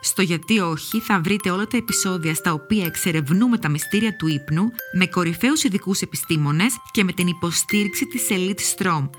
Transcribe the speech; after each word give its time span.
Στο 0.00 0.22
γιατί 0.22 0.58
όχι 0.58 1.00
θα 1.00 1.20
βρείτε 1.20 1.50
όλα 1.50 1.66
τα 1.66 1.76
επεισόδια 1.76 2.34
στα 2.34 2.52
οποία 2.52 2.84
εξερευνούμε 2.84 3.58
τα 3.58 3.68
μυστήρια 3.68 4.16
του 4.16 4.26
ύπνου 4.26 4.70
με 4.92 5.06
κορυφαίους 5.06 5.64
ειδικούς 5.64 6.00
επιστήμονες 6.00 6.76
και 6.90 7.04
με 7.04 7.12
την 7.12 7.26
υποστήριξη 7.26 8.06
της 8.06 8.26
Elite 8.30 8.76
Strom 8.76 9.10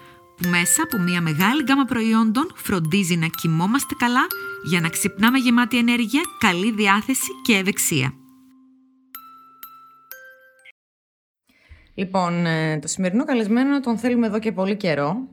που 0.42 0.50
μέσα 0.50 0.84
από 0.84 0.98
μια 0.98 1.22
μεγάλη 1.22 1.64
γκάμα 1.64 1.86
προϊόντων 1.86 2.52
φροντίζει 2.56 3.16
να 3.16 3.28
κοιμόμαστε 3.28 3.96
καλά 3.98 4.28
για 4.64 4.82
να 4.82 4.90
ξυπνάμε 4.90 5.38
γεμάτη 5.38 5.78
ενέργεια, 5.78 6.22
καλή 6.40 6.72
διάθεση 6.72 7.32
και 7.44 7.56
ευεξία. 7.56 8.14
Λοιπόν, 11.94 12.46
ε, 12.46 12.80
το 12.80 12.88
σημερινό 12.88 13.26
καλεσμένο 13.26 13.80
τον 13.80 13.98
θέλουμε 13.98 14.28
εδώ 14.28 14.40
και 14.40 14.52
πολύ 14.52 14.76
καιρό 14.76 15.28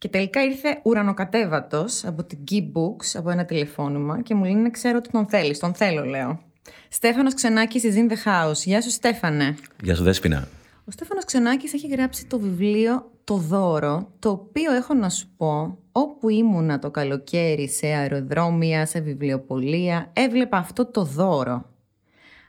και 0.00 0.08
τελικά 0.08 0.44
ήρθε 0.44 0.80
ουρανοκατέβατος 0.82 2.04
από 2.04 2.24
την 2.24 2.38
Key 2.50 2.60
Books, 2.60 3.14
από 3.14 3.30
ένα 3.30 3.44
τηλεφώνημα 3.44 4.22
και 4.22 4.34
μου 4.34 4.44
λένε 4.44 4.70
ξέρω 4.70 4.96
ότι 4.96 5.10
τον 5.10 5.26
θέλεις, 5.26 5.58
τον 5.58 5.74
θέλω 5.74 6.04
λέω. 6.04 6.42
Στέφανος 6.88 7.34
Ξενάκης 7.34 7.82
is 7.84 7.94
in 7.94 8.12
the 8.12 8.16
house. 8.24 8.54
Γεια 8.64 8.82
σου 8.82 8.90
Στέφανε. 8.90 9.56
Γεια 9.82 9.94
σου 9.94 10.02
Δέσποινα. 10.02 10.48
Ο 10.84 10.90
Στέφανος 10.90 11.24
Ξενάκης 11.24 11.72
έχει 11.72 11.86
γράψει 11.86 12.26
το 12.26 12.38
βιβλίο 12.38 13.10
«Το 13.24 13.34
δώρο», 13.34 14.12
το 14.18 14.30
οποίο 14.30 14.72
έχω 14.72 14.94
να 14.94 15.08
σου 15.08 15.28
πω, 15.36 15.78
όπου 15.92 16.28
ήμουνα 16.28 16.78
το 16.78 16.90
καλοκαίρι 16.90 17.68
σε 17.68 17.86
αεροδρόμια, 17.86 18.86
σε 18.86 19.00
βιβλιοπολία, 19.00 20.10
έβλεπα 20.12 20.56
αυτό 20.56 20.86
το 20.86 21.04
δώρο. 21.04 21.64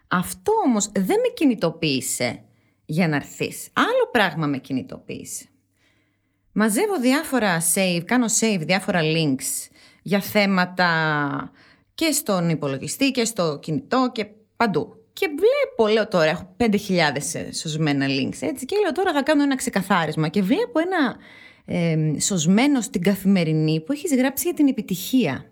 Αυτό 0.07 0.51
όμως 0.65 0.91
δεν 0.91 1.05
με 1.05 1.33
κινητοποίησε 1.33 2.41
για 2.85 3.07
να 3.07 3.15
έρθεις. 3.15 3.69
Άλλο 3.73 4.09
πράγμα 4.11 4.47
με 4.47 4.57
κινητοποίησε. 4.57 5.45
Μαζεύω 6.53 6.99
διάφορα 6.99 7.61
save, 7.73 8.01
κάνω 8.05 8.25
save 8.39 8.59
διάφορα 8.59 8.99
links 9.03 9.69
για 10.01 10.19
θέματα 10.19 11.51
και 11.95 12.11
στον 12.11 12.49
υπολογιστή 12.49 13.11
και 13.11 13.25
στο 13.25 13.59
κινητό 13.61 14.09
και 14.13 14.25
παντού. 14.57 14.95
Και 15.13 15.27
βλέπω, 15.27 15.93
λέω 15.93 16.07
τώρα, 16.07 16.29
έχω 16.29 16.55
5.000 16.57 16.77
σωσμένα 17.53 18.05
links, 18.09 18.37
έτσι, 18.39 18.65
και 18.65 18.75
λέω 18.81 18.91
τώρα 18.91 19.13
θα 19.13 19.23
κάνω 19.23 19.43
ένα 19.43 19.55
ξεκαθάρισμα 19.55 20.27
και 20.27 20.41
βλέπω 20.41 20.79
ένα 20.79 21.17
ε, 21.65 22.19
σωσμένο 22.19 22.81
στην 22.81 23.01
καθημερινή 23.01 23.81
που 23.81 23.91
έχεις 23.91 24.15
γράψει 24.15 24.43
για 24.43 24.53
την 24.53 24.67
επιτυχία. 24.67 25.51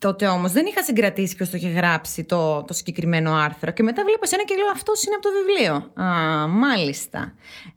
Τότε 0.00 0.26
όμως 0.26 0.52
δεν 0.52 0.66
είχα 0.66 0.82
συγκρατήσει 0.82 1.36
ποιος 1.36 1.50
το 1.50 1.56
είχε 1.56 1.68
γράψει 1.68 2.24
το, 2.24 2.62
το 2.62 2.72
συγκεκριμένο 2.72 3.34
άρθρο. 3.34 3.70
Και 3.70 3.82
μετά 3.82 4.02
βλέπω 4.02 4.22
ένα 4.32 4.44
και 4.44 4.54
λέω 4.54 4.66
Αυτός 4.72 5.04
είναι 5.04 5.14
από 5.14 5.24
το 5.24 5.30
βιβλίο. 5.38 6.04
Α, 6.04 6.48
μάλιστα. 6.48 7.34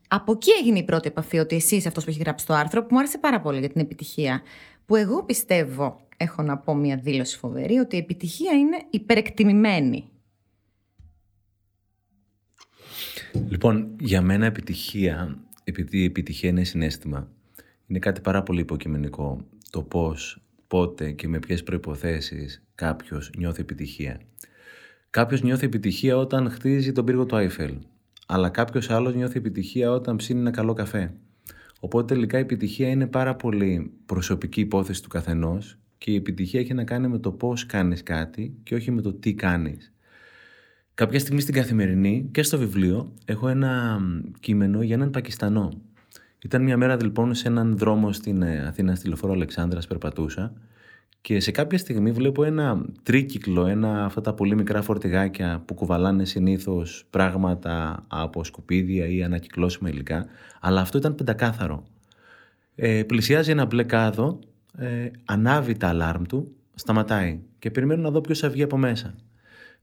Από 0.08 0.32
εκεί 0.32 0.52
έγινε 0.60 0.80
η 0.80 0.84
πρώτη 0.84 1.08
επαφή 1.08 1.38
ότι 1.38 1.56
εσύ 1.56 1.76
είσαι 1.76 1.88
αυτός 1.88 2.04
που 2.04 2.10
έχει 2.10 2.20
γράψει 2.20 2.46
το 2.46 2.54
άρθρο, 2.54 2.82
που 2.82 2.88
μου 2.92 2.98
άρεσε 2.98 3.18
πάρα 3.18 3.42
πολύ 3.42 3.60
για 3.60 3.70
την 3.70 3.82
επιτυχία. 3.82 4.42
Που 4.86 4.96
εγώ 4.96 5.24
πιστεύω, 5.24 6.08
έχω 6.18 6.42
να 6.42 6.58
πω 6.58 6.76
μια 6.76 6.98
δήλωση 6.98 7.38
φοβερή, 7.38 7.78
ότι 7.78 7.96
η 7.96 8.00
επιτυχία 8.00 8.52
είναι 8.52 8.78
υπερεκτιμημένη. 8.90 10.10
Λοιπόν, 13.48 13.96
για 14.00 14.22
μένα 14.22 14.46
επιτυχία, 14.46 15.38
επειδή 15.64 15.98
η 15.98 16.06
επιτυχία 16.06 16.50
είναι 16.50 16.64
συνέστημα, 16.64 17.28
είναι 17.88 18.00
κάτι 18.00 18.22
πάρα 18.22 18.44
πολύ 18.44 18.62
υποκειμενικό. 18.62 19.46
Το 19.70 19.82
πώς, 19.82 20.44
πότε 20.74 21.12
και 21.12 21.28
με 21.28 21.40
ποιες 21.40 21.64
προϋποθέσεις 21.64 22.64
κάποιος 22.76 23.32
νιώθει 23.38 23.62
επιτυχία. 23.62 24.20
Κάποιος 25.10 25.42
νιώθει 25.42 25.66
επιτυχία 25.66 26.18
όταν 26.18 26.50
χτίζει 26.50 26.92
τον 26.92 27.06
πύργο 27.06 27.26
του 27.26 27.36
Άιφελ, 27.36 27.74
αλλά 28.28 28.50
κάποιος 28.50 28.90
άλλος 28.90 29.16
νιώθει 29.16 29.38
επιτυχία 29.38 29.92
όταν 29.92 30.16
ψήνει 30.16 30.40
ένα 30.40 30.52
καλό 30.52 30.74
καφέ. 30.74 31.14
Οπότε 31.80 32.14
τελικά 32.14 32.38
η 32.38 32.42
επιτυχία 32.42 32.90
είναι 32.90 33.08
πάρα 33.08 33.36
πολύ 33.36 33.92
προσωπική 34.06 34.62
υπόθεση 34.62 35.04
του 35.04 35.10
καθενός 35.10 35.78
και 35.98 36.12
η 36.12 36.16
επιτυχία 36.16 36.60
έχει 36.60 36.74
να 36.74 36.84
κάνει 36.84 37.08
με 37.08 37.20
το 37.20 37.32
πώς 37.32 37.66
κάνεις 37.66 38.04
κάτι 38.04 38.58
και 38.64 38.76
όχι 38.76 38.92
με 38.92 39.02
το 39.02 39.14
τι 39.14 39.34
κάνεις. 39.34 39.94
Κάποια 40.94 41.20
στιγμή 41.20 41.42
στην 41.42 41.54
καθημερινή 41.54 42.30
και 42.32 42.44
στο 42.44 42.58
βιβλίο 42.58 43.14
έχω 43.26 43.48
ένα 43.48 44.00
κείμενο 44.40 44.82
για 44.82 44.96
έναν 44.96 45.10
Πακιστανό. 45.10 45.82
Ήταν 46.44 46.64
μια 46.64 46.78
μέρα 46.78 46.98
λοιπόν 47.04 47.34
σε 47.34 47.48
έναν 47.48 47.78
δρόμο 47.78 48.12
στην 48.12 48.42
ε, 48.42 48.66
Αθήνα, 48.68 48.96
στη 48.96 49.08
λεωφόρο 49.08 49.34
Αλεξάνδρας, 49.34 49.88
περπατούσα 49.88 50.54
και 51.24 51.40
σε 51.40 51.52
κάποια 51.52 51.78
στιγμή 51.78 52.12
βλέπω 52.12 52.44
ένα 52.44 52.86
τρίκυκλο, 53.04 53.66
ένα 53.66 54.06
αυτά 54.06 54.22
τα 54.22 54.34
πολύ 54.34 54.56
μικρά 54.56 54.82
φορτηγάκια 54.82 55.64
που 55.66 55.74
κουβαλάνε 55.74 56.26
συνήθως 56.26 57.06
πράγματα 57.10 58.06
από 58.08 58.44
σκουπίδια 58.44 59.08
ή 59.08 59.24
ανακυκλώσιμα 59.24 59.90
υλικά, 59.90 60.26
αλλά 60.60 60.82
αυτό 60.82 60.98
ήταν 60.98 61.16
πεντακάθαρο. 61.16 61.84
Ε, 62.76 63.04
πλησιάζει 63.04 63.52
ένα 63.52 63.66
μπλε 63.66 63.84
κάδο, 63.84 64.40
ε, 64.78 65.10
ανάβει 65.26 65.78
τα 65.78 65.88
αλάρμ 65.88 66.24
του, 66.24 66.56
σταματάει 66.76 67.40
και 67.60 67.72
περιμένω 67.72 68.02
να 68.02 68.10
δω 68.10 68.22
ποιος 68.22 68.40
θα 68.40 68.50
βγει 68.50 68.64
από 68.64 68.78
μέσα. 68.78 69.16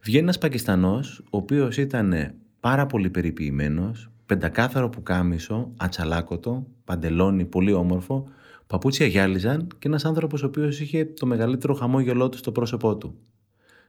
Βγαίνει 0.00 0.22
ένας 0.22 0.38
Πακιστανός, 0.38 1.22
ο 1.30 1.36
οποίος 1.36 1.76
ήταν 1.76 2.34
πάρα 2.60 2.86
πολύ 2.86 3.10
περιποιημένος, 3.10 4.10
πεντακάθαρο 4.30 4.88
που 4.88 5.02
κάμισο, 5.02 5.72
ατσαλάκωτο, 5.76 6.66
παντελόνι 6.84 7.44
πολύ 7.44 7.72
όμορφο, 7.72 8.28
παπούτσια 8.66 9.06
γυάλιζαν 9.06 9.66
και 9.78 9.88
ένας 9.88 10.04
άνθρωπος 10.04 10.42
ο 10.42 10.46
οποίος 10.46 10.80
είχε 10.80 11.04
το 11.04 11.26
μεγαλύτερο 11.26 11.74
χαμόγελό 11.74 12.28
του 12.28 12.36
στο 12.36 12.52
πρόσωπό 12.52 12.96
του. 12.96 13.14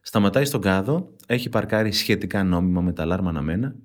Σταματάει 0.01 0.45
στον 0.45 0.61
κάδο, 0.61 1.15
έχει 1.27 1.49
παρκάρει 1.49 1.91
σχετικά 1.91 2.43
νόμιμα 2.43 2.81
με 2.81 2.93
τα 2.93 3.01
αλάρμα 3.01 3.29
αναμένα, 3.29 3.75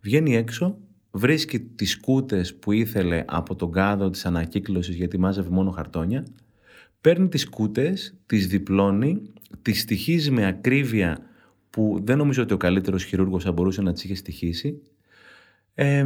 βγαίνει 0.00 0.36
έξω, 0.36 0.78
βρίσκει 1.10 1.60
τις 1.60 2.00
κούτες 2.00 2.54
που 2.54 2.72
ήθελε 2.72 3.24
από 3.26 3.54
τον 3.54 3.72
κάδο 3.72 4.10
της 4.10 4.26
ανακύκλωσης 4.26 4.94
γιατί 4.94 5.18
μάζευε 5.18 5.50
μόνο 5.50 5.70
χαρτόνια, 5.70 6.26
παίρνει 7.00 7.28
τις 7.28 7.48
κούτες, 7.48 8.14
τις 8.26 8.46
διπλώνει, 8.46 9.22
τις 9.62 9.80
στοιχίζει 9.80 10.30
με 10.30 10.46
ακρίβεια 10.46 11.18
που 11.70 12.00
δεν 12.02 12.18
νομίζω 12.18 12.42
ότι 12.42 12.54
ο 12.54 12.56
καλύτερος 12.56 13.04
χειρούργος 13.04 13.44
θα 13.44 13.52
μπορούσε 13.52 13.82
να 13.82 13.92
τις 13.92 14.04
είχε 14.04 14.14
στοιχήσει. 14.14 14.80
Ε, 15.78 16.04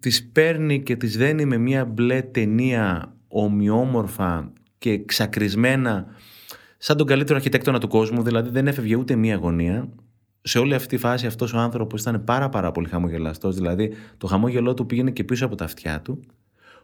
τις 0.00 0.30
παίρνει 0.32 0.82
και 0.82 0.96
τις 0.96 1.16
δένει 1.16 1.44
με 1.44 1.56
μια 1.56 1.84
μπλε 1.84 2.22
ταινία 2.22 3.14
ομοιόμορφα 3.28 4.52
και 4.78 5.04
ξακρισμένα 5.04 6.06
σαν 6.78 6.96
τον 6.96 7.06
καλύτερο 7.06 7.36
αρχιτέκτονα 7.36 7.78
του 7.80 7.88
κόσμου, 7.88 8.22
δηλαδή 8.22 8.50
δεν 8.50 8.66
έφευγε 8.66 8.96
ούτε 8.96 9.16
μία 9.16 9.36
γωνία. 9.36 9.88
Σε 10.42 10.58
όλη 10.58 10.74
αυτή 10.74 10.88
τη 10.88 10.96
φάση 10.96 11.26
αυτός 11.26 11.52
ο 11.52 11.58
άνθρωπος 11.58 12.00
ήταν 12.00 12.24
πάρα 12.24 12.48
πάρα 12.48 12.72
πολύ 12.72 12.88
χαμογελαστός, 12.88 13.54
δηλαδή 13.54 13.92
το 14.16 14.26
χαμόγελό 14.26 14.74
του 14.74 14.86
πήγαινε 14.86 15.10
και 15.10 15.24
πίσω 15.24 15.46
από 15.46 15.54
τα 15.54 15.64
αυτιά 15.64 16.00
του. 16.00 16.20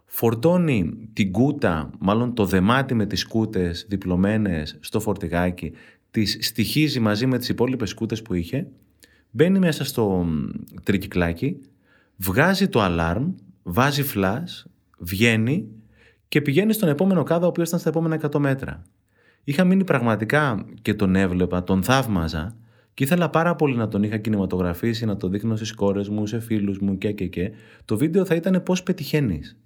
Φορτώνει 0.05 1.09
την 1.13 1.33
κούτα, 1.33 1.91
μάλλον 1.99 2.35
το 2.35 2.45
δεμάτι 2.45 2.95
με 2.95 3.07
τις 3.07 3.27
κούτες 3.27 3.87
διπλωμένες 3.89 4.79
στο 4.81 5.01
φορτηγάκι 5.01 5.73
τις 6.11 6.39
στοιχίζει 6.41 7.01
μαζί 7.01 7.27
με 7.27 7.39
τις 7.39 7.49
υπόλοιπες 7.49 7.91
σκούτες 7.91 8.23
που 8.23 8.35
είχε, 8.35 8.67
μπαίνει 9.31 9.59
μέσα 9.59 9.85
στο 9.85 10.27
τρικυκλάκι, 10.83 11.61
βγάζει 12.17 12.69
το 12.69 12.81
αλάρμ, 12.81 13.35
βάζει 13.63 14.03
φλάς, 14.03 14.67
βγαίνει 14.99 15.69
και 16.29 16.43
πηγαίνει 16.43 16.73
στον 16.73 16.89
επόμενο 16.89 17.23
κάδο 17.23 17.45
ο 17.45 17.49
οποίος 17.49 17.69
ήταν 17.69 17.81
στα 17.81 17.89
επόμενα 17.89 18.21
100 18.31 18.39
μέτρα. 18.39 18.83
Είχα 19.45 19.65
μείνει 19.65 19.85
πραγματικά 19.85 20.65
και 20.83 20.95
τον 20.95 21.17
έβλεπα, 21.17 21.65
τον 21.65 21.83
θαύμαζα 21.83 22.57
και 22.95 23.05
ήθελα 23.05 23.31
πάρα 23.31 23.55
πολύ 23.55 23.77
να 23.77 23.89
τον 23.89 24.03
είχα 24.03 24.17
κινηματογραφήσει, 24.17 25.05
να 25.05 25.17
το 25.17 25.29
δείχνω 25.29 25.57
στις 25.57 25.73
κόρες 25.73 26.09
μου, 26.09 26.27
σε 26.27 26.41
φίλους 26.41 26.79
μου 26.79 26.99
και 26.99 27.13
και 27.13 27.27
και. 27.27 27.51
Το 27.85 27.97
βίντεο 27.97 28.25
θα 28.25 28.35
ήταν 28.35 28.63
πώς 28.63 28.83
πετυχαίνεις. 28.83 29.57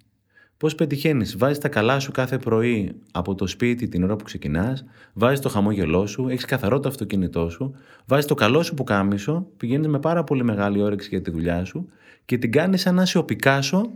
Πώς 0.57 0.75
πετυχαίνεις, 0.75 1.37
βάζεις 1.37 1.57
τα 1.57 1.69
καλά 1.69 1.99
σου 1.99 2.11
κάθε 2.11 2.37
πρωί 2.37 2.91
από 3.11 3.35
το 3.35 3.47
σπίτι 3.47 3.87
την 3.87 4.03
ώρα 4.03 4.15
που 4.15 4.23
ξεκινάς, 4.23 4.85
βάζεις 5.13 5.39
το 5.39 5.49
χαμόγελό 5.49 6.05
σου, 6.05 6.27
έχεις 6.29 6.45
καθαρό 6.45 6.79
το 6.79 6.87
αυτοκίνητό 6.87 7.49
σου, 7.49 7.75
βάζεις 8.05 8.25
το 8.25 8.33
καλό 8.33 8.63
σου 8.63 8.73
που 8.73 8.83
κάμισο, 8.83 9.47
πηγαίνεις 9.57 9.87
με 9.87 9.99
πάρα 9.99 10.23
πολύ 10.23 10.43
μεγάλη 10.43 10.81
όρεξη 10.81 11.09
για 11.09 11.21
τη 11.21 11.31
δουλειά 11.31 11.65
σου 11.65 11.89
και 12.25 12.37
την 12.37 12.51
κάνεις 12.51 12.81
σαν 12.81 12.95
να 12.95 13.01
είσαι 13.01 13.17
ο 13.17 13.23
Πικάσο 13.23 13.91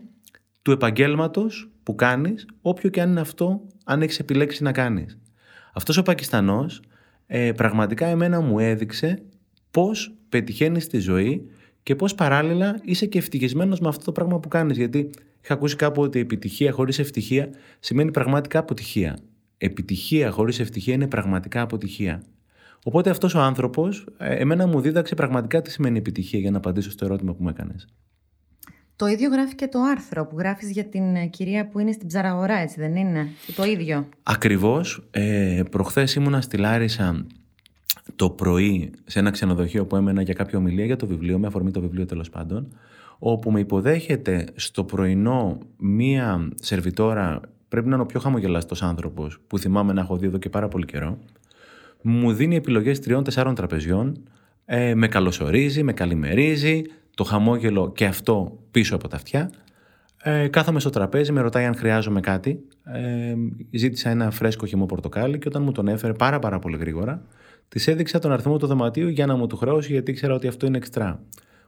του 0.61 0.71
επαγγέλματος 0.71 1.69
που 1.83 1.95
κάνεις, 1.95 2.47
όποιο 2.61 2.89
και 2.89 3.01
αν 3.01 3.09
είναι 3.09 3.19
αυτό, 3.19 3.61
αν 3.85 4.01
έχεις 4.01 4.19
επιλέξει 4.19 4.63
να 4.63 4.71
κάνεις. 4.71 5.17
Αυτός 5.73 5.97
ο 5.97 6.03
Πακιστανός 6.03 6.81
ε, 7.27 7.51
πραγματικά 7.51 8.05
εμένα 8.05 8.41
μου 8.41 8.59
έδειξε 8.59 9.23
πώς 9.71 10.15
πετυχαίνεις 10.29 10.87
τη 10.87 10.99
ζωή 10.99 11.49
και 11.83 11.95
πώς 11.95 12.15
παράλληλα 12.15 12.79
είσαι 12.83 13.05
και 13.05 13.17
ευτυχισμένος 13.17 13.79
με 13.79 13.87
αυτό 13.87 14.03
το 14.05 14.11
πράγμα 14.11 14.39
που 14.39 14.47
κάνεις. 14.47 14.77
Γιατί 14.77 15.09
Είχα 15.45 15.53
ακούσει 15.53 15.75
κάπου 15.75 16.01
ότι 16.01 16.19
επιτυχία 16.19 16.71
χωρίς 16.71 16.99
ευτυχία 16.99 17.49
σημαίνει 17.79 18.11
πραγματικά 18.11 18.59
αποτυχία. 18.59 19.17
Επιτυχία 19.57 20.31
χωρίς 20.31 20.59
ευτυχία 20.59 20.93
είναι 20.93 21.07
πραγματικά 21.07 21.61
αποτυχία. 21.61 22.23
Οπότε 22.83 23.09
αυτός 23.09 23.35
ο 23.35 23.39
άνθρωπος 23.39 24.07
ε, 24.17 24.35
εμένα 24.35 24.67
μου 24.67 24.81
δίδαξε 24.81 25.15
πραγματικά 25.15 25.61
τι 25.61 25.71
σημαίνει 25.71 25.97
επιτυχία 25.97 26.39
για 26.39 26.51
να 26.51 26.57
απαντήσω 26.57 26.91
στο 26.91 27.05
ερώτημα 27.05 27.33
που 27.33 27.43
μου 27.43 27.49
έκανες. 27.49 27.87
Το 28.95 29.07
ίδιο 29.07 29.29
γράφει 29.29 29.55
και 29.55 29.67
το 29.67 29.79
άρθρο 29.81 30.25
που 30.25 30.37
γράφεις 30.37 30.71
για 30.71 30.85
την 30.85 31.15
ε, 31.15 31.25
κυρία 31.25 31.67
που 31.67 31.79
είναι 31.79 31.91
στην 31.91 32.07
ψαραγορά, 32.07 32.57
έτσι 32.57 32.79
δεν 32.79 32.95
είναι; 32.95 33.27
Το 33.55 33.63
ίδιο. 33.63 34.09
Ακριβώς. 34.23 35.07
Ε, 35.11 35.61
προχθές 35.71 36.15
ήμουνα 36.15 36.41
στη 36.41 36.57
Λάρισα 36.57 37.25
το 38.15 38.29
πρωί 38.29 38.91
σε 39.05 39.19
ένα 39.19 39.29
ξενοδοχείο 39.29 39.85
που 39.85 39.95
έμενα 39.95 40.21
για 40.21 40.33
κάποια 40.33 40.57
ομιλία 40.57 40.85
για 40.85 40.95
το 40.95 41.07
βιβλίο, 41.07 41.39
με 41.39 41.47
αφορμή 41.47 41.71
το 41.71 41.81
βιβλίο 41.81 42.05
τέλος 42.05 42.29
πάντων, 42.29 42.77
όπου 43.19 43.51
με 43.51 43.59
υποδέχεται 43.59 44.45
στο 44.55 44.83
πρωινό 44.83 45.57
μία 45.77 46.49
σερβιτόρα, 46.55 47.41
πρέπει 47.67 47.87
να 47.87 47.93
είναι 47.93 48.03
ο 48.03 48.05
πιο 48.05 48.19
χαμογελαστός 48.19 48.83
άνθρωπος 48.83 49.39
που 49.47 49.59
θυμάμαι 49.59 49.93
να 49.93 50.01
έχω 50.01 50.17
δει 50.17 50.25
εδώ 50.25 50.37
και 50.37 50.49
πάρα 50.49 50.67
πολύ 50.67 50.85
καιρό, 50.85 51.17
μου 52.01 52.33
δίνει 52.33 52.55
επιλογές 52.55 52.99
τριών-τεσσάρων 52.99 53.55
τραπεζιών, 53.55 54.23
ε, 54.65 54.95
με 54.95 55.07
καλωσορίζει, 55.07 55.83
με 55.83 55.93
καλημερίζει, 55.93 56.81
το 57.15 57.23
χαμόγελο 57.23 57.91
και 57.91 58.05
αυτό 58.05 58.59
πίσω 58.71 58.95
από 58.95 59.07
τα 59.07 59.15
αυτιά. 59.15 59.51
Ε, 60.23 60.47
κάθομαι 60.47 60.79
στο 60.79 60.89
τραπέζι, 60.89 61.31
με 61.31 61.41
ρωτάει 61.41 61.65
αν 61.65 61.75
χρειάζομαι 61.75 62.19
κάτι. 62.19 62.59
Ε, 62.83 63.33
ζήτησα 63.71 64.09
ένα 64.09 64.31
φρέσκο 64.31 64.65
χυμό 64.65 64.85
πορτοκάλι 64.85 65.39
και 65.39 65.47
όταν 65.47 65.63
μου 65.63 65.71
τον 65.71 65.87
έφερε 65.87 66.13
πάρα 66.13 66.39
πάρα 66.39 66.59
πολύ 66.59 66.77
γρήγορα, 66.77 67.21
της 67.67 67.87
έδειξα 67.87 68.19
τον 68.19 68.31
αριθμό 68.31 68.57
του 68.57 68.67
δωματίου 68.67 69.07
για 69.07 69.25
να 69.25 69.35
μου 69.35 69.47
του 69.47 69.57
χρεώσει 69.57 69.91
γιατί 69.91 70.11
ήξερα 70.11 70.33
ότι 70.33 70.47
αυτό 70.47 70.65
είναι 70.65 70.77
εξτρά. 70.77 71.23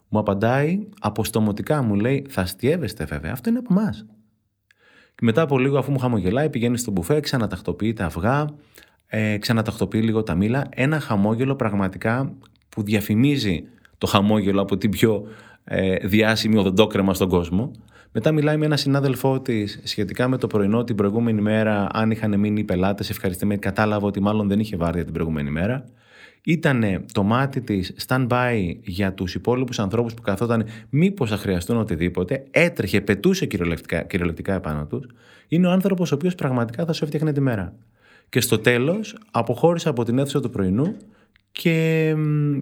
Μου 0.08 0.20
απαντάει 0.20 0.88
αποστομωτικά, 1.00 1.82
μου 1.82 1.96
λέει: 1.96 2.26
Θα 2.30 2.42
αστείευεστε 2.42 3.06
βέβαια, 3.06 3.32
αυτό 3.32 3.50
είναι 3.50 3.60
από 3.60 3.80
εμάς. 3.80 4.06
Και 5.16 5.26
μετά 5.26 5.42
από 5.42 5.60
λίγο, 5.60 5.78
αφού 5.78 5.92
μου 5.92 6.00
χαμογελάει, 6.00 6.50
πηγαίνει 6.50 6.78
στο 6.78 6.92
μπουφέ, 6.92 7.20
ξανατακτοποιεί 7.20 7.94
τα 7.94 8.06
αυγά, 8.06 8.46
ε, 9.08 9.38
ξανατακτοποιεί 9.38 10.02
λίγο 10.04 10.24
τα 10.24 10.36
μήλα. 10.36 10.68
Ένα 10.70 11.00
χαμόγελο 11.00 11.56
πραγματικά 11.56 12.34
που 12.70 12.84
διαφημίζει 12.84 13.64
το 13.98 14.08
χαμόγελο 14.08 14.62
από 14.62 14.78
την 14.78 14.90
πιο 14.90 15.28
ε, 15.64 16.08
διάσημη 16.08 16.58
οδοντόκρεμα 16.58 17.14
στον 17.14 17.30
κόσμο. 17.30 17.72
Μετά 18.12 18.32
μιλάει 18.32 18.58
με 18.58 18.66
ένα 18.66 18.78
συνάδελφό 18.78 19.40
της 19.40 19.80
σχετικά 19.84 20.28
με 20.28 20.38
το 20.38 20.48
πρωινό 20.48 20.84
την 20.84 20.96
προηγούμενη 20.96 21.42
μέρα, 21.42 21.88
αν 21.92 22.12
είχαν 22.12 22.40
μείνει 22.40 22.60
οι 22.60 22.64
πελάτες 22.64 23.10
ευχαριστημένοι. 23.10 23.60
Κατάλαβα 23.60 24.08
ότι 24.08 24.22
μάλλον 24.22 24.48
δεν 24.48 24.60
είχε 24.60 24.78
βάρδια 24.78 25.04
την 25.04 25.14
προηγούμενη 25.14 25.50
μέρα. 25.50 25.84
Ήταν 26.44 27.06
το 27.14 27.24
μάτι 27.24 27.62
της 27.62 27.96
stand-by 28.08 28.76
για 28.82 29.14
τους 29.14 29.36
υπόλοιπους 29.36 29.80
ανθρώπους 29.80 30.14
που 30.14 30.22
καθόταν 30.22 30.66
μήπως 30.90 31.30
θα 31.30 31.38
χρειαστούν 31.38 31.78
οτιδήποτε. 31.78 32.44
Έτρεχε, 32.52 33.02
πετούσε 33.02 33.46
κυριολεκτικά, 33.46 34.02
κυριολεκτικά 34.02 34.54
επάνω 34.54 34.86
τους. 34.86 35.08
Είναι 35.48 35.68
ο 35.68 35.72
άνθρωπος 35.72 36.12
ο 36.12 36.16
οποίος 36.16 36.36
πραγματικά 36.36 36.86
θα 36.86 36.94
σου 36.94 37.04
έφτιαχνε 37.04 37.34
τη 37.34 37.42
μέρα. 37.42 37.74
Και 38.30 38.42
στο 38.42 38.60
τέλος, 38.60 39.18
αποχώρησα 39.32 39.90
από 39.90 40.04
την 40.04 40.20
αίθουσα 40.20 40.40
του 40.40 40.50
πρωινού 40.50 40.96
και 41.52 42.08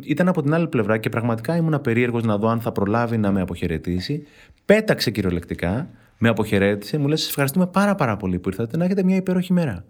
ήταν 0.04 0.28
από 0.28 0.42
την 0.42 0.54
άλλη 0.54 0.68
πλευρά 0.68 0.98
και 0.98 1.10
πραγματικά 1.10 1.56
ήμουν 1.56 1.82
περίεργος 1.82 2.24
να 2.24 2.38
δω 2.38 2.48
αν 2.48 2.62
θα 2.62 2.72
προλάβει 2.72 3.18
να 3.18 3.32
με 3.32 3.42
αποχαιρετήσει. 3.42 4.24
Πέταξε 4.66 5.12
κυριολεκτικά, 5.12 5.90
με 6.18 6.30
αποχαιρέτησε, 6.30 6.98
μου 6.98 7.08
λες: 7.08 7.22
Σα 7.22 7.28
ευχαριστούμε 7.28 7.68
πάρα, 7.68 7.96
πάρα 7.96 8.18
πολύ 8.18 8.40
που 8.40 8.50
ήρθατε, 8.50 8.78
να 8.78 8.86
έχετε 8.86 9.04
μια 9.04 9.16
υπέροχη 9.16 9.54
μέρα. 9.54 9.86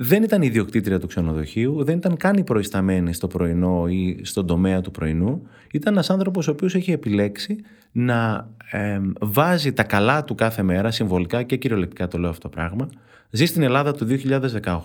Δεν 0.00 0.22
ήταν 0.22 0.42
η 0.42 0.46
ιδιοκτήτρια 0.48 0.98
του 0.98 1.06
ξενοδοχείου, 1.06 1.84
δεν 1.84 1.96
ήταν 1.96 2.16
καν 2.16 2.36
η 2.36 2.44
προϊσταμένη 2.44 3.12
στο 3.12 3.26
πρωινό 3.26 3.86
ή 3.88 4.20
στον 4.22 4.46
τομέα 4.46 4.80
του 4.80 4.90
πρωινού. 4.90 5.42
Ήταν 5.72 5.92
ένας 5.92 6.10
άνθρωπος 6.10 6.48
ο 6.48 6.50
οποίος 6.50 6.74
έχει 6.74 6.92
επιλέξει 6.92 7.56
να 7.92 8.48
ε, 8.70 9.00
βάζει 9.20 9.72
τα 9.72 9.82
καλά 9.82 10.24
του 10.24 10.34
κάθε 10.34 10.62
μέρα, 10.62 10.90
συμβολικά 10.90 11.42
και 11.42 11.56
κυριολεκτικά 11.56 12.08
το 12.08 12.18
λέω 12.18 12.30
αυτό 12.30 12.48
το 12.48 12.54
πράγμα. 12.56 12.88
Ζει 13.30 13.46
στην 13.46 13.62
Ελλάδα 13.62 13.92
του 13.92 14.06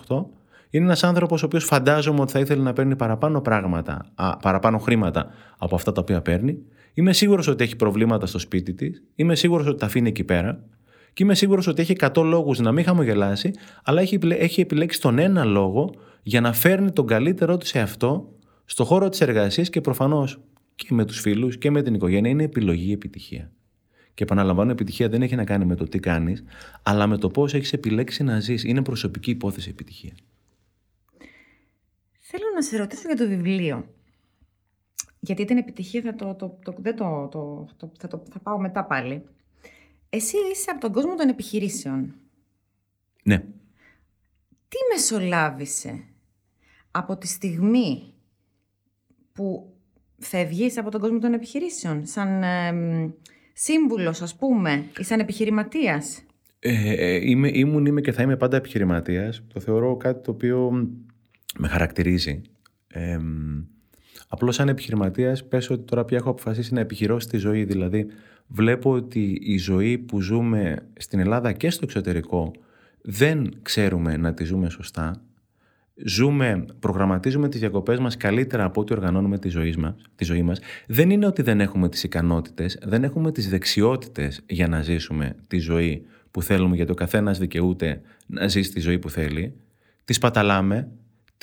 2018 0.08 0.26
είναι 0.74 0.86
ένας 0.86 1.04
άνθρωπος 1.04 1.44
ο 1.44 1.46
οποίος 1.46 1.64
φαντάζομαι 1.64 2.22
ότι 2.22 2.32
θα 2.32 2.40
ήθελε 2.40 2.64
να 2.64 2.74
παίρνει 2.74 2.96
παραπάνω 2.96 3.42
πράγματα, 3.42 4.06
α, 4.16 4.38
παραπάνω 4.38 4.78
χρήματα 4.78 5.28
από 5.58 5.76
αυτά 5.76 5.92
τα 5.92 6.02
οποία 6.02 6.22
παίρνει. 6.22 6.58
Είμαι 6.94 7.14
σίγουρος 7.14 7.48
ότι 7.48 7.64
έχει 7.64 7.76
προβλήματα 7.76 8.26
στο 8.26 8.40
σπίτι 8.40 8.74
της. 8.74 9.04
Είμαι 9.16 9.36
σίγουρος 9.36 9.68
ότι 9.68 9.80
τα 9.80 9.86
αφήνει 9.86 10.10
εκεί 10.10 10.24
πέρα. 10.24 10.64
Και 11.14 11.24
είμαι 11.24 11.36
σίγουρος 11.36 11.68
ότι 11.68 11.82
έχει 11.82 11.92
100 12.00 12.24
λόγους 12.24 12.60
να 12.60 12.72
μην 12.72 12.84
χαμογελάσει, 12.84 13.52
αλλά 13.84 14.02
έχει, 14.02 14.20
έχει 14.28 14.62
επιλέξει 14.62 15.02
τον 15.02 15.20
ένα 15.20 15.44
λόγο 15.44 15.94
για 16.24 16.42
να 16.42 16.54
φέρνει 16.54 16.92
τον 16.92 17.08
καλύτερό 17.08 17.58
του 17.58 17.66
σε 17.66 17.80
αυτό 17.80 18.30
στο 18.66 18.84
χώρο 18.84 19.10
της 19.10 19.22
εργασίας 19.22 19.70
και 19.70 19.82
προφανώς 19.82 20.40
και 20.76 20.88
με 20.90 21.06
τους 21.06 21.20
φίλους 21.20 21.58
και 21.58 21.72
με 21.72 21.82
την 21.82 21.94
οικογένεια. 21.94 22.30
Είναι 22.30 22.44
επιλογή 22.44 22.92
επιτυχία. 22.92 23.52
Και 24.14 24.24
επαναλαμβάνω, 24.24 24.72
επιτυχία 24.72 25.10
δεν 25.10 25.22
έχει 25.22 25.36
να 25.36 25.44
κάνει 25.44 25.66
με 25.66 25.76
το 25.76 25.84
τι 25.84 26.00
κάνεις, 26.00 26.44
αλλά 26.84 27.08
με 27.08 27.18
το 27.18 27.30
πώς 27.30 27.54
έχεις 27.54 27.74
επιλέξει 27.74 28.24
να 28.24 28.40
ζεις. 28.40 28.64
Είναι 28.64 28.82
προσωπική 28.82 29.32
υπόθεση 29.32 29.70
επιτυχία. 29.70 30.14
Θέλω 32.36 32.46
να 32.56 32.62
σε 32.62 32.78
ρωτήσω 32.78 33.02
για 33.06 33.16
το 33.16 33.28
βιβλίο. 33.28 33.88
Γιατί 35.20 35.46
την 35.46 35.58
επιτυχία 35.58 36.02
θα, 36.02 36.16
το, 36.16 36.36
το, 36.36 36.60
το, 36.64 36.76
δεν 36.78 36.96
το, 36.96 37.28
το, 37.32 37.68
το, 37.78 37.92
θα, 37.98 38.08
το, 38.08 38.24
θα 38.32 38.40
πάω 38.40 38.60
μετά 38.60 38.86
πάλι. 38.86 39.24
Εσύ 40.10 40.36
είσαι 40.52 40.70
από 40.70 40.80
τον 40.80 40.92
κόσμο 40.92 41.16
των 41.16 41.30
επιχειρήσεων. 41.30 42.16
Ναι. 43.24 43.38
Τι 44.68 44.78
μεσολάβησε 44.94 46.04
από 46.92 47.18
τη 47.18 47.28
στιγμή 47.28 48.14
που 49.34 49.74
φεύγεις 50.18 50.78
από 50.78 50.92
τον 50.92 51.02
κόσμο 51.02 51.20
των 51.20 51.34
επιχειρήσεων, 51.34 52.06
σαν 52.06 52.44
ε, 52.44 53.14
σύμβουλος 53.54 54.22
ας 54.22 54.36
πούμε, 54.36 54.86
ή 55.00 55.04
σαν 55.04 55.20
επιχειρηματίας; 55.20 56.24
Ε, 56.60 56.94
ε, 56.94 57.30
είμαι, 57.30 57.50
ήμουν, 57.54 57.86
είμαι 57.86 58.02
και 58.02 58.12
θα 58.12 58.22
είμαι 58.22 58.38
πάντα 58.38 58.58
επιχειρηματίας. 58.58 59.44
Το 59.54 59.60
θεωρώ 59.60 59.98
κάτι 59.98 60.24
το 60.24 60.32
οποίο 60.32 60.88
με 61.58 61.68
χαρακτηρίζει. 61.68 62.42
Ε, 62.88 63.20
απλώς 64.28 64.56
σαν 64.56 64.70
επιχειρηματίας 64.70 65.48
πες 65.48 65.70
ότι 65.70 65.84
τώρα 65.84 66.06
πια 66.06 66.18
έχω 66.18 66.30
αποφασίσει 66.30 66.74
να 66.74 66.80
επιχειρώ 66.80 67.20
στη 67.20 67.38
ζωή. 67.38 67.64
Δηλαδή 67.64 68.06
βλέπω 68.48 68.92
ότι 68.92 69.40
η 69.42 69.58
ζωή 69.58 69.98
που 69.98 70.22
ζούμε 70.22 70.78
στην 70.98 71.20
Ελλάδα 71.20 71.52
και 71.52 71.70
στο 71.70 71.82
εξωτερικό 71.84 72.52
δεν 73.02 73.54
ξέρουμε 73.62 74.18
να 74.18 74.34
τη 74.34 74.44
ζούμε 74.44 74.70
σωστά. 74.70 75.22
Ζούμε, 76.06 76.66
προγραμματίζουμε 76.80 77.50
τις 77.50 77.60
διακοπές 77.60 78.00
μας 78.00 78.18
καλύτερα 78.18 78.64
από 78.64 78.82
ό,τι 78.82 78.94
οργανώνουμε 78.94 79.38
τη 79.38 79.50
ζωής, 79.50 79.78
μας, 79.78 79.96
τη 80.16 80.24
ζωή 80.24 80.42
μας. 80.42 80.60
Δεν 80.88 81.10
είναι 81.10 81.26
ότι 81.26 81.42
δεν 81.42 81.60
έχουμε 81.60 81.90
τις 81.90 82.04
ικανότητες, 82.04 82.80
δεν 82.84 83.04
έχουμε 83.04 83.32
τις 83.32 83.50
δεξιότητες 83.50 84.42
για 84.50 84.68
να 84.68 84.82
ζήσουμε 84.82 85.36
τη 85.48 85.58
ζωή 85.58 86.06
που 86.32 86.42
θέλουμε, 86.42 86.76
γιατί 86.76 86.92
ο 86.92 86.96
καθένας 86.96 87.40
δικαιούται 87.40 88.02
να 88.28 88.48
ζήσει 88.48 88.72
τη 88.72 88.80
ζωή 88.80 89.00
που 89.00 89.10
θέλει. 89.10 89.54
Τις 90.06 90.18
παταλάμε, 90.18 90.92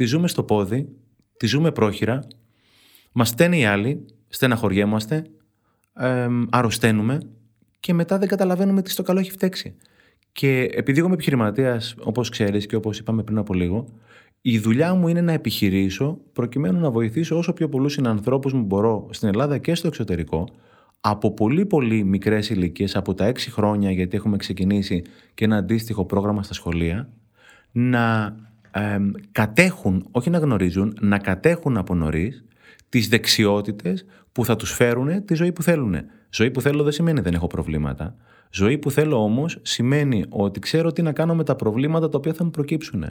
τη 0.00 0.06
ζούμε 0.06 0.28
στο 0.28 0.42
πόδι, 0.42 0.88
τη 1.36 1.46
ζούμε 1.46 1.72
πρόχειρα, 1.72 2.20
μας 3.12 3.28
στέλνει 3.28 3.60
οι 3.60 3.64
άλλοι, 3.64 4.04
στεναχωριέμαστε, 4.28 5.24
ε, 5.94 6.26
αρρωσταίνουμε 6.50 7.20
και 7.80 7.94
μετά 7.94 8.18
δεν 8.18 8.28
καταλαβαίνουμε 8.28 8.82
τι 8.82 8.90
στο 8.90 9.02
καλό 9.02 9.18
έχει 9.18 9.30
φταίξει. 9.30 9.76
Και 10.32 10.68
επειδή 10.72 10.98
εγώ 10.98 11.06
είμαι 11.06 11.14
επιχειρηματίας, 11.14 11.94
όπως 12.02 12.28
ξέρεις 12.28 12.66
και 12.66 12.76
όπως 12.76 12.98
είπαμε 12.98 13.22
πριν 13.22 13.38
από 13.38 13.54
λίγο, 13.54 13.84
η 14.40 14.58
δουλειά 14.58 14.94
μου 14.94 15.08
είναι 15.08 15.20
να 15.20 15.32
επιχειρήσω 15.32 16.18
προκειμένου 16.32 16.80
να 16.80 16.90
βοηθήσω 16.90 17.36
όσο 17.36 17.52
πιο 17.52 17.68
πολλούς 17.68 17.92
συνανθρώπους 17.92 18.52
μου 18.52 18.62
μπορώ 18.62 19.08
στην 19.10 19.28
Ελλάδα 19.28 19.58
και 19.58 19.74
στο 19.74 19.86
εξωτερικό, 19.86 20.48
από 21.00 21.34
πολύ 21.34 21.66
πολύ 21.66 22.04
μικρές 22.04 22.50
ηλικίες, 22.50 22.96
από 22.96 23.14
τα 23.14 23.26
6 23.26 23.50
χρόνια, 23.50 23.90
γιατί 23.90 24.16
έχουμε 24.16 24.36
ξεκινήσει 24.36 25.02
και 25.34 25.44
ένα 25.44 25.56
αντίστοιχο 25.56 26.04
πρόγραμμα 26.04 26.42
στα 26.42 26.54
σχολεία, 26.54 27.08
να 27.72 28.34
κατέχουν, 29.32 30.06
όχι 30.10 30.30
να 30.30 30.38
γνωρίζουν, 30.38 30.96
να 31.00 31.18
κατέχουν 31.18 31.76
από 31.76 31.94
νωρίς 31.94 32.44
τις 32.88 33.08
δεξιότητες 33.08 34.04
που 34.32 34.44
θα 34.44 34.56
τους 34.56 34.72
φέρουν 34.72 35.24
τη 35.24 35.34
ζωή 35.34 35.52
που 35.52 35.62
θέλουν. 35.62 35.94
Ζωή 36.30 36.50
που 36.50 36.60
θέλω 36.60 36.82
δεν 36.82 36.92
σημαίνει 36.92 37.20
δεν 37.20 37.34
έχω 37.34 37.46
προβλήματα. 37.46 38.16
Ζωή 38.50 38.78
που 38.78 38.90
θέλω 38.90 39.22
όμως 39.22 39.58
σημαίνει 39.62 40.24
ότι 40.28 40.60
ξέρω 40.60 40.92
τι 40.92 41.02
να 41.02 41.12
κάνω 41.12 41.34
με 41.34 41.44
τα 41.44 41.56
προβλήματα 41.56 42.08
τα 42.08 42.18
οποία 42.18 42.32
θα 42.32 42.44
μου 42.44 42.50
προκύψουν. 42.50 43.04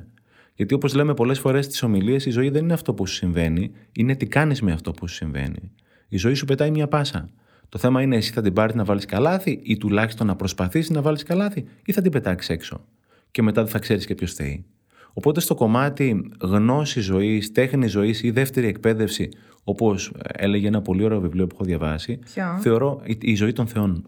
Γιατί 0.56 0.74
όπως 0.74 0.94
λέμε 0.94 1.13
πολλές 1.13 1.39
φορές 1.39 1.66
στις 1.66 1.84
ομιλίες, 1.84 2.25
η 2.25 2.30
ζωή 2.30 2.50
δεν 2.50 2.63
είναι 2.63 2.74
αυτό 2.74 2.94
που 2.94 3.08
σου 3.08 3.13
συμβαίνει, 3.13 3.72
είναι 3.92 4.16
τι 4.16 4.28
κάνεις 4.28 4.62
με 4.62 4.72
αυτό 4.72 4.92
που 4.92 5.08
σου 5.08 5.16
συμβαίνει. 5.16 5.72
Η 6.08 6.18
ζωή 6.18 6.34
σου 6.34 6.46
πετάει 6.46 6.72
μια 6.72 6.88
πάσα. 6.88 7.30
Το 7.70 7.78
θέμα 7.78 8.01
είναι 8.01 8.16
εσύ 8.16 8.32
θα 8.32 8.42
την 8.42 8.54
πάρεις 8.54 8.75
να 8.75 8.84
βάλεις 8.84 9.06
καλάθι 9.06 9.60
ή 9.63 9.78
τουλάχιστον 9.78 10.28
να 10.28 10.36
προσπαθήσεις 10.36 10.89
να 10.89 11.01
βάλεις 11.01 11.24
καλάθι 11.24 11.66
ή 11.86 11.92
θα 11.92 12.01
την 12.01 12.12
πετάξεις 12.12 12.50
έξω. 12.50 12.86
Και 13.32 13.42
μετά 13.42 13.62
δεν 13.62 13.72
θα 13.72 13.80
ξέρεις 13.80 14.06
και 14.06 14.16
ποιος 14.16 14.34
θέει. 14.34 14.66
Οπότε 15.13 15.39
στο 15.39 15.56
κομμάτι 15.56 16.32
γνώση 16.42 17.00
ζωής, 17.00 17.51
τέχνη 17.51 17.88
ζωής 17.88 18.24
ή 18.24 18.32
δεύτερη 18.32 18.68
εκπαίδευση, 18.68 19.30
όπως 19.63 20.12
έλεγε 20.25 20.68
ένα 20.68 20.82
πολύ 20.82 21.04
ωραίο 21.04 21.20
βιβλίο 21.20 21.48
που 21.48 21.56
έχω 21.56 21.63
διαβάσει, 21.63 22.20
θεωρώ 22.60 23.01
η, 23.22 23.36
ζωή 23.36 23.54
των 23.54 23.68
Θεών, 23.68 24.04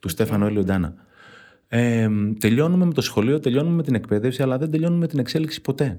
του 0.00 0.08
okay. 0.08 0.10
Στέφανο 0.10 0.46
Ελιοντάνα. 0.46 0.94
Ε, 1.68 2.08
τελειώνουμε 2.38 2.84
με 2.84 2.92
το 2.92 3.00
σχολείο, 3.00 3.40
τελειώνουμε 3.40 3.76
με 3.76 3.82
την 3.82 3.94
εκπαίδευση, 3.94 4.42
αλλά 4.42 4.58
δεν 4.58 4.70
τελειώνουμε 4.70 5.00
με 5.00 5.06
την 5.06 5.18
εξέλιξη 5.18 5.60
ποτέ. 5.60 5.98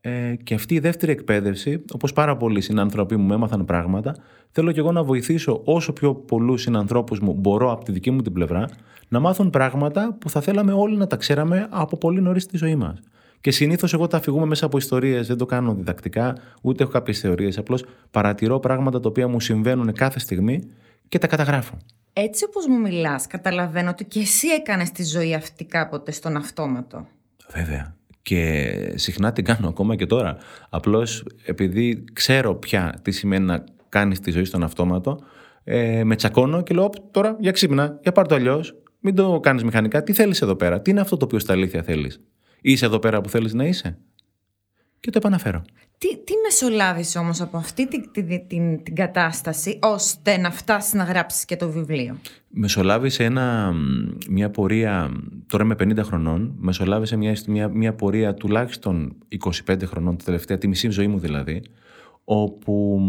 Ε, 0.00 0.34
και 0.42 0.54
αυτή 0.54 0.74
η 0.74 0.78
δεύτερη 0.78 1.12
εκπαίδευση, 1.12 1.84
όπως 1.92 2.12
πάρα 2.12 2.36
πολλοί 2.36 2.60
συνανθρωποί 2.60 3.16
μου 3.16 3.32
έμαθαν 3.32 3.64
πράγματα, 3.64 4.16
θέλω 4.50 4.72
και 4.72 4.80
εγώ 4.80 4.92
να 4.92 5.02
βοηθήσω 5.02 5.60
όσο 5.64 5.92
πιο 5.92 6.14
πολλούς 6.14 6.62
συνανθρώπους 6.62 7.20
μου 7.20 7.32
μπορώ 7.32 7.72
από 7.72 7.84
τη 7.84 7.92
δική 7.92 8.10
μου 8.10 8.22
την 8.22 8.32
πλευρά 8.32 8.68
να 9.08 9.20
μάθουν 9.20 9.50
πράγματα 9.50 10.16
που 10.20 10.30
θα 10.30 10.40
θέλαμε 10.40 10.72
όλοι 10.72 10.96
να 10.96 11.06
τα 11.06 11.16
ξέραμε 11.16 11.66
από 11.70 11.96
πολύ 11.96 12.20
νωρίς 12.20 12.42
στη 12.42 12.56
ζωή 12.56 12.76
μας. 12.76 13.00
Και 13.40 13.50
συνήθως 13.50 13.92
εγώ 13.92 14.06
τα 14.06 14.16
αφηγούμε 14.16 14.46
μέσα 14.46 14.66
από 14.66 14.78
ιστορίες, 14.78 15.26
δεν 15.26 15.36
το 15.36 15.46
κάνω 15.46 15.74
διδακτικά, 15.74 16.36
ούτε 16.62 16.82
έχω 16.82 16.92
κάποιες 16.92 17.20
θεωρίες. 17.20 17.58
Απλώς 17.58 17.84
παρατηρώ 18.10 18.58
πράγματα 18.58 19.00
τα 19.00 19.08
οποία 19.08 19.28
μου 19.28 19.40
συμβαίνουν 19.40 19.92
κάθε 19.92 20.18
στιγμή 20.18 20.62
και 21.08 21.18
τα 21.18 21.26
καταγράφω. 21.26 21.76
Έτσι 22.12 22.44
όπως 22.44 22.66
μου 22.66 22.80
μιλάς, 22.80 23.26
καταλαβαίνω 23.26 23.90
ότι 23.90 24.04
και 24.04 24.20
εσύ 24.20 24.48
έκανες 24.48 24.90
τη 24.90 25.04
ζωή 25.04 25.34
αυτή 25.34 25.64
κάποτε 25.64 26.12
στον 26.12 26.36
αυτόματο. 26.36 27.06
Βέβαια. 27.52 27.94
Και 28.22 28.92
συχνά 28.94 29.32
την 29.32 29.44
κάνω 29.44 29.68
ακόμα 29.68 29.96
και 29.96 30.06
τώρα. 30.06 30.36
Απλώς 30.68 31.24
επειδή 31.44 32.04
ξέρω 32.12 32.54
πια 32.54 32.98
τι 33.02 33.10
σημαίνει 33.10 33.44
να 33.44 33.64
κάνεις 33.88 34.20
τη 34.20 34.30
ζωή 34.30 34.44
στον 34.44 34.62
αυτόματο, 34.62 35.18
ε, 35.64 36.04
με 36.04 36.16
τσακώνω 36.16 36.62
και 36.62 36.74
λέω 36.74 36.90
τώρα 37.10 37.36
για 37.40 37.50
ξύπνα, 37.50 37.98
για 38.02 38.12
πάρ' 38.12 38.26
το 38.26 38.34
αλλιώς. 38.34 38.74
Μην 39.00 39.14
το 39.14 39.40
κάνεις 39.40 39.64
μηχανικά. 39.64 40.02
Τι 40.02 40.12
θέλεις 40.12 40.42
εδώ 40.42 40.54
πέρα, 40.54 40.80
τι 40.80 40.90
είναι 40.90 41.00
αυτό 41.00 41.16
το 41.16 41.24
οποίο 41.24 41.38
στα 41.38 41.52
αλήθεια 41.52 41.82
θέλεις; 41.82 42.20
Είσαι 42.68 42.84
εδώ 42.84 42.98
πέρα 42.98 43.20
που 43.20 43.28
θέλεις 43.28 43.54
να 43.54 43.64
είσαι. 43.64 43.98
Και 45.00 45.10
το 45.10 45.18
επαναφέρω. 45.18 45.62
Τι, 45.98 46.08
τι 46.08 46.32
μεσολάβησε 46.44 47.18
όμως 47.18 47.40
από 47.40 47.56
αυτή 47.56 47.88
την, 47.88 48.10
την, 48.12 48.46
την, 48.46 48.82
την 48.82 48.94
κατάσταση 48.94 49.78
ώστε 49.82 50.36
να 50.36 50.50
φτάσεις 50.50 50.92
να 50.92 51.04
γράψεις 51.04 51.44
και 51.44 51.56
το 51.56 51.70
βιβλίο; 51.70 52.16
Μεσολάβησε 52.48 53.24
ένα, 53.24 53.72
μια 54.28 54.50
πορεία, 54.50 55.10
τώρα 55.46 55.64
είμαι 55.64 55.74
50 55.78 55.98
χρονών, 56.02 56.54
μεσολάβησε 56.58 57.16
μια, 57.16 57.36
μια, 57.46 57.68
μια 57.68 57.94
πορεία 57.94 58.34
τουλάχιστον 58.34 59.16
25 59.66 59.82
χρονών, 59.84 60.16
τη 60.16 60.24
τελευταία, 60.24 60.58
τη 60.58 60.68
μισή 60.68 60.90
ζωή 60.90 61.06
μου 61.06 61.18
δηλαδή, 61.18 61.62
όπου 62.24 63.00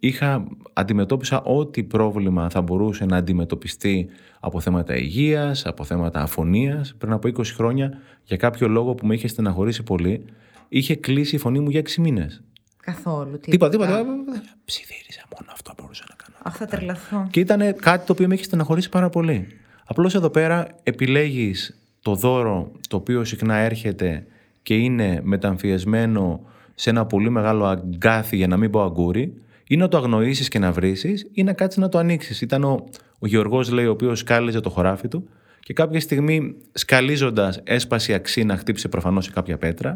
είχα, 0.00 0.44
αντιμετώπισα 0.72 1.42
ό,τι 1.42 1.82
πρόβλημα 1.82 2.50
θα 2.50 2.62
μπορούσε 2.62 3.04
να 3.04 3.16
αντιμετωπιστεί 3.16 4.08
από 4.40 4.60
θέματα 4.60 4.96
υγείας, 4.96 5.66
από 5.66 5.84
θέματα 5.84 6.20
αφωνίας. 6.20 6.94
Πριν 6.98 7.12
από 7.12 7.28
20 7.28 7.44
χρόνια, 7.44 7.98
για 8.24 8.36
κάποιο 8.36 8.68
λόγο 8.68 8.94
που 8.94 9.06
με 9.06 9.14
είχε 9.14 9.28
στεναχωρήσει 9.28 9.82
πολύ, 9.82 10.24
είχε 10.68 10.96
κλείσει 10.96 11.34
η 11.34 11.38
φωνή 11.38 11.60
μου 11.60 11.70
για 11.70 11.78
έξι 11.78 12.00
μήνες. 12.00 12.42
Καθόλου. 12.82 13.38
Τίποτα, 13.38 13.70
τίποτα. 13.70 14.04
Ψιθύριζα 14.64 15.22
μόνο 15.36 15.50
αυτό 15.52 15.72
μπορούσα 15.80 16.04
να 16.08 16.14
κάνω. 16.14 16.36
Αχ, 16.42 16.56
θα 16.56 16.66
τρελαθώ. 16.66 17.26
Και 17.30 17.40
ήταν 17.40 17.76
κάτι 17.76 18.06
το 18.06 18.12
οποίο 18.12 18.28
με 18.28 18.34
έχει 18.34 18.44
στεναχωρήσει 18.44 18.88
πάρα 18.88 19.08
πολύ. 19.08 19.46
Απλώς 19.84 20.14
εδώ 20.14 20.30
πέρα 20.30 20.66
επιλέγεις 20.82 21.78
το 22.02 22.14
δώρο 22.14 22.72
το 22.88 22.96
οποίο 22.96 23.24
συχνά 23.24 23.56
έρχεται 23.56 24.26
και 24.62 24.74
είναι 24.74 25.20
μεταμφιεσμένο 25.22 26.40
σε 26.74 26.90
ένα 26.90 27.06
πολύ 27.06 27.30
μεγάλο 27.30 27.64
αγκάθι, 27.64 28.36
για 28.36 28.46
να 28.46 28.56
μην 28.56 28.70
πω 28.70 28.82
αγκούρι, 28.82 29.34
ή 29.66 29.76
να 29.76 29.88
το 29.88 29.96
αγνοήσεις 29.96 30.48
και 30.48 30.58
να 30.58 30.72
βρει, 30.72 30.96
ή 31.32 31.42
να 31.42 31.52
κάτσεις 31.52 31.80
να 31.80 31.88
το 31.88 31.98
ανοίξεις. 31.98 32.40
Ήταν 32.40 32.64
ο, 32.64 32.84
ο 33.18 33.26
Γεωργός, 33.26 33.70
λέει, 33.70 33.86
ο 33.86 33.90
οποίος 33.90 34.18
σκάλιζε 34.18 34.60
το 34.60 34.70
χωράφι 34.70 35.08
του 35.08 35.28
και 35.62 35.72
κάποια 35.72 36.00
στιγμή 36.00 36.54
σκαλίζοντας 36.72 37.60
έσπασε 37.64 38.12
η 38.12 38.14
αξία 38.14 38.44
να 38.44 38.56
χτύψει 38.56 38.88
προφανώς 38.88 39.24
σε 39.24 39.30
κάποια 39.30 39.58
πέτρα. 39.58 39.94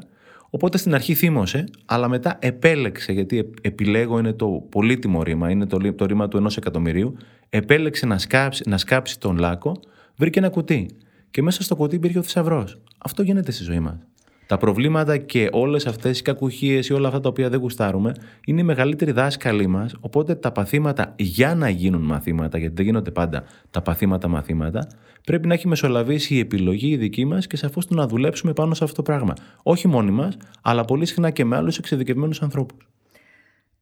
Οπότε 0.50 0.78
στην 0.78 0.94
αρχή 0.94 1.14
θύμωσε, 1.14 1.64
αλλά 1.84 2.08
μετά 2.08 2.38
επέλεξε, 2.40 3.12
γιατί 3.12 3.50
επιλέγω 3.60 4.18
είναι 4.18 4.32
το 4.32 4.66
πολύτιμο 4.70 5.22
ρήμα, 5.22 5.50
είναι 5.50 5.66
το, 5.66 5.94
το 5.94 6.04
ρήμα 6.04 6.28
του 6.28 6.36
ενός 6.36 6.56
εκατομμυρίου, 6.56 7.16
επέλεξε 7.48 8.06
να 8.06 8.18
σκάψει, 8.18 8.62
να 8.66 8.78
σκάψει 8.78 9.20
τον 9.20 9.38
λάκκο, 9.38 9.80
βρήκε 10.16 10.38
ένα 10.38 10.48
κουτί. 10.48 10.90
Και 11.30 11.42
μέσα 11.42 11.62
στο 11.62 11.76
κουτί 11.76 11.94
υπήρχε 11.94 12.18
ο 12.18 12.22
θησαυρός. 12.22 12.78
Αυτό 12.98 13.22
γίνεται 13.22 13.50
στη 13.50 13.62
ζωή 13.62 13.80
μας. 13.80 13.98
Τα 14.46 14.56
προβλήματα 14.56 15.16
και 15.16 15.48
όλες 15.52 15.86
αυτές 15.86 16.18
οι 16.18 16.22
κακουχίες 16.22 16.88
ή 16.88 16.92
όλα 16.92 17.08
αυτά 17.08 17.20
τα 17.20 17.28
οποία 17.28 17.48
δεν 17.48 17.60
γουστάρουμε 17.60 18.12
είναι 18.46 18.60
οι 18.60 18.64
μεγαλύτεροι 18.64 19.12
δάσκαλοι 19.12 19.66
μας. 19.66 19.94
Οπότε 20.00 20.34
τα 20.34 20.52
παθήματα 20.52 21.14
για 21.18 21.54
να 21.54 21.68
γίνουν 21.68 22.02
μαθήματα, 22.02 22.58
γιατί 22.58 22.74
δεν 22.74 22.84
γίνονται 22.84 23.10
πάντα 23.10 23.44
τα 23.70 23.82
παθήματα 23.82 24.28
μαθήματα, 24.28 24.86
πρέπει 25.24 25.48
να 25.48 25.54
έχει 25.54 25.68
μεσολαβήσει 25.68 26.34
η 26.34 26.38
επιλογή 26.38 26.88
η 26.88 26.96
δική 26.96 27.24
μας 27.24 27.46
και 27.46 27.56
σαφώς 27.56 27.86
το 27.86 27.94
να 27.94 28.06
δουλέψουμε 28.06 28.52
πάνω 28.52 28.74
σε 28.74 28.84
αυτό 28.84 28.96
το 28.96 29.02
πράγμα. 29.02 29.34
Όχι 29.62 29.88
μόνοι 29.88 30.10
μας, 30.10 30.36
αλλά 30.62 30.84
πολύ 30.84 31.06
συχνά 31.06 31.30
και 31.30 31.44
με 31.44 31.56
άλλους 31.56 31.78
εξειδικευμένους 31.78 32.42
ανθρώπους. 32.42 32.88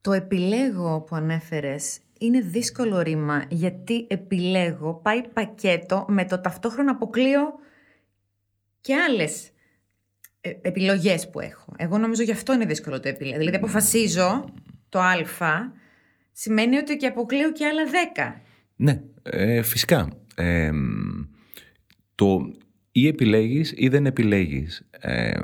Το 0.00 0.12
επιλέγω 0.12 1.00
που 1.00 1.16
ανέφερες 1.16 1.98
είναι 2.18 2.40
δύσκολο 2.40 3.00
ρήμα 3.00 3.44
γιατί 3.48 4.06
επιλέγω 4.08 5.00
πάει 5.02 5.20
πακέτο 5.32 6.04
με 6.08 6.24
το 6.24 6.40
ταυτόχρονα 6.40 6.90
αποκλείω 6.90 7.40
και 8.80 8.94
άλλες 8.94 9.46
ε, 9.46 9.53
επιλογές 10.62 11.30
που 11.30 11.40
έχω. 11.40 11.74
Εγώ 11.76 11.98
νομίζω 11.98 12.22
γι' 12.22 12.32
αυτό 12.32 12.52
είναι 12.52 12.64
δύσκολο 12.64 13.00
το 13.00 13.08
επιλέγω. 13.08 13.38
Δηλαδή 13.38 13.56
αποφασίζω 13.56 14.44
το 14.88 14.98
α, 14.98 15.72
σημαίνει 16.32 16.76
ότι 16.76 16.96
και 16.96 17.06
αποκλείω 17.06 17.52
και 17.52 17.66
άλλα 17.66 17.84
δέκα. 17.84 18.40
Ναι, 18.76 19.02
ε, 19.22 19.62
φυσικά. 19.62 20.08
Ε, 20.34 20.70
το 22.14 22.54
ή 22.92 23.06
επιλέγεις 23.06 23.72
ή 23.76 23.88
δεν 23.88 24.06
επιλέγεις. 24.06 24.88
Ε, 24.90 25.40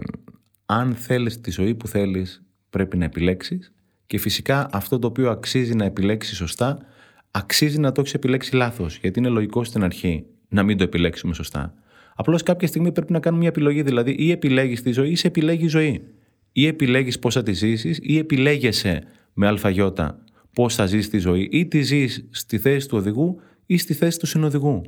αν 0.67 0.95
θέλεις 0.95 1.41
τη 1.41 1.51
ζωή 1.51 1.75
που 1.75 1.89
θέλεις 1.89 2.43
πρέπει 2.71 2.97
να 2.97 3.05
επιλέξεις 3.05 3.73
και 4.07 4.19
φυσικά 4.19 4.69
αυτό 4.73 4.99
το 4.99 5.07
οποίο 5.07 5.31
αξίζει 5.31 5.75
να 5.75 5.85
επιλέξεις 5.85 6.37
σωστά 6.37 6.79
αξίζει 7.31 7.79
να 7.79 7.93
το 7.93 8.01
έχεις 8.01 8.15
επιλέξει 8.15 8.55
λάθος 8.55 8.97
γιατί 8.97 9.19
είναι 9.19 9.29
λογικό 9.29 9.65
στην 9.65 9.85
αρχή 9.85 10.27
να 10.49 10.63
μην 10.63 10.77
το 10.77 10.85
επιλέξουμε 10.85 11.35
σωστά. 11.35 11.75
Απλώς 12.21 12.43
κάποια 12.43 12.69
στιγμή 12.69 12.93
πρέπει 12.93 13.13
να 13.13 13.21
κάνουμε 13.21 13.41
μια 13.41 13.51
επιλογή. 13.51 13.83
Δηλαδή, 13.83 14.15
ή 14.19 14.31
επιλέγεις 14.31 14.83
τη 14.83 14.93
ζωή 14.93 15.11
ή 15.11 15.17
σε 15.17 15.27
επιλέγει 15.27 15.65
η 15.65 15.69
ζωή. 15.69 16.03
Ή 16.53 16.67
επιλέγεις 16.67 17.19
πώς 17.19 17.35
θα 17.35 17.43
τη 17.43 17.53
ζήσεις, 17.53 17.99
ή 18.03 18.19
επιλέγεσαι 18.19 19.03
με 19.33 19.47
αλφαγιώτα 19.47 20.19
πώς 20.53 20.75
θα 20.75 20.87
ζήσει 20.87 21.11
τη 21.11 21.19
ζωή, 21.19 21.49
ή 21.53 21.67
τη 21.67 21.83
ζεις 21.83 22.27
στη 22.31 22.59
θέση 22.59 22.89
του 22.89 22.99
οδηγού 22.99 23.41
ή 23.67 23.79
στη 23.79 23.95
θέση 23.95 24.19
του 24.19 24.27
συνοδηγού. 24.27 24.83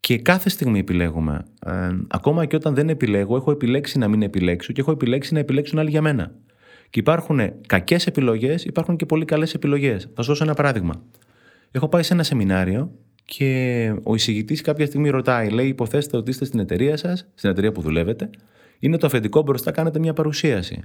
Και 0.00 0.18
κάθε 0.18 0.48
στιγμή 0.48 0.78
επιλέγουμε. 0.78 1.44
Ε, 1.66 1.88
ακόμα 2.08 2.44
και 2.44 2.56
όταν 2.56 2.74
δεν 2.74 2.88
επιλέγω, 2.88 3.36
έχω 3.36 3.50
επιλέξει 3.50 3.98
να 3.98 4.08
μην 4.08 4.22
επιλέξω 4.22 4.72
και 4.72 4.80
έχω 4.80 4.90
επιλέξει 4.90 5.32
να 5.32 5.38
επιλέξουν 5.38 5.78
άλλοι 5.78 5.90
για 5.90 6.02
μένα. 6.02 6.34
Και 6.90 7.00
υπάρχουν 7.00 7.40
κακές 7.66 8.06
επιλογές, 8.06 8.64
υπάρχουν 8.64 8.96
και 8.96 9.06
πολύ 9.06 9.24
καλές 9.24 9.54
επιλογές. 9.54 10.02
Θα 10.14 10.22
σα 10.22 10.28
δώσω 10.28 10.44
ένα 10.44 10.54
παράδειγμα. 10.54 11.02
Έχω 11.70 11.88
πάει 11.88 12.02
σε 12.02 12.12
ένα 12.12 12.22
σεμινάριο 12.22 12.92
και 13.24 13.94
ο 14.02 14.14
εισηγητής 14.14 14.60
κάποια 14.60 14.86
στιγμή 14.86 15.08
ρωτάει, 15.08 15.48
λέει: 15.48 15.68
Υποθέστε 15.68 16.16
ότι 16.16 16.30
είστε 16.30 16.44
στην 16.44 16.58
εταιρεία 16.58 16.96
σας, 16.96 17.28
στην 17.34 17.50
εταιρεία 17.50 17.72
που 17.72 17.80
δουλεύετε, 17.80 18.30
είναι 18.78 18.96
το 18.96 19.06
αφεντικό 19.06 19.42
μπροστά, 19.42 19.70
κάνετε 19.70 19.98
μια 19.98 20.12
παρουσίαση. 20.12 20.82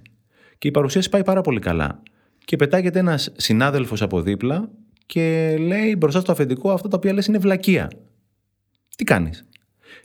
Και 0.58 0.68
η 0.68 0.72
παρουσίαση 0.72 1.10
πάει 1.10 1.24
πάρα 1.24 1.42
πολύ 1.42 1.60
καλά. 1.60 2.02
Και 2.46 2.56
πετάγεται 2.56 3.00
ένας 3.00 3.32
συνάδελφος 3.36 4.02
από 4.02 4.22
δίπλα 4.22 4.70
και 5.06 5.56
λέει 5.60 5.96
μπροστά 5.98 6.20
στο 6.20 6.32
αφεντικό 6.32 6.72
αυτό 6.72 6.88
το 6.88 6.96
οποίο 6.96 7.14
λες 7.14 7.26
είναι 7.26 7.38
βλακεία. 7.38 7.92
Τι 8.96 9.04
κάνεις; 9.04 9.46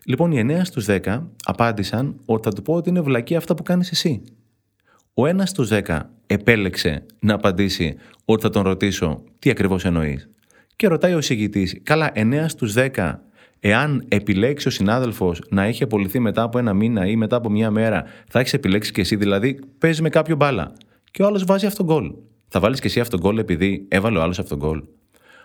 Λοιπόν, 0.04 0.32
οι 0.32 0.40
9 0.40 0.64
στους 0.64 0.86
10 0.88 1.22
απάντησαν 1.44 2.20
ότι 2.24 2.42
θα 2.42 2.54
του 2.54 2.62
πω 2.62 2.74
ότι 2.74 2.88
είναι 2.88 3.00
βλακεία 3.00 3.38
αυτά 3.38 3.54
που 3.54 3.62
κάνεις 3.62 3.90
εσύ. 3.90 4.22
Ο 5.14 5.26
ένας 5.26 5.48
στους 5.48 5.68
10 5.72 6.00
επέλεξε 6.26 7.06
να 7.20 7.34
απαντήσει 7.34 7.96
ότι 8.24 8.42
θα 8.42 8.50
τον 8.50 8.62
ρωτήσω 8.62 9.22
τι 9.38 9.50
ακριβώς 9.50 9.84
εννοείς. 9.84 10.28
Και 10.76 10.88
ρωτάει 10.88 11.14
ο 11.14 11.18
εισηγητής, 11.18 11.80
καλά, 11.82 12.12
9 12.14 12.48
στους 12.48 12.72
10, 12.72 13.20
εάν 13.60 14.04
επιλέξει 14.08 14.68
ο 14.68 14.70
συνάδελφος 14.70 15.42
να 15.50 15.62
έχει 15.62 15.82
απολυθεί 15.82 16.18
μετά 16.18 16.42
από 16.42 16.58
ένα 16.58 16.74
μήνα 16.74 17.06
ή 17.06 17.16
μετά 17.16 17.36
από 17.36 17.50
μια 17.50 17.70
μέρα, 17.70 18.04
θα 18.28 18.38
έχεις 18.38 18.52
επιλέξει 18.52 18.92
και 18.92 19.00
εσύ, 19.00 19.16
δηλαδή 19.16 19.58
παίζεις 19.78 20.00
με 20.00 20.08
κάποιο 20.08 20.36
μπάλα. 20.36 20.72
Και 21.10 21.22
ο 21.22 21.26
άλλος 21.26 21.44
βάζει 21.44 21.66
αυτόν 21.66 21.86
γκολ. 21.86 22.12
Θα 22.48 22.60
βάλεις 22.60 22.80
και 22.80 22.86
εσύ 22.86 23.00
αυτόν 23.00 23.20
γκολ 23.20 23.38
επειδή 23.38 23.86
έβαλε 23.88 24.18
ο 24.18 24.22
άλλος 24.22 24.38
αυτόν 24.38 24.58
γκολ. 24.58 24.82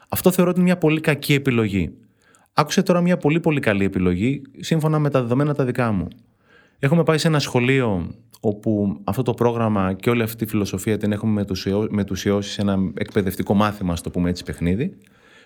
Αυτό 0.10 0.32
θεωρώ 0.32 0.50
ότι 0.50 0.60
είναι 0.60 0.70
μια 0.70 0.78
πολύ 0.78 1.00
κακή 1.00 1.34
επιλογή. 1.34 1.94
Άκουσε 2.54 2.84
τώρα 2.84 3.02
μια 3.02 3.18
πολύ 3.18 3.40
πολύ 3.40 3.60
καλή 3.60 3.84
επιλογή 3.84 4.42
σύμφωνα 4.60 5.00
με 5.00 5.10
τα 5.10 5.22
δεδομένα 5.22 5.54
τα 5.54 5.66
δικά 5.66 5.92
μου. 5.92 6.08
Έχουμε 6.80 7.04
πάει 7.04 7.18
σε 7.18 7.28
ένα 7.28 7.40
σχολείο 7.40 8.16
όπου 8.40 9.02
αυτό 9.04 9.22
το 9.22 9.34
πρόγραμμα 9.34 9.94
και 9.94 10.10
όλη 10.10 10.22
αυτή 10.22 10.38
τη 10.38 10.46
φιλοσοφία 10.46 10.98
την 10.98 11.12
έχουμε 11.12 11.46
μετουσιώσει 11.90 12.52
σε 12.52 12.62
ένα 12.62 12.78
εκπαιδευτικό 12.94 13.54
μάθημα, 13.54 13.96
στο 13.96 14.04
το 14.04 14.10
πούμε 14.10 14.30
έτσι, 14.30 14.44
παιχνίδι. 14.44 14.98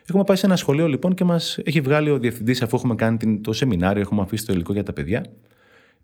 Έχουμε 0.09 0.23
πάει 0.23 0.37
σε 0.37 0.45
ένα 0.45 0.55
σχολείο 0.55 0.87
λοιπόν 0.87 1.13
και 1.13 1.23
μας 1.23 1.57
έχει 1.63 1.81
βγάλει 1.81 2.09
ο 2.09 2.19
διευθυντής, 2.19 2.61
αφού 2.61 2.75
έχουμε 2.75 2.95
κάνει 2.95 3.39
το 3.39 3.53
σεμινάριο, 3.53 4.01
έχουμε 4.01 4.21
αφήσει 4.21 4.45
το 4.45 4.53
υλικό 4.53 4.73
για 4.73 4.83
τα 4.83 4.93
παιδιά, 4.93 5.25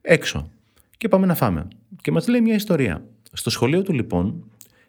έξω. 0.01 0.49
Και 0.97 1.07
πάμε 1.07 1.25
να 1.25 1.35
φάμε. 1.35 1.67
Και 2.01 2.11
μας 2.11 2.27
λέει 2.27 2.41
μια 2.41 2.55
ιστορία. 2.55 3.03
Στο 3.31 3.49
σχολείο 3.49 3.81
του 3.81 3.93
λοιπόν 3.93 4.43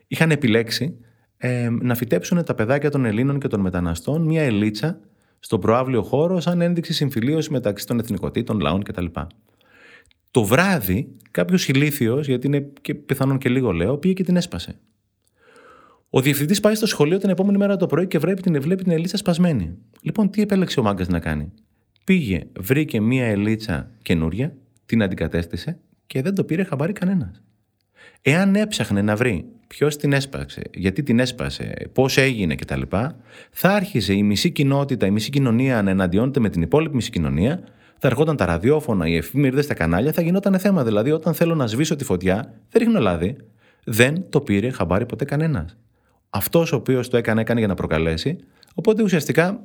είχαν 0.06 0.30
επιλέξει 0.30 0.96
ε, 1.36 1.68
να 1.70 1.94
φυτέψουν 1.94 2.44
τα 2.44 2.54
παιδάκια 2.54 2.90
των 2.90 3.04
Ελλήνων 3.04 3.40
και 3.40 3.48
των 3.48 3.60
μεταναστών 3.60 4.22
μια 4.22 4.42
ελίτσα 4.42 5.00
στο 5.40 5.58
προάβλιο 5.58 6.02
χώρο 6.02 6.40
σαν 6.40 6.60
ένδειξη 6.60 6.92
συμφιλίωση 6.92 7.52
μεταξύ 7.52 7.86
των 7.86 7.98
εθνικοτήτων, 7.98 8.60
λαών 8.60 8.82
κτλ. 8.82 9.06
Το 10.30 10.44
βράδυ 10.44 11.16
κάποιος 11.30 11.68
ηλίθιος, 11.68 12.26
γιατί 12.26 12.46
είναι 12.46 12.72
και 12.80 12.94
πιθανόν 12.94 13.38
και 13.38 13.48
λίγο 13.48 13.72
λέω, 13.72 13.96
πήγε 13.96 14.14
και 14.14 14.24
την 14.24 14.36
έσπασε. 14.36 14.78
Ο 16.10 16.20
διευθυντής 16.20 16.60
πάει 16.60 16.74
στο 16.74 16.86
σχολείο 16.86 17.18
την 17.18 17.30
επόμενη 17.30 17.58
μέρα 17.58 17.76
το 17.76 17.86
πρωί 17.86 18.06
και 18.06 18.18
βλέπει 18.18 18.42
την, 18.42 18.60
βλέπει 18.60 18.82
την 18.82 18.92
ελίτσα 18.92 19.16
σπασμένη. 19.16 19.78
Λοιπόν, 20.02 20.30
τι 20.30 20.42
επέλεξε 20.42 20.80
ο 20.80 20.82
μάγκας 20.82 21.08
να 21.08 21.20
κάνει; 21.20 21.52
Πήγε, 22.04 22.42
βρήκε 22.60 23.00
μία 23.00 23.26
ελίτσα 23.26 23.90
καινούρια, 24.02 24.56
την 24.86 25.02
αντικατέστησε 25.02 25.78
και 26.06 26.22
δεν 26.22 26.34
το 26.34 26.44
πήρε 26.44 26.64
χαμπάρι 26.64 26.92
κανένας. 26.92 27.42
Εάν 28.22 28.54
έψαχνε 28.54 29.02
να 29.02 29.16
βρει 29.16 29.44
ποιος 29.66 29.96
την 29.96 30.12
έσπαξε, 30.12 30.62
γιατί 30.74 31.02
την 31.02 31.18
έσπασε, 31.18 31.90
πώς 31.92 32.16
έγινε 32.16 32.54
κτλ., 32.54 32.80
θα 33.50 33.68
άρχιζε 33.68 34.12
η 34.12 34.22
μισή 34.22 34.50
κοινότητα, 34.50 35.06
η 35.06 35.10
μισή 35.10 35.30
κοινωνία 35.30 35.82
να 35.82 35.90
εναντιώνεται 35.90 36.40
με 36.40 36.48
την 36.48 36.62
υπόλοιπη 36.62 36.94
μισή 36.94 37.10
κοινωνία, 37.10 37.62
Θα 38.02 38.08
ερχόταν 38.08 38.36
τα 38.36 38.44
ραδιόφωνα, 38.44 39.06
οι 39.06 39.16
εφημερίδες, 39.16 39.66
τα 39.66 39.74
κανάλια, 39.74 40.12
θα 40.12 40.22
γινόταν 40.22 40.58
θέμα. 40.58 40.84
Δηλαδή, 40.84 41.10
όταν 41.10 41.34
θέλω 41.34 41.54
να 41.54 41.66
σβήσω 41.66 41.96
τη 41.96 42.04
φωτιά, 42.04 42.54
δεν 42.70 42.82
ρίχνω 42.82 43.00
λάδι. 43.00 43.36
Δεν 43.84 44.24
το 44.28 44.40
πήρε 44.40 44.70
χαμπάρι 44.70 45.06
ποτέ 45.06 45.24
κανένας. 45.24 45.76
Αυτός 46.30 46.72
ο 46.72 46.76
οποίος 46.76 47.08
το 47.08 47.16
έκανε, 47.16 47.40
έκανε 47.40 47.58
για 47.58 47.68
να 47.68 47.74
προκαλέσει. 47.74 48.36
Οπότε 48.74 49.02
ουσιαστικά 49.02 49.60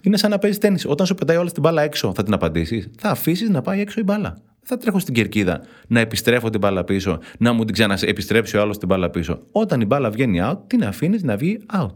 είναι 0.00 0.16
σαν 0.16 0.30
να 0.30 0.38
παίζεις 0.38 0.58
τέννη. 0.58 0.80
Όταν 0.86 1.06
σου 1.06 1.14
πετάει 1.14 1.36
όλη 1.36 1.50
την 1.50 1.62
μπάλα 1.62 1.82
έξω, 1.82 2.12
θα 2.14 2.22
την 2.22 2.32
απαντήσεις. 2.32 2.90
Θα 2.98 3.08
αφήσεις 3.08 3.48
να 3.48 3.62
πάει 3.62 3.80
έξω 3.80 4.00
η 4.00 4.02
μπάλα. 4.02 4.38
Θα 4.62 4.76
τρέχω 4.76 4.98
στην 4.98 5.14
κερκίδα 5.14 5.62
να 5.88 6.00
επιστρέφω 6.00 6.50
την 6.50 6.60
μπάλα 6.60 6.84
πίσω, 6.84 7.18
να 7.38 7.52
μου 7.52 7.64
την 7.64 7.74
ξαναεπιστρέψει 7.74 8.56
ο 8.56 8.60
άλλος 8.60 8.78
την 8.78 8.88
μπάλα 8.88 9.10
πίσω. 9.10 9.38
Όταν 9.52 9.80
η 9.80 9.84
μπάλα 9.84 10.10
βγαίνει 10.10 10.38
out, 10.42 10.58
την 10.66 10.84
αφήνεις 10.84 11.22
να 11.22 11.36
βγει 11.36 11.58
out. 11.74 11.92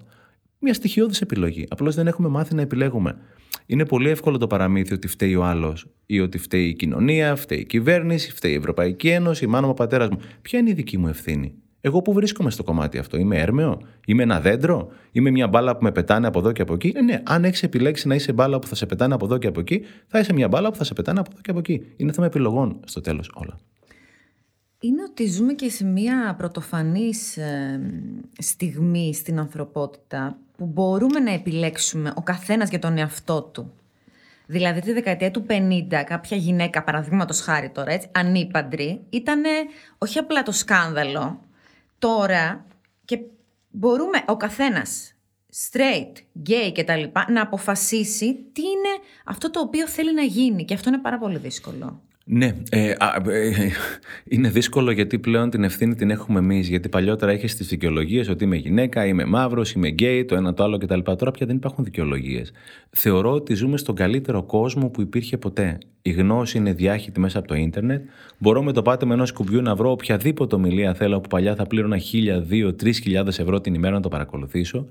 Μια 0.58 0.74
στοιχειώδης 0.74 1.20
επιλογή. 1.20 1.66
Απλώς 1.68 1.94
δεν 1.94 2.06
έχουμε 2.06 2.28
μάθει 2.28 2.54
να 2.54 2.62
επιλέγουμε. 2.62 3.18
Είναι 3.66 3.86
πολύ 3.86 4.08
εύκολο 4.08 4.38
το 4.38 4.46
παραμύθι 4.46 4.94
ότι 4.94 5.08
φταίει 5.08 5.34
ο 5.34 5.44
άλλος 5.44 5.86
ή 6.06 6.20
ότι 6.20 6.38
φταίει 6.38 6.64
η 6.64 6.74
κοινωνία, 6.74 7.36
φταίει 7.36 7.58
η 7.58 7.64
κυβέρνηση, 7.64 8.30
φταίει 8.32 8.52
η 8.52 8.54
Ευρωπαϊκή 8.54 9.08
Ένωση, 9.08 9.44
η 9.44 9.46
μάνα 9.46 9.66
μου, 9.66 9.72
ο 9.72 9.74
πατέρας 9.74 10.08
μου. 10.08 10.18
Ποια 10.42 10.58
είναι 10.58 10.70
η 10.70 10.72
δική 10.72 10.98
μου 10.98 11.08
ευθύνη; 11.08 11.54
Εγώ 11.86 12.02
που 12.02 12.12
βρίσκομαι 12.12 12.50
στο 12.50 12.62
κομμάτι 12.62 12.98
αυτό. 12.98 13.16
Είμαι 13.16 13.36
έρμεο, 13.36 13.80
είμαι 14.06 14.22
ένα 14.22 14.40
δέντρο, 14.40 14.88
είμαι 15.12 15.30
μια 15.30 15.48
μπάλα 15.48 15.76
που 15.76 15.82
με 15.82 15.92
πετάνε 15.92 16.26
από 16.26 16.38
εδώ 16.38 16.52
και 16.52 16.62
από 16.62 16.74
εκεί. 16.74 16.92
Ε, 16.96 17.00
ναι, 17.00 17.22
αν 17.24 17.44
έχεις 17.44 17.62
επιλέξει 17.62 18.08
να 18.08 18.14
είσαι 18.14 18.32
μπάλα 18.32 18.58
που 18.58 18.66
θα 18.66 18.74
σε 18.74 18.86
πετάνε 18.86 19.14
από 19.14 19.24
εδώ 19.24 19.38
και 19.38 19.46
από 19.46 19.60
εκεί, 19.60 19.82
θα 20.06 20.18
είσαι 20.18 20.32
μια 20.32 20.48
μπάλα 20.48 20.70
που 20.70 20.76
θα 20.76 20.84
σε 20.84 20.94
πετάνε 20.94 21.20
από 21.20 21.30
εδώ 21.32 21.40
και 21.40 21.50
από 21.50 21.58
εκεί. 21.58 21.86
Είναι 21.96 22.12
θέμα 22.12 22.26
επιλογών 22.26 22.80
στο 22.84 23.00
τέλος 23.00 23.30
όλα. 23.34 23.58
Είναι 24.80 25.02
ότι 25.02 25.26
ζούμε 25.26 25.52
και 25.52 25.70
σε 25.70 25.84
μια 25.84 26.34
πρωτοφανής 26.38 27.36
ε, 27.36 27.80
στιγμή 28.38 29.14
στην 29.14 29.38
ανθρωπότητα 29.38 30.38
που 30.56 30.66
μπορούμε 30.66 31.18
να 31.20 31.32
επιλέξουμε 31.32 32.12
ο 32.16 32.22
καθένας 32.22 32.68
για 32.68 32.78
τον 32.78 32.98
εαυτό 32.98 33.42
του. 33.42 33.72
Δηλαδή 34.46 34.80
τη 34.80 34.92
δεκαετία 34.92 35.30
του 35.30 35.46
50 35.48 35.52
κάποια 36.06 36.36
γυναίκα, 36.36 36.82
παραδείγματος 36.82 37.40
χάρη 37.40 37.70
τώρα, 37.70 37.92
έτσι, 37.92 38.08
ανήπαντρη, 38.12 39.00
ήταν 39.10 39.42
όχι 39.98 40.18
απλά 40.18 40.42
το 40.42 40.52
σκάνδαλο, 40.52 41.40
τώρα 41.98 42.66
και 43.04 43.20
μπορούμε 43.70 44.24
ο 44.26 44.36
καθένας 44.36 45.14
straight, 45.54 46.12
gay 46.48 46.72
και 46.72 46.84
τα 46.84 46.96
λοιπά, 46.96 47.26
να 47.30 47.42
αποφασίσει 47.42 48.34
τι 48.52 48.62
είναι 48.62 48.98
αυτό 49.24 49.50
το 49.50 49.60
οποίο 49.60 49.88
θέλει 49.88 50.14
να 50.14 50.22
γίνει 50.22 50.64
και 50.64 50.74
αυτό 50.74 50.88
είναι 50.88 50.98
πάρα 50.98 51.18
πολύ 51.18 51.38
δύσκολο. 51.38 52.02
Ναι, 52.28 52.54
ε, 52.70 52.90
ε, 52.90 53.70
είναι 54.28 54.48
δύσκολο 54.48 54.90
γιατί 54.90 55.18
πλέον 55.18 55.50
την 55.50 55.64
ευθύνη 55.64 55.94
την 55.94 56.10
έχουμε 56.10 56.38
εμείς. 56.38 56.68
Γιατί 56.68 56.88
παλιότερα 56.88 57.32
είχες 57.32 57.54
τις 57.54 57.68
δικαιολογίες 57.68 58.28
ότι 58.28 58.44
είμαι 58.44 58.56
γυναίκα, 58.56 59.06
είμαι 59.06 59.24
μαύρος, 59.24 59.72
είμαι 59.72 59.88
γκέι, 59.88 60.24
το 60.24 60.34
ένα 60.34 60.54
το 60.54 60.64
άλλο 60.64 60.78
κτλ. 60.78 61.00
Τώρα 61.00 61.30
πια 61.30 61.46
δεν 61.46 61.56
υπάρχουν 61.56 61.84
δικαιολογίες. 61.84 62.52
Θεωρώ 62.90 63.32
ότι 63.32 63.54
ζούμε 63.54 63.76
στον 63.76 63.94
καλύτερο 63.94 64.42
κόσμο 64.42 64.88
που 64.88 65.00
υπήρχε 65.00 65.38
ποτέ. 65.38 65.78
Η 66.02 66.10
γνώση 66.10 66.58
είναι 66.58 66.72
διάχυτη 66.72 67.20
μέσα 67.20 67.38
από 67.38 67.48
το 67.48 67.54
ίντερνετ. 67.54 68.02
Μπορώ 68.38 68.62
με 68.62 68.72
το 68.72 68.82
πάτημα 68.82 69.14
ενός 69.14 69.32
κουμπιού 69.32 69.62
να 69.62 69.74
βρω 69.74 69.90
οποιαδήποτε 69.90 70.54
ομιλία 70.54 70.94
θέλω 70.94 71.20
που 71.20 71.28
παλιά 71.28 71.54
θα 71.54 71.66
πλήρωνα 71.66 71.98
1.000, 72.12 72.42
2.000, 72.50 72.70
3.000 73.24 73.26
ευρώ 73.26 73.60
την 73.60 73.74
ημέρα 73.74 73.94
να 73.94 74.00
το 74.00 74.08
παρακολουθήσω. 74.08 74.86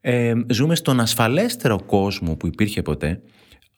Ε, 0.00 0.34
ζούμε 0.50 0.74
στον 0.74 1.00
ασφαλέστερο 1.00 1.82
κόσμο 1.86 2.36
που 2.36 2.46
υπήρχε 2.46 2.82
ποτέ 2.82 3.20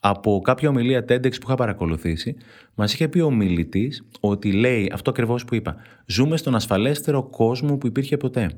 από 0.07 0.41
κάποια 0.43 0.69
ομιλία 0.69 1.05
TEDx 1.09 1.31
που 1.31 1.45
είχα 1.45 1.55
παρακολουθήσει, 1.55 2.35
μας 2.75 2.93
είχε 2.93 3.07
πει 3.07 3.19
ο 3.19 3.31
μιλητής 3.31 4.03
ότι 4.19 4.51
λέει 4.51 4.91
αυτό 4.93 5.09
ακριβώς 5.09 5.45
που 5.45 5.55
είπα. 5.55 5.75
Ζούμε 6.05 6.37
στον 6.37 6.55
ασφαλέστερο 6.55 7.23
κόσμο 7.23 7.77
που 7.77 7.87
υπήρχε 7.87 8.17
ποτέ. 8.17 8.49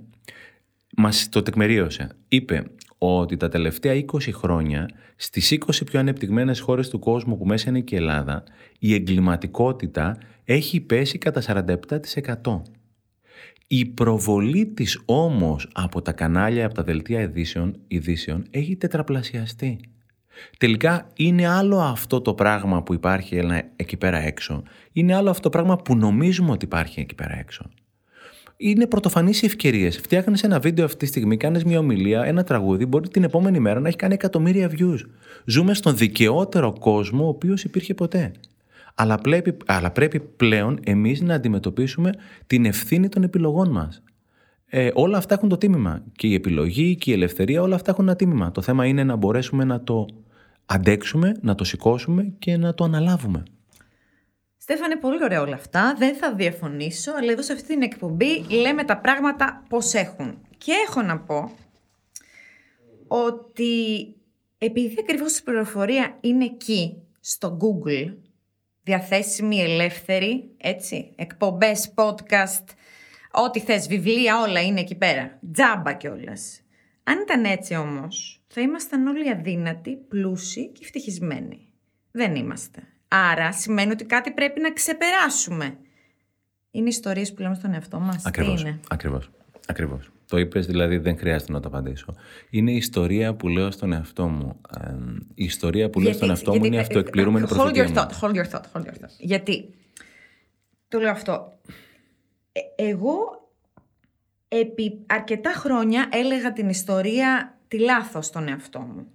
Μας 0.98 1.30
το 1.30 1.42
τεκμηρίωσε. 1.42 2.10
Είπε 2.28 2.64
ότι 2.98 3.38
τα 3.38 3.50
τελευταία 3.50 3.94
20 3.94 4.30
χρόνια 4.32 4.90
στις 5.16 5.58
20 5.66 5.86
πιο 5.86 6.00
ανεπτυγμένες 6.00 6.60
χώρες 6.60 6.90
του 6.90 7.00
κόσμου 7.00 7.38
που 7.38 7.46
μέσα 7.46 7.70
είναι 7.70 7.80
και 7.80 7.96
η 7.96 7.98
Ελλάδα, 7.98 8.44
η 8.80 8.94
εγκληματικότητα 8.94 10.18
έχει 10.44 10.80
πέσει 10.80 11.18
κατά 11.18 11.42
47%. 12.44 12.62
Η 13.68 13.86
προβολή 13.86 14.66
της 14.66 15.02
όμως 15.06 15.70
από 15.74 16.02
τα 16.02 16.12
κανάλια, 16.12 16.66
από 16.66 16.74
τα 16.74 16.84
δελτία 16.84 17.22
ειδήσεων, 17.22 17.80
ειδήσεων 17.88 18.46
έχει 18.50 18.76
τετραπλασιαστεί. 18.76 19.80
Τελικά 20.58 21.08
είναι 21.16 21.48
άλλο 21.48 21.80
αυτό 21.80 22.22
το 22.22 22.34
πράγμα 22.34 22.84
που 22.84 22.94
υπάρχει 22.94 23.42
εκεί 23.76 23.98
πέρα 23.98 24.18
έξω. 24.18 24.64
Είναι 24.92 25.16
άλλο 25.16 25.30
αυτό 25.30 25.42
το 25.42 25.50
πράγμα 25.50 25.78
που 25.78 25.96
νομίζουμε 25.96 26.52
ότι 26.52 26.66
υπάρχει 26.66 27.00
εκεί 27.00 27.16
πέρα 27.16 27.38
έξω. 27.40 27.70
Είναι 28.58 28.88
πρωτοφανείς 28.88 29.42
οι 29.42 29.46
ευκαιρίες. 29.46 29.98
Φτιάχνεις 29.98 30.44
ένα 30.44 30.60
βίντεο 30.60 30.86
αυτή 30.86 30.98
τη 30.98 31.06
στιγμή, 31.06 31.38
κάνεις 31.38 31.64
μια 31.64 31.80
ομιλία, 31.80 32.24
ένα 32.24 32.44
τραγούδι, 32.44 32.86
μπορεί 32.86 33.08
την 33.08 33.24
επόμενη 33.24 33.60
μέρα 33.60 33.80
να 33.80 33.88
έχει 33.88 33.98
κάνει 33.98 34.14
εκατομμύρια 34.14 34.72
views. 34.78 35.00
Ζούμε 35.46 35.74
στον 35.74 35.98
δικαιότερο 35.98 36.74
κόσμο 36.80 37.26
ο 37.26 37.28
οποίος 37.28 37.64
υπήρχε 37.64 37.94
ποτέ. 37.94 38.32
Αλλά 38.96 39.18
πρέπει, 39.18 39.58
αλλά 39.66 39.92
πρέπει 39.92 40.20
πλέον 40.20 40.80
εμείς 40.84 41.22
να 41.22 41.34
αντιμετωπίσουμε 41.34 42.12
την 42.48 42.66
ευθύνη 42.66 43.10
των 43.10 43.24
επιλογών 43.24 43.72
μας. 43.72 44.02
Ε, 44.70 44.90
όλα 44.94 45.18
αυτά 45.18 45.34
έχουν 45.34 45.50
το 45.50 45.58
τίμημα. 45.58 46.04
Και 46.16 46.28
η 46.28 46.34
επιλογή 46.34 46.96
και 46.96 47.12
η 47.12 47.14
ελευθερία, 47.14 47.62
όλα 47.62 47.76
αυτά 47.76 47.92
έχουν 47.92 48.08
ένα 48.08 48.16
τίμημα. 48.16 48.52
Το 48.52 48.62
θέμα 48.62 48.86
είναι 48.86 49.04
να 49.04 49.16
μπορέσουμε 49.16 49.64
να 49.64 49.84
το 49.84 50.06
αντέξουμε, 50.68 51.36
να 51.42 51.56
το 51.56 51.64
σηκώσουμε 51.64 52.34
και 52.40 52.58
να 52.58 52.74
το 52.74 52.84
αναλάβουμε. 52.84 53.44
Στέφανε, 54.58 54.96
πολύ 54.96 55.24
ωραία 55.24 55.42
όλα 55.42 55.56
αυτά. 55.56 55.96
Δεν 55.98 56.16
θα 56.16 56.34
διαφωνήσω, 56.34 57.12
αλλά 57.12 57.32
εδώ 57.32 57.42
σε 57.42 57.54
αυτή 57.54 57.68
την 57.68 57.82
εκπομπή 57.82 58.46
λέμε 58.50 58.84
τα 58.84 58.98
πράγματα 58.98 59.64
πώς 59.70 59.94
έχουν. 59.94 60.42
Και 60.58 60.72
έχω 60.88 61.02
να 61.02 61.20
πω 61.20 61.52
ότι 63.08 64.06
επειδή 64.58 64.96
ακριβώς 65.00 65.38
η 65.38 65.44
πληροφορία 65.44 66.18
είναι 66.22 66.46
εκεί, 66.46 67.02
στο 67.20 67.58
Google, 67.62 68.14
διαθέσιμη, 68.84 69.62
ελεύθερη, 69.62 70.52
έτσι, 70.58 71.14
εκπομπές, 71.16 71.94
podcast, 71.96 72.64
ό,τι 73.32 73.60
θες, 73.60 73.88
βιβλία, 73.88 74.42
όλα 74.42 74.62
είναι 74.62 74.80
εκεί 74.80 74.96
πέρα. 74.96 75.40
Τζάμπα 75.54 75.94
κιόλας. 75.94 76.62
Αν 77.04 77.20
ήταν 77.20 77.46
έτσι 77.46 77.76
όμως, 77.76 78.37
θα 78.60 78.64
ήμασταν 78.64 79.08
όλοι 79.08 79.30
αδύνατοι, 79.30 79.96
πλούσιοι 79.96 80.72
και 80.72 80.80
ευτυχισμένοι. 80.84 81.68
Δεν 82.12 82.36
είμαστε. 82.36 82.82
Άρα 83.08 83.52
σημαίνει 83.52 83.92
ότι 83.92 84.06
κάτι 84.06 84.32
πρέπει 84.32 84.60
να 84.62 84.74
ξεπεράσουμε. 84.74 85.78
Είναι 86.72 86.90
ιστορίες 86.90 87.34
που 87.34 87.42
λέμε 87.42 87.56
στον 87.56 87.74
εαυτό 87.74 88.00
μας. 88.00 88.26
Ακριβώς, 88.26 88.62
Τι 88.62 88.70
είναι; 88.70 88.80
ακριβώς, 88.90 89.30
ακριβώς. 89.68 90.12
Το 90.28 90.38
είπες 90.38 90.66
δηλαδή 90.66 90.98
δεν 90.98 91.18
χρειάζεται 91.18 91.52
να 91.52 91.60
το 91.60 91.68
απαντήσω. 91.68 92.16
Είναι 92.50 92.72
η 92.72 92.76
ιστορία 92.76 93.36
που 93.36 93.48
λέω 93.48 93.72
στον 93.72 93.94
εαυτό 93.94 94.28
μου. 94.28 94.62
η 95.34 95.44
ιστορία 95.44 95.90
που 95.90 96.00
λέω 96.00 96.14
στον 96.14 96.30
εαυτό 96.30 96.56
μου 96.56 96.66
είναι 96.66 96.76
η 96.76 96.80
αυτοεκπληρούμενη 96.80 97.48
hold 97.50 97.76
your 97.76 97.94
thought, 97.94 98.10
hold 98.22 98.34
your 98.34 98.50
thought, 98.50 98.64
hold 98.74 98.86
your 98.86 98.98
thought. 99.02 99.16
Γιατί 99.18 99.74
το 100.88 101.00
λέω 101.00 101.12
αυτό. 101.12 101.60
Ε, 102.52 102.60
εγώ 102.76 103.18
επί 104.48 105.00
αρκετά 105.06 105.52
χρόνια 105.52 106.10
έλεγα 106.12 106.54
την 106.54 106.70
ιστορία 106.70 107.57
τη 107.68 107.80
λάθος 107.80 108.26
στον 108.26 108.48
εαυτό 108.48 108.80
μου. 108.80 109.08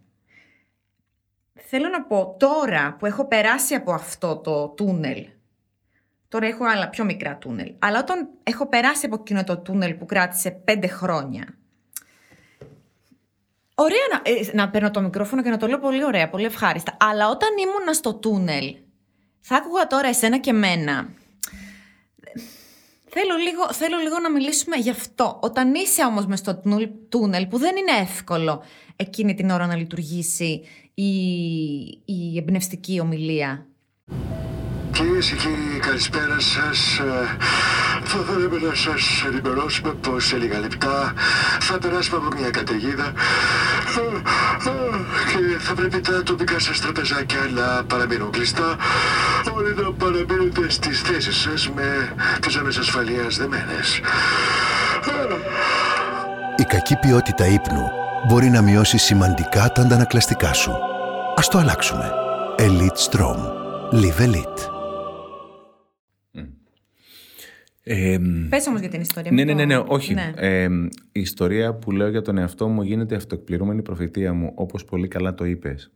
Θέλω 1.54 1.88
να 1.88 2.02
πω 2.02 2.36
τώρα 2.38 2.96
που 2.98 3.06
έχω 3.06 3.26
περάσει 3.26 3.74
από 3.74 3.92
αυτό 3.92 4.36
το 4.36 4.68
τούνελ, 4.68 5.26
τώρα 6.28 6.46
έχω 6.46 6.64
άλλα 6.64 6.88
πιο 6.88 7.04
μικρά 7.04 7.36
τούνελ, 7.36 7.74
αλλά 7.78 7.98
όταν 7.98 8.28
έχω 8.42 8.68
περάσει 8.68 9.06
από 9.06 9.16
εκείνο 9.20 9.44
το 9.44 9.58
τούνελ 9.58 9.94
που 9.94 10.06
κράτησε 10.06 10.50
πέντε 10.50 10.86
χρόνια, 10.86 11.56
Ωραία 13.74 13.98
να, 14.12 14.30
ε, 14.30 14.56
να 14.56 14.70
παίρνω 14.70 14.90
το 14.90 15.00
μικρόφωνο 15.00 15.42
και 15.42 15.50
να 15.50 15.56
το 15.56 15.66
λέω 15.66 15.78
πολύ 15.78 16.04
ωραία, 16.04 16.28
πολύ 16.28 16.44
ευχάριστα. 16.44 16.96
Αλλά 17.00 17.28
όταν 17.28 17.48
ήμουν 17.58 17.94
στο 17.94 18.14
τούνελ, 18.14 18.76
θα 19.40 19.56
άκουγα 19.56 19.86
τώρα 19.86 20.08
εσένα 20.08 20.38
και 20.38 20.52
μένα 20.52 21.08
Θέλω 23.14 23.36
λίγο, 23.36 23.72
θέλω 23.72 23.96
λίγο 23.96 24.18
να 24.18 24.30
μιλήσουμε 24.30 24.76
γι' 24.76 24.90
αυτό. 24.90 25.38
Όταν 25.42 25.74
είσαι 25.74 26.04
όμως 26.04 26.26
μες 26.26 26.38
στο 26.38 26.62
τούνελ 27.08 27.46
που 27.46 27.58
δεν 27.58 27.76
είναι 27.76 28.00
εύκολο 28.00 28.62
εκείνη 28.96 29.34
την 29.34 29.50
ώρα 29.50 29.66
να 29.66 29.76
λειτουργήσει 29.76 30.62
η, 30.94 31.12
η 32.04 32.36
εμπνευστική 32.36 33.00
ομιλία. 33.00 33.66
Κυρίες 34.92 35.26
και 35.28 35.36
κύριοι, 35.36 35.78
καλησπέρα 35.80 36.36
σας. 36.40 37.00
Θα 38.04 38.18
θέλαμε 38.26 38.58
να 38.68 38.74
σας 38.74 39.24
ενημερώσουμε 39.26 39.92
πως 39.92 40.26
σε 40.26 40.36
λίγα 40.36 40.58
λεπτά 40.58 41.12
θα 41.60 41.78
περάσουμε 41.78 42.16
από 42.16 42.36
μια 42.38 42.50
καταιγίδα 42.50 43.12
και 45.30 45.58
θα 45.58 45.74
πρέπει 45.74 46.00
τα 46.00 46.22
τοπικά 46.22 46.58
σας 46.58 46.80
τραπεζάκια 46.80 47.38
να 47.54 47.84
παραμείνουν 47.84 48.30
κλειστά. 48.30 48.76
Όλοι 49.54 49.74
να 49.74 49.92
παραμείνετε 49.92 50.70
στις 50.70 51.00
θέσεις 51.00 51.36
σας 51.36 51.70
με 51.74 52.14
τις 52.40 52.52
ζώνε 52.52 52.72
ασφαλείας 52.78 53.36
δεμένες. 53.36 54.00
Η 56.56 56.62
κακή 56.64 56.96
ποιότητα 56.96 57.46
ύπνου 57.46 57.90
μπορεί 58.28 58.50
να 58.50 58.62
μειώσει 58.62 58.98
σημαντικά 58.98 59.72
τα 59.72 59.82
αντανακλαστικά 59.82 60.52
σου. 60.52 60.72
Ας 61.36 61.48
το 61.48 61.58
αλλάξουμε. 61.58 62.10
Elite 62.58 63.10
Strom. 63.10 63.38
Live 63.92 64.20
Elite. 64.26 64.71
Ε, 67.84 68.18
Πες 68.48 68.66
όμως 68.66 68.80
για 68.80 68.88
την 68.88 69.00
ιστορία. 69.00 69.30
ναι, 69.30 69.44
μην 69.44 69.56
ναι, 69.56 69.64
ναι, 69.64 69.74
το- 69.74 69.82
ναι, 69.82 69.88
όχι. 69.94 70.14
Ναι. 70.14 70.32
Ε, 70.36 70.64
η 71.12 71.20
ιστορία 71.20 71.74
που 71.74 71.90
λέω 71.92 72.08
για 72.08 72.22
τον 72.22 72.38
εαυτό 72.38 72.68
μου 72.68 72.82
γίνεται 72.82 73.14
αυτοεκπληρούμενη 73.14 73.82
προφητεία 73.82 74.32
μου, 74.32 74.52
όπως 74.54 74.84
πολύ 74.84 75.08
καλά 75.08 75.34
το 75.34 75.44
είπες. 75.44 75.90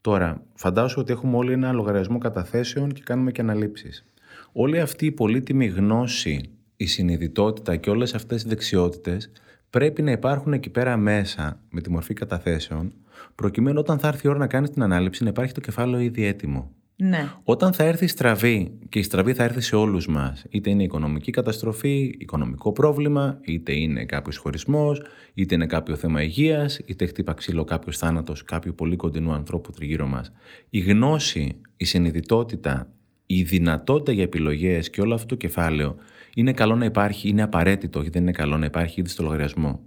Τώρα, 0.00 0.42
φαντάζομαι 0.54 1.02
ότι 1.02 1.12
έχουμε 1.12 1.36
όλοι 1.36 1.52
ένα 1.52 1.72
λογαριασμό 1.72 2.18
καταθέσεων 2.18 2.92
και 2.92 3.02
κάνουμε 3.04 3.32
και 3.32 3.40
αναλήψεις. 3.40 4.04
Όλη 4.52 4.80
αυτή 4.80 5.06
η 5.06 5.12
πολύτιμη 5.12 5.66
γνώση, 5.66 6.50
η 6.76 6.86
συνειδητότητα 6.86 7.76
και 7.76 7.90
όλες 7.90 8.14
αυτές 8.14 8.42
οι 8.42 8.48
δεξιότητες 8.48 9.30
πρέπει 9.70 10.02
να 10.02 10.10
υπάρχουν 10.10 10.52
εκεί 10.52 10.70
πέρα 10.70 10.96
μέσα 10.96 11.60
με 11.70 11.80
τη 11.80 11.90
μορφή 11.90 12.14
καταθέσεων, 12.14 12.92
προκειμένου 13.34 13.78
όταν 13.78 13.98
θα 13.98 14.08
έρθει 14.08 14.26
η 14.26 14.30
ώρα 14.30 14.38
να 14.38 14.46
κάνεις 14.46 14.70
την 14.70 14.82
ανάληψη 14.82 15.22
να 15.22 15.28
υπάρχει 15.28 15.52
το 15.52 15.60
κεφάλαιο 15.60 16.00
ήδη 16.00 16.24
έτοιμο. 16.24 16.70
Ναι. 17.04 17.30
Όταν 17.44 17.72
θα 17.72 17.84
έρθει 17.84 18.04
η 18.04 18.08
στραβή, 18.08 18.78
και 18.88 18.98
η 18.98 19.02
στραβή 19.02 19.34
θα 19.34 19.44
έρθει 19.44 19.60
σε 19.60 19.76
όλους 19.76 20.06
μας, 20.06 20.44
είτε 20.50 20.70
είναι 20.70 20.82
οικονομική 20.82 21.30
καταστροφή, 21.30 22.14
οικονομικό 22.18 22.72
πρόβλημα, 22.72 23.38
είτε 23.42 23.72
είναι 23.72 24.04
κάποιος 24.04 24.36
χωρισμός, 24.36 25.02
είτε 25.34 25.54
είναι 25.54 25.66
κάποιο 25.66 25.96
θέμα 25.96 26.22
υγείας, 26.22 26.80
είτε 26.86 27.06
χτύπα 27.06 27.32
ξύλο 27.32 27.64
κάποιος 27.64 27.98
θάνατος 27.98 28.44
κάποιου 28.44 28.74
πολύ 28.74 28.96
κοντινού 28.96 29.32
ανθρώπου 29.32 29.70
τριγύρω 29.70 30.06
μας. 30.06 30.32
Η 30.70 30.78
γνώση, 30.78 31.60
η 31.76 31.84
συνειδητότητα, 31.84 32.88
η 33.26 33.42
δυνατότητα 33.42 34.12
για 34.12 34.22
επιλογές 34.22 34.90
και 34.90 35.00
όλο 35.00 35.14
αυτό 35.14 35.26
το 35.26 35.34
κεφάλαιο 35.34 35.96
είναι 36.34 36.52
καλό 36.52 36.76
να 36.76 36.84
υπάρχει, 36.84 37.28
είναι 37.28 37.42
απαραίτητο, 37.42 38.00
γιατί 38.00 38.18
δεν 38.18 38.22
είναι 38.22 38.32
καλό 38.32 38.56
να 38.58 38.64
υπάρχει 38.64 39.00
ήδη 39.00 39.08
στο 39.08 39.22
λογαριασμό. 39.22 39.80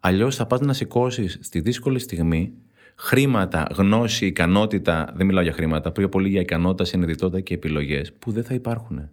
Αλλιώς 0.00 0.36
θα 0.36 0.46
πας 0.46 0.60
να 0.60 0.72
σηκώσεις 0.72 1.38
στη 1.40 1.60
δύσκολη 1.60 1.98
στιγμή 1.98 2.52
χρήματα, 2.98 3.66
γνώση, 3.74 4.26
ικανότητα, 4.26 5.12
δεν 5.16 5.26
μιλάω 5.26 5.42
για 5.42 5.52
χρήματα, 5.52 5.92
πιο 5.92 6.08
πολύ 6.08 6.28
για 6.28 6.40
ικανότητα, 6.40 6.84
συνειδητότητα 6.84 7.40
και 7.40 7.54
επιλογές 7.54 8.12
που 8.12 8.30
δεν 8.32 8.44
θα 8.44 8.54
υπάρχουν. 8.54 9.08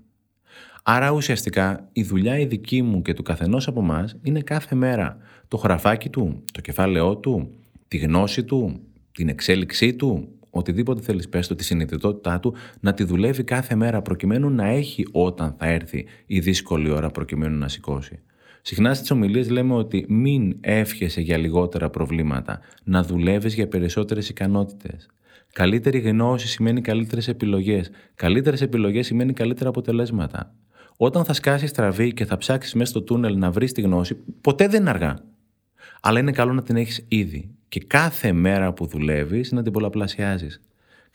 Άρα 0.83 1.11
ουσιαστικά 1.11 1.89
η 1.91 2.03
δουλειά 2.03 2.39
η 2.39 2.45
δική 2.45 2.81
μου 2.81 3.01
και 3.01 3.13
του 3.13 3.23
καθενός 3.23 3.67
από 3.67 3.79
εμάς 3.79 4.15
είναι 4.21 4.41
κάθε 4.41 4.75
μέρα 4.75 5.17
το 5.47 5.57
χραφάκι 5.57 6.09
του, 6.09 6.43
το 6.53 6.61
κεφάλαιό 6.61 7.17
του, 7.17 7.49
τη 7.87 7.97
γνώση 7.97 8.43
του, 8.43 8.79
την 9.11 9.29
εξέλιξή 9.29 9.93
του, 9.93 10.27
οτιδήποτε 10.49 11.01
θέλεις 11.01 11.29
πες 11.29 11.47
το, 11.47 11.55
τη 11.55 11.63
συνειδητότητά 11.63 12.39
του, 12.39 12.53
να 12.79 12.93
τη 12.93 13.03
δουλεύει 13.03 13.43
κάθε 13.43 13.75
μέρα 13.75 14.01
προκειμένου 14.01 14.49
να 14.49 14.65
έχει 14.65 15.07
όταν 15.11 15.55
θα 15.57 15.65
έρθει 15.65 16.05
η 16.25 16.39
δύσκολη 16.39 16.89
ώρα 16.89 17.09
προκειμένου 17.09 17.57
να 17.57 17.67
σηκώσει. 17.67 18.19
Συχνά 18.67 18.93
στις 18.93 19.11
ομιλίες 19.11 19.49
λέμε 19.49 19.73
ότι 19.73 20.05
μην 20.07 20.57
εύχεσαι 20.61 21.21
για 21.21 21.37
λιγότερα 21.37 21.89
προβλήματα, 21.89 22.59
να 22.83 23.03
δουλεύεις 23.03 23.53
για 23.53 23.67
περισσότερες 23.67 24.29
ικανότητες. 24.29 25.09
Καλύτερη 25.53 25.99
γνώση 25.99 26.47
σημαίνει 26.47 26.81
καλύτερες 26.81 27.27
επιλογές. 27.27 27.89
Καλύτερες 28.15 28.61
επιλογές 28.61 29.05
σημαίνει 29.05 29.33
καλύτερα 29.33 29.69
αποτελέσματα. 29.69 30.53
Όταν 30.97 31.25
θα 31.25 31.33
σκάσεις 31.33 31.69
στραβή 31.69 32.13
και 32.13 32.25
θα 32.25 32.37
ψάξεις 32.37 32.73
μέσα 32.73 32.89
στο 32.89 33.01
τούνελ 33.01 33.37
να 33.37 33.51
βρεις 33.51 33.71
τη 33.71 33.81
γνώση, 33.81 34.17
ποτέ 34.41 34.67
δεν 34.67 34.81
είναι 34.81 34.89
αργά. 34.89 35.15
Αλλά 36.01 36.19
είναι 36.19 36.31
καλό 36.31 36.53
να 36.53 36.63
την 36.63 36.75
έχεις 36.75 37.05
ήδη. 37.07 37.49
Και 37.67 37.79
κάθε 37.79 38.31
μέρα 38.31 38.73
που 38.73 38.85
δουλεύεις 38.85 39.51
να 39.51 39.63
την 39.63 39.71
πολλαπλασιάζεις. 39.71 40.61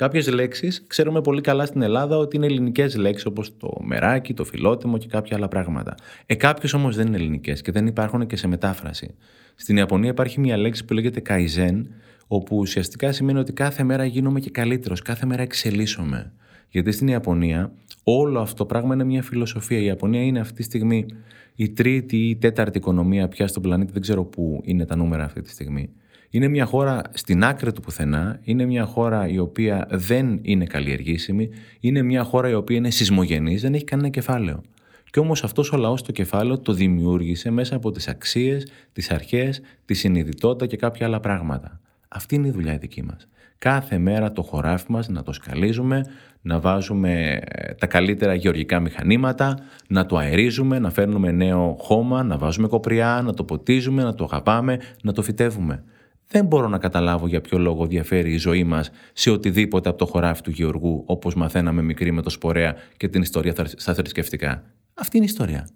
Κάποιες 0.00 0.28
λέξεις 0.28 0.84
ξέρουμε 0.86 1.20
πολύ 1.20 1.40
καλά 1.40 1.66
στην 1.66 1.82
Ελλάδα 1.82 2.16
ότι 2.16 2.36
είναι 2.36 2.46
ελληνικές 2.46 2.96
λέξεις 2.96 3.26
όπως 3.26 3.56
το 3.56 3.76
μεράκι, 3.82 4.34
το 4.34 4.44
φιλότιμο 4.44 4.98
και 4.98 5.06
κάποια 5.06 5.36
άλλα 5.36 5.48
πράγματα. 5.48 5.94
Ε, 6.26 6.34
κάποιες 6.34 6.72
όμως 6.72 6.96
δεν 6.96 7.06
είναι 7.06 7.16
ελληνικές 7.16 7.62
και 7.62 7.72
δεν 7.72 7.86
υπάρχουν 7.86 8.26
και 8.26 8.36
σε 8.36 8.46
μετάφραση. 8.46 9.14
Στην 9.54 9.76
Ιαπωνία 9.76 10.10
υπάρχει 10.10 10.40
μια 10.40 10.56
λέξη 10.56 10.84
που 10.84 10.92
λέγεται 10.92 11.22
kaizen, 11.28 11.82
όπου 12.26 12.56
ουσιαστικά 12.56 13.12
σημαίνει 13.12 13.38
ότι 13.38 13.52
κάθε 13.52 13.82
μέρα 13.82 14.04
γίνομαι 14.04 14.40
και 14.40 14.50
καλύτερος, 14.50 15.02
κάθε 15.02 15.26
μέρα 15.26 15.42
εξελίσσομαι. 15.42 16.32
Γιατί 16.68 16.92
στην 16.92 17.08
Ιαπωνία 17.08 17.72
όλο 18.04 18.40
αυτό 18.40 18.54
το 18.54 18.66
πράγμα 18.66 18.94
είναι 18.94 19.04
μια 19.04 19.22
φιλοσοφία. 19.22 19.78
Η 19.78 19.84
Ιαπωνία 19.84 20.22
είναι 20.22 20.40
αυτή 20.40 20.54
τη 20.54 20.62
στιγμή 20.62 21.06
η 21.54 21.70
τρίτη 21.70 22.16
ή 22.16 22.28
η 22.28 22.36
τέταρτη 22.36 22.78
οικονομία 22.78 23.28
πια 23.28 23.46
στον 23.46 23.62
πλανήτη, 23.62 23.92
δεν 23.92 24.02
ξέρω 24.02 24.24
πού 24.24 24.60
είναι 24.64 24.86
τα 24.86 24.96
νούμερα 24.96 25.24
αυτή 25.24 25.40
τη 25.40 25.50
στιγμή. 25.50 25.90
Είναι 26.30 26.48
μια 26.48 26.64
χώρα 26.64 27.02
στην 27.12 27.44
άκρη 27.44 27.72
του 27.72 27.80
πουθενά, 27.80 28.40
είναι 28.42 28.64
μια 28.64 28.84
χώρα 28.84 29.28
η 29.28 29.38
οποία 29.38 29.86
δεν 29.90 30.38
είναι 30.42 30.64
καλλιεργήσιμη, 30.64 31.48
είναι 31.80 32.02
μια 32.02 32.22
χώρα 32.22 32.48
η 32.48 32.54
οποία 32.54 32.76
είναι 32.76 32.90
σεισμογενής, 32.90 33.62
δεν 33.62 33.74
έχει 33.74 33.84
κανένα 33.84 34.08
κεφάλαιο. 34.08 34.62
Και 35.10 35.20
όμως 35.20 35.44
αυτός 35.44 35.72
ο 35.72 35.76
λαός 35.76 36.02
το 36.02 36.12
κεφάλαιο 36.12 36.58
το 36.58 36.72
δημιούργησε 36.72 37.50
μέσα 37.50 37.76
από 37.76 37.90
τις 37.90 38.08
αξίες, 38.08 38.66
τις 38.92 39.10
αρχές, 39.10 39.60
τη 39.84 39.94
συνειδητότητα 39.94 40.66
και 40.66 40.76
κάποια 40.76 41.06
άλλα 41.06 41.20
πράγματα. 41.20 41.80
Αυτή 42.08 42.34
είναι 42.34 42.46
η 42.46 42.50
δουλειά 42.50 42.74
η 42.74 42.78
δική 42.78 43.02
μας. 43.02 43.28
Κάθε 43.58 43.98
μέρα 43.98 44.32
το 44.32 44.42
χωράφι 44.42 44.92
μας 44.92 45.08
να 45.08 45.22
το 45.22 45.32
σκαλίζουμε, 45.32 46.04
να 46.42 46.60
βάζουμε 46.60 47.40
ε, 47.44 47.74
τα 47.74 47.86
καλύτερα 47.86 48.34
γεωργικά 48.34 48.80
μηχανήματα, 48.80 49.58
να 49.88 50.06
το 50.06 50.16
αερίζουμε, 50.16 50.78
να 50.78 50.90
φέρνουμε 50.90 51.30
νέο 51.30 51.76
χώμα, 51.80 52.22
να 52.22 52.38
βάζουμε 52.38 52.68
κοπριά, 52.68 53.22
να 53.24 53.34
το 53.34 53.44
ποτίζουμε, 53.44 54.02
να 54.02 54.14
το 54.14 54.24
αγαπάμε, 54.24 54.78
να 55.02 55.12
το 55.12 55.22
φυτεύουμε. 55.22 55.84
Δεν 56.32 56.46
μπορώ 56.46 56.68
να 56.68 56.78
καταλάβω 56.78 57.26
για 57.26 57.40
ποιο 57.40 57.58
λόγο 57.58 57.86
διαφέρει 57.86 58.32
η 58.32 58.36
ζωή 58.36 58.64
μας 58.64 58.90
σε 59.12 59.30
οτιδήποτε 59.30 59.88
από 59.88 59.98
το 59.98 60.06
χωράφι 60.06 60.42
του 60.42 60.50
Γεωργού, 60.50 61.02
όπως 61.06 61.34
μαθαίναμε 61.34 61.82
μικρή 61.82 62.12
με 62.12 62.22
το 62.22 62.30
σπορέα 62.30 62.76
και 62.96 63.08
την 63.08 63.22
ιστορία 63.22 63.54
στα 63.76 63.94
θρησκευτικά. 63.94 64.62
Αυτή 64.94 65.16
είναι 65.16 65.26
η 65.26 65.28
ιστορία. 65.28 65.68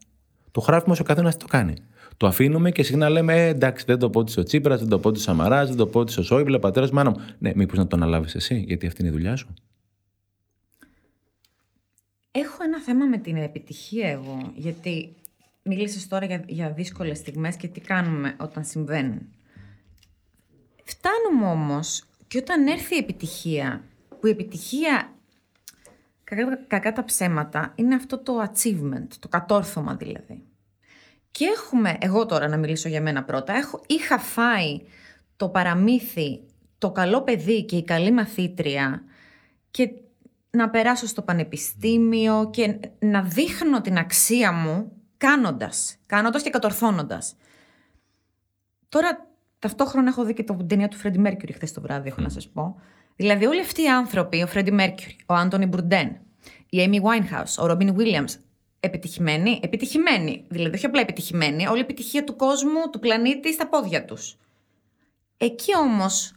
Το 0.50 0.60
χωράφι 0.60 0.88
μας 0.88 1.00
ο 1.00 1.04
καθένας 1.04 1.36
το 1.36 1.46
κάνει. 1.46 1.74
Το 2.16 2.26
αφήνουμε 2.26 2.70
και 2.70 2.82
συχνά 2.82 3.08
λέμε 3.08 3.34
ε, 3.34 3.48
εντάξει, 3.48 3.84
δεν 3.84 3.98
το 3.98 4.10
πω 4.10 4.24
ο 4.36 4.42
Τσίπρας, 4.42 4.80
δεν 4.80 4.88
το 4.88 4.98
πω 4.98 5.08
ο 5.08 5.14
Σαμαράς, 5.14 5.68
δεν 5.68 5.76
το 5.76 5.86
πω 5.86 6.00
ο 6.00 6.22
Σόιμπλε, 6.22 6.58
πατέρας 6.58 6.90
μάνα 6.90 7.10
μου. 7.10 7.16
Ναι, 7.38 7.52
μήπως 7.54 7.78
να 7.78 7.86
το 7.86 7.96
αναλάβεις 7.96 8.34
εσύ, 8.34 8.64
γιατί 8.66 8.86
αυτή 8.86 9.00
είναι 9.00 9.10
η 9.10 9.12
δουλειά 9.12 9.36
σου. 9.36 9.54
Έχω 12.30 12.62
ένα 12.62 12.80
θέμα 12.80 13.04
με 13.06 13.18
την 13.18 13.36
επιτυχία 13.36 14.08
εγώ, 14.08 14.52
γιατί 14.56 15.14
μίλησες 15.62 16.08
τώρα 16.08 16.26
για, 16.26 16.44
για 16.46 16.70
δύσκολες 16.70 17.18
στιγμές 17.18 17.56
και 17.56 17.68
τι 17.68 17.80
κάνουμε 17.80 18.36
όταν 18.40 18.64
συμβαίνουν. 18.64 19.20
Φτάνουμε 20.84 21.46
όμως 21.46 22.04
και 22.26 22.38
όταν 22.38 22.66
έρθει 22.66 22.94
η 22.94 22.98
επιτυχία, 22.98 23.84
που 24.20 24.26
η 24.26 24.30
επιτυχία, 24.30 25.12
κακά, 26.24 26.56
κακά 26.66 26.92
τα 26.92 27.04
ψέματα, 27.04 27.72
είναι 27.74 27.94
αυτό 27.94 28.18
το 28.18 28.42
achievement, 28.42 29.06
το 29.18 29.28
κατόρθωμα 29.28 29.94
δηλαδή. 29.94 30.42
Και 31.30 31.44
έχουμε, 31.44 31.96
εγώ 32.00 32.26
τώρα 32.26 32.48
να 32.48 32.56
μιλήσω 32.56 32.88
για 32.88 33.00
μένα 33.00 33.24
πρώτα, 33.24 33.52
έχω, 33.52 33.80
είχα 33.86 34.18
φάει 34.18 34.80
το 35.36 35.48
παραμύθι, 35.48 36.40
το 36.78 36.90
καλό 36.90 37.22
παιδί 37.22 37.64
και 37.64 37.76
η 37.76 37.84
καλή 37.84 38.10
μαθήτρια 38.12 39.02
και 39.70 39.90
να 40.50 40.70
περάσω 40.70 41.06
στο 41.06 41.22
πανεπιστήμιο 41.22 42.50
και 42.52 42.78
να 42.98 43.22
δείχνω 43.22 43.80
την 43.80 43.98
αξία 43.98 44.52
μου 44.52 44.92
κάνοντας, 45.16 45.96
κάνοντας 46.06 46.42
και 46.42 46.50
κατορθώνοντας. 46.50 47.36
Τώρα 48.88 49.33
Ταυτόχρονα 49.64 50.08
έχω 50.08 50.24
δει 50.24 50.34
και 50.34 50.42
την 50.42 50.68
ταινία 50.68 50.88
του 50.88 50.96
Φρέντι 50.96 51.18
Μέρκιουρι 51.18 51.52
χθες 51.52 51.72
το 51.72 51.80
βράδυ, 51.80 52.08
έχω 52.08 52.20
να 52.20 52.28
σας 52.28 52.48
πω. 52.48 52.80
Δηλαδή, 53.16 53.46
όλοι 53.46 53.60
αυτοί 53.60 53.82
οι 53.82 53.88
άνθρωποι, 53.88 54.42
ο 54.42 54.46
Φρέντι 54.46 54.70
Μέρκιουρι, 54.70 55.16
ο 55.26 55.34
Άντωνι 55.34 55.66
Μπρουντέν, 55.66 56.20
η 56.68 56.78
Amy 56.86 56.94
Winehouse, 56.94 57.62
ο 57.62 57.66
Ρόμπιν 57.66 57.94
Βίλιαμ, 57.94 58.24
επιτυχημένοι, 58.80 59.60
επιτυχημένοι. 59.62 60.44
Δηλαδή, 60.48 60.76
όχι 60.76 60.86
απλά 60.86 61.00
επιτυχημένοι, 61.00 61.66
όλη 61.66 61.78
η 61.78 61.80
επιτυχία 61.80 62.24
του 62.24 62.36
κόσμου, 62.36 62.90
του 62.92 62.98
πλανήτη 62.98 63.52
στα 63.52 63.68
πόδια 63.68 64.04
τους. 64.04 64.36
Εκεί 65.36 65.76
όμως, 65.76 66.32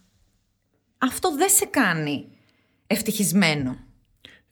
αυτό 0.97 1.35
δεν 1.35 1.49
σε 1.49 1.65
κάνει 1.65 2.27
ευτυχισμένο. 2.87 3.77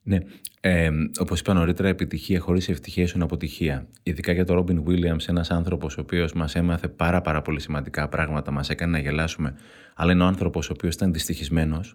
Ναι. 0.08 0.18
Ε, 0.60 0.90
Όπως 1.20 1.40
είπα 1.40 1.54
νωρίτερα, 1.54 1.88
επιτυχία 1.88 2.40
χωρίς 2.40 2.70
ευτυχία 2.70 3.08
είναι 3.16 3.24
αποτυχία. 3.24 3.88
Ειδικά 4.04 4.32
για 4.32 4.46
τον 4.46 4.56
Ρόμπιν 4.56 4.84
Βίλιαμ, 4.84 5.18
ένας 5.28 5.52
άνθρωπος 5.52 5.98
ο 5.98 6.02
οποίος 6.02 6.34
μας 6.34 6.56
έμαθε 6.56 6.88
πάρα, 6.88 7.22
πάρα 7.22 7.42
πολύ 7.42 7.60
σημαντικά 7.60 8.10
πράγματα, 8.10 8.52
μας 8.52 8.70
έκανε 8.70 8.92
να 8.92 9.00
γελάσουμε, 9.00 9.56
αλλά 9.96 10.12
είναι 10.12 10.24
ο 10.24 10.26
άνθρωπος 10.26 10.70
ο 10.70 10.74
οποίος 10.74 10.96
ήταν 10.96 11.14
δυστυχισμένος. 11.14 11.88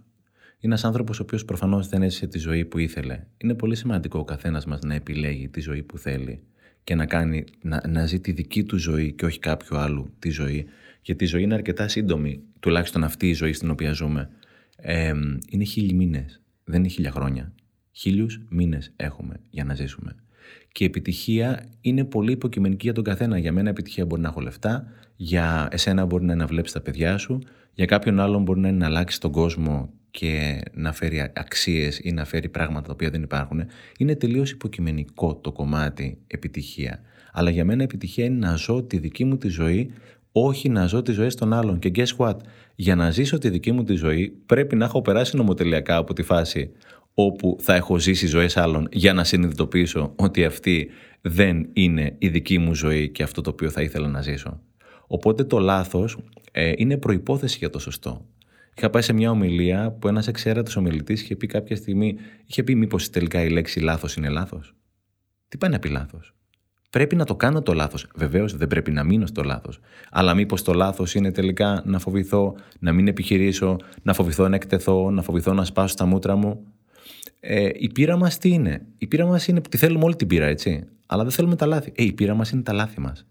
Είναι 0.60 0.72
ένας 0.72 0.84
άνθρωπος 0.84 1.20
ο 1.20 1.22
οποίος 1.22 1.44
προφανώς 1.44 1.88
δεν 1.88 2.02
έζησε 2.02 2.26
τη 2.26 2.38
ζωή 2.38 2.64
που 2.64 2.78
ήθελε. 2.78 3.26
Είναι 3.36 3.54
πολύ 3.54 3.76
σημαντικό 3.76 4.18
ο 4.18 4.24
καθένας 4.24 4.66
μας 4.66 4.80
να 4.80 4.94
επιλέγει 4.94 5.48
τη 5.48 5.60
ζωή 5.60 5.82
που 5.82 5.98
θέλει 5.98 6.42
και 6.84 6.94
να, 6.94 7.06
κάνει, 7.06 7.44
να, 7.62 7.82
να 7.88 8.06
ζει 8.06 8.20
τη 8.20 8.32
δική 8.32 8.64
του 8.64 8.76
ζωή 8.76 9.12
και 9.12 9.24
όχι 9.24 9.38
κάποιου 9.38 9.76
άλλου 9.76 10.14
τη 10.18 10.30
ζωή. 10.30 10.66
Γιατί 11.02 11.24
η 11.24 11.26
ζωή 11.26 11.42
είναι 11.42 11.54
αρκετά 11.54 11.88
σύντομη, 11.88 12.42
τουλάχιστον 12.60 13.04
αυτή 13.04 13.28
η 13.28 13.32
ζωή 13.32 13.52
στην 13.52 13.70
οποία 13.70 13.92
ζούμε. 13.92 14.30
Ε, 14.76 15.12
είναι 15.48 15.64
χίλιοι 15.64 15.94
μήνες, 15.94 16.40
δεν 16.64 16.78
είναι 16.78 16.88
χίλια 16.88 17.10
χρόνια. 17.10 17.52
Χίλιους 17.92 18.40
μήνες 18.48 18.92
έχουμε 18.96 19.40
για 19.50 19.64
να 19.64 19.74
ζήσουμε. 19.74 20.14
Και 20.72 20.84
η 20.84 20.86
επιτυχία 20.86 21.64
είναι 21.80 22.04
πολύ 22.04 22.32
υποκειμενική 22.32 22.84
για 22.84 22.94
τον 22.94 23.04
καθένα. 23.04 23.38
Για 23.38 23.52
μένα 23.52 23.68
επιτυχία 23.68 24.06
μπορεί 24.06 24.22
να 24.22 24.28
έχω 24.28 24.40
λεφτά, 24.40 24.86
για 25.16 25.68
εσένα 25.70 26.04
μπορεί 26.04 26.24
να 26.24 26.32
είναι 26.32 26.42
να 26.42 26.48
βλέπεις 26.48 26.72
τα 26.72 26.80
παιδιά 26.80 27.18
σου, 27.18 27.38
για 27.74 27.86
κάποιον 27.86 28.20
άλλον 28.20 28.42
μπορεί 28.42 28.60
να 28.60 28.68
είναι 28.68 28.78
να 28.78 28.86
αλλάξεις 28.86 29.18
τον 29.18 29.30
κόσμο 29.30 29.90
και 30.10 30.60
να 30.72 30.92
φέρει 30.92 31.32
αξίες 31.34 31.98
ή 32.02 32.12
να 32.12 32.24
φέρει 32.24 32.48
πράγματα 32.48 32.86
τα 32.86 32.92
οποία 32.92 33.10
δεν 33.10 33.22
υπάρχουν. 33.22 33.64
Είναι 33.98 34.14
τελείως 34.14 34.50
υποκειμενικό 34.50 35.36
το 35.36 35.52
κομμάτι 35.52 36.18
επιτυχία. 36.26 37.00
Αλλά 37.32 37.50
για 37.50 37.64
μένα 37.64 37.82
επιτυχία 37.82 38.24
είναι 38.24 38.46
να 38.46 38.54
ζω 38.54 38.82
τη 38.82 38.98
δική 38.98 39.24
μου 39.24 39.36
τη 39.36 39.48
ζωή 39.48 39.92
όχι 40.32 40.68
να 40.68 40.86
ζω 40.86 41.02
τη 41.02 41.12
ζωή 41.12 41.28
των 41.28 41.52
άλλων. 41.52 41.78
Και 41.78 41.90
guess 41.94 42.16
what, 42.16 42.36
για 42.74 42.94
να 42.94 43.10
ζήσω 43.10 43.38
τη 43.38 43.50
δική 43.50 43.72
μου 43.72 43.82
τη 43.82 43.94
ζωή 43.94 44.28
πρέπει 44.46 44.76
να 44.76 44.84
έχω 44.84 45.02
περάσει 45.02 45.36
νομοτελειακά 45.36 45.96
από 45.96 46.12
τη 46.12 46.22
φάση 46.22 46.70
όπου 47.14 47.56
θα 47.60 47.74
έχω 47.74 47.98
ζήσει 47.98 48.26
ζωές 48.26 48.56
άλλων 48.56 48.88
για 48.92 49.12
να 49.12 49.24
συνειδητοποιήσω 49.24 50.12
ότι 50.16 50.44
αυτή 50.44 50.90
δεν 51.20 51.68
είναι 51.72 52.14
η 52.18 52.28
δική 52.28 52.58
μου 52.58 52.74
ζωή 52.74 53.08
και 53.08 53.22
αυτό 53.22 53.40
το 53.40 53.50
οποίο 53.50 53.70
θα 53.70 53.82
ήθελα 53.82 54.08
να 54.08 54.22
ζήσω. 54.22 54.60
Οπότε 55.06 55.44
το 55.44 55.58
λάθος 55.58 56.18
ε, 56.52 56.72
είναι 56.76 56.96
προϋπόθεση 56.96 57.58
για 57.58 57.70
το 57.70 57.78
σωστό. 57.78 58.26
Είχα 58.74 58.90
πάει 58.90 59.02
σε 59.02 59.12
μια 59.12 59.30
ομιλία 59.30 59.96
που 60.00 60.08
ένας 60.08 60.28
εξαίρετος 60.28 60.76
ομιλητής 60.76 61.22
είχε 61.22 61.36
πει 61.36 61.46
κάποια 61.46 61.76
στιγμή, 61.76 62.16
είχε 62.46 62.62
πει 62.62 62.74
μήπως 62.74 63.10
τελικά 63.10 63.42
η 63.42 63.48
λέξη 63.48 63.80
λάθος 63.80 64.14
είναι 64.14 64.28
λάθος. 64.28 64.74
Τι 65.48 65.56
πάει 65.56 65.70
να 65.70 65.78
πει 65.78 65.88
λάθος; 65.88 66.34
Πρέπει 66.90 67.16
να 67.16 67.24
το 67.24 67.36
κάνω 67.36 67.62
το 67.62 67.72
λάθος. 67.72 68.06
Βεβαίως 68.14 68.56
δεν 68.56 68.68
πρέπει 68.68 68.90
να 68.90 69.04
μείνω 69.04 69.26
στο 69.26 69.42
λάθος. 69.42 69.80
Αλλά 70.10 70.34
μήπως 70.34 70.62
το 70.62 70.72
λάθος 70.72 71.14
είναι 71.14 71.32
τελικά 71.32 71.82
να 71.84 71.98
φοβηθώ, 71.98 72.54
να 72.78 72.92
μην 72.92 73.08
επιχειρήσω, 73.08 73.76
να 74.02 74.12
φοβηθώ 74.12 74.48
να 74.48 74.54
εκτεθώ, 74.54 75.10
να 75.10 75.22
φοβηθώ 75.22 75.52
να 75.52 75.64
σπάσω 75.64 75.94
τα 75.94 76.06
μούτρα 76.06 76.36
μου; 76.36 76.66
Ε, 77.40 77.68
η 77.74 77.92
πείρα 77.92 78.16
μας 78.16 78.38
τι 78.38 78.48
είναι; 78.48 78.86
Η 78.98 79.06
πείρα 79.06 79.26
μας 79.26 79.46
είναι 79.46 79.60
που 79.60 79.68
τη 79.68 79.76
θέλουμε 79.76 80.04
όλη 80.04 80.16
την 80.16 80.26
πείρα, 80.26 80.46
έτσι. 80.46 80.84
Αλλά 81.06 81.22
δεν 81.22 81.32
θέλουμε 81.32 81.56
τα 81.56 81.66
λάθη. 81.66 81.92
Ε, 81.94 82.02
η 82.02 82.12
πείρα 82.12 82.34
μας 82.34 82.50
είναι 82.50 82.62
τα 82.62 82.72
λάθη 82.72 83.00
μας. 83.00 83.26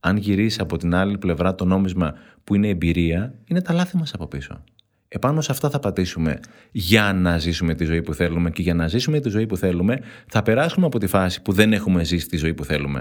Αν 0.00 0.16
γυρίσεις 0.16 0.60
από 0.60 0.76
την 0.76 0.94
άλλη 0.94 1.18
πλευρά 1.18 1.54
το 1.54 1.64
νόμισμα 1.64 2.14
που 2.44 2.54
είναι 2.54 2.68
εμπειρία, 2.68 3.34
είναι 3.46 3.62
τα 3.62 3.72
λάθη 3.72 3.96
μας 3.96 4.12
από 4.12 4.26
πίσω. 4.26 4.64
Επάνω 5.08 5.40
σε 5.40 5.52
αυτά 5.52 5.70
θα 5.70 5.78
πατήσουμε 5.78 6.40
για 6.70 7.12
να 7.12 7.38
ζήσουμε 7.38 7.74
τη 7.74 7.84
ζωή 7.84 8.02
που 8.02 8.14
θέλουμε 8.14 8.50
και 8.50 8.62
για 8.62 8.74
να 8.74 8.88
ζήσουμε 8.88 9.20
τη 9.20 9.28
ζωή 9.28 9.46
που 9.46 9.56
θέλουμε 9.56 10.00
θα 10.26 10.42
περάσουμε 10.42 10.86
από 10.86 10.98
τη 10.98 11.06
φάση 11.06 11.42
που 11.42 11.52
δεν 11.52 11.72
έχουμε 11.72 12.04
ζήσει 12.04 12.28
τη 12.28 12.36
ζωή 12.36 12.54
που 12.54 12.64
θέλουμε. 12.64 12.98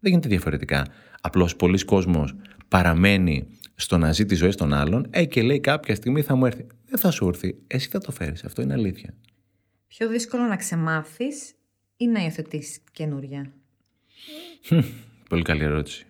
Δεν 0.00 0.10
γίνεται 0.10 0.28
διαφορετικά. 0.28 0.86
Απλώς 1.20 1.56
πολλοί 1.56 1.84
κόσμος 1.84 2.34
παραμένει 2.68 3.46
στο 3.74 3.98
να 3.98 4.12
ζει 4.12 4.26
τη 4.26 4.34
ζωή 4.34 4.54
των 4.54 4.72
άλλων 4.72 5.06
ε, 5.10 5.24
και 5.24 5.42
λέει 5.42 5.60
κάποια 5.60 5.94
στιγμή 5.94 6.22
θα 6.22 6.34
μου 6.34 6.46
έρθει. 6.46 6.66
Δεν 6.84 6.98
θα 6.98 7.10
σου 7.10 7.28
έρθει. 7.28 7.54
Εσύ 7.66 7.88
θα 7.88 7.98
το 7.98 8.12
φέρεις. 8.12 8.44
Αυτό 8.44 8.62
είναι 8.62 8.72
αλήθεια. 8.72 9.14
Πιο 9.88 10.08
δύσκολο 10.08 10.42
να 10.42 10.56
ξεμάθεις 10.56 11.54
ή 11.96 12.06
να 12.06 12.22
υιοθετήσεις 12.22 12.78
καινούρια; 12.92 13.52
Πολύ 15.28 15.42
καλή 15.42 15.62
ερώτηση. 15.62 16.06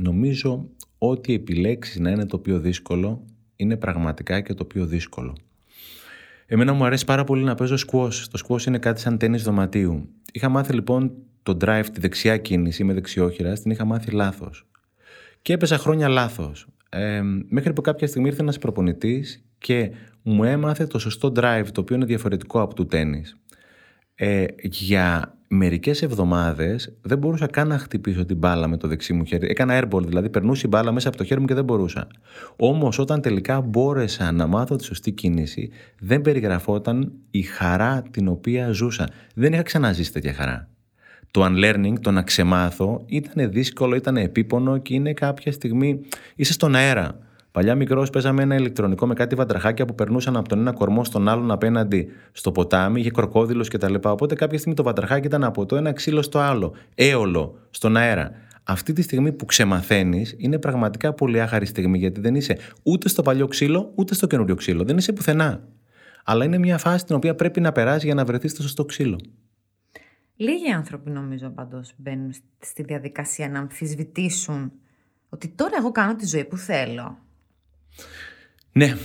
Νομίζω 0.00 0.68
ότι 0.98 1.34
επιλέξεις 1.34 1.98
να 1.98 2.10
είναι 2.10 2.26
το 2.26 2.38
πιο 2.38 2.60
δύσκολο 2.60 3.24
είναι 3.56 3.76
πραγματικά 3.76 4.40
και 4.40 4.54
το 4.54 4.64
πιο 4.64 4.86
δύσκολο. 4.86 5.36
Εμένα 6.46 6.72
μου 6.72 6.84
αρέσει 6.84 7.04
πάρα 7.04 7.24
πολύ 7.24 7.44
να 7.44 7.54
παίζω 7.54 7.76
squash. 7.86 8.14
Το 8.30 8.46
squash 8.46 8.66
είναι 8.66 8.78
κάτι 8.78 9.00
σαν 9.00 9.18
τέννη 9.18 9.38
δωματίου. 9.38 10.08
Είχα 10.32 10.48
μάθει 10.48 10.72
λοιπόν 10.72 11.12
το 11.42 11.56
drive, 11.60 11.84
τη 11.92 12.00
δεξιά 12.00 12.36
κίνηση 12.36 12.84
με 12.84 12.92
δεξιόχειρα, 12.92 13.52
την 13.52 13.70
είχα 13.70 13.84
μάθει 13.84 14.10
λάθος. 14.10 14.66
Και 15.42 15.52
έπαιζα 15.52 15.78
χρόνια 15.78 16.08
λάθος. 16.08 16.66
Ε, 16.88 17.22
μέχρι 17.48 17.72
που 17.72 17.80
κάποια 17.80 18.06
στιγμή 18.06 18.28
ήρθε 18.28 18.42
ένας 18.42 18.58
προπονητής 18.58 19.44
και 19.58 19.90
μου 20.22 20.44
έμαθε 20.44 20.86
το 20.86 20.98
σωστό 20.98 21.32
drive, 21.36 21.66
το 21.72 21.80
οποίο 21.80 21.96
είναι 21.96 22.04
διαφορετικό 22.04 22.60
από 22.60 22.74
του 22.74 22.86
τέννη. 22.86 23.24
Ε, 24.14 24.44
για 24.62 25.36
μερικές 25.48 26.02
εβδομάδες 26.02 26.96
δεν 27.02 27.18
μπορούσα 27.18 27.46
καν 27.46 27.68
να 27.68 27.78
χτυπήσω 27.78 28.24
την 28.24 28.36
μπάλα 28.36 28.68
με 28.68 28.76
το 28.76 28.88
δεξί 28.88 29.12
μου 29.12 29.24
χέρι. 29.24 29.48
Έκανα 29.48 29.82
airball, 29.82 30.02
δηλαδή 30.06 30.30
περνούσε 30.30 30.62
η 30.66 30.68
μπάλα 30.70 30.92
μέσα 30.92 31.08
από 31.08 31.16
το 31.16 31.24
χέρι 31.24 31.40
μου 31.40 31.46
και 31.46 31.54
δεν 31.54 31.64
μπορούσα. 31.64 32.06
Όμως 32.56 32.98
όταν 32.98 33.20
τελικά 33.20 33.60
μπόρεσα 33.60 34.32
να 34.32 34.46
μάθω 34.46 34.76
τη 34.76 34.84
σωστή 34.84 35.12
κίνηση, 35.12 35.70
δεν 35.98 36.20
περιγραφόταν 36.20 37.12
η 37.30 37.42
χαρά 37.42 38.02
την 38.10 38.28
οποία 38.28 38.72
ζούσα. 38.72 39.08
Δεν 39.34 39.52
είχα 39.52 39.62
ξαναζήσει 39.62 40.12
τέτοια 40.12 40.32
χαρά. 40.32 40.68
Το 41.30 41.44
unlearning, 41.44 41.94
το 42.00 42.10
να 42.10 42.22
ξεμάθω, 42.22 43.04
ήταν 43.06 43.50
δύσκολο, 43.50 43.94
ήταν 43.94 44.16
επίπονο 44.16 44.78
και 44.78 44.94
είναι 44.94 45.12
κάποια 45.12 45.52
στιγμή, 45.52 46.00
είσαι 46.36 46.52
στον 46.52 46.74
αέρα. 46.74 47.18
Παλιά 47.52 47.74
μικρό 47.74 48.06
παίζαμε 48.12 48.42
ένα 48.42 48.54
ηλεκτρονικό 48.54 49.06
με 49.06 49.14
κάτι 49.14 49.34
βαντραχάκια 49.34 49.84
που 49.84 49.94
περνούσαν 49.94 50.36
από 50.36 50.48
τον 50.48 50.58
ένα 50.58 50.72
κορμό 50.72 51.04
στον 51.04 51.28
άλλον 51.28 51.50
απέναντι 51.50 52.08
στο 52.32 52.52
ποτάμι, 52.52 53.00
είχε 53.00 53.10
κροκόδηλος 53.10 53.68
κτλ. 53.68 53.94
Οπότε 54.02 54.34
κάποια 54.34 54.58
στιγμή 54.58 54.76
το 54.76 54.82
βαντραχάκι 54.82 55.26
ήταν 55.26 55.44
από 55.44 55.66
το 55.66 55.76
ένα 55.76 55.92
ξύλο 55.92 56.22
στο 56.22 56.38
άλλο, 56.38 56.74
έολο, 56.94 57.58
στον 57.70 57.96
αέρα. 57.96 58.30
Αυτή 58.62 58.92
τη 58.92 59.02
στιγμή 59.02 59.32
που 59.32 59.44
ξεμαθαίνεις 59.44 60.34
είναι 60.38 60.58
πραγματικά 60.58 61.12
πολύ 61.12 61.40
άχαρη 61.40 61.66
στιγμή 61.66 61.98
γιατί 61.98 62.20
δεν 62.20 62.34
είσαι 62.34 62.58
ούτε 62.82 63.08
στο 63.08 63.22
παλιό 63.22 63.46
ξύλο 63.46 63.92
ούτε 63.94 64.14
στο 64.14 64.26
καινούριο 64.26 64.54
ξύλο. 64.54 64.84
Δεν 64.84 64.96
είσαι 64.96 65.12
πουθενά. 65.12 65.68
Αλλά 66.24 66.44
είναι 66.44 66.58
μια 66.58 66.78
φάση 66.78 67.04
την 67.04 67.16
οποία 67.16 67.34
πρέπει 67.34 67.60
να 67.60 67.72
περάσει 67.72 68.06
για 68.06 68.14
να 68.14 68.24
βρεθείς 68.24 68.50
στο 68.50 68.62
σωστό 68.62 68.84
ξύλο. 68.84 69.20
Λίγοι 70.36 70.70
άνθρωποι 70.70 71.10
νομίζω 71.10 71.48
πάντω 71.48 71.80
μπαίνουν 71.96 72.34
στη 72.58 72.82
διαδικασία 72.82 73.48
να 73.48 73.58
αμφισβητήσουν 73.58 74.72
ότι 75.28 75.48
τώρα 75.48 75.76
εγώ 75.78 75.90
κάνω 75.90 76.16
τη 76.16 76.26
ζωή 76.26 76.44
που 76.44 76.56
θέλω. 76.56 77.18
Ναι. 78.72 78.96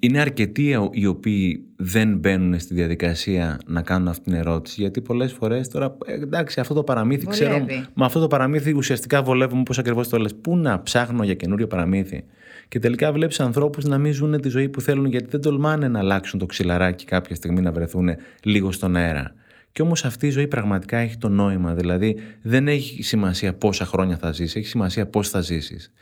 είναι 0.00 0.20
αρκετοί 0.20 0.76
οι 0.92 1.06
οποίοι 1.06 1.64
δεν 1.76 2.16
μπαίνουν 2.16 2.58
στη 2.60 2.74
διαδικασία 2.74 3.60
να 3.66 3.82
κάνουν 3.82 4.08
αυτή 4.08 4.24
την 4.24 4.32
ερώτηση 4.32 4.80
γιατί 4.80 5.00
πολλές 5.00 5.32
φορές 5.32 5.68
τώρα 5.68 5.96
ε, 6.06 6.12
εντάξει 6.12 6.60
αυτό 6.60 6.74
το 6.74 6.82
παραμύθι 6.82 7.24
Βολεύει. 7.24 7.44
ξέρω 7.44 7.66
με 7.94 8.04
αυτό 8.04 8.20
το 8.20 8.26
παραμύθι 8.26 8.72
ουσιαστικά 8.72 9.22
βολεύουμε 9.22 9.62
πώς 9.62 9.78
ακριβώς 9.78 10.08
το 10.08 10.18
λες 10.18 10.34
πού 10.34 10.56
να 10.56 10.82
ψάχνω 10.82 11.24
για 11.24 11.34
καινούριο 11.34 11.66
παραμύθι; 11.66 12.24
Και 12.68 12.78
τελικά 12.78 13.12
βλέπεις 13.12 13.40
ανθρώπους 13.40 13.84
να 13.84 13.98
μην 13.98 14.12
ζουν 14.12 14.40
τη 14.40 14.48
ζωή 14.48 14.68
που 14.68 14.80
θέλουν 14.80 15.06
γιατί 15.06 15.26
δεν 15.30 15.40
τολμάνε 15.40 15.88
να 15.88 15.98
αλλάξουν 15.98 16.38
το 16.38 16.46
ξυλαράκι 16.46 17.04
κάποια 17.04 17.34
στιγμή 17.34 17.60
να 17.60 17.72
βρεθούν 17.72 18.08
λίγο 18.42 18.72
στον 18.72 18.96
αέρα 18.96 19.34
και 19.72 19.82
όμως 19.82 20.04
αυτή 20.04 20.26
η 20.26 20.30
ζωή 20.30 20.46
πραγματικά 20.46 20.96
έχει 20.96 21.16
το 21.16 21.28
νόημα 21.28 21.74
δηλαδή 21.74 22.16
δεν 22.42 22.68
έχει 22.68 23.02
σημασία 23.02 23.54
πόσα 23.54 23.84
χρόνια 23.84 24.16
θα 24.16 24.32
ζήσεις 24.32 24.54
έχει 24.54 24.66
σημασία 24.66 25.06
πώς 25.06 25.28
θα 25.28 25.40
ζήσεις 25.40 25.92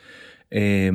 ε, 0.47 0.91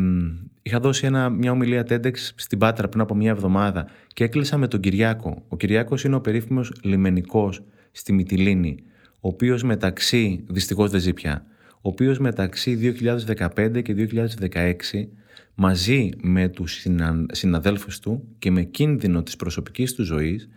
είχα 0.63 0.81
δώσει 0.81 1.07
ένα, 1.07 1.29
μια 1.29 1.51
ομιλία 1.51 1.87
TEDx 1.89 2.15
στην 2.35 2.59
Πάτρα 2.59 2.89
πριν 2.89 3.03
από 3.03 3.15
μια 3.15 3.31
εβδομάδα 3.31 3.87
και 4.07 4.25
έκλεισα 4.25 4.57
με 4.57 4.69
τον 4.69 4.81
Κυριάκο. 4.81 5.45
Ο 5.49 5.57
Κυριάκος 5.57 6.05
είναι 6.05 6.15
ο 6.15 6.21
περίφημος 6.21 6.73
λιμενικός 6.83 7.63
στη 7.93 8.13
Μυτιλίνη, 8.13 8.79
ο 9.21 9.29
οποίος 9.29 9.63
μεταξύ, 9.63 10.45
δυστυχώς 10.49 10.91
δεν 10.91 11.01
ζει 11.01 11.13
πια, 11.13 11.47
ο 11.75 11.89
οποίος 11.89 12.19
μεταξύ 12.19 12.75
2015 12.75 13.83
και 13.83 13.95
2016 13.95 15.09
μαζί 15.55 16.09
με 16.23 16.49
τους 16.49 16.73
συνα, 16.73 17.27
συναδέλφους 17.33 17.99
του 17.99 18.29
και 18.39 18.51
με 18.51 18.63
κίνδυνο 18.63 19.23
της 19.23 19.37
προσωπικής 19.37 19.95
του 19.95 20.05
ζωής 20.05 20.49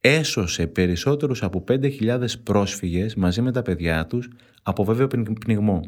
έσωσε 0.00 0.66
περισσότερους 0.66 1.42
από 1.42 1.64
5.000 1.68 2.24
πρόσφυγες 2.42 3.14
μαζί 3.14 3.42
με 3.42 3.52
τα 3.52 3.62
παιδιά 3.62 4.06
τους 4.06 4.30
από 4.62 4.84
βέβαιο 4.84 5.06
πνιγμό. 5.40 5.80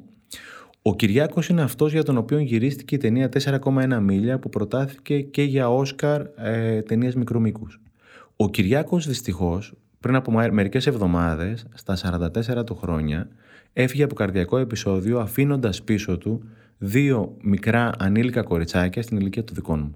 Ο 0.85 0.97
Κυριάκος 0.97 1.49
είναι 1.49 1.63
αυτός 1.63 1.93
για 1.93 2.03
τον 2.03 2.17
οποίο 2.17 2.39
γυρίστηκε 2.39 2.95
η 2.95 2.99
ταινία 2.99 3.29
4,1 3.45 3.99
μίλια 4.01 4.39
που 4.39 4.49
προτάθηκε 4.49 5.21
και 5.21 5.43
για 5.43 5.71
Όσκαρ 5.71 6.23
ε, 6.37 6.83
ταινίε 6.83 7.13
μικρού 7.17 7.41
μήκους. 7.41 7.81
Ο 8.37 8.51
Κυριάκος 8.51 9.07
δυστυχώς 9.07 9.75
πριν 10.01 10.15
από 10.15 10.33
μερικές 10.33 10.87
εβδομάδες, 10.87 11.67
στα 11.75 11.97
44 12.61 12.67
του 12.67 12.77
χρόνια, 12.77 13.29
έφυγε 13.73 14.03
από 14.03 14.15
καρδιακό 14.15 14.59
επεισόδιο 14.59 15.19
αφήνοντας 15.19 15.83
πίσω 15.83 16.19
του 16.19 16.45
δύο 16.79 17.37
μικρά 17.43 17.91
ανήλικα 17.99 18.43
κοριτσάκια 18.43 19.03
στην 19.03 19.17
ηλικία 19.17 19.45
του 19.45 19.55
δικών 19.55 19.79
μου. 19.79 19.95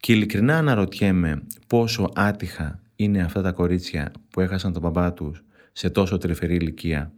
Και 0.00 0.12
ειλικρινά 0.12 0.56
αναρωτιέμαι 0.56 1.42
πόσο 1.66 2.10
άτυχα 2.14 2.80
είναι 2.96 3.22
αυτά 3.22 3.42
τα 3.42 3.52
κορίτσια 3.52 4.12
που 4.30 4.40
έχασαν 4.40 4.72
τον 4.72 4.82
μπαμπά 4.82 5.12
τους 5.12 5.44
σε 5.72 5.90
τόσο 5.90 6.18
τρυφερή 6.18 6.54
ηλικία 6.54 7.12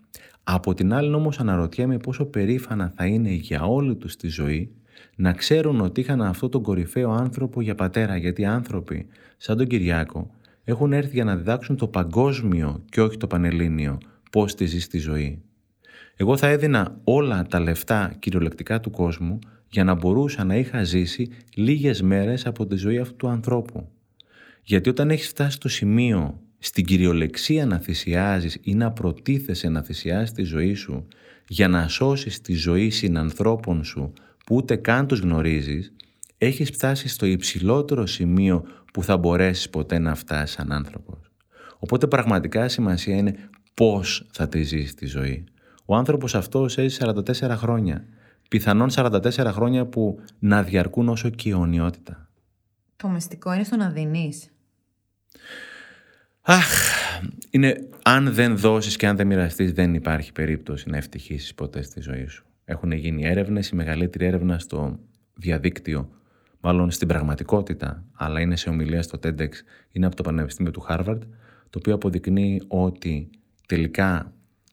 από 0.44 0.74
την 0.74 0.92
άλλη 0.92 1.14
όμως 1.14 1.38
αναρωτιέμαι 1.38 1.96
πόσο 1.98 2.24
περήφανα 2.24 2.92
θα 2.96 3.06
είναι 3.06 3.30
για 3.30 3.62
όλη 3.62 3.96
τους 3.96 4.16
τη 4.16 4.28
ζωή 4.28 4.70
να 5.16 5.32
ξέρουν 5.32 5.80
ότι 5.80 6.00
είχαν 6.00 6.22
αυτόν 6.22 6.50
τον 6.50 6.62
κορυφαίο 6.62 7.10
άνθρωπο 7.10 7.60
για 7.60 7.74
πατέρα 7.74 8.16
γιατί 8.16 8.44
άνθρωποι 8.44 9.06
σαν 9.36 9.56
τον 9.56 9.66
Κυριάκο 9.66 10.30
έχουν 10.64 10.92
έρθει 10.92 11.14
για 11.14 11.24
να 11.24 11.36
διδάξουν 11.36 11.76
το 11.76 11.88
παγκόσμιο 11.88 12.84
και 12.88 13.00
όχι 13.00 13.16
το 13.16 13.26
πανελλήνιο 13.26 13.98
πώς 14.30 14.54
τη 14.54 14.66
ζει 14.66 14.86
τη 14.86 14.98
ζωή. 14.98 15.42
Εγώ 16.16 16.36
θα 16.36 16.48
έδινα 16.48 17.00
όλα 17.04 17.46
τα 17.46 17.60
λεφτά 17.60 18.16
κυριολεκτικά 18.18 18.80
του 18.80 18.90
κόσμου 18.90 19.38
για 19.70 19.84
να 19.84 19.94
μπορούσα 19.94 20.44
να 20.44 20.56
είχα 20.56 20.82
ζήσει 20.82 21.30
λίγες 21.54 22.02
μέρες 22.02 22.46
από 22.46 22.66
τη 22.66 22.76
ζωή 22.76 22.98
αυτού 22.98 23.16
του 23.16 23.28
ανθρώπου. 23.28 23.88
Γιατί 24.62 24.88
όταν 24.88 25.10
έχεις 25.10 25.28
φτάσει 25.28 25.56
στο 25.56 25.68
σημείο 25.68 26.40
στην 26.64 26.84
κυριολεξία 26.84 27.66
να 27.66 27.78
θυσιάζεις 27.78 28.58
ή 28.62 28.74
να 28.74 28.92
προτίθεσαι 28.92 29.68
να 29.68 29.82
θυσιάσεις 29.82 30.32
τη 30.32 30.42
ζωή 30.42 30.74
σου 30.74 31.06
για 31.48 31.68
να 31.68 31.88
σώσεις 31.88 32.40
τη 32.40 32.52
ζωή 32.52 32.90
συνανθρώπων 32.90 33.84
σου 33.84 34.12
που 34.46 34.56
ούτε 34.56 34.76
καν 34.76 35.06
τους 35.06 35.20
γνωρίζεις, 35.20 35.92
έχεις 36.38 36.70
φτάσει 36.70 37.08
στο 37.08 37.26
υψηλότερο 37.26 38.06
σημείο 38.06 38.64
που 38.92 39.02
θα 39.02 39.16
μπορέσεις 39.16 39.70
ποτέ 39.70 39.98
να 39.98 40.14
φτάσεις 40.14 40.56
σαν 40.56 40.72
άνθρωπος. 40.72 41.30
Οπότε 41.78 42.06
πραγματικά 42.06 42.68
σημασία 42.68 43.16
είναι 43.16 43.34
πώς 43.74 44.26
θα 44.32 44.48
τη 44.48 44.62
ζήσεις 44.62 44.94
τη 44.94 45.06
ζωή. 45.06 45.44
Ο 45.84 45.96
άνθρωπος 45.96 46.34
αυτός 46.34 46.78
έζησε 46.78 47.04
44 47.04 47.48
χρόνια. 47.50 48.04
Πιθανόν 48.48 48.90
44 48.90 49.50
χρόνια 49.52 49.86
που 49.86 50.20
να 50.38 50.62
διαρκούν 50.62 51.08
όσο 51.08 51.28
και 51.28 51.48
η 51.48 51.52
αιωνιότητα. 51.52 52.28
Το 52.96 53.08
μυστικό 53.08 53.52
είναι 53.52 53.64
στο 53.64 53.76
να 53.76 53.90
δίνεις. 53.90 54.53
Αχ, 56.46 56.68
είναι, 57.50 57.88
αν 58.02 58.32
δεν 58.32 58.56
δώσεις 58.56 58.96
και 58.96 59.06
αν 59.06 59.16
δεν 59.16 59.26
μοιραστείς 59.26 59.72
δεν 59.72 59.94
υπάρχει 59.94 60.32
περίπτωση 60.32 60.90
να 60.90 60.96
ευτυχήσεις 60.96 61.54
ποτέ 61.54 61.82
στη 61.82 62.00
ζωή 62.00 62.26
σου. 62.26 62.44
Έχουν 62.64 62.92
γίνει 62.92 63.24
έρευνες, 63.24 63.68
η 63.68 63.76
μεγαλύτερη 63.76 64.24
έρευνα 64.26 64.58
στο 64.58 64.98
διαδίκτυο, 65.34 66.08
μάλλον 66.60 66.90
στην 66.90 67.08
πραγματικότητα, 67.08 68.04
αλλά 68.12 68.40
είναι 68.40 68.56
σε 68.56 68.68
ομιλία 68.68 69.02
στο 69.02 69.18
TEDx, 69.22 69.48
είναι 69.92 70.06
από 70.06 70.16
το 70.16 70.22
Πανεπιστήμιο 70.22 70.72
του 70.72 70.86
Harvard, 70.88 71.18
το 71.70 71.78
οποίο 71.78 71.94
αποδεικνύει 71.94 72.62
ότι 72.68 73.30
τελικά 73.66 74.32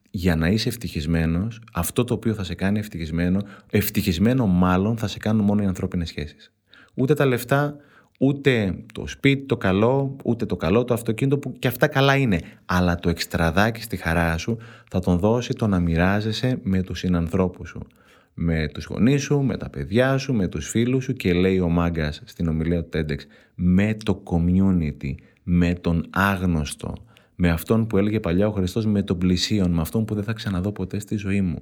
για 0.10 0.36
να 0.36 0.48
είσαι 0.48 0.70
ευτυχισμένος, 0.70 1.62
αυτό 1.74 2.04
το 2.04 2.14
οποίο 2.14 2.34
θα 2.34 2.44
σε 2.44 2.56
κάνει 2.56 2.80
ευτυχισμένο, 2.80 3.42
ευτυχισμένο 3.70 4.48
μάλλον 4.48 4.98
θα 4.98 5.08
σε 5.08 5.18
κάνουν 5.18 5.46
μόνο 5.46 5.64
οι 5.64 5.66
ανθρώπινες 5.66 6.08
σχέσεις. 6.08 6.54
Ούτε 6.94 7.14
τα 7.14 7.26
λεφτά, 7.26 7.76
ούτε 8.24 8.84
το 8.94 9.08
σπίτι 9.08 9.46
το 9.46 9.58
καλό, 9.58 10.16
ούτε 10.24 10.46
το 10.46 10.56
καλό 10.56 10.84
το 10.84 10.94
αυτοκίνητο 10.94 11.38
που 11.38 11.54
και 11.60 11.68
αυτά 11.68 11.88
καλά 11.88 12.16
είναι. 12.16 12.40
Αλλά 12.66 12.96
το 12.96 13.10
εξτραδάκι 13.10 13.82
στη 13.82 13.98
χαρά 13.98 14.38
σου 14.38 14.58
θα 14.90 15.00
τον 15.00 15.18
δώσει 15.18 15.54
το 15.54 15.68
να 15.68 15.80
μοιράζεσαι 15.80 16.60
με 16.64 16.82
τους 16.82 17.00
συνανθρώπους 17.00 17.70
σου. 17.70 17.88
Με 18.34 18.68
τους 18.74 18.86
γονείς 18.86 19.22
σου, 19.24 19.42
με 19.42 19.58
τα 19.58 19.70
παιδιά 19.70 20.18
σου, 20.18 20.34
με 20.34 20.48
τους 20.48 20.70
φίλους 20.70 21.04
σου 21.04 21.14
και 21.14 21.34
λέει 21.34 21.60
ο 21.60 21.70
Μάγκας 21.70 22.22
στην 22.26 22.48
ομιλία 22.48 22.84
του 22.84 22.90
TEDx 22.94 23.18
με 23.56 23.98
το 24.06 24.24
community, 24.24 25.16
με 25.44 25.74
τον 25.74 26.06
άγνωστο, 26.10 26.94
με 27.36 27.50
αυτόν 27.50 27.88
που 27.88 27.98
έλεγε 27.98 28.20
παλιά 28.20 28.48
ο 28.48 28.52
Χριστός 28.52 28.86
με 28.86 29.04
τον 29.04 29.18
πλησίον, 29.18 29.72
με 29.72 29.82
αυτόν 29.82 30.06
που 30.06 30.16
δεν 30.16 30.24
θα 30.24 30.34
ξαναδώ 30.34 30.72
ποτέ 30.72 31.00
στη 31.00 31.16
ζωή 31.16 31.42
μου. 31.42 31.62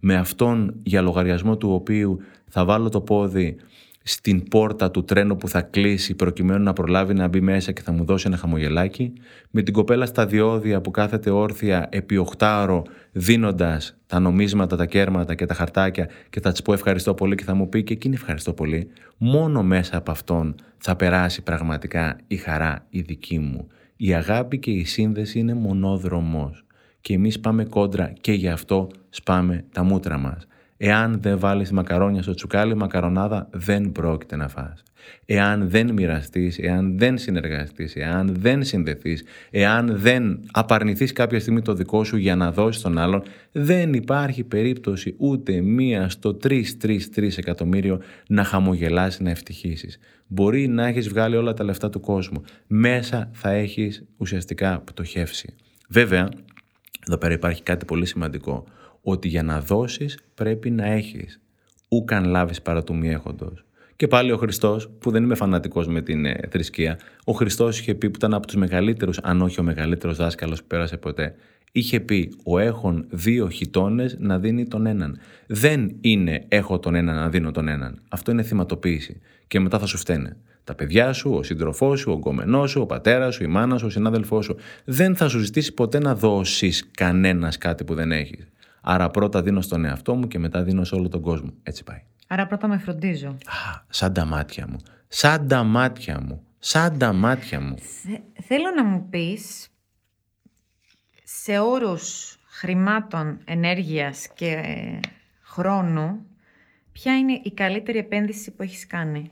Με 0.00 0.14
αυτόν 0.14 0.74
για 0.82 1.02
λογαριασμό 1.02 1.56
του 1.56 1.72
οποίου 1.72 2.18
θα 2.48 2.64
βάλω 2.64 2.88
το 2.88 3.00
πόδι 3.00 3.56
στην 4.06 4.48
πόρτα 4.48 4.90
του 4.90 5.04
τρένου 5.04 5.36
που 5.36 5.48
θα 5.48 5.62
κλείσει 5.62 6.14
προκειμένου 6.14 6.62
να 6.62 6.72
προλάβει 6.72 7.14
να 7.14 7.28
μπει 7.28 7.40
μέσα 7.40 7.72
και 7.72 7.82
θα 7.82 7.92
μου 7.92 8.04
δώσει 8.04 8.26
ένα 8.26 8.36
χαμογελάκι, 8.36 9.12
με 9.50 9.62
την 9.62 9.74
κοπέλα 9.74 10.06
στα 10.06 10.26
διόδια 10.26 10.80
που 10.80 10.90
κάθεται 10.90 11.30
όρθια 11.30 11.88
επί 11.90 12.16
οχτάωρο 12.16 12.82
δίνοντας 13.12 13.96
τα 14.06 14.18
νομίσματα, 14.18 14.76
τα 14.76 14.86
κέρματα 14.86 15.34
και 15.34 15.46
τα 15.46 15.54
χαρτάκια 15.54 16.08
και 16.30 16.40
θα 16.40 16.52
της 16.52 16.62
πω 16.62 16.72
ευχαριστώ 16.72 17.14
πολύ 17.14 17.34
και 17.34 17.44
θα 17.44 17.54
μου 17.54 17.68
πει 17.68 17.82
και 17.84 17.92
εκείνη 17.92 18.14
ευχαριστώ 18.14 18.52
πολύ, 18.52 18.88
μόνο 19.16 19.62
μέσα 19.62 19.96
από 19.96 20.10
αυτόν 20.10 20.54
θα 20.76 20.96
περάσει 20.96 21.42
πραγματικά 21.42 22.18
η 22.26 22.36
χαρά 22.36 22.86
η 22.88 23.00
δική 23.00 23.38
μου. 23.38 23.68
Η 23.96 24.14
αγάπη 24.14 24.58
και 24.58 24.70
η 24.70 24.84
σύνδεση 24.84 25.38
είναι 25.38 25.54
μονόδρομος 25.54 26.64
και 27.00 27.14
εμείς 27.14 27.40
πάμε 27.40 27.64
κόντρα 27.64 28.12
και 28.20 28.32
γι' 28.32 28.48
αυτό 28.48 28.88
σπάμε 29.10 29.64
τα 29.72 29.82
μούτρα 29.82 30.18
μας. 30.18 30.46
Εάν 30.76 31.18
δεν 31.20 31.38
βάλεις 31.38 31.72
μακαρόνια 31.72 32.22
στο 32.22 32.34
τσουκάλι, 32.34 32.74
μακαρονάδα 32.74 33.48
δεν 33.50 33.92
πρόκειται 33.92 34.36
να 34.36 34.48
φας. 34.48 34.82
Εάν 35.26 35.68
δεν 35.68 35.92
μοιραστείς, 35.92 36.58
εάν 36.58 36.98
δεν 36.98 37.18
συνεργαστείς, 37.18 37.96
εάν 37.96 38.36
δεν 38.38 38.64
συνδεθείς, 38.64 39.24
εάν 39.50 39.98
δεν 39.98 40.40
απαρνηθείς 40.50 41.12
κάποια 41.12 41.40
στιγμή 41.40 41.62
το 41.62 41.74
δικό 41.74 42.04
σου 42.04 42.16
για 42.16 42.36
να 42.36 42.52
δώσεις 42.52 42.82
τον 42.82 42.98
άλλον, 42.98 43.22
δεν 43.52 43.92
υπάρχει 43.92 44.44
περίπτωση 44.44 45.14
ούτε 45.18 45.60
μία 45.60 46.08
στο 46.08 46.36
3-3-3 46.42 47.38
εκατομμύριο 47.38 48.00
να 48.28 48.44
χαμογελάσει, 48.44 49.22
να 49.22 49.30
ευτυχήσεις. 49.30 49.98
Μπορεί 50.26 50.68
να 50.68 50.86
έχεις 50.86 51.08
βγάλει 51.08 51.36
όλα 51.36 51.54
τα 51.54 51.64
λεφτά 51.64 51.90
του 51.90 52.00
κόσμου. 52.00 52.42
Μέσα 52.66 53.30
θα 53.32 53.50
έχεις 53.50 54.04
ουσιαστικά 54.16 54.80
πτωχεύσει. 54.80 55.54
Βέβαια, 55.88 56.28
εδώ 57.06 57.16
πέρα 57.16 57.34
υπάρχει 57.34 57.62
κάτι 57.62 57.84
πολύ 57.84 58.06
σημαντικό 58.06 58.64
ότι 59.04 59.28
για 59.28 59.42
να 59.42 59.60
δώσεις 59.60 60.18
πρέπει 60.34 60.70
να 60.70 60.86
έχεις. 60.86 61.40
Ούκαν 61.88 62.24
λάβεις 62.24 62.62
παρά 62.62 62.84
του 62.84 62.96
μη 62.96 63.08
έχοντος. 63.08 63.64
Και 63.96 64.08
πάλι 64.08 64.32
ο 64.32 64.36
Χριστός, 64.36 64.90
που 64.98 65.10
δεν 65.10 65.22
είμαι 65.22 65.34
φανατικός 65.34 65.86
με 65.86 66.02
την 66.02 66.24
ε, 66.24 66.40
θρησκεία, 66.50 66.98
ο 67.24 67.32
Χριστός 67.32 67.78
είχε 67.78 67.94
πει 67.94 68.10
που 68.10 68.16
ήταν 68.16 68.34
από 68.34 68.46
τους 68.46 68.56
μεγαλύτερους, 68.56 69.18
αν 69.18 69.42
όχι 69.42 69.60
ο 69.60 69.62
μεγαλύτερος 69.62 70.16
δάσκαλος 70.16 70.60
που 70.60 70.66
πέρασε 70.66 70.96
ποτέ, 70.96 71.34
είχε 71.72 72.00
πει 72.00 72.34
ο 72.44 72.58
έχων 72.58 73.06
δύο 73.10 73.48
χιτώνες 73.48 74.16
να 74.18 74.38
δίνει 74.38 74.66
τον 74.66 74.86
έναν. 74.86 75.18
Δεν 75.46 75.96
είναι 76.00 76.44
έχω 76.48 76.78
τον 76.78 76.94
έναν 76.94 77.14
να 77.16 77.28
δίνω 77.28 77.50
τον 77.50 77.68
έναν. 77.68 78.02
Αυτό 78.08 78.30
είναι 78.30 78.42
θυματοποίηση. 78.42 79.20
Και 79.46 79.60
μετά 79.60 79.78
θα 79.78 79.86
σου 79.86 79.98
φταίνε. 79.98 80.36
Τα 80.64 80.74
παιδιά 80.74 81.12
σου, 81.12 81.30
ο 81.30 81.42
σύντροφός 81.42 82.00
σου, 82.00 82.12
ο 82.12 82.18
γκομενός 82.18 82.70
σου, 82.70 82.80
ο 82.80 82.86
πατέρας 82.86 83.34
σου, 83.34 83.42
η 83.42 83.46
μάνα 83.46 83.78
σου, 83.78 83.86
ο 83.86 83.90
συνάδελφός 83.90 84.44
σου. 84.44 84.56
Δεν 84.84 85.16
θα 85.16 85.28
σου 85.28 85.38
ζητήσει 85.38 85.74
ποτέ 85.74 85.98
να 85.98 86.14
δώσεις 86.14 86.90
κανένας 86.90 87.58
κάτι 87.58 87.84
που 87.84 87.94
δεν 87.94 88.12
έχεις. 88.12 88.48
Άρα 88.86 89.10
πρώτα 89.10 89.42
δίνω 89.42 89.60
στον 89.60 89.84
εαυτό 89.84 90.14
μου 90.14 90.28
και 90.28 90.38
μετά 90.38 90.62
δίνω 90.62 90.84
σε 90.84 90.94
όλο 90.94 91.08
τον 91.08 91.20
κόσμο. 91.20 91.52
Έτσι 91.62 91.84
πάει. 91.84 92.02
Άρα 92.26 92.46
πρώτα 92.46 92.68
με 92.68 92.78
φροντίζω. 92.78 93.28
Α, 93.28 93.84
σαν 93.88 94.12
τα 94.12 94.24
μάτια 94.24 94.66
μου. 94.68 94.76
Σαν 95.08 95.48
τα 95.48 95.62
μάτια 95.62 96.20
μου. 96.20 96.42
Σαν 96.58 96.98
τα 96.98 97.12
μάτια 97.12 97.60
μου. 97.60 97.74
θέλω 98.42 98.70
να 98.76 98.84
μου 98.84 99.08
πεις 99.08 99.68
σε 101.24 101.58
όρους 101.58 102.38
χρημάτων, 102.46 103.38
ενέργειας 103.44 104.28
και 104.34 104.62
χρόνου 105.42 106.26
ποια 106.92 107.18
είναι 107.18 107.40
η 107.42 107.52
καλύτερη 107.52 107.98
επένδυση 107.98 108.50
που 108.50 108.62
έχεις 108.62 108.86
κάνει; 108.86 109.28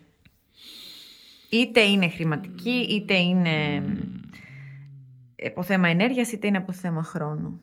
Είτε 1.51 1.81
είναι 1.81 2.09
χρηματική, 2.09 2.87
είτε 2.91 3.15
είναι 3.15 3.83
από 5.47 5.63
θέμα 5.63 5.89
ενέργειας, 5.89 6.33
είτε 6.33 6.47
είναι 6.47 6.57
από 6.57 6.73
θέμα 6.73 7.03
χρόνου. 7.03 7.61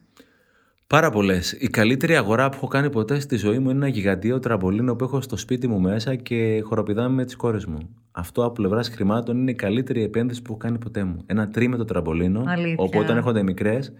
Πάρα 0.93 1.09
πολλές. 1.09 1.51
Η 1.51 1.67
καλύτερη 1.67 2.15
αγορά 2.15 2.49
που 2.49 2.55
έχω 2.55 2.67
κάνει 2.67 2.89
ποτέ 2.89 3.19
στη 3.19 3.35
ζωή 3.35 3.59
μου 3.59 3.69
είναι 3.69 3.85
ένα 3.85 3.87
γιγάντιο 3.87 4.39
τραμπολίνο 4.39 4.95
που 4.95 5.03
έχω 5.03 5.21
στο 5.21 5.37
σπίτι 5.37 5.67
μου 5.67 5.79
μέσα 5.79 6.15
και 6.15 6.61
χοροπηδάμε 6.63 7.15
με 7.15 7.25
τις 7.25 7.35
κόρες 7.35 7.65
μου. 7.65 7.95
Αυτό 8.11 8.43
από 8.43 8.53
πλευράς 8.53 8.89
χρημάτων 8.89 9.37
είναι 9.37 9.51
η 9.51 9.55
καλύτερη 9.55 10.03
επένδυση 10.03 10.41
που 10.41 10.47
έχω 10.49 10.57
κάνει 10.57 10.77
ποτέ 10.77 11.03
μου. 11.03 11.23
Ένα 11.25 11.49
τρίμετρο 11.49 11.85
τραμπολίνο, 11.85 12.43
Αλήθεια. 12.47 12.75
όπου 12.77 12.99
όταν 12.99 13.17
έρχονται 13.17 13.43
μικρές, 13.43 13.93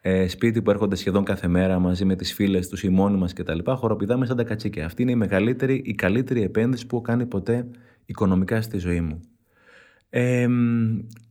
ε, 0.00 0.28
σπίτι 0.28 0.62
που 0.62 0.70
έρχονται 0.70 0.96
σχεδόν 0.96 1.24
κάθε 1.24 1.48
μέρα 1.48 1.78
μαζί 1.78 2.04
με 2.04 2.16
τις 2.16 2.34
φίλες 2.34 2.68
τους 2.68 2.82
ή 2.82 2.88
μόνοι 2.88 3.18
μας 3.18 3.32
κτλ. 3.32 3.58
Χοροπηδάμε 3.66 4.26
σαν 4.26 4.36
τα 4.36 4.44
κατσίκια. 4.44 4.84
Αυτή 4.84 5.02
είναι 5.02 5.10
η 5.10 5.16
μεγαλύτερη, 5.16 5.82
η 5.84 5.94
καλύτερη 5.94 6.42
επένδυση 6.42 6.86
που 6.86 6.96
έχω 6.96 7.04
κάνει 7.04 7.26
ποτέ 7.26 7.66
οικονομικά 8.06 8.62
στη 8.62 8.78
ζωή 8.78 9.00
μου. 9.00 9.20
Ε, 10.10 10.48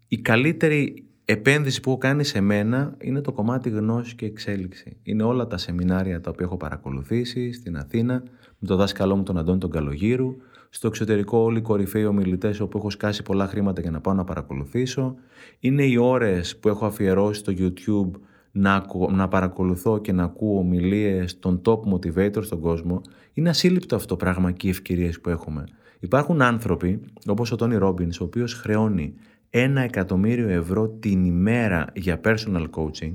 η 0.07 0.17
καλύτερη 0.17 1.06
επένδυση 1.29 1.79
που 1.79 1.89
έχω 1.89 1.99
κάνει 1.99 2.23
σε 2.23 2.41
μένα 2.41 2.95
είναι 3.01 3.21
το 3.21 3.31
κομμάτι 3.31 3.69
γνώση 3.69 4.15
και 4.15 4.25
εξέλιξη. 4.25 4.97
Είναι 5.03 5.23
όλα 5.23 5.47
τα 5.47 5.57
σεμινάρια 5.57 6.21
τα 6.21 6.29
οποία 6.29 6.45
έχω 6.45 6.57
παρακολουθήσει 6.57 7.51
στην 7.51 7.77
Αθήνα 7.77 8.23
με 8.59 8.67
τον 8.67 8.77
δάσκαλό 8.77 9.15
μου 9.15 9.23
τον 9.23 9.37
Αντώνη 9.37 9.59
τον 9.59 9.71
Καλογύρου, 9.71 10.35
στο 10.69 10.87
εξωτερικό 10.87 11.37
όλοι 11.37 11.57
οι 11.57 11.61
κορυφαίοι 11.61 12.05
ομιλητές 12.05 12.59
όπου 12.59 12.77
έχω 12.77 12.89
σκάσει 12.89 13.23
πολλά 13.23 13.47
χρήματα 13.47 13.81
για 13.81 13.91
να 13.91 14.01
πάω 14.01 14.13
να 14.13 14.23
παρακολουθήσω. 14.23 15.15
Είναι 15.59 15.83
οι 15.83 15.97
ώρες 15.97 16.57
που 16.57 16.67
έχω 16.67 16.85
αφιερώσει 16.85 17.39
στο 17.39 17.53
YouTube 17.57 18.19
να, 18.51 18.85
να 19.11 19.27
παρακολουθώ 19.27 19.97
και 19.97 20.11
να 20.11 20.23
ακούω 20.23 20.59
ομιλίες 20.59 21.39
των 21.39 21.61
top 21.65 21.79
motivators 21.93 22.43
στον 22.43 22.59
κόσμο. 22.59 23.01
Είναι 23.33 23.49
ασύλληπτο 23.49 23.95
αυτό 23.95 24.07
το 24.07 24.15
πράγμα 24.15 24.51
και 24.51 24.67
οι 24.67 24.69
ευκαιρίες 24.69 25.19
που 25.19 25.29
έχουμε. 25.29 25.63
Υπάρχουν 25.99 26.41
άνθρωποι, 26.41 26.99
όπως 27.25 27.51
ο 27.51 27.55
Τόνι 27.55 27.75
Ρόμπιν, 27.75 28.09
ο 28.21 28.23
οποίος 28.23 28.53
χρεώνει 28.53 29.13
ένα 29.49 29.81
εκατομμύριο 29.81 30.49
ευρώ 30.49 30.87
την 30.87 31.25
ημέρα 31.25 31.87
για 31.93 32.21
personal 32.23 32.65
coaching 32.69 33.13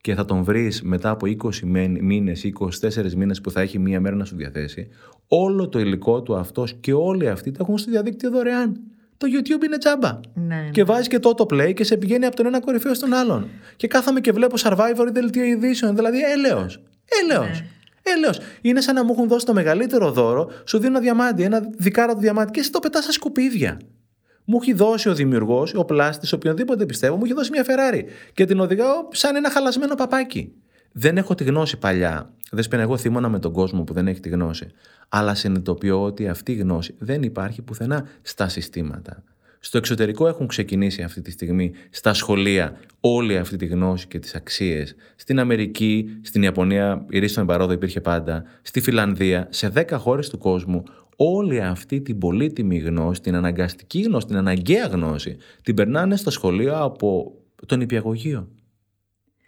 και 0.00 0.14
θα 0.14 0.24
τον 0.24 0.42
βρεις 0.42 0.82
μετά 0.82 1.10
από 1.10 1.26
20 1.26 1.50
μήνες 2.00 2.44
ή 2.44 2.52
24 2.58 3.12
μήνες 3.16 3.40
που 3.40 3.50
θα 3.50 3.60
έχει 3.60 3.78
μία 3.78 4.00
μέρα 4.00 4.16
να 4.16 4.24
σου 4.24 4.36
διαθέσει, 4.36 4.88
όλο 5.28 5.68
το 5.68 5.78
υλικό 5.78 6.22
του 6.22 6.36
αυτός 6.36 6.74
και 6.80 6.92
όλοι 6.92 7.28
αυτοί 7.28 7.50
τα 7.50 7.58
έχουν 7.60 7.78
στο 7.78 7.90
διαδίκτυο 7.90 8.30
δωρεάν. 8.30 8.80
Το 9.16 9.26
YouTube 9.30 9.64
είναι 9.64 9.78
τσάμπα. 9.78 10.20
Ναι. 10.34 10.68
Και 10.70 10.84
βάζει 10.84 11.08
και 11.08 11.18
το 11.18 11.46
play 11.50 11.72
και 11.74 11.84
σε 11.84 11.96
πηγαίνει 11.96 12.26
από 12.26 12.36
τον 12.36 12.46
ένα 12.46 12.60
κορυφαίο 12.60 12.94
στον 12.94 13.12
άλλον. 13.12 13.48
Και 13.76 13.86
κάθαμε 13.86 14.20
και 14.20 14.32
βλέπω 14.32 14.54
Survivor 14.58 15.06
ή 15.08 15.10
δελτίο 15.12 15.44
ειδήσεων. 15.44 15.94
Δηλαδή, 15.94 16.18
έλεος. 16.22 16.82
Έλεος. 17.22 17.60
Ναι. 17.60 17.66
Έλεος. 18.02 18.40
Είναι 18.60 18.80
σαν 18.80 18.94
να 18.94 19.04
μου 19.04 19.12
έχουν 19.12 19.28
δώσει 19.28 19.46
το 19.46 19.52
μεγαλύτερο 19.52 20.10
δώρο, 20.10 20.50
σου 20.64 20.78
δίνω 20.78 20.90
ένα 20.90 21.00
διαμάντι, 21.00 21.42
ένα 21.42 21.60
δικάρα 21.76 22.14
του 22.14 22.20
διαμάντι 22.20 22.50
και 22.50 22.60
εσύ 22.60 22.72
το 22.72 22.78
πετάς 22.78 23.02
στα 23.02 23.12
σκουπίδια. 23.12 23.80
Μου 24.50 24.58
έχει 24.62 24.72
δώσει 24.72 25.08
ο 25.08 25.14
δημιουργός, 25.14 25.74
ο 25.74 25.84
πλάστης, 25.84 26.32
οποιονδήποτε 26.32 26.86
πιστεύω, 26.86 27.16
μου 27.16 27.24
έχει 27.24 27.34
δώσει 27.34 27.50
μια 27.50 27.64
Ferrari 27.66 28.02
και 28.34 28.44
την 28.44 28.60
οδηγάω 28.60 29.08
σαν 29.10 29.36
ένα 29.36 29.50
χαλασμένο 29.50 29.94
παπάκι. 29.94 30.52
Δεν 30.92 31.16
έχω 31.16 31.34
τη 31.34 31.44
γνώση 31.44 31.78
παλιά. 31.78 32.30
Δεν 32.50 32.80
εγώ 32.80 32.96
θύμωνα 32.96 33.28
με 33.28 33.38
τον 33.38 33.52
κόσμο 33.52 33.82
που 33.82 33.92
δεν 33.92 34.08
έχει 34.08 34.20
τη 34.20 34.28
γνώση. 34.28 34.66
Αλλά 35.08 35.34
συνειδητοποιώ 35.34 36.02
ότι 36.02 36.28
αυτή 36.28 36.52
η 36.52 36.54
γνώση 36.54 36.94
δεν 36.98 37.22
υπάρχει 37.22 37.62
πουθενά 37.62 38.08
στα 38.22 38.48
συστήματα. 38.48 39.22
Στο 39.60 39.78
εξωτερικό 39.78 40.28
έχουν 40.28 40.46
ξεκινήσει 40.46 41.02
αυτή 41.02 41.20
τη 41.20 41.30
στιγμή 41.30 41.72
στα 41.90 42.14
σχολεία 42.14 42.76
όλη 43.00 43.36
αυτή 43.36 43.56
τη 43.56 43.66
γνώση 43.66 44.06
και 44.06 44.18
τις 44.18 44.34
αξίες. 44.34 44.94
Στην 45.16 45.38
Αμερική, 45.38 46.18
στην 46.22 46.42
Ιαπωνία, 46.42 47.06
η 47.08 47.18
ρίση 47.18 47.34
των 47.34 47.42
εμπαρόδο 47.42 47.72
υπήρχε 47.72 48.00
πάντα. 48.00 48.44
Στη 48.62 48.80
Φιλανδία, 48.80 49.46
σε 49.50 49.72
10 49.74 49.84
χώρες 49.98 50.28
του 50.28 50.38
κόσμου 50.38 50.82
όλη 51.22 51.60
αυτή 51.60 52.00
την 52.00 52.18
πολύτιμη 52.18 52.78
γνώση, 52.78 53.20
την 53.20 53.34
αναγκαστική 53.34 54.00
γνώση, 54.00 54.26
την 54.26 54.36
αναγκαία 54.36 54.86
γνώση, 54.86 55.36
την 55.62 55.74
περνάνε 55.74 56.16
στα 56.16 56.30
σχολεία 56.30 56.78
από 56.78 57.32
τον 57.66 57.80
υπηαγωγείο. 57.80 58.48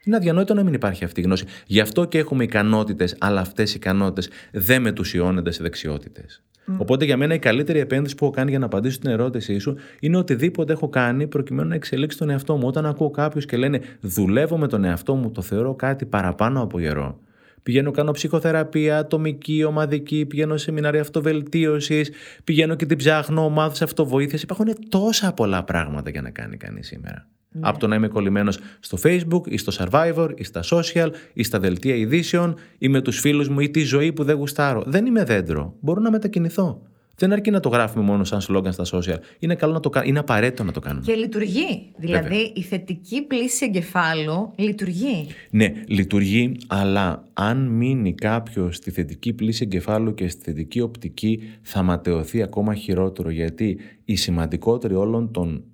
Είναι 0.04 0.16
αδιανόητο 0.16 0.54
να 0.54 0.62
μην 0.62 0.74
υπάρχει 0.74 1.04
αυτή 1.04 1.20
η 1.20 1.22
γνώση. 1.24 1.44
Γι' 1.66 1.80
αυτό 1.80 2.04
και 2.04 2.18
έχουμε 2.18 2.44
ικανότητες, 2.44 3.16
αλλά 3.18 3.40
αυτές 3.40 3.72
οι 3.72 3.76
ικανότητες 3.76 4.28
δεν 4.52 4.82
μετουσιώνονται 4.82 5.50
σε 5.50 5.62
δεξιότητες. 5.62 6.42
Οπότε 6.78 7.04
για 7.04 7.16
μένα 7.16 7.34
η 7.34 7.38
καλύτερη 7.38 7.78
επένδυση 7.78 8.14
που 8.14 8.24
έχω 8.24 8.34
κάνει 8.34 8.50
για 8.50 8.58
να 8.58 8.64
απαντήσω 8.64 8.94
στην 8.94 9.10
ερώτησή 9.10 9.58
σου 9.58 9.76
είναι 10.00 10.16
οτιδήποτε 10.16 10.72
έχω 10.72 10.88
κάνει 10.88 11.26
προκειμένου 11.26 11.68
να 11.68 11.74
εξελίξει 11.74 12.18
τον 12.18 12.30
εαυτό 12.30 12.56
μου. 12.56 12.66
Όταν 12.66 12.86
ακούω 12.86 13.10
κάποιου 13.10 13.40
και 13.40 13.56
λένε 13.56 13.80
Δουλεύω 14.00 14.58
με 14.58 14.68
τον 14.68 14.84
εαυτό 14.84 15.14
μου, 15.14 15.30
το 15.30 15.42
θεωρώ 15.42 15.74
κάτι 15.74 16.06
παραπάνω 16.06 16.62
από 16.62 16.80
γερό. 16.80 17.18
Πηγαίνω, 17.62 17.90
κάνω 17.90 18.10
ψυχοθεραπεία, 18.10 18.98
ατομική, 18.98 19.64
ομαδική, 19.64 20.26
πηγαίνω 20.26 20.56
σε 20.56 20.64
σεμινάρια 20.64 21.00
αυτοβελτίωσης, 21.00 22.10
πηγαίνω 22.44 22.74
και 22.74 22.86
την 22.86 22.96
ψάχνω, 22.96 23.44
ομάδες 23.44 23.84
αυτοβοήθειας. 23.84 24.38
Υπάρχουν 24.42 24.66
τόσα 24.88 25.32
πολλά 25.32 25.64
πράγματα 25.64 26.10
για 26.10 26.22
να 26.22 26.30
κάνει 26.30 26.56
κανείς 26.56 26.86
σήμερα. 26.86 27.26
Ναι. 27.52 27.60
Από 27.64 27.78
το 27.78 27.86
να 27.86 27.94
είμαι 27.94 28.08
κολλημένος 28.08 28.58
στο 28.80 28.98
Facebook 29.02 29.48
ή 29.48 29.56
στο 29.56 29.72
Survivor 29.78 30.30
ή 30.34 30.44
στα 30.44 30.60
social 30.70 31.10
ή 31.32 31.42
στα 31.42 31.58
δελτία 31.58 31.94
ειδήσεων 31.94 32.54
ή 32.78 32.88
με 32.88 33.00
τους 33.00 33.20
φίλους 33.20 33.48
μου 33.48 33.60
ή 33.60 33.70
τη 33.70 33.80
ζωή 33.80 34.12
που 34.12 34.24
δεν 34.24 34.36
γουστάρω. 34.36 34.82
Δεν 34.86 35.06
είμαι 35.06 35.24
δέντρο. 35.24 35.74
Μπορώ 35.80 36.00
να 36.00 36.10
μετακινηθώ. 36.10 36.82
Δεν 37.22 37.32
αρκεί 37.32 37.50
να 37.50 37.60
το 37.60 37.68
γράφουμε 37.68 38.04
μόνο 38.04 38.24
σαν 38.24 38.40
σλόγκαν 38.40 38.72
στα 38.72 38.84
social. 38.92 39.18
Είναι, 39.38 39.54
καλό 39.54 39.72
να 39.72 39.80
το, 39.80 39.90
είναι 40.04 40.18
απαραίτητο 40.18 40.64
να 40.64 40.72
το 40.72 40.80
κάνουμε. 40.80 41.04
Και 41.06 41.14
λειτουργεί. 41.14 41.92
Δηλαδή 41.96 42.52
η 42.54 42.62
θετική 42.62 43.22
πλύση 43.22 43.64
εγκεφάλου 43.64 44.52
λειτουργεί. 44.56 45.26
Ναι, 45.50 45.72
λειτουργεί, 45.86 46.56
αλλά 46.66 47.24
αν 47.32 47.66
μείνει 47.66 48.14
κάποιος 48.14 48.76
στη 48.76 48.90
θετική 48.90 49.32
πλύση 49.32 49.62
εγκεφάλου 49.62 50.14
και 50.14 50.28
στη 50.28 50.42
θετική 50.42 50.80
οπτική, 50.80 51.42
θα 51.62 51.82
ματαιωθεί 51.82 52.42
ακόμα 52.42 52.74
χειρότερο. 52.74 53.30
Γιατί 53.30 53.78
η 54.04 54.16
σημαντικότερη 54.16 54.94
όλων 54.94 55.30
των, 55.30 55.64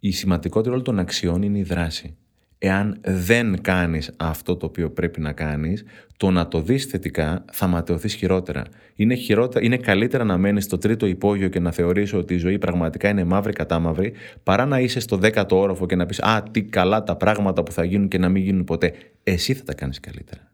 η 0.00 0.10
σημαντικότερη 0.10 0.72
όλων 0.72 0.84
των 0.84 0.98
αξιών 0.98 1.42
είναι 1.42 1.58
η 1.58 1.62
δράση 1.62 2.16
εάν 2.58 3.00
δεν 3.04 3.60
κάνεις 3.60 4.10
αυτό 4.16 4.56
το 4.56 4.66
οποίο 4.66 4.90
πρέπει 4.90 5.20
να 5.20 5.32
κάνεις, 5.32 5.84
το 6.16 6.30
να 6.30 6.48
το 6.48 6.60
δεις 6.60 6.84
θετικά 6.84 7.44
θα 7.52 7.66
ματαιωθείς 7.66 8.14
χειρότερα. 8.14 8.64
Είναι, 8.94 9.14
χειρότερα, 9.14 9.64
είναι 9.64 9.76
καλύτερα 9.76 10.24
να 10.24 10.38
μένεις 10.38 10.64
στο 10.64 10.78
τρίτο 10.78 11.06
υπόγειο 11.06 11.48
και 11.48 11.60
να 11.60 11.72
θεωρείς 11.72 12.12
ότι 12.12 12.34
η 12.34 12.38
ζωή 12.38 12.58
πραγματικά 12.58 13.08
είναι 13.08 13.24
μαύρη 13.24 13.52
κατά 13.52 13.78
μαύρη, 13.78 14.12
παρά 14.42 14.66
να 14.66 14.80
είσαι 14.80 15.00
στο 15.00 15.16
δέκατο 15.16 15.58
όροφο 15.58 15.86
και 15.86 15.96
να 15.96 16.06
πεις 16.06 16.20
«Α, 16.22 16.42
τι 16.50 16.62
καλά 16.62 17.02
τα 17.02 17.16
πράγματα 17.16 17.62
που 17.62 17.72
θα 17.72 17.84
γίνουν 17.84 18.08
και 18.08 18.18
να 18.18 18.28
μην 18.28 18.42
γίνουν 18.42 18.64
ποτέ». 18.64 18.92
Εσύ 19.22 19.54
θα 19.54 19.62
τα 19.62 19.74
κάνεις 19.74 20.00
καλύτερα. 20.00 20.50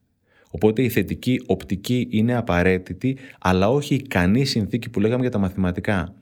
Οπότε 0.51 0.83
η 0.83 0.89
θετική 0.89 1.43
οπτική 1.47 2.07
είναι 2.11 2.37
απαραίτητη, 2.37 3.19
αλλά 3.41 3.71
όχι 3.71 3.95
ικανή 3.95 4.45
συνθήκη 4.45 4.91
που 4.91 5.01
λέγαμε 5.01 5.21
για 5.21 5.31
τα 5.31 5.39
μαθηματικά. 5.39 6.15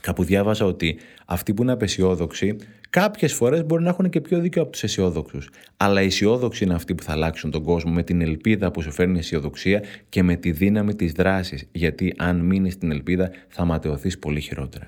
Κάπου 0.00 0.24
διάβαζα 0.24 0.64
ότι 0.64 0.96
αυτοί 1.26 1.54
που 1.54 1.62
είναι 1.62 1.72
απεσιόδοξοι 1.72 2.56
Κάποιες 2.90 3.32
φορές 3.32 3.64
μπορεί 3.64 3.82
να 3.82 3.88
έχουν 3.88 4.10
και 4.10 4.20
πιο 4.20 4.40
δίκιο 4.40 4.62
από 4.62 4.70
τους 4.70 4.82
αισιόδοξους. 4.82 5.50
Αλλά 5.76 6.02
οι 6.02 6.06
αισιόδοξοι 6.06 6.64
είναι 6.64 6.74
αυτοί 6.74 6.94
που 6.94 7.02
θα 7.02 7.12
αλλάξουν 7.12 7.50
τον 7.50 7.62
κόσμο 7.62 7.92
με 7.92 8.02
την 8.02 8.20
ελπίδα 8.20 8.70
που 8.70 8.82
σου 8.82 8.90
φέρνει 8.90 9.16
η 9.16 9.18
αισιοδοξία 9.18 9.82
και 10.08 10.22
με 10.22 10.36
τη 10.36 10.50
δύναμη 10.50 10.94
της 10.94 11.12
δράσης. 11.12 11.68
Γιατί 11.72 12.14
αν 12.18 12.40
μείνεις 12.40 12.72
στην 12.72 12.90
ελπίδα, 12.90 13.30
θα 13.48 13.64
ματαιωθείς 13.64 14.18
πολύ 14.18 14.40
χειρότερα. 14.40 14.86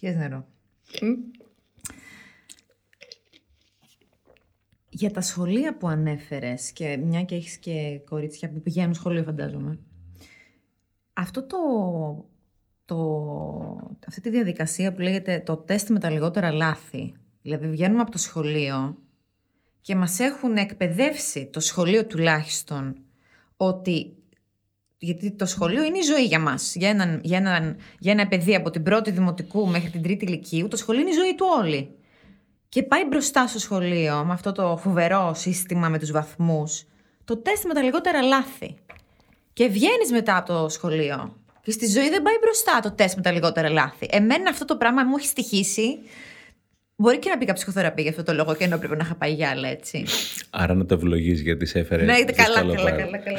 Πιες 0.00 0.16
νερό. 0.16 0.46
Για 4.88 5.10
τα 5.10 5.20
σχολεία 5.20 5.76
που 5.76 5.88
ανέφερες 5.88 6.72
και 6.72 6.96
μια 6.96 7.22
και 7.22 7.34
έχεις 7.34 7.56
και 7.56 8.00
κορίτσια 8.08 8.50
που 8.50 8.60
πηγαίνουν 8.60 8.94
σχολείο 8.94 9.22
φαντάζομαι. 9.22 9.78
Αυτό 11.12 11.46
το 11.46 11.58
το, 12.88 13.96
αυτή 14.06 14.20
τη 14.20 14.30
διαδικασία 14.30 14.92
που 14.92 15.00
λέγεται 15.00 15.42
το 15.46 15.56
τεστ 15.56 15.88
με 15.88 15.98
τα 15.98 16.10
λιγότερα 16.10 16.52
λάθη. 16.52 17.14
Δηλαδή 17.42 17.68
βγαίνουμε 17.68 18.00
από 18.00 18.10
το 18.10 18.18
σχολείο 18.18 18.96
και 19.80 19.94
μας 19.94 20.18
έχουν 20.18 20.56
εκπαιδεύσει 20.56 21.46
το 21.46 21.60
σχολείο 21.60 22.06
τουλάχιστον 22.06 22.96
ότι 23.56 24.16
γιατί 24.98 25.30
το 25.30 25.46
σχολείο 25.46 25.82
είναι 25.82 25.98
η 25.98 26.02
ζωή 26.02 26.24
για 26.24 26.40
μας. 26.40 26.74
Για, 26.74 26.88
έναν, 26.88 27.20
για, 27.22 27.36
έναν, 27.38 27.76
για 27.98 28.12
ένα 28.12 28.28
παιδί 28.28 28.54
από 28.54 28.70
την 28.70 28.82
πρώτη 28.82 29.10
δημοτικού 29.10 29.68
μέχρι 29.68 29.90
την 29.90 30.02
τρίτη 30.02 30.24
ηλικίου, 30.24 30.68
το 30.68 30.76
σχολείο 30.76 31.00
είναι 31.00 31.10
η 31.10 31.14
ζωή 31.14 31.34
του 31.34 31.46
όλη. 31.58 31.96
Και 32.68 32.82
πάει 32.82 33.04
μπροστά 33.04 33.46
στο 33.46 33.58
σχολείο 33.58 34.24
με 34.24 34.32
αυτό 34.32 34.52
το 34.52 34.76
φοβερό 34.76 35.32
σύστημα 35.34 35.88
με 35.88 35.98
τους 35.98 36.10
βαθμούς, 36.10 36.84
το 37.24 37.36
τεστ 37.36 37.64
με 37.64 37.74
τα 37.74 37.82
λιγότερα 37.82 38.22
λάθη. 38.22 38.74
Και 39.52 39.68
βγαίνεις 39.68 40.10
μετά 40.10 40.36
από 40.36 40.52
το 40.52 40.68
σχολείο 40.68 41.37
και 41.68 41.74
στη 41.74 41.86
ζωή 41.86 42.08
δεν 42.08 42.22
πάει 42.22 42.34
μπροστά 42.40 42.80
το 42.82 42.90
τεστ 42.90 43.16
με 43.16 43.22
τα 43.22 43.32
λιγότερα 43.32 43.68
λάθη. 43.68 44.06
Εμένα 44.10 44.50
αυτό 44.50 44.64
το 44.64 44.76
πράγμα 44.76 45.04
μου 45.04 45.16
έχει 45.16 45.26
στοιχήσει. 45.26 45.98
Μπορεί 46.96 47.18
και 47.18 47.30
να 47.30 47.38
πήγα 47.38 47.52
ψυχοθεραπεία 47.52 48.02
για 48.02 48.10
αυτό 48.10 48.22
το 48.22 48.32
λόγο 48.32 48.54
και 48.54 48.64
ενώ 48.64 48.78
πρέπει 48.78 48.96
να 48.96 49.04
είχα 49.04 49.14
πάει 49.14 49.32
για 49.32 49.50
άλλα, 49.50 49.68
έτσι. 49.68 50.04
Άρα 50.50 50.74
να 50.74 50.86
το 50.86 50.94
ευλογείς 50.94 51.40
γιατί 51.40 51.66
σε 51.66 51.78
έφερε. 51.78 52.04
Ναι, 52.04 52.12
καλά, 52.12 52.60
καλά, 52.60 52.74
καλά, 52.74 52.90
καλά, 52.90 53.18
καλά. 53.18 53.38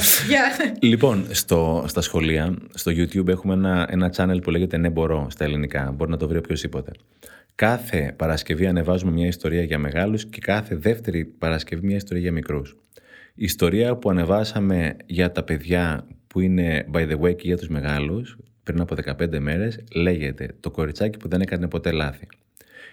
λοιπόν, 0.79 1.27
στο, 1.31 1.83
στα 1.87 2.01
σχολεία, 2.01 2.55
στο 2.73 2.91
YouTube 2.91 3.27
έχουμε 3.27 3.53
ένα, 3.53 3.87
ένα 3.89 4.13
channel 4.15 4.41
που 4.43 4.49
λέγεται 4.49 4.77
Ναι, 4.77 4.89
μπορώ 4.89 5.27
στα 5.29 5.43
ελληνικά. 5.43 5.91
Μπορεί 5.95 6.11
να 6.11 6.17
το 6.17 6.27
βρει 6.27 6.37
οποιοδήποτε. 6.37 6.91
Κάθε 7.55 8.13
Παρασκευή 8.17 8.67
ανεβάζουμε 8.67 9.11
μια 9.11 9.27
ιστορία 9.27 9.63
για 9.63 9.77
μεγάλους 9.79 10.25
και 10.25 10.39
κάθε 10.41 10.75
δεύτερη 10.75 11.25
Παρασκευή 11.25 11.85
μια 11.85 11.95
ιστορία 11.95 12.21
για 12.21 12.31
μικρούς. 12.31 12.77
Η 13.35 13.43
ιστορία 13.43 13.95
που 13.95 14.09
ανεβάσαμε 14.09 14.95
για 15.05 15.31
τα 15.31 15.43
παιδιά 15.43 16.05
που 16.29 16.39
είναι 16.39 16.85
by 16.93 17.09
the 17.11 17.19
way 17.19 17.35
και 17.35 17.47
για 17.47 17.57
τους 17.57 17.67
μεγάλους, 17.67 18.37
πριν 18.63 18.81
από 18.81 18.95
15 18.95 19.39
μέρες, 19.39 19.79
λέγεται 19.93 20.55
«Το 20.59 20.71
κοριτσάκι 20.71 21.17
που 21.17 21.27
δεν 21.27 21.41
έκανε 21.41 21.67
ποτέ 21.67 21.91
λάθη». 21.91 22.27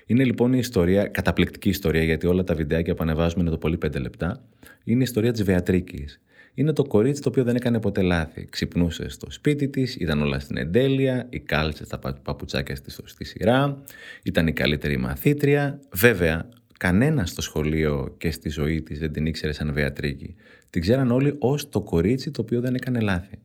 Είναι 0.07 0.25
λοιπόν 0.25 0.53
η 0.53 0.59
ιστορία, 0.59 1.07
καταπληκτική 1.07 1.69
ιστορία, 1.69 2.03
γιατί 2.03 2.27
όλα 2.27 2.45
τα 2.45 2.55
βιντεάκια 2.55 2.95
που 2.95 3.03
ανεβάζουμε 3.03 3.43
είναι 3.43 3.51
το 3.51 3.59
πολύ 3.59 3.79
5 3.87 4.01
λεπτά. 4.01 4.45
Είναι 4.85 4.99
η 4.99 5.03
ιστορία 5.03 5.33
της 5.33 5.43
Βεατρίκης. 5.43 6.21
Είναι 6.55 6.73
το 6.73 6.85
κορίτσι 6.85 7.23
το 7.23 7.29
οποίο 7.29 7.45
δεν 7.45 7.57
έκανε 7.57 7.81
ποτέ 7.81 8.03
λάθη. 8.03 8.45
Ξυπνούσε 8.51 9.09
στο 9.09 9.31
σπίτι 9.31 9.69
της, 9.69 9.97
ήταν 9.97 10.23
όλα 10.23 10.39
στην 10.39 10.57
εντέλεια, 10.57 11.27
η 11.31 11.41
κάλτσες 11.41 11.89
τα 11.89 11.99
παπουτσάκια 12.23 12.75
τη 12.75 12.91
στη 12.91 13.25
σειρά, 13.25 13.83
ήταν 14.23 14.47
η 14.47 14.53
καλύτερη 14.53 14.97
μαθήτρια. 14.97 15.81
Βέβαια, 15.93 16.49
κανένα 16.79 17.27
στο 17.27 17.43
σχολείο 17.43 18.15
και 18.19 18.31
στη 18.31 18.49
ζωή 18.49 18.83
της 18.83 18.99
δεν 18.99 19.13
την 19.13 19.27
ήξερε 19.27 19.53
σαν 19.53 19.73
Βεατρίκη. 19.73 20.35
Την 20.71 20.81
ξέραν 20.81 21.11
όλοι 21.11 21.37
ως 21.39 21.69
το 21.69 21.81
κορίτσι 21.81 22.31
το 22.31 22.41
οποίο 22.41 22.61
δεν 22.61 22.75
έκανε 22.75 23.01
λάθη. 23.01 23.39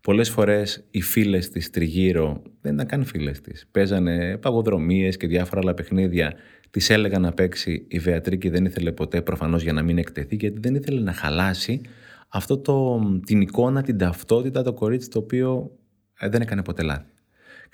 Πολλές 0.00 0.30
φορές 0.30 0.84
οι 0.90 1.00
φίλες 1.00 1.48
της 1.48 1.70
τριγύρω 1.70 2.42
δεν 2.60 2.74
ήταν 2.74 2.86
καν 2.86 3.04
φίλες 3.04 3.40
της. 3.40 3.66
Παίζανε 3.70 4.36
παγοδρομίες 4.36 5.16
και 5.16 5.26
διάφορα 5.26 5.60
άλλα 5.60 5.74
παιχνίδια. 5.74 6.34
Της 6.70 6.90
έλεγαν 6.90 7.22
να 7.22 7.32
παίξει. 7.32 7.84
Η 7.88 7.98
Βεατρίκη 7.98 8.48
δεν 8.48 8.64
ήθελε 8.64 8.92
ποτέ 8.92 9.22
προφανώς 9.22 9.62
για 9.62 9.72
να 9.72 9.82
μην 9.82 9.98
εκτεθεί, 9.98 10.36
γιατί 10.36 10.60
δεν 10.60 10.74
ήθελε 10.74 11.00
να 11.00 11.12
χαλάσει 11.12 11.80
αυτό 12.28 12.58
το, 12.58 13.00
την 13.26 13.40
εικόνα, 13.40 13.82
την 13.82 13.98
ταυτότητα, 13.98 14.62
το 14.62 14.72
κορίτσι 14.72 15.08
το 15.08 15.18
οποίο 15.18 15.78
ε, 16.18 16.28
δεν 16.28 16.40
έκανε 16.40 16.62
ποτέ 16.62 16.82
λάθη. 16.82 17.13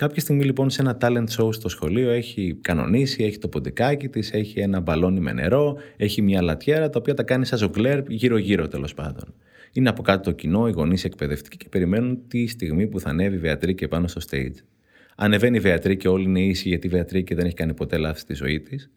Κάποια 0.01 0.21
στιγμή 0.21 0.45
λοιπόν 0.45 0.71
σε 0.71 0.83
ένα 0.83 0.99
talent 1.01 1.25
show 1.37 1.55
στο 1.55 1.69
σχολείο 1.69 2.11
έχει 2.11 2.59
κανονίσει, 2.61 3.25
έχει 3.25 3.39
το 3.39 3.49
ποντικάκι 3.49 4.09
της, 4.09 4.33
έχει 4.33 4.61
ένα 4.61 4.81
μπαλόνι 4.81 5.21
με 5.21 5.33
νερό, 5.33 5.77
έχει 5.97 6.23
μια 6.23 6.43
λατιέρα 6.43 6.91
τα 6.91 6.99
οποία 6.99 7.15
τα 7.15 7.23
κάνει 7.23 7.47
σαν 7.47 7.59
ζογκλέρ 7.59 8.03
γύρω-γύρω 8.09 8.69
τέλος 8.69 8.95
πάντων. 8.95 9.35
Είναι 9.73 9.89
από 9.89 10.03
κάτω 10.03 10.23
το 10.23 10.33
κοινό, 10.33 10.69
οι 10.69 10.73
γονείς 10.73 11.05
εκπαιδευτικοί 11.05 11.57
και 11.57 11.69
περιμένουν 11.69 12.19
τη 12.29 12.47
στιγμή 12.47 12.87
που 12.87 13.01
θα 13.01 13.09
ανέβει 13.09 13.37
η 13.37 13.39
Βεατρίκη 13.39 13.85
επάνω 13.85 14.07
στο 14.07 14.21
stage. 14.31 14.55
Ανεβαίνει 15.17 15.57
η 15.57 15.61
Βεατρίκη, 15.61 16.09
όλοι 16.09 16.25
είναι 16.25 16.41
ίσοι 16.41 16.69
γιατί 16.69 16.87
η 16.87 16.91
Βεατρίκη 16.91 17.35
δεν 17.35 17.47
έχει 17.47 17.55
κάνει 17.55 17.75
ποτέ 17.75 17.97
λάθη 17.97 18.21
στη 18.21 18.35
ζωή 18.35 18.61
της. 18.61 18.91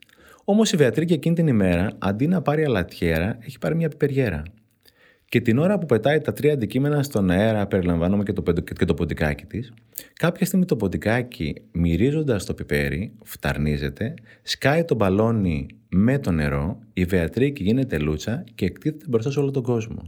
Όμως 0.44 0.72
η 0.72 0.76
Βεατρίκη 0.76 1.12
εκείνη 1.12 1.34
την 1.34 1.46
ημέρα, 1.46 1.90
αντί 1.98 2.26
να 2.26 2.42
πάρει 2.42 2.64
αλατιέρα, 2.64 3.38
έχει 3.40 3.58
πάρει 3.58 3.74
μια 3.74 3.88
πιπεριέρα. 3.88 4.42
Και 5.34 5.40
την 5.40 5.58
ώρα 5.58 5.78
που 5.78 5.86
πετάει 5.86 6.20
τα 6.20 6.32
τρία 6.32 6.52
αντικείμενα 6.52 7.02
στον 7.02 7.30
αέρα, 7.30 7.66
περιλαμβάνομαι 7.66 8.22
και 8.22 8.32
το, 8.32 8.52
και 8.52 8.84
το 8.84 8.94
ποντικάκι 8.94 9.44
της, 9.44 9.72
κάποια 10.12 10.46
στιγμή 10.46 10.64
το 10.64 10.76
ποντικάκι, 10.76 11.54
μυρίζοντας 11.72 12.44
το 12.44 12.54
πιπέρι, 12.54 13.12
φταρνίζεται, 13.24 14.14
σκάει 14.42 14.84
το 14.84 14.94
μπαλόνι 14.94 15.66
με 15.88 16.18
το 16.18 16.30
νερό, 16.30 16.78
η 16.92 17.04
Βεατρίκη 17.04 17.62
γίνεται 17.62 17.98
λούτσα 17.98 18.44
και 18.54 18.64
εκτίθεται 18.64 19.04
μπροστά 19.08 19.30
σε 19.30 19.38
όλο 19.38 19.50
τον 19.50 19.62
κόσμο. 19.62 20.04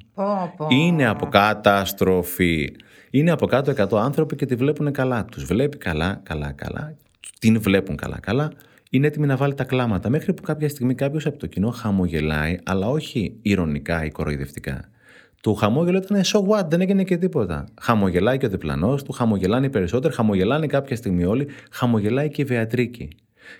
Είναι 0.68 1.06
από 1.06 1.26
καταστροφή. 1.26 2.72
Είναι 3.10 3.30
από 3.30 3.46
κάτω 3.46 3.72
100 3.76 3.98
άνθρωποι 4.02 4.36
και 4.36 4.46
τη 4.46 4.54
βλέπουν 4.54 4.92
καλά. 4.92 5.24
Τους 5.24 5.44
βλέπει 5.44 5.76
καλά, 5.76 6.20
καλά, 6.22 6.52
καλά. 6.52 6.94
Την 7.38 7.60
βλέπουν 7.60 7.96
καλά, 7.96 8.18
καλά. 8.20 8.52
Είναι 8.90 9.06
έτοιμη 9.06 9.26
να 9.26 9.36
βάλει 9.36 9.54
τα 9.54 9.64
κλάματα. 9.64 10.08
Μέχρι 10.08 10.34
που 10.34 10.42
κάποια 10.42 10.68
στιγμή 10.68 10.94
κάποιος 10.94 11.26
από 11.26 11.38
το 11.38 11.46
κοινό 11.46 11.70
χαμογελάει, 11.70 12.58
αλλά 12.64 12.88
όχι 12.88 13.36
ηρωνικά 13.42 14.04
ή 14.04 14.10
κοροϊδευτικά. 14.10 14.90
Του 15.47 15.55
χαμόγελο 15.55 15.99
ήταν 15.99 16.22
so 16.24 16.49
what, 16.49 16.64
δεν 16.68 16.80
έγινε 16.80 17.05
και 17.05 17.16
τίποτα. 17.16 17.64
Χαμογελάει 17.80 18.38
και 18.38 18.47
ο 18.47 18.49
διπλανός 18.49 19.03
του, 19.03 19.12
χαμογελάνε 19.12 19.66
οι 19.66 19.70
περισσότεροι, 19.70 20.14
χαμογελάνε 20.14 20.66
κάποια 20.66 20.97
στιγμή 20.97 21.24
όλοι, 21.24 21.49
χαμογελάει 21.70 22.28
και 22.28 22.42
η 22.42 22.44
Βεατρίκη. 22.44 23.09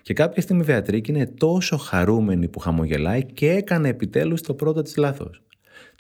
Και 0.03 0.13
κάποια 0.13 0.43
στιγμή 0.43 0.63
η 0.63 0.65
Βεατρίκη 0.65 1.11
είναι 1.11 1.27
τόσο 1.27 1.77
χαρούμενη 1.77 2.49
που 2.49 2.59
χαμογελάει 2.59 3.25
και 3.25 3.51
έκανε 3.51 3.89
επιτέλους 3.89 4.41
το 4.41 4.55
πρώτο 4.55 4.83
της 4.83 4.97
λάθος. 4.97 5.43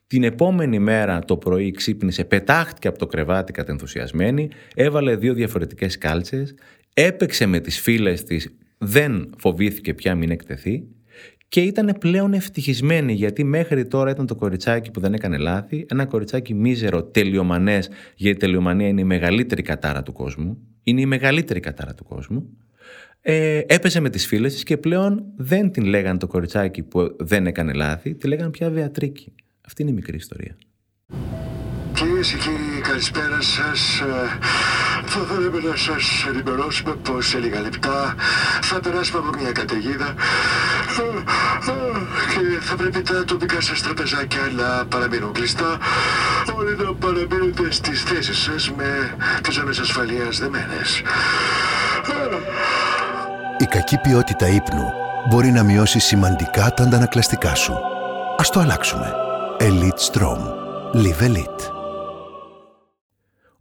Την 0.06 0.24
επόμενη 0.24 0.78
μέρα 0.78 1.18
το 1.18 1.36
πρωί 1.36 1.70
ξύπνησε, 1.70 2.24
πετάχτηκε 2.24 2.88
από 2.88 2.98
το 2.98 3.06
κρεβάτι 3.06 3.52
κατενθουσιασμένη, 3.52 4.48
έβαλε 4.74 5.16
δύο 5.16 5.34
διαφορετικές 5.34 5.98
κάλτσες, 5.98 6.54
έπαιξε 6.94 7.46
με 7.46 7.60
τις 7.60 7.80
φίλες 7.80 8.22
της, 8.22 8.56
δεν 8.78 9.30
φοβήθηκε 9.38 9.94
πια 9.94 10.14
μην 10.14 10.30
εκτεθεί 10.30 10.84
και 11.48 11.60
ήταν 11.60 11.96
πλέον 12.00 12.32
ευτυχισμένη 12.32 13.12
γιατί 13.12 13.44
μέχρι 13.44 13.86
τώρα 13.86 14.10
ήταν 14.10 14.26
το 14.26 14.34
κοριτσάκι 14.34 14.90
που 14.90 15.00
δεν 15.00 15.14
έκανε 15.14 15.36
λάθη, 15.36 15.86
ένα 15.88 16.06
κοριτσάκι 16.06 16.54
μίζερο, 16.54 17.02
τελειομανές, 17.04 17.88
γιατί 18.14 18.36
η 18.36 18.40
τελειομανία 18.40 18.88
είναι 18.88 19.00
η 19.00 19.04
μεγαλύτερη 19.04 19.62
κατάρα 19.62 20.02
του 20.02 20.12
κόσμου. 20.12 20.58
Είναι 20.82 21.00
η 21.00 21.06
μεγαλύτερη 21.06 21.60
κατάρα 21.60 21.94
του 21.94 22.04
κόσμου. 22.04 22.56
Ε, 23.20 23.60
έπεσε 23.66 24.00
με 24.00 24.10
τις 24.10 24.26
φίλες 24.26 24.52
της 24.52 24.62
και 24.62 24.76
πλέον 24.76 25.24
δεν 25.36 25.70
την 25.70 25.84
λέγανε 25.84 26.18
το 26.18 26.26
κοριτσάκι 26.26 26.82
που 26.82 27.16
δεν 27.18 27.46
έκανε 27.46 27.72
λάθη, 27.72 28.14
τη 28.14 28.28
λέγανε 28.28 28.50
πια 28.50 28.70
Βεατρίκη. 28.70 29.32
Αυτή 29.66 29.82
είναι 29.82 29.90
η 29.90 29.94
μικρή 29.94 30.16
ιστορία. 30.16 30.56
Κυρίες 31.96 32.28
και 32.28 32.36
κύριοι, 32.36 32.80
καλησπέρα 32.80 33.40
σας. 33.40 34.02
Θα 35.06 35.20
θέλαμε 35.28 35.60
να 35.70 35.76
σας 35.76 36.26
ενημερώσουμε 36.28 36.94
πως 36.94 37.26
σε 37.26 37.38
λίγα 37.38 37.60
λεπτά 37.60 38.14
θα 38.62 38.80
περάσουμε 38.80 39.18
από 39.18 39.38
μια 39.40 39.52
καταιγίδα 39.52 40.14
και 42.32 42.60
θα 42.60 42.76
πρέπει 42.76 43.02
τα 43.02 43.24
τοπικά 43.24 43.60
σας 43.60 43.82
τραπεζάκια 43.82 44.40
να 44.56 44.86
παραμείνουν 44.86 45.32
κλειστά. 45.32 45.78
Όλοι 46.56 46.76
να 46.76 46.94
παραμείνετε 46.94 47.70
στις 47.70 48.02
θέσεις 48.02 48.38
σας 48.38 48.70
με 48.76 49.16
τις 49.42 49.54
ζώνε 49.54 49.70
ασφαλείας 49.80 50.38
δεμένες. 50.38 51.02
Η 53.58 53.64
κακή 53.64 53.98
ποιότητα 53.98 54.46
ύπνου 54.48 54.92
μπορεί 55.28 55.50
να 55.50 55.62
μειώσει 55.62 55.98
σημαντικά 55.98 56.70
τα 56.70 56.82
αντανακλαστικά 56.82 57.54
σου. 57.54 57.74
Ας 58.38 58.50
το 58.50 58.60
αλλάξουμε. 58.60 59.12
Elite 59.60 60.12
Strom. 60.12 60.40
Live 60.94 61.22
Elite. 61.28 61.75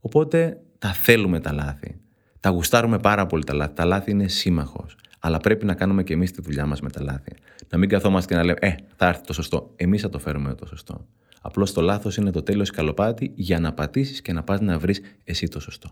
Οπότε 0.05 0.61
τα 0.79 0.93
θέλουμε 0.93 1.39
τα 1.39 1.53
λάθη. 1.53 1.99
Τα 2.39 2.49
γουστάρουμε 2.49 2.99
πάρα 2.99 3.25
πολύ 3.25 3.43
τα 3.43 3.53
λάθη. 3.53 3.73
Τα 3.73 3.85
λάθη 3.85 4.11
είναι 4.11 4.27
σύμμαχος. 4.27 4.97
Αλλά 5.19 5.37
πρέπει 5.37 5.65
να 5.65 5.73
κάνουμε 5.73 6.03
και 6.03 6.13
εμείς 6.13 6.31
τη 6.31 6.41
δουλειά 6.41 6.65
μας 6.65 6.81
με 6.81 6.89
τα 6.89 7.01
λάθη. 7.01 7.31
Να 7.69 7.77
μην 7.77 7.89
καθόμαστε 7.89 8.33
και 8.33 8.39
να 8.39 8.45
λέμε 8.45 8.57
Ε, 8.61 8.75
θα 8.95 9.07
έρθει 9.07 9.23
το 9.23 9.33
σωστό. 9.33 9.71
Εμείς 9.75 10.01
θα 10.01 10.09
το 10.09 10.19
φέρουμε 10.19 10.55
το 10.55 10.65
σωστό. 10.65 11.07
Απλώς 11.41 11.73
το 11.73 11.81
λάθος 11.81 12.17
είναι 12.17 12.31
το 12.31 12.43
τέλο 12.43 12.65
σκαλοπάτι 12.65 13.31
για 13.35 13.59
να 13.59 13.73
πατήσεις 13.73 14.21
και 14.21 14.33
να 14.33 14.43
πας 14.43 14.59
να 14.59 14.79
βρεις 14.79 15.01
εσύ 15.23 15.47
το 15.47 15.59
σωστό. 15.59 15.91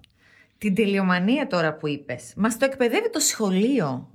Την 0.57 0.75
τελειομανία 0.75 1.47
τώρα 1.47 1.73
που 1.73 1.87
είπες, 1.87 2.33
μας 2.35 2.57
το 2.57 2.65
εκπαιδεύει 2.65 3.09
το 3.09 3.19
σχολείο. 3.19 4.09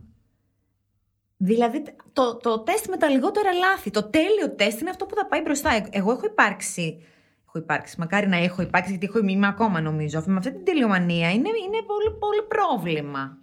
Δηλαδή 1.37 1.83
το, 2.13 2.37
το 2.37 2.59
τεστ 2.59 2.89
με 2.89 2.97
τα 2.97 3.09
λιγότερα 3.09 3.53
λάθη, 3.53 3.91
το 3.91 4.03
τέλειο 4.03 4.51
τεστ 4.57 4.81
είναι 4.81 4.91
αυτό 4.91 5.07
που 5.07 5.15
θα 5.15 5.27
πάει 5.27 5.41
μπροστά. 5.41 5.75
Ε- 5.75 5.89
Εγώ 5.91 6.11
έχω 6.11 6.27
υπάρξει, 6.27 7.03
έχω 7.49 7.59
υπάρξει, 7.59 7.95
μακάρι 7.99 8.29
να 8.29 8.37
έχω 8.37 8.63
υπάρξει 8.63 8.91
γιατί 8.91 9.07
έχω 9.07 9.29
είμαι 9.29 9.47
ακόμα 9.47 9.81
νομίζω, 9.81 10.23
με 10.27 10.37
αυτή 10.37 10.53
την 10.53 10.65
τελειομανία 10.65 11.31
είναι, 11.31 11.49
είναι 11.49 11.83
πολύ, 11.87 12.17
πολύ 12.19 12.43
πρόβλημα. 12.49 13.37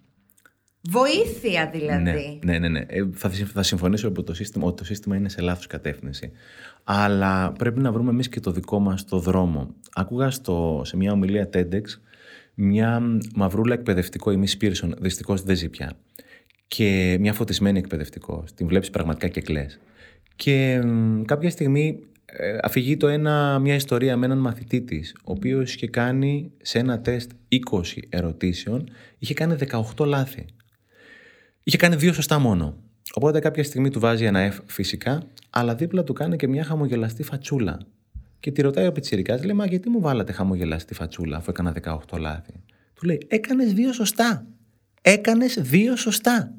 Βοήθεια 0.90 1.70
δηλαδή. 1.74 2.40
Ναι, 2.44 2.52
ναι, 2.52 2.60
ναι. 2.60 2.70
ναι. 2.70 2.86
Ε, 2.88 3.08
θα, 3.14 3.30
θα 3.30 3.64
συμφωνήσω 3.64 4.08
ότι 4.08 4.24
το, 4.24 4.34
σύστημα, 4.34 4.66
ότι 4.66 4.78
το 4.78 4.86
σύστημα 4.86 5.16
είναι 5.16 5.30
σε 5.30 5.42
λάθος 5.42 5.68
κατεύθυνση. 5.68 6.32
Αλλά 6.84 7.52
πρέπει 7.52 7.80
να 7.80 7.92
βρούμε 7.92 8.10
εμείς 8.10 8.30
και 8.30 8.40
το 8.40 8.52
δικό 8.52 8.80
μας 8.80 9.06
το 9.06 9.20
δρόμο. 9.20 9.76
Άκουγα 9.94 10.30
στο, 10.30 10.82
σε 10.86 10.98
μια 10.98 11.12
ομιλία 11.12 11.50
TEDx 11.54 11.82
μια 12.56 13.02
μαυρούλα 13.36 13.74
εκπαιδευτικό, 13.74 14.32
η 14.32 14.44
Miss 14.44 14.64
Pearson, 14.64 14.90
δυστυχώς 15.00 15.42
δεν 15.42 15.56
ζει 15.56 15.70
πια. 15.70 15.92
Και 16.68 17.18
μια 17.20 17.34
φωτισμένη 17.34 17.80
εκπαιδευτικό. 17.80 18.44
Την 18.56 18.68
βλέπεις 18.68 18.90
πραγματικά 18.90 19.28
και 19.28 19.42
κλαις. 19.42 19.80
Και 20.36 20.82
μ, 20.86 21.22
κάποια 21.22 21.50
στιγμή 21.50 22.00
ε, 22.00 22.15
αφηγεί 22.62 22.98
το 22.98 23.08
ένα, 23.08 23.60
μια 23.60 23.76
ιστορία 23.76 24.18
με 24.18 24.26
έναν 24.26 24.38
μαθητή 24.38 24.82
της, 24.82 25.16
ο 25.24 25.32
οποίος 25.32 25.74
είχε 25.74 25.88
κάνει 25.88 26.52
σε 26.62 26.80
ένα 26.80 27.00
τεστ 27.02 27.32
20 27.72 27.82
ερωτήσεων, 28.10 28.90
είχε 29.18 29.34
κάνει 29.34 29.56
18 29.96 30.06
λάθη. 30.06 30.46
Είχε 31.64 31.78
κάνει 31.78 31.96
δύο 31.96 32.14
σωστά 32.14 32.40
μόνο. 32.40 32.78
Οπότε 33.14 33.40
κάποια 33.40 33.64
στιγμή 33.64 33.90
του 33.90 34.00
βάζει 34.00 34.26
ένα 34.26 34.54
F 34.54 34.60
φυσικά, 34.66 35.24
αλλά 35.50 35.76
δίπλα 35.76 36.04
του 36.04 36.14
κάνει 36.14 36.36
και 36.36 36.48
μια 36.48 36.64
χαμογελαστή 36.64 37.24
φατσούλα. 37.24 37.80
Και 38.40 38.52
τη 38.52 38.62
ρωτάει 38.62 38.88
ο 38.88 38.92
Πιτσιρικάς, 38.92 39.44
λέει, 39.44 39.56
μα 39.56 39.66
γιατί 39.66 39.90
μου 39.90 40.00
βάλατε 40.00 40.32
χαμογελαστή 40.32 40.94
φατσούλα 40.94 41.38
αφού 41.38 41.50
έκανα 41.50 41.74
18 41.84 42.20
λάθη; 42.20 42.54
Του 42.94 43.06
λέει, 43.06 43.22
έκανες 43.28 43.74
δύο 43.74 43.94
σωστά. 43.94 44.46
Έκανες 45.02 45.58
δύο 45.62 45.96
σωστά. 45.96 46.54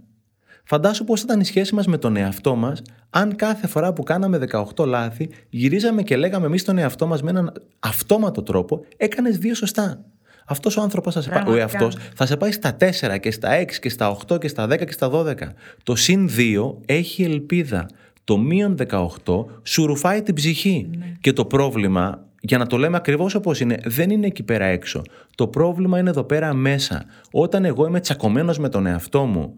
Φαντάσου 0.68 1.04
πώς 1.04 1.22
ήταν 1.22 1.40
η 1.40 1.44
σχέση 1.44 1.74
μας 1.74 1.86
με 1.86 1.98
τον 1.98 2.16
εαυτό 2.16 2.54
μας 2.54 2.82
αν 3.10 3.36
κάθε 3.36 3.66
φορά 3.66 3.92
που 3.92 4.02
κάναμε 4.02 4.38
18 4.76 4.86
λάθη 4.86 5.28
γυρίζαμε 5.48 6.02
και 6.02 6.16
λέγαμε 6.16 6.46
εμείς 6.46 6.64
τον 6.64 6.78
εαυτό 6.78 7.06
μας 7.06 7.22
με 7.22 7.30
έναν 7.30 7.52
αυτόματο 7.78 8.42
τρόπο 8.42 8.84
έκανες 8.96 9.38
δύο 9.38 9.54
σωστά. 9.54 10.00
Αυτός 10.46 10.76
ο 10.76 10.80
άνθρωπος 10.80 11.14
θα 11.14 11.20
σε 11.20 11.28
πάει, 11.28 11.40
ο 11.40 11.44
Πραγματικά. 11.44 11.78
εαυτός 11.78 11.96
θα 12.14 12.26
σε 12.26 12.36
πάει 12.36 12.52
στα 12.52 12.76
4 12.76 13.18
και 13.18 13.30
στα 13.30 13.50
6 13.50 13.78
και 13.80 13.88
στα 13.88 14.16
8 14.28 14.38
και 14.38 14.48
στα 14.48 14.66
10 14.66 14.84
και 14.86 14.92
στα 14.92 15.10
12. 15.10 15.34
Το 15.82 15.96
συν 15.96 16.30
2 16.36 16.76
έχει 16.86 17.22
ελπίδα. 17.22 17.86
Το 18.24 18.38
μείον 18.38 18.76
18 18.88 19.44
σου 19.62 19.86
ρουφάει 19.86 20.22
την 20.22 20.34
ψυχή. 20.34 20.90
Και 21.20 21.32
το 21.32 21.44
πρόβλημα, 21.44 22.24
για 22.40 22.58
να 22.58 22.66
το 22.66 22.76
λέμε 22.76 22.96
ακριβώς 22.96 23.34
όπως 23.34 23.60
είναι, 23.60 23.78
δεν 23.84 24.10
είναι 24.10 24.26
εκεί 24.26 24.42
πέρα 24.42 24.64
έξω. 24.64 25.02
Το 25.34 25.48
πρόβλημα 25.48 25.98
είναι 25.98 26.10
εδώ 26.10 26.24
πέρα 26.24 26.54
μέσα. 26.54 27.04
Όταν 27.30 27.64
εγώ 27.64 27.86
είμαι 27.86 28.00
τσακωμένος 28.00 28.58
με 28.58 28.68
τον 28.68 28.86
εαυτό 28.86 29.24
μου 29.24 29.54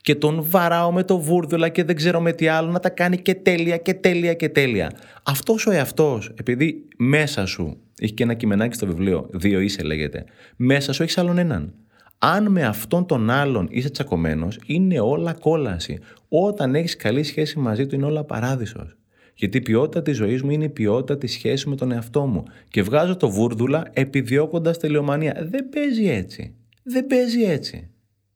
και 0.00 0.14
τον 0.14 0.42
βαράω 0.42 0.92
με 0.92 1.04
το 1.04 1.18
βούρδουλα 1.18 1.68
και 1.68 1.84
δεν 1.84 1.96
ξέρω 1.96 2.20
με 2.20 2.32
τι 2.32 2.48
άλλο 2.48 2.70
να 2.70 2.80
τα 2.80 2.88
κάνει 2.88 3.16
και 3.18 3.34
τέλεια 3.34 3.76
και 3.76 3.94
τέλεια 3.94 4.34
και 4.34 4.48
τέλεια. 4.48 4.92
Αυτός 5.22 5.66
ο 5.66 5.70
εαυτός, 5.70 6.30
επειδή 6.34 6.88
μέσα 6.96 7.46
σου, 7.46 7.76
έχει 7.98 8.12
και 8.12 8.22
ένα 8.22 8.34
κειμενάκι 8.34 8.74
στο 8.74 8.86
βιβλίο, 8.86 9.28
δύο 9.32 9.60
είσαι 9.60 9.82
λέγεται, 9.82 10.24
μέσα 10.56 10.92
σου 10.92 11.02
έχεις 11.02 11.18
άλλον 11.18 11.38
έναν. 11.38 11.74
Αν 12.18 12.50
με 12.50 12.64
αυτόν 12.64 13.06
τον 13.06 13.30
άλλον 13.30 13.68
είσαι 13.70 13.90
τσακωμένος, 13.90 14.58
είναι 14.66 15.00
όλα 15.00 15.32
κόλαση. 15.32 15.98
Όταν 16.28 16.74
έχεις 16.74 16.96
καλή 16.96 17.22
σχέση 17.22 17.58
μαζί 17.58 17.86
του, 17.86 17.94
είναι 17.94 18.04
όλα 18.04 18.24
παράδεισος. 18.24 18.96
Γιατί 19.34 19.56
η 19.56 19.60
ποιότητα 19.60 20.02
της 20.02 20.16
ζωής 20.16 20.42
μου 20.42 20.50
είναι 20.50 20.64
η 20.64 20.68
ποιότητα 20.68 21.18
της 21.18 21.32
σχέσης 21.32 21.66
με 21.66 21.76
τον 21.76 21.92
εαυτό 21.92 22.26
μου. 22.26 22.42
Και 22.68 22.82
βγάζω 22.82 23.16
το 23.16 23.30
βούρδουλα 23.30 23.82
επιδιώκοντας 23.92 24.78
τελειομανία. 24.78 25.46
Δεν 25.50 25.68
παίζει 25.68 26.08
έτσι. 26.08 26.54
Δεν 26.82 27.06
παίζει 27.06 27.42
έτσι. 27.42 27.90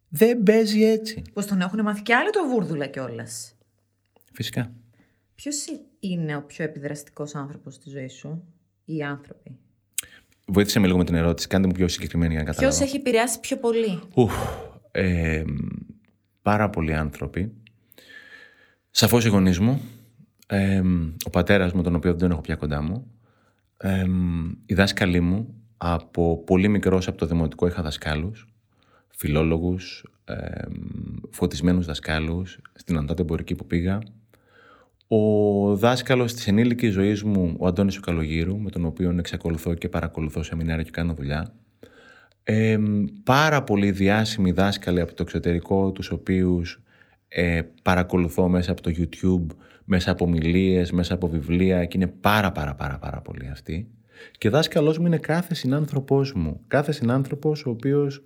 Δεν 0.08 0.42
παίζει 0.42 0.82
έτσι. 0.82 1.22
Πως 1.32 1.46
τον 1.46 1.60
έχουν 1.60 1.82
μάθει 1.82 2.02
και 2.02 2.14
άλλοι 2.14 2.30
το 2.30 2.46
βούρδουλα 2.48 2.86
κιόλας. 2.86 3.54
Φυσικά. 4.32 4.72
Ποιος 5.34 5.64
είναι 6.00 6.36
ο 6.36 6.42
πιο 6.42 6.64
επιδραστικός 6.64 7.34
άνθρωπος 7.34 7.74
στη 7.74 7.90
ζωή 7.90 8.08
σου, 8.08 8.44
οι 8.84 9.02
άνθρωποι; 9.02 9.58
Βοήθησε 10.46 10.78
με 10.78 10.86
λίγο 10.86 10.98
με 10.98 11.04
την 11.04 11.14
ερώτηση. 11.14 11.48
Κάντε 11.48 11.66
μου 11.66 11.72
πιο 11.72 11.88
συγκεκριμένη 11.88 12.32
για 12.34 12.42
να 12.42 12.50
καταλάβω. 12.50 12.76
Ποιος 12.76 12.88
έχει 12.88 12.96
επηρεάσει 12.96 13.40
πιο 13.40 13.56
πολύ; 13.56 14.00
Ουφ, 14.14 14.34
ε, 14.90 15.42
πάρα 16.42 16.70
πολλοί 16.70 16.94
άνθρωποι. 16.94 17.52
Σαφώς 18.90 19.24
οι 19.24 19.28
γονείς 19.28 19.58
μου, 19.58 19.80
ε, 20.46 20.82
ο 21.24 21.30
πατέρας 21.30 21.72
μου, 21.72 21.82
τον 21.82 21.94
οποίο 21.94 22.14
δεν 22.14 22.30
έχω 22.30 22.40
πια 22.40 22.56
κοντά 22.56 22.82
μου, 22.82 23.10
ε, 23.76 24.04
οι 24.66 24.74
δάσκαλοι 24.74 25.20
μου, 25.20 25.54
από 25.76 26.42
πολύ 26.44 26.68
μικρός 26.68 27.08
από 27.08 27.18
το 27.18 27.26
δημοτικό 27.26 27.66
είχα 27.66 27.82
δασκάλους, 27.82 28.55
φιλόλογους, 29.16 30.04
ε, 30.24 30.34
φωτισμένους 31.30 31.86
δασκάλους, 31.86 32.58
στην 32.74 32.98
Αντάτε 32.98 33.22
Εμπορική 33.22 33.54
που 33.54 33.66
πήγα. 33.66 33.98
Ο 35.08 35.76
δάσκαλος 35.76 36.34
της 36.34 36.46
ενήλικης 36.46 36.92
ζωής 36.92 37.22
μου, 37.22 37.54
ο 37.58 37.66
Αντώνης 37.66 37.96
ο 37.96 38.00
Καλογύρου, 38.00 38.58
με 38.58 38.70
τον 38.70 38.84
οποίο 38.84 39.14
εξακολουθώ 39.18 39.74
και 39.74 39.88
παρακολουθώ 39.88 40.42
σεμινάρια 40.42 40.84
και 40.84 40.90
κάνω 40.90 41.14
δουλειά. 41.14 41.54
Ε, 42.42 42.78
πάρα 43.22 43.62
πολλοί 43.62 43.90
διάσημοι 43.90 44.50
δάσκαλοι 44.50 45.00
από 45.00 45.14
το 45.14 45.22
εξωτερικό, 45.22 45.92
τους 45.92 46.10
οποίους 46.10 46.82
ε, 47.28 47.62
παρακολουθώ 47.82 48.48
μέσα 48.48 48.70
από 48.72 48.82
το 48.82 48.90
YouTube, 48.96 49.56
μέσα 49.84 50.10
από 50.10 50.24
ομιλίες, 50.24 50.92
μέσα 50.92 51.14
από 51.14 51.28
βιβλία 51.28 51.84
και 51.84 51.96
είναι 51.96 52.06
πάρα 52.06 52.52
πάρα 52.52 52.74
πάρα 52.74 52.98
πάρα 52.98 53.20
πολλοί 53.20 53.48
αυτοί. 53.48 53.88
Και 54.38 54.48
δάσκαλός 54.48 54.98
μου 54.98 55.06
είναι 55.06 55.18
κάθε 55.18 55.54
συνάνθρωπός 55.54 56.32
μου. 56.32 56.60
Κάθε 56.66 56.92
συνάνθρωπος 56.92 57.66
ο 57.66 57.70
οποίος 57.70 58.22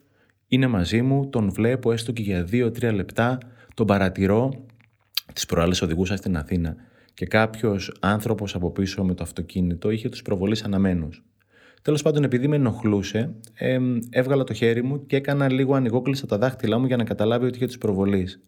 είναι 0.53 0.67
μαζί 0.67 1.03
μου, 1.03 1.29
τον 1.29 1.51
βλέπω 1.51 1.93
έστω 1.93 2.13
και 2.13 2.23
για 2.23 2.45
δύο-τρία 2.45 2.93
λεπτά, 2.93 3.39
τον 3.75 3.87
παρατηρώ. 3.87 4.51
Τις 5.33 5.47
προάλλες 5.47 5.83
οδηγούσα 5.83 6.17
στην 6.17 6.37
Αθήνα 6.37 6.77
και 7.15 7.27
κάποιος 7.27 7.97
άνθρωπος 8.01 8.55
από 8.55 8.71
πίσω 8.71 9.05
με 9.05 9.15
το 9.15 9.23
αυτοκίνητο 9.23 9.91
είχε 9.91 10.09
τους 10.09 10.23
προβολείς 10.23 10.65
αναμένους. 10.65 11.25
Τέλος 11.83 12.03
πάντων, 12.03 12.25
επειδή 12.25 12.49
με 12.49 12.57
ενοχλούσε, 12.57 13.35
ε, 13.55 13.79
έβγαλα 14.11 14.45
το 14.45 14.53
χέρι 14.53 14.83
μου 14.83 15.07
και 15.07 15.17
έκανα 15.17 15.53
λίγο 15.53 15.75
ανοιγόκλεισα 15.75 16.27
τα 16.27 16.39
δάχτυλά 16.39 16.79
μου 16.79 16.87
για 16.87 16.97
να 16.97 17.05
καταλάβει 17.05 17.47
ότι 17.47 17.57
είχε 17.57 17.67
τους 17.67 17.79
προβολείς. 17.79 18.41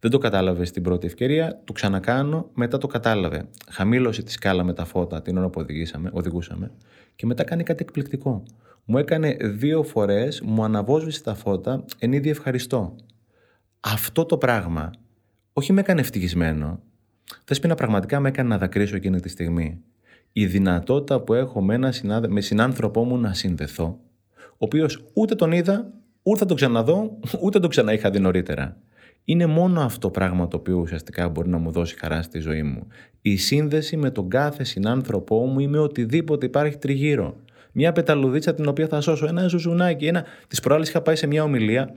Δεν 0.00 0.10
το 0.10 0.18
κατάλαβε 0.18 0.64
στην 0.64 0.82
πρώτη 0.82 1.06
ευκαιρία, 1.06 1.60
το 1.64 1.72
ξανακάνω, 1.72 2.50
μετά 2.54 2.78
το 2.78 2.86
κατάλαβε. 2.86 3.48
Χαμήλωσε 3.70 4.22
τη 4.22 4.32
σκάλα 4.32 4.64
με 4.64 4.72
τα 4.72 4.84
φώτα 4.84 5.22
την 5.22 5.38
ώρα 5.38 5.48
που 5.48 5.60
οδηγήσαμε, 5.60 6.10
οδηγούσαμε 6.12 6.70
και 7.16 7.26
μετά 7.26 7.44
κάνει 7.44 7.62
κάτι 7.62 7.82
εκπληκτικό. 7.82 8.42
Μου 8.84 8.98
έκανε 8.98 9.36
δύο 9.40 9.82
φορές, 9.82 10.40
μου 10.40 10.64
αναβόσβησε 10.64 11.22
τα 11.22 11.34
φώτα 11.34 11.84
εν 11.98 12.12
είδη 12.12 12.28
ευχαριστώ. 12.28 12.96
Αυτό 13.80 14.24
το 14.24 14.38
πράγμα 14.38 14.90
όχι 15.52 15.72
με 15.72 15.80
έκανε 15.80 16.00
ευτυχισμένο. 16.00 16.80
Θέσπινα 17.44 17.74
πραγματικά 17.74 18.20
με 18.20 18.28
έκανε 18.28 18.48
να 18.48 18.58
δακρύσω 18.58 18.96
εκείνη 18.96 19.20
τη 19.20 19.28
στιγμή 19.28 19.82
η 20.32 20.46
δυνατότητα 20.46 21.20
που 21.20 21.34
έχω 21.34 21.62
με, 21.62 21.74
ένα 21.74 21.92
συνάδε... 21.92 22.28
με 22.28 22.40
συνάνθρωπό 22.40 23.04
μου 23.04 23.18
να 23.18 23.34
συνδεθώ, 23.34 23.98
ο 24.34 24.56
οποίος 24.58 25.04
ούτε 25.12 25.34
τον 25.34 25.52
είδα, 25.52 25.92
ούτε 26.22 26.38
θα 26.38 26.46
τον 26.46 26.56
ξαναδώ, 26.56 27.18
ούτε 27.44 27.60
τον 27.60 27.70
ξανά 27.70 27.92
είχα 27.92 28.10
δει 28.10 28.18
νωρίτερα. 28.18 28.76
Είναι 29.28 29.46
μόνο 29.46 29.80
αυτό 29.80 30.10
πράγμα 30.10 30.48
το 30.48 30.56
οποίο 30.56 30.76
ουσιαστικά 30.76 31.28
μπορεί 31.28 31.48
να 31.48 31.58
μου 31.58 31.70
δώσει 31.70 31.96
χαρά 31.98 32.22
στη 32.22 32.38
ζωή 32.38 32.62
μου. 32.62 32.86
Η 33.22 33.36
σύνδεση 33.36 33.96
με 33.96 34.10
τον 34.10 34.28
κάθε 34.28 34.64
συνάνθρωπό 34.64 35.46
μου 35.46 35.60
ή 35.60 35.66
με 35.66 35.78
οτιδήποτε 35.78 36.46
υπάρχει 36.46 36.76
τριγύρω. 36.76 37.36
Μια 37.72 37.92
πεταλουδίτσα 37.92 38.54
την 38.54 38.68
οποία 38.68 38.86
θα 38.86 39.00
σώσω, 39.00 39.26
ένα 39.26 39.46
ζουζουνάκι, 39.46 40.06
ένα... 40.06 40.24
Τις 40.48 40.60
προάλλες 40.60 40.88
είχα 40.88 41.00
πάει 41.00 41.16
σε 41.16 41.26
μια 41.26 41.42
ομιλία 41.42 41.94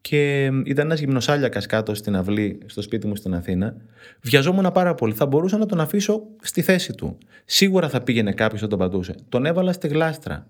και 0.00 0.44
ήταν 0.44 0.84
ένας 0.86 1.00
γυμνοσάλιακας 1.00 1.66
κάτω 1.66 1.94
στην 1.94 2.16
αυλή 2.16 2.58
στο 2.66 2.82
σπίτι 2.82 3.06
μου 3.06 3.16
στην 3.16 3.34
Αθήνα. 3.34 3.76
Βιαζόμουν 4.20 4.72
πάρα 4.72 4.94
πολύ. 4.94 5.12
Θα 5.12 5.26
μπορούσα 5.26 5.58
να 5.58 5.66
τον 5.66 5.80
αφήσω 5.80 6.22
στη 6.40 6.62
θέση 6.62 6.92
του. 6.92 7.18
Σίγουρα 7.44 7.88
θα 7.88 8.00
πήγαινε 8.00 8.32
κάποιος 8.32 8.62
να 8.62 8.68
τον 8.68 8.78
πατούσε. 8.78 9.14
Τον 9.28 9.46
έβαλα 9.46 9.72
στη 9.72 9.88
γλάστρα. 9.88 10.46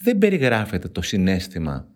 Δεν 0.00 0.18
περιγράφεται 0.18 0.88
το 0.88 1.02
συνέστημα 1.02 1.86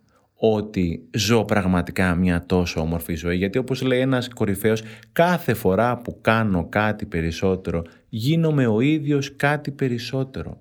ότι 0.43 1.09
ζω 1.17 1.45
πραγματικά 1.45 2.15
μια 2.15 2.47
τόσο 2.47 2.81
όμορφη 2.81 3.15
ζωή. 3.15 3.37
Γιατί 3.37 3.59
όπως 3.59 3.83
λέει 3.83 4.01
ένας 4.01 4.29
κορυφαίος, 4.29 4.83
κάθε 5.13 5.55
φορά 5.55 5.97
που 5.97 6.19
κάνω 6.21 6.69
κάτι 6.69 7.07
περισσότερο, 7.07 7.83
γίνομαι 8.09 8.67
ο 8.67 8.81
ίδιος 8.81 9.37
κάτι 9.37 9.71
περισσότερο 9.71 10.61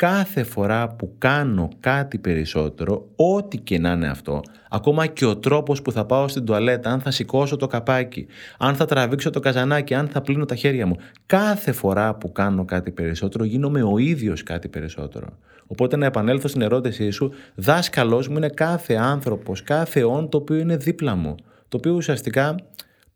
κάθε 0.00 0.42
φορά 0.42 0.88
που 0.88 1.14
κάνω 1.18 1.68
κάτι 1.80 2.18
περισσότερο, 2.18 3.08
ό,τι 3.16 3.58
και 3.58 3.78
να 3.78 3.92
είναι 3.92 4.08
αυτό, 4.08 4.40
ακόμα 4.70 5.06
και 5.06 5.24
ο 5.24 5.36
τρόπος 5.36 5.82
που 5.82 5.92
θα 5.92 6.04
πάω 6.04 6.28
στην 6.28 6.44
τουαλέτα, 6.44 6.90
αν 6.90 7.00
θα 7.00 7.10
σηκώσω 7.10 7.56
το 7.56 7.66
καπάκι, 7.66 8.26
αν 8.58 8.74
θα 8.74 8.84
τραβήξω 8.84 9.30
το 9.30 9.40
καζανάκι, 9.40 9.94
αν 9.94 10.08
θα 10.08 10.20
πλύνω 10.20 10.44
τα 10.44 10.54
χέρια 10.54 10.86
μου, 10.86 10.96
κάθε 11.26 11.72
φορά 11.72 12.14
που 12.14 12.32
κάνω 12.32 12.64
κάτι 12.64 12.90
περισσότερο, 12.90 13.44
γίνομαι 13.44 13.82
ο 13.82 13.98
ίδιος 13.98 14.42
κάτι 14.42 14.68
περισσότερο. 14.68 15.26
Οπότε 15.66 15.96
να 15.96 16.06
επανέλθω 16.06 16.48
στην 16.48 16.62
ερώτησή 16.62 17.10
σου, 17.10 17.32
δάσκαλός 17.54 18.28
μου 18.28 18.36
είναι 18.36 18.48
κάθε 18.48 18.94
άνθρωπος, 18.94 19.62
κάθε 19.62 20.02
όν 20.02 20.28
το 20.28 20.36
οποίο 20.36 20.56
είναι 20.56 20.76
δίπλα 20.76 21.14
μου, 21.14 21.34
το 21.68 21.76
οποίο 21.76 21.92
ουσιαστικά 21.92 22.54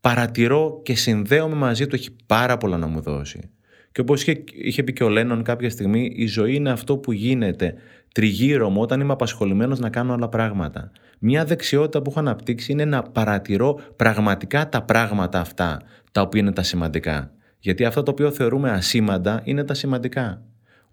παρατηρώ 0.01 0.81
και 0.83 0.95
συνδέομαι 0.95 1.55
μαζί 1.55 1.87
του, 1.87 1.95
έχει 1.95 2.17
πάρα 2.27 2.57
πολλά 2.57 2.77
να 2.77 2.87
μου 2.87 3.01
δώσει. 3.01 3.51
Και 3.95 4.01
όπως 4.01 4.23
είχε, 4.23 4.45
είχε 4.55 4.83
πει 4.83 4.93
και 4.93 5.05
ο 5.05 5.09
Λένον 5.09 5.43
κάποια 5.43 5.71
στιγμή, 5.71 6.13
η 6.15 6.27
ζωή 6.27 6.55
είναι 6.55 6.71
αυτό 6.71 6.97
που 6.97 7.13
γίνεται 7.13 7.75
τριγύρω 8.15 8.71
μου 8.71 8.81
όταν 8.81 9.01
είμαι 9.01 9.13
απασχολημένος 9.13 9.79
να 9.79 9.91
κάνω 9.91 10.13
άλλα 10.13 10.29
πράγματα. 10.29 10.91
Μια 11.19 11.45
δεξιότητα 11.45 12.03
που 12.03 12.11
έχω 12.11 12.21
αναπτύξει 12.21 12.73
είναι 12.73 12.85
να 12.85 13.03
παρατηρώ 13.03 13.81
πραγματικά 13.97 14.69
τα 14.69 14.83
πράγματα 14.83 15.41
αυτά, 15.41 15.81
τα 16.13 16.21
οποία 16.21 16.41
είναι 16.41 16.53
τα 16.53 16.63
σημαντικά. 16.63 17.31
Γιατί 17.59 17.85
αυτό 17.85 18.03
το 18.03 18.11
οποίο 18.11 18.31
θεωρούμε 18.31 18.71
ασήμαντα 18.71 19.41
είναι 19.45 19.65
τα 19.65 19.75
σημαντικά. 19.75 20.43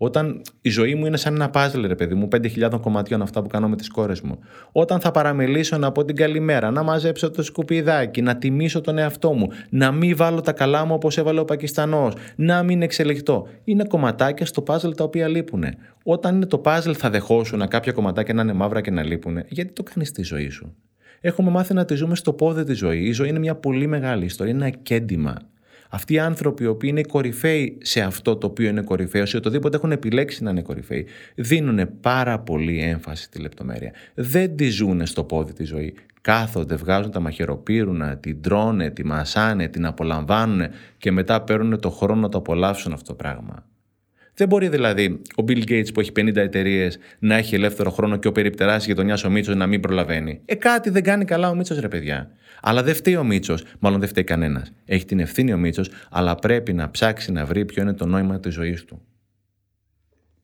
Όταν 0.03 0.41
η 0.61 0.69
ζωή 0.69 0.95
μου 0.95 1.05
είναι 1.05 1.17
σαν 1.17 1.33
ένα 1.33 1.49
πάζλ, 1.49 1.85
ρε 1.85 1.95
παιδί 1.95 2.13
μου, 2.13 2.27
5.000 2.31 2.79
κομματιών 2.81 3.21
αυτά 3.21 3.41
που 3.41 3.47
κάνω 3.47 3.69
με 3.69 3.75
τις 3.75 3.89
κόρες 3.89 4.21
μου. 4.21 4.39
Όταν 4.71 4.99
θα 4.99 5.11
παραμιλήσω 5.11 5.77
να 5.77 5.91
πω 5.91 6.05
την 6.05 6.15
καλημέρα, 6.15 6.71
να 6.71 6.83
μαζέψω 6.83 7.31
το 7.31 7.43
σκουπιδάκι, 7.43 8.21
να 8.21 8.37
τιμήσω 8.37 8.81
τον 8.81 8.97
εαυτό 8.97 9.33
μου, 9.33 9.47
να 9.69 9.91
μην 9.91 10.15
βάλω 10.15 10.41
τα 10.41 10.51
καλά 10.51 10.85
μου 10.85 10.93
όπως 10.93 11.17
έβαλε 11.17 11.39
ο 11.39 11.45
Πακιστανός, 11.45 12.13
να 12.35 12.63
μην 12.63 12.81
εξελιχτώ. 12.81 13.47
Είναι 13.63 13.83
κομματάκια 13.83 14.45
στο 14.45 14.61
πάζλ 14.61 14.89
τα 14.89 15.03
οποία 15.03 15.27
λείπουν. 15.27 15.63
Όταν 16.03 16.35
είναι 16.35 16.45
το 16.45 16.57
πάζλ, 16.57 16.91
θα 16.97 17.09
δεχόσουν 17.09 17.67
κάποια 17.67 17.91
κομματάκια 17.91 18.33
να 18.33 18.41
είναι 18.41 18.53
μαύρα 18.53 18.81
και 18.81 18.91
να 18.91 19.03
λείπουν. 19.03 19.43
Γιατί 19.47 19.71
το 19.73 19.83
κάνεις 19.83 20.07
στη 20.07 20.23
ζωή 20.23 20.49
σου; 20.49 20.75
Έχουμε 21.21 21.49
μάθει 21.49 21.73
να 21.73 21.85
τη 21.85 21.95
ζούμε 21.95 22.15
στο 22.15 22.33
πόδι 22.33 22.63
της 22.63 22.77
ζωής. 22.77 23.07
Η 23.07 23.11
ζωή 23.11 23.29
είναι 23.29 23.39
μια 23.39 23.55
πολύ 23.55 23.87
μεγάλη 23.87 24.25
ιστορία, 24.25 24.53
είναι 24.53 24.65
ένα 24.65 24.75
κέντημα. 24.83 25.35
Αυτοί 25.93 26.13
οι 26.13 26.19
άνθρωποι 26.19 26.63
οι 26.63 26.67
οποίοι 26.67 26.89
είναι 26.91 27.03
κορυφαίοι 27.03 27.77
σε 27.81 28.01
αυτό 28.01 28.35
το 28.35 28.47
οποίο 28.47 28.69
είναι 28.69 28.81
κορυφαίο, 28.81 29.25
σε 29.25 29.37
οτιδήποτε 29.37 29.77
έχουν 29.77 29.91
επιλέξει 29.91 30.43
να 30.43 30.49
είναι 30.49 30.61
κορυφαίοι, 30.61 31.05
δίνουν 31.35 31.89
πάρα 32.01 32.39
πολύ 32.39 32.79
έμφαση 32.81 33.23
στη 33.23 33.39
λεπτομέρεια. 33.39 33.91
Δεν 34.13 34.55
τη 34.55 34.69
ζουν 34.69 35.05
στο 35.05 35.23
πόδι 35.23 35.53
τη 35.53 35.63
ζωή. 35.63 35.93
Κάθονται, 36.21 36.75
βγάζουν 36.75 37.11
τα 37.11 37.19
μαχαιροπύρουνα, 37.19 38.17
την 38.17 38.41
τρώνε, 38.41 38.89
τη 38.89 39.05
μασάνε, 39.05 39.67
την 39.67 39.85
απολαμβάνουν 39.85 40.67
και 40.97 41.11
μετά 41.11 41.41
παίρνουν 41.41 41.79
το 41.79 41.89
χρόνο 41.89 42.21
να 42.21 42.29
το 42.29 42.37
απολαύσουν 42.37 42.93
αυτό 42.93 43.07
το 43.07 43.13
πράγμα. 43.13 43.65
Δεν 44.33 44.47
μπορεί 44.47 44.67
δηλαδή 44.67 45.21
ο 45.35 45.43
Bill 45.47 45.63
Gates 45.69 45.93
που 45.93 45.99
έχει 45.99 46.11
50 46.15 46.35
εταιρείες 46.35 46.97
να 47.19 47.35
έχει 47.35 47.55
ελεύθερο 47.55 47.91
χρόνο 47.91 48.17
και 48.17 48.27
ο 48.27 48.31
περιπτεράς 48.31 48.85
γειτονιάς 48.85 49.23
ο 49.23 49.29
Μίτσος 49.29 49.55
να 49.55 49.67
μην 49.67 49.79
προλαβαίνει. 49.79 50.41
Ε, 50.45 50.55
κάτι 50.55 50.89
δεν 50.89 51.03
κάνει 51.03 51.25
καλά 51.25 51.49
ο 51.49 51.55
Μίτσος, 51.55 51.79
ρε 51.79 51.87
παιδιά. 51.87 52.31
Αλλά 52.61 52.83
δεν 52.83 52.95
φταίει 52.95 53.15
ο 53.15 53.23
Μίτσος, 53.23 53.63
μάλλον 53.79 53.99
δεν 53.99 54.09
φταίει 54.09 54.23
κανένας. 54.23 54.73
Έχει 54.85 55.05
την 55.05 55.19
ευθύνη 55.19 55.53
ο 55.53 55.57
Μίτσος, 55.57 55.89
αλλά 56.11 56.35
πρέπει 56.35 56.73
να 56.73 56.91
ψάξει 56.91 57.31
να 57.31 57.45
βρει 57.45 57.65
ποιο 57.65 57.81
είναι 57.81 57.93
το 57.93 58.05
νόημα 58.05 58.39
της 58.39 58.53
ζωής 58.53 58.85
του. 58.85 59.01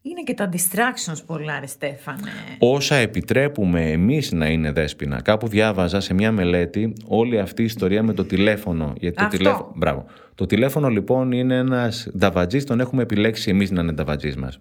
Είναι 0.10 0.22
και 0.24 0.34
τα 0.34 0.50
distractions 0.54 1.20
πολλά, 1.26 1.60
ρε 1.60 1.68
Στέφανε. 1.68 2.32
Όσα 2.60 2.96
επιτρέπουμε 2.96 3.92
εμείς 3.92 4.32
να 4.32 4.48
είναι 4.48 4.72
δέσπινα. 4.72 5.22
Κάπου 5.22 5.48
διάβαζα 5.48 6.00
σε 6.00 6.14
μια 6.14 6.32
μελέτη 6.32 6.94
όλη 7.08 7.40
αυτή 7.40 7.62
η 7.62 7.66
ιστορία 7.66 8.04
με 8.04 8.14
το 8.14 8.26
τηλέφωνο. 8.26 8.94
Γιατί 9.00 9.24
Αυτό. 9.24 9.30
το 9.30 9.38
τηλέφωνο. 9.38 9.74
Μπράβο. 9.76 10.06
Το 10.36 10.46
τηλέφωνο 10.46 10.88
λοιπόν 10.88 11.32
είναι 11.32 11.56
ένας 11.56 12.08
νταβατζής, 12.18 12.64
τον 12.64 12.80
έχουμε 12.80 13.02
επιλέξει 13.02 13.50
εμείς 13.50 13.72
να 13.72 13.82
είναι 13.82 13.92
νταβατζής 13.92 14.36
μας. 14.36 14.60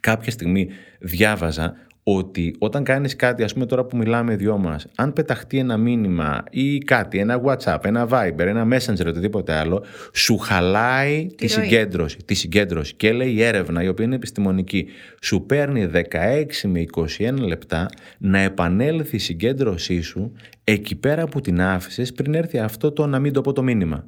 Κάποια 0.00 0.30
στιγμή 0.30 0.68
διάβαζα 0.98 1.76
ότι 2.02 2.54
όταν 2.58 2.84
κάνεις 2.84 3.16
κάτι, 3.16 3.42
ας 3.42 3.52
πούμε 3.52 3.66
τώρα 3.66 3.84
που 3.84 3.96
μιλάμε 3.96 4.36
δυο 4.36 4.58
μας, 4.58 4.86
αν 4.94 5.12
πεταχτεί 5.12 5.58
ένα 5.58 5.76
μήνυμα 5.76 6.44
ή 6.50 6.78
κάτι, 6.78 7.18
ένα 7.18 7.40
WhatsApp, 7.44 7.78
ένα 7.84 8.08
Viber, 8.10 8.38
ένα 8.38 8.66
Messenger, 8.70 9.06
οτιδήποτε 9.06 9.52
άλλο, 9.52 9.84
σου 10.12 10.38
χαλάει 10.38 11.26
τη, 11.36 11.46
ροή. 11.46 11.64
συγκέντρωση, 11.64 12.16
τη 12.24 12.34
συγκέντρωση. 12.34 12.94
Και 12.94 13.12
λέει 13.12 13.30
η 13.30 13.42
έρευνα, 13.42 13.82
η 13.82 13.88
οποία 13.88 14.04
είναι 14.04 14.14
επιστημονική, 14.14 14.86
σου 15.22 15.42
παίρνει 15.42 15.90
16 15.94 16.44
με 16.62 16.84
21 17.18 17.34
λεπτά 17.38 17.88
να 18.18 18.38
επανέλθει 18.38 19.16
η 19.16 19.18
συγκέντρωσή 19.18 20.00
σου 20.00 20.32
εκεί 20.64 20.96
πέρα 20.96 21.26
που 21.26 21.40
την 21.40 21.60
άφησες 21.60 22.12
πριν 22.12 22.34
έρθει 22.34 22.58
αυτό 22.58 22.92
το 22.92 23.06
να 23.06 23.18
μην 23.18 23.32
το 23.32 23.40
πω 23.40 23.52
το 23.52 23.62
μήνυμα. 23.62 24.06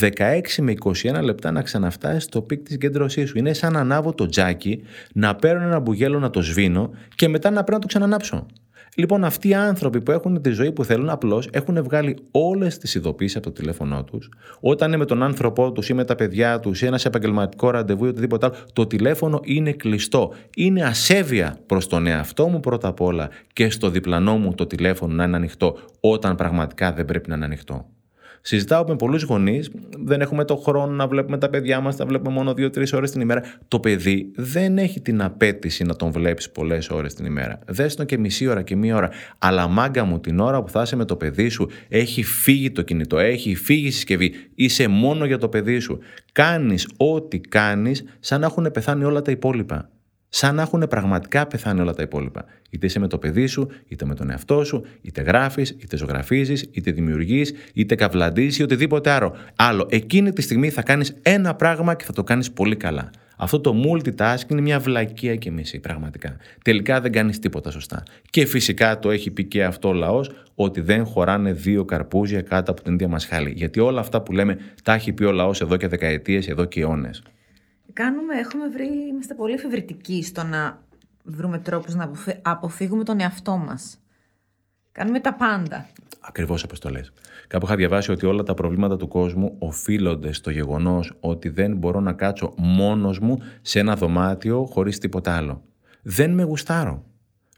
16 0.00 0.40
με 0.60 0.74
21 0.80 1.22
λεπτά 1.22 1.50
να 1.50 1.62
ξαναφτάσει 1.62 2.20
στο 2.20 2.42
peak 2.42 2.62
της 2.62 2.72
συγκέντρωσής 2.72 3.24
σου. 3.24 3.38
Είναι 3.38 3.52
σαν 3.52 3.72
να 3.72 3.80
ανάβω 3.80 4.12
το 4.14 4.26
τζάκι, 4.26 4.82
να 5.12 5.34
παίρνω 5.34 5.62
ένα 5.62 5.78
μπουγέλο 5.78 6.18
να 6.18 6.30
το 6.30 6.42
σβήνω 6.42 6.90
και 7.14 7.28
μετά 7.28 7.50
να 7.50 7.56
πρέπει 7.56 7.72
να 7.72 7.78
το 7.78 7.86
ξανανάψω. 7.86 8.46
Λοιπόν, 8.98 9.24
αυτοί 9.24 9.48
οι 9.48 9.54
άνθρωποι 9.54 10.00
που 10.00 10.10
έχουν 10.10 10.42
τη 10.42 10.50
ζωή 10.50 10.72
που 10.72 10.84
θέλουν, 10.84 11.08
απλώς 11.08 11.48
έχουν 11.52 11.82
βγάλει 11.82 12.16
όλες 12.30 12.78
τις 12.78 12.94
ειδοποιήσεις 12.94 13.36
από 13.36 13.46
το 13.46 13.52
τηλέφωνό 13.52 14.04
τους. 14.04 14.28
Όταν 14.60 14.88
είναι 14.88 14.96
με 14.96 15.04
τον 15.04 15.22
άνθρωπό 15.22 15.72
τους 15.72 15.88
ή 15.88 15.94
με 15.94 16.04
τα 16.04 16.14
παιδιά 16.14 16.60
τους 16.60 16.82
ή 16.82 16.86
είναι 16.86 17.00
σε 17.00 17.08
επαγγελματικό 17.08 17.70
ραντεβού 17.70 18.04
ή 18.04 18.08
οτιδήποτε 18.08 18.46
άλλο, 18.46 18.54
το 18.72 18.86
τηλέφωνο 18.86 19.40
είναι 19.44 19.72
κλειστό. 19.72 20.32
Είναι 20.56 20.82
ασέβεια 20.82 21.58
προς 21.66 21.86
τον 21.88 22.06
εαυτό 22.06 22.48
μου 22.48 22.60
πρώτα 22.60 22.88
απ' 22.88 23.00
όλα 23.00 23.28
και 23.52 23.70
στο 23.70 23.90
διπλανό 23.90 24.36
μου 24.36 24.54
το 24.54 24.66
τηλέφωνο 24.66 25.14
να 25.14 25.24
είναι 25.24 25.36
ανοιχτό 25.36 25.78
όταν 26.00 26.36
πραγματικά 26.36 26.92
δεν 26.92 27.04
πρέπει 27.04 27.28
να 27.28 27.34
είναι 27.34 27.44
ανοιχτό. 27.44 27.86
Συζητάω 28.46 28.84
με 28.88 28.96
πολλούς 28.96 29.22
γονείς, 29.22 29.70
δεν 30.04 30.20
έχουμε 30.20 30.44
το 30.44 30.56
χρόνο 30.56 30.92
να 30.92 31.06
βλέπουμε 31.06 31.38
τα 31.38 31.48
παιδιά 31.48 31.80
μας, 31.80 31.96
τα 31.96 32.06
βλέπουμε 32.06 32.34
μόνο 32.34 32.50
2-3 32.50 32.92
ώρες 32.92 33.10
την 33.10 33.20
ημέρα. 33.20 33.42
Το 33.68 33.80
παιδί 33.80 34.30
δεν 34.36 34.78
έχει 34.78 35.00
την 35.00 35.22
απέτηση 35.22 35.84
να 35.84 35.96
τον 35.96 36.10
βλέπεις 36.10 36.50
πολλές 36.50 36.90
ώρες 36.90 37.14
την 37.14 37.24
ημέρα. 37.24 37.58
Δες 37.66 37.94
τον 37.94 38.06
και 38.06 38.18
μισή 38.18 38.46
ώρα 38.46 38.62
και 38.62 38.76
μία 38.76 38.96
ώρα. 38.96 39.10
Αλλά 39.38 39.68
μάγκα 39.68 40.04
μου, 40.04 40.20
την 40.20 40.40
ώρα 40.40 40.62
που 40.62 40.70
θα 40.70 40.82
είσαι 40.82 40.96
με 40.96 41.04
το 41.04 41.16
παιδί 41.16 41.48
σου, 41.48 41.70
έχει 41.88 42.22
φύγει 42.22 42.70
το 42.70 42.82
κινητό, 42.82 43.18
έχει 43.18 43.54
φύγει 43.54 43.86
η 43.86 43.90
συσκευή. 43.90 44.32
Είσαι 44.54 44.88
μόνο 44.88 45.24
για 45.24 45.38
το 45.38 45.48
παιδί 45.48 45.78
σου. 45.78 45.98
Κάνεις 46.32 46.88
ό,τι 46.96 47.40
κάνεις 47.40 48.04
σαν 48.20 48.40
να 48.40 48.46
έχουν 48.46 48.70
πεθάνει 48.72 49.04
όλα 49.04 49.22
τα 49.22 49.30
υπόλοιπα 49.30 49.90
σαν 50.28 50.54
να 50.54 50.62
έχουν 50.62 50.86
πραγματικά 50.88 51.46
πεθάνει 51.46 51.80
όλα 51.80 51.94
τα 51.94 52.02
υπόλοιπα. 52.02 52.44
Είτε 52.70 52.86
είσαι 52.86 52.98
με 52.98 53.06
το 53.06 53.18
παιδί 53.18 53.46
σου, 53.46 53.68
είτε 53.88 54.04
με 54.04 54.14
τον 54.14 54.30
εαυτό 54.30 54.64
σου, 54.64 54.84
είτε 55.02 55.20
γράφεις, 55.22 55.70
είτε 55.70 55.96
ζωγραφίζεις, 55.96 56.68
είτε 56.72 56.90
δημιουργείς, 56.90 57.52
είτε 57.74 57.94
καυλαντίζει 57.94 58.60
ή 58.60 58.64
οτιδήποτε 58.64 59.10
άλλο. 59.10 59.34
Άλλο, 59.56 59.86
εκείνη 59.90 60.32
τη 60.32 60.42
στιγμή 60.42 60.70
θα 60.70 60.82
κάνεις 60.82 61.16
ένα 61.22 61.54
πράγμα 61.54 61.94
και 61.94 62.04
θα 62.04 62.12
το 62.12 62.24
κάνεις 62.24 62.50
πολύ 62.50 62.76
καλά. 62.76 63.10
Αυτό 63.36 63.60
το 63.60 63.74
multitasking 63.84 64.50
είναι 64.50 64.60
μια 64.60 64.78
βλακεία 64.78 65.36
και 65.36 65.50
μισή, 65.50 65.80
πραγματικά. 65.80 66.36
Τελικά 66.64 67.00
δεν 67.00 67.12
κάνεις 67.12 67.38
τίποτα 67.38 67.70
σωστά. 67.70 68.02
Και 68.30 68.46
φυσικά 68.46 68.98
το 68.98 69.10
έχει 69.10 69.30
πει 69.30 69.44
και 69.44 69.64
αυτό 69.64 69.88
ο 69.88 69.92
λαός, 69.92 70.30
ότι 70.54 70.80
δεν 70.80 71.04
χωράνε 71.04 71.52
δύο 71.52 71.84
καρπούζια 71.84 72.40
κάτω 72.40 72.70
από 72.70 72.82
την 72.82 72.92
ίδια 72.92 73.08
μας 73.08 73.26
χάλη. 73.26 73.52
Γιατί 73.56 73.80
όλα 73.80 74.00
αυτά 74.00 74.22
που 74.22 74.32
λέμε 74.32 74.58
τα 74.82 74.94
έχει 74.94 75.12
πει 75.12 75.24
ο 75.24 75.32
λαός 75.32 75.60
εδώ 75.60 75.76
και 75.76 75.88
δεκαετίες, 75.88 76.48
εδώ 76.48 76.64
και 76.64 76.80
αιώνες. 76.80 77.22
Κάνουμε, 77.96 78.34
έχουμε 78.34 78.68
βρει, 78.68 78.86
είμαστε 79.08 79.34
πολύ 79.34 79.52
εφευρετικοί 79.52 80.22
στο 80.22 80.42
να 80.42 80.82
βρούμε 81.24 81.58
τρόπους 81.58 81.94
να 81.94 82.04
αποφε- 82.04 82.38
αποφύγουμε 82.42 83.04
τον 83.04 83.20
εαυτό 83.20 83.56
μας. 83.56 83.98
Κάνουμε 84.92 85.20
τα 85.20 85.34
πάντα. 85.34 85.86
Ακριβώς 86.20 86.62
όπω 86.64 86.78
το 86.78 86.90
λε. 86.90 87.00
Κάπου 87.48 87.66
είχα 87.66 87.76
διαβάσει 87.76 88.10
ότι 88.10 88.26
όλα 88.26 88.42
τα 88.42 88.54
προβλήματα 88.54 88.96
του 88.96 89.08
κόσμου 89.08 89.56
οφείλονται 89.58 90.32
στο 90.32 90.50
γεγονός 90.50 91.16
ότι 91.20 91.48
δεν 91.48 91.76
μπορώ 91.76 92.00
να 92.00 92.12
κάτσω 92.12 92.54
μόνος 92.56 93.18
μου 93.18 93.38
σε 93.62 93.78
ένα 93.78 93.96
δωμάτιο 93.96 94.64
χωρίς 94.64 94.98
τίποτα 94.98 95.36
άλλο. 95.36 95.62
Δεν 96.02 96.34
με 96.34 96.42
γουστάρω. 96.42 97.04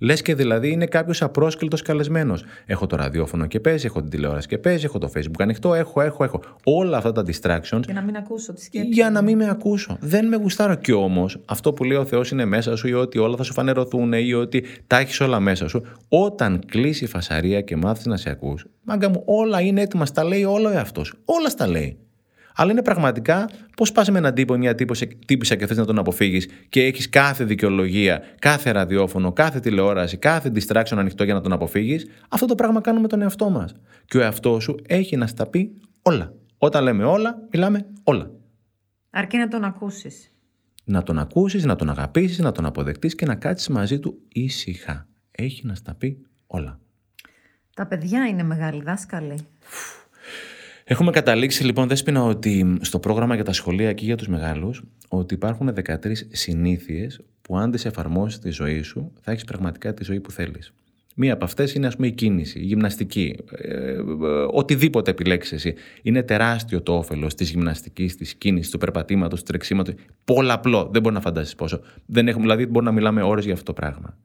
Λες 0.01 0.23
και 0.23 0.35
δηλαδή 0.35 0.71
είναι 0.71 0.87
κάποιος 0.87 1.23
απρόσκλητο 1.23 1.77
καλεσμένος. 1.85 2.45
Έχω 2.67 2.87
το 2.87 2.97
ραδιόφωνο 2.97 3.47
και 3.47 3.61
παίζει, 3.61 3.87
έχω 3.87 4.01
την 4.01 4.11
τηλεόραση 4.11 4.49
και 4.49 4.59
παίζει, 4.59 4.85
έχω 4.85 4.99
το 4.99 5.11
Facebook 5.15 5.39
ανοιχτό, 5.39 5.75
έχω, 5.75 6.01
έχω, 6.01 6.25
έχω. 6.25 6.43
Όλα 6.65 6.97
αυτά 6.97 7.13
τα 7.13 7.23
distractions 7.27 7.83
Για 7.85 7.95
να 7.95 8.03
μην 8.03 8.17
ακούσω 8.17 8.53
τη 8.53 8.63
σκέψη. 8.63 8.89
για 8.89 9.11
να 9.11 9.23
μην 9.23 9.37
με 9.37 9.49
ακούσω. 9.51 9.97
Δεν 10.01 10.27
με 10.29 10.37
γουστάρω. 10.37 10.75
Και 10.75 10.93
όμως, 10.93 11.41
αυτό 11.45 11.73
που 11.73 11.85
λέει 11.85 11.97
ο 11.97 12.05
Θεός 12.05 12.31
είναι 12.31 12.45
μέσα 12.45 12.77
σου 12.77 12.89
ή 12.89 12.93
ότι 12.93 13.19
όλα 13.19 13.37
θα 13.37 13.43
σου 13.43 13.53
φανερωθούν 13.53 14.13
ή 14.13 14.33
ότι 14.33 14.65
τα 14.87 14.99
έχεις 14.99 15.21
όλα 15.21 15.41
μέσα 15.41 15.69
σου. 15.69 15.83
Όταν 16.09 16.61
κλείσει 16.67 17.05
η 17.05 17.07
φασαρία 17.07 17.61
και 17.61 17.77
μάθεις 17.77 18.07
να 18.07 18.17
σε 18.17 18.31
ακούς, 18.31 18.67
μάγκα 18.83 19.09
μου, 19.09 19.23
όλα 19.25 19.61
είναι 19.61 19.81
έτοιμα. 19.81 20.07
Στα 20.07 20.25
λέει 20.25 20.45
όλο 20.45 20.69
ο 20.69 20.73
εαυτός. 20.73 21.15
Όλα 21.25 21.49
στα 21.49 21.67
λέει. 21.67 21.99
Αλλά 22.61 22.71
είναι 22.71 22.83
πραγματικά 22.83 23.49
πώς 23.77 23.93
πας 23.93 24.11
με 24.11 24.19
έναν 24.19 24.35
τύπο, 24.35 24.57
μια 24.57 24.75
τύπησα 25.27 25.55
και 25.55 25.67
θες 25.67 25.77
να 25.77 25.85
τον 25.85 25.99
αποφύγεις 25.99 26.49
και 26.69 26.83
έχεις 26.85 27.09
κάθε 27.09 27.45
δικαιολογία, 27.45 28.23
κάθε 28.39 28.71
ραδιόφωνο, 28.71 29.33
κάθε 29.33 29.61
τηλεόραση, 29.61 30.17
κάθε 30.17 30.53
distraction 30.55 30.97
ανοιχτό 30.97 31.25
για 31.25 31.35
να 31.35 31.41
τον 31.41 31.53
αποφύγεις. 31.53 32.07
Αυτό 32.29 32.47
το 32.47 32.55
πράγμα 32.55 32.81
κάνουμε 32.81 33.09
τον 33.09 33.23
εαυτό 33.23 33.51
μας. 33.51 33.75
Και 34.05 34.19
ο 34.19 34.21
εαυτός 34.21 34.63
σου 34.63 34.75
έχει 34.87 35.17
να 35.17 35.27
στα 35.27 35.47
πει 35.47 35.77
όλα. 36.03 36.33
Όταν 36.59 36.83
λέμε 36.83 37.05
όλα, 37.05 37.39
μιλάμε 37.53 37.87
όλα. 38.03 38.31
Αρκεί 39.11 39.37
να 39.37 39.49
τον 39.49 39.65
ακούσεις. 39.65 40.33
Να 40.85 41.03
τον 41.03 41.19
ακούσεις, 41.19 41.65
να 41.65 41.77
τον 41.77 41.91
αγαπήσεις, 41.91 42.39
να 42.39 42.53
τον 42.53 42.67
αποδεκτείς 42.67 43.15
και 43.15 43.27
να 43.27 43.35
κάτσεις 43.35 43.69
μαζί 43.69 43.99
του 43.99 44.19
ήσυχα. 44.33 45.07
Έχει 45.31 45.67
να 45.67 45.75
στα 45.75 45.95
πει 45.95 46.27
όλα. 46.47 46.79
Τα 47.75 47.87
παιδιά 47.87 48.27
είναι 48.27 48.43
μεγάλοι 48.43 48.83
δάσκαλοι. 48.83 49.39
Έχουμε 50.91 51.11
καταλήξει 51.11 51.65
λοιπόν, 51.65 51.89
Δέσποινα, 51.89 52.23
ότι 52.23 52.77
στο 52.81 52.99
πρόγραμμα 52.99 53.35
για 53.35 53.45
τα 53.45 53.53
σχολεία 53.53 53.93
και 53.93 54.05
για 54.05 54.17
τους 54.17 54.29
μεγάλους, 54.29 54.83
ότι 55.09 55.35
υπάρχουν 55.35 55.75
13 55.85 55.97
συνήθειες 56.29 57.21
που 57.43 57.59
αν 57.59 57.71
τις 57.71 57.85
εφαρμόσεις 57.85 58.39
στη 58.39 58.51
ζωή 58.51 58.83
σου, 58.83 59.13
θα 59.21 59.31
έχεις 59.31 59.45
πραγματικά 59.45 59.95
τη 59.95 60.05
ζωή 60.05 60.21
που 60.21 60.31
θέλεις. 60.31 60.73
Μία 61.15 61.33
από 61.33 61.45
αυτές 61.45 61.75
είναι 61.75 61.87
ας 61.87 61.95
πούμε 61.95 62.07
η 62.07 62.13
κίνηση, 62.13 62.59
η 62.59 62.63
γυμναστική, 62.63 63.37
ε, 63.51 63.75
ε, 63.75 64.01
οτιδήποτε 64.51 65.11
επιλέξεις 65.11 65.53
εσύ. 65.53 65.75
Είναι 66.03 66.23
τεράστιο 66.23 66.83
το 66.83 66.97
όφελος 66.97 67.35
της 67.35 67.51
γυμναστικής, 67.51 68.17
της 68.17 68.35
κίνησης, 68.35 68.71
του 68.71 68.79
περπατήματος, 68.79 69.39
του 69.39 69.47
τρεξίματος. 69.47 69.95
Πολλαπλό, 70.25 70.89
δεν 70.93 71.03
μπορεί 71.03 71.15
να 71.15 71.21
φαντάσεις 71.21 71.55
πόσο. 71.55 71.81
Δεν 72.07 72.29
έχουμε, 72.29 72.43
δηλαδή 72.43 72.67
μπορεί 72.67 72.85
να 72.85 72.93
μιλάμε 72.93 73.23
ώρες 73.23 73.45
για 73.45 73.53
αυτό 73.53 73.65
το 73.65 73.73
πράγμα. 73.73 74.17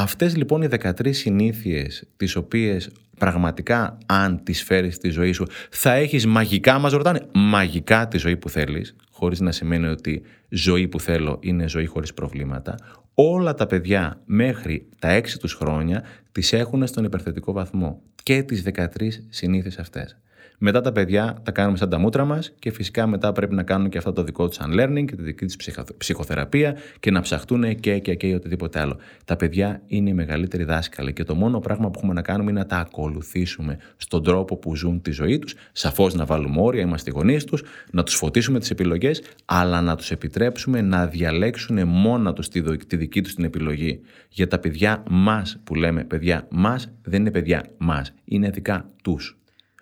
Αυτές 0.00 0.36
λοιπόν 0.36 0.62
οι 0.62 0.68
13 0.70 1.14
συνήθειες 1.14 2.04
τις 2.16 2.36
οποίες 2.36 2.90
πραγματικά 3.18 3.98
αν 4.06 4.42
τις 4.42 4.62
φέρεις 4.62 4.94
στη 4.94 5.08
ζωή 5.08 5.32
σου 5.32 5.46
θα 5.70 5.92
έχεις 5.92 6.26
μαγικά, 6.26 6.78
μας 6.78 6.92
ρωτάνε, 6.92 7.20
μαγικά 7.34 8.08
τη 8.08 8.18
ζωή 8.18 8.36
που 8.36 8.48
θέλεις, 8.48 8.96
χωρίς 9.10 9.40
να 9.40 9.52
σημαίνει 9.52 9.86
ότι 9.86 10.22
ζωή 10.48 10.88
που 10.88 11.00
θέλω 11.00 11.38
είναι 11.42 11.68
ζωή 11.68 11.86
χωρίς 11.86 12.14
προβλήματα. 12.14 12.74
Όλα 13.14 13.54
τα 13.54 13.66
παιδιά 13.66 14.20
μέχρι 14.24 14.88
τα 14.98 15.20
6 15.20 15.38
τους 15.38 15.52
χρόνια 15.52 16.04
τις 16.32 16.52
έχουν 16.52 16.86
στον 16.86 17.04
υπερθετικό 17.04 17.52
βαθμό 17.52 18.02
και 18.22 18.42
τις 18.42 18.62
13 18.62 18.86
συνήθειες 19.28 19.78
αυτές. 19.78 20.16
Μετά 20.60 20.80
τα 20.80 20.92
παιδιά 20.92 21.36
τα 21.42 21.50
κάνουμε 21.50 21.76
σαν 21.76 21.88
τα 21.88 21.98
μούτρα 21.98 22.24
μας 22.24 22.52
και 22.58 22.70
φυσικά 22.70 23.06
μετά 23.06 23.32
πρέπει 23.32 23.54
να 23.54 23.62
κάνουν 23.62 23.88
και 23.88 23.98
αυτό 23.98 24.12
το 24.12 24.22
δικό 24.22 24.48
τους 24.48 24.58
unlearning 24.60 25.04
και 25.06 25.16
τη 25.16 25.22
δική 25.22 25.46
τους 25.46 25.56
ψυχοθεραπεία 25.96 26.76
και 27.00 27.10
να 27.10 27.20
ψαχτούν 27.20 27.80
και, 27.80 27.98
και, 27.98 28.14
και 28.14 28.34
οτιδήποτε 28.34 28.80
άλλο. 28.80 28.96
Τα 29.24 29.36
παιδιά 29.36 29.82
είναι 29.86 30.10
οι 30.10 30.14
μεγαλύτεροι 30.14 30.64
δάσκαλοι 30.64 31.12
και 31.12 31.24
το 31.24 31.34
μόνο 31.34 31.58
πράγμα 31.58 31.90
που 31.90 31.98
έχουμε 31.98 32.12
να 32.12 32.22
κάνουμε 32.22 32.50
είναι 32.50 32.60
να 32.60 32.66
τα 32.66 32.76
ακολουθήσουμε 32.76 33.78
στον 33.96 34.22
τρόπο 34.22 34.56
που 34.56 34.76
ζουν 34.76 35.02
τη 35.02 35.10
ζωή 35.10 35.38
τους. 35.38 35.54
Σαφώς 35.72 36.14
να 36.14 36.24
βάλουμε 36.24 36.60
όρια, 36.60 36.82
είμαστε 36.82 37.10
οι 37.10 37.12
γονείς 37.16 37.44
τους, 37.44 37.62
να 37.90 38.02
τους 38.02 38.14
φωτίσουμε 38.14 38.58
τις 38.58 38.70
επιλογές, 38.70 39.22
αλλά 39.44 39.80
να 39.80 39.96
τους 39.96 40.10
επιτρέψουμε 40.10 40.80
να 40.80 41.06
διαλέξουν 41.06 41.88
μόνα 41.88 42.32
τους 42.32 42.48
τη, 42.48 42.76
τη 42.76 42.96
δική 42.96 43.22
τους 43.22 43.34
την 43.34 43.44
επιλογή. 43.44 44.00
Για 44.28 44.48
τα 44.48 44.58
παιδιά 44.58 45.02
μας 45.10 45.60
που 45.64 45.74
λέμε 45.74 46.04
παιδιά 46.04 46.46
μας 46.50 46.90
δεν 47.02 47.20
είναι 47.20 47.30
παιδιά 47.30 47.64
μας, 47.78 48.14
είναι 48.24 48.50
δικά 48.50 48.90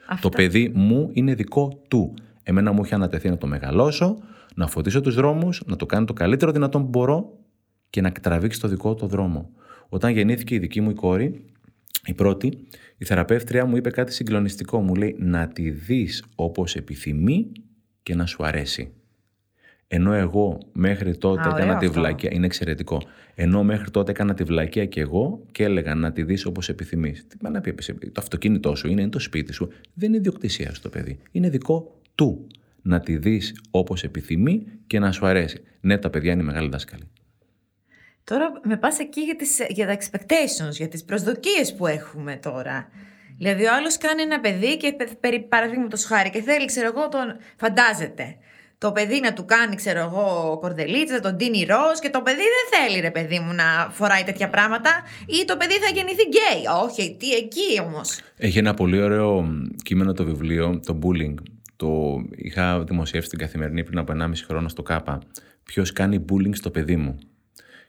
του. 0.08 0.18
Το 0.20 0.28
παιδί 0.28 0.72
μου 0.74 1.10
είναι 1.12 1.34
δικό 1.34 1.82
του. 1.88 2.14
Εμένα 2.42 2.72
μου 2.72 2.80
έχει 2.84 2.94
ανατεθεί 2.94 3.28
να 3.28 3.38
το 3.38 3.46
μεγαλώσω, 3.46 4.18
να 4.54 4.66
φωτίσω 4.66 5.00
τους 5.00 5.14
δρόμους, 5.14 5.62
να 5.66 5.76
το 5.76 5.86
κάνω 5.86 6.04
το 6.04 6.12
καλύτερο 6.12 6.52
δυνατόν 6.52 6.82
που 6.82 6.88
μπορώ 6.88 7.38
και 7.90 8.00
να 8.00 8.12
τραβήξει 8.12 8.60
το 8.60 8.68
δικό 8.68 8.94
του 8.94 9.06
δρόμο. 9.06 9.50
Όταν 9.88 10.12
γεννήθηκε 10.12 10.54
η 10.54 10.58
δική 10.58 10.80
μου 10.80 10.90
η 10.90 10.94
κόρη, 10.94 11.44
η 12.06 12.14
πρώτη, 12.14 12.66
η 12.96 13.04
θεραπεύτρια 13.04 13.64
μου 13.64 13.76
είπε 13.76 13.90
κάτι 13.90 14.12
συγκλονιστικό. 14.12 14.80
Μου 14.80 14.94
λέει 14.94 15.16
να 15.18 15.48
τη 15.48 15.70
δεις 15.70 16.24
όπως 16.34 16.76
επιθυμεί 16.76 17.52
και 18.02 18.14
να 18.14 18.26
σου 18.26 18.44
αρέσει. 18.44 18.92
Ενώ 19.88 20.12
εγώ 20.12 20.58
μέχρι 20.72 21.16
τότε 21.16 21.48
έκανα 21.48 21.76
τη 21.76 21.88
βλακία. 21.88 22.30
Είναι 22.32 22.46
εξαιρετικό. 22.46 23.02
Ενώ 23.34 23.64
μέχρι 23.64 23.90
τότε 23.90 24.10
έκανα 24.10 24.34
τη 24.34 24.44
βλακία 24.44 24.86
και 24.86 25.00
εγώ 25.00 25.42
και 25.52 25.64
έλεγα 25.64 25.94
να 25.94 26.12
τη 26.12 26.22
δεις 26.22 26.44
όπως 26.44 26.68
επιθυμείς. 26.68 27.26
Τι 27.26 27.50
να 27.50 27.60
πει, 27.60 27.72
το 28.12 28.20
αυτοκίνητό 28.20 28.74
σου 28.74 28.88
είναι, 28.88 29.00
είναι 29.00 29.10
το 29.10 29.18
σπίτι 29.18 29.52
σου. 29.52 29.68
Δεν 29.94 30.08
είναι 30.08 30.16
ιδιοκτησία 30.16 30.74
στο 30.74 30.88
παιδί. 30.88 31.18
Είναι 31.30 31.48
δικό 31.48 32.00
του. 32.14 32.46
Να 32.82 33.00
τη 33.00 33.16
δεις 33.16 33.60
όπως 33.70 34.04
επιθυμεί 34.04 34.66
και 34.86 34.98
να 34.98 35.12
σου 35.12 35.26
αρέσει. 35.26 35.62
Ναι, 35.80 35.98
τα 35.98 36.10
παιδιά 36.10 36.32
είναι 36.32 36.42
μεγάλοι 36.42 36.68
δάσκαλοι. 36.68 37.08
Τώρα 38.24 38.60
με 38.64 38.76
πας 38.76 38.98
εκεί 38.98 39.20
για, 39.20 39.36
τις, 39.36 39.58
για 39.68 39.86
τα 39.86 39.98
expectations, 39.98 40.70
για 40.70 40.88
τις 40.88 41.04
προσδοκίες 41.04 41.74
που 41.74 41.86
έχουμε 41.86 42.36
τώρα. 42.36 42.88
Δηλαδή, 43.38 43.64
ο 43.64 43.74
άλλος 43.74 43.98
κάνει 43.98 44.22
ένα 44.22 44.40
παιδί 44.40 44.76
και 44.76 44.96
περί 45.20 45.40
παραδείγματος 45.40 46.04
χάρη 46.04 46.30
και 46.30 46.42
θέλει, 46.42 46.66
ξέρω 46.66 46.86
εγώ, 46.86 47.08
τον 47.08 47.36
φαντάζεται 47.56 48.36
το 48.78 48.92
παιδί 48.92 49.20
να 49.20 49.32
του 49.32 49.44
κάνει, 49.44 49.76
ξέρω 49.76 50.00
εγώ, 50.00 50.58
κορδελίτσα, 50.60 51.20
τον 51.20 51.36
τίνει 51.36 51.64
ροζ 51.64 51.98
και 52.00 52.10
το 52.10 52.22
παιδί 52.22 52.36
δεν 52.56 52.80
θέλει, 52.80 53.00
ρε 53.00 53.10
παιδί 53.10 53.38
μου, 53.38 53.52
να 53.52 53.90
φοράει 53.90 54.22
τέτοια 54.24 54.48
πράγματα 54.48 54.90
ή 55.26 55.44
το 55.44 55.56
παιδί 55.56 55.72
θα 55.74 55.90
γεννηθεί 55.94 56.22
γκέι. 56.22 56.62
Όχι, 56.84 57.16
τι 57.18 57.34
εκεί 57.34 57.80
όμως. 57.86 58.20
Έχει 58.36 58.58
ένα 58.58 58.74
πολύ 58.74 59.02
ωραίο 59.02 59.48
κείμενο 59.82 60.12
το 60.12 60.24
βιβλίο, 60.24 60.80
το 60.86 60.98
bullying. 61.02 61.34
Το 61.76 62.22
είχα 62.36 62.84
δημοσιεύσει 62.84 63.26
στην 63.26 63.38
καθημερινή 63.38 63.84
πριν 63.84 63.98
από 63.98 64.12
1,5 64.12 64.30
χρόνο 64.46 64.68
στο 64.68 64.82
ΚΑΠΑ. 64.82 65.20
Ποιος 65.64 65.92
κάνει 65.92 66.24
bullying 66.30 66.54
στο 66.54 66.70
παιδί 66.70 66.96
μου; 66.96 67.18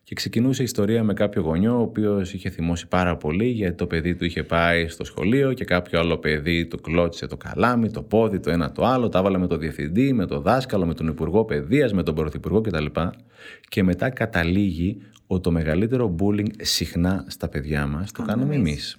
Και 0.07 0.15
ξεκινούσε 0.15 0.61
η 0.61 0.65
ιστορία 0.65 1.03
με 1.03 1.13
κάποιο 1.13 1.41
γονιό, 1.41 1.77
ο 1.77 1.81
οποίος 1.81 2.33
είχε 2.33 2.49
θυμώσει 2.49 2.87
πάρα 2.87 3.17
πολύ 3.17 3.45
γιατί 3.45 3.75
το 3.75 3.87
παιδί 3.87 4.15
του 4.15 4.25
είχε 4.25 4.43
πάει 4.43 4.87
στο 4.87 5.03
σχολείο 5.03 5.53
και 5.53 5.65
κάποιο 5.65 5.99
άλλο 5.99 6.17
παιδί 6.17 6.65
του 6.65 6.81
κλώτησε 6.81 7.27
το 7.27 7.37
καλάμι, 7.37 7.91
το 7.91 8.01
πόδι, 8.01 8.39
το 8.39 8.49
ένα 8.49 8.71
το 8.71 8.85
άλλο, 8.85 9.09
τα 9.09 9.19
έβαλε 9.19 9.37
με 9.37 9.47
το 9.47 9.57
διευθυντή, 9.57 10.13
με 10.13 10.25
το 10.25 10.39
δάσκαλο, 10.39 10.85
με 10.85 10.93
τον 10.93 11.07
υπουργό 11.07 11.45
παιδείας, 11.45 11.93
με 11.93 12.03
τον 12.03 12.15
πρωθυπουργό 12.15 12.61
κτλ. 12.61 12.85
Και 13.69 13.83
μετά 13.83 14.09
καταλήγει 14.09 14.97
ότι 15.27 15.41
το 15.41 15.51
μεγαλύτερο 15.51 16.15
bullying 16.19 16.51
συχνά 16.61 17.25
στα 17.27 17.47
παιδιά 17.47 17.87
μας 17.87 18.11
το 18.11 18.23
κάνουμε 18.23 18.55
εμείς. 18.55 18.97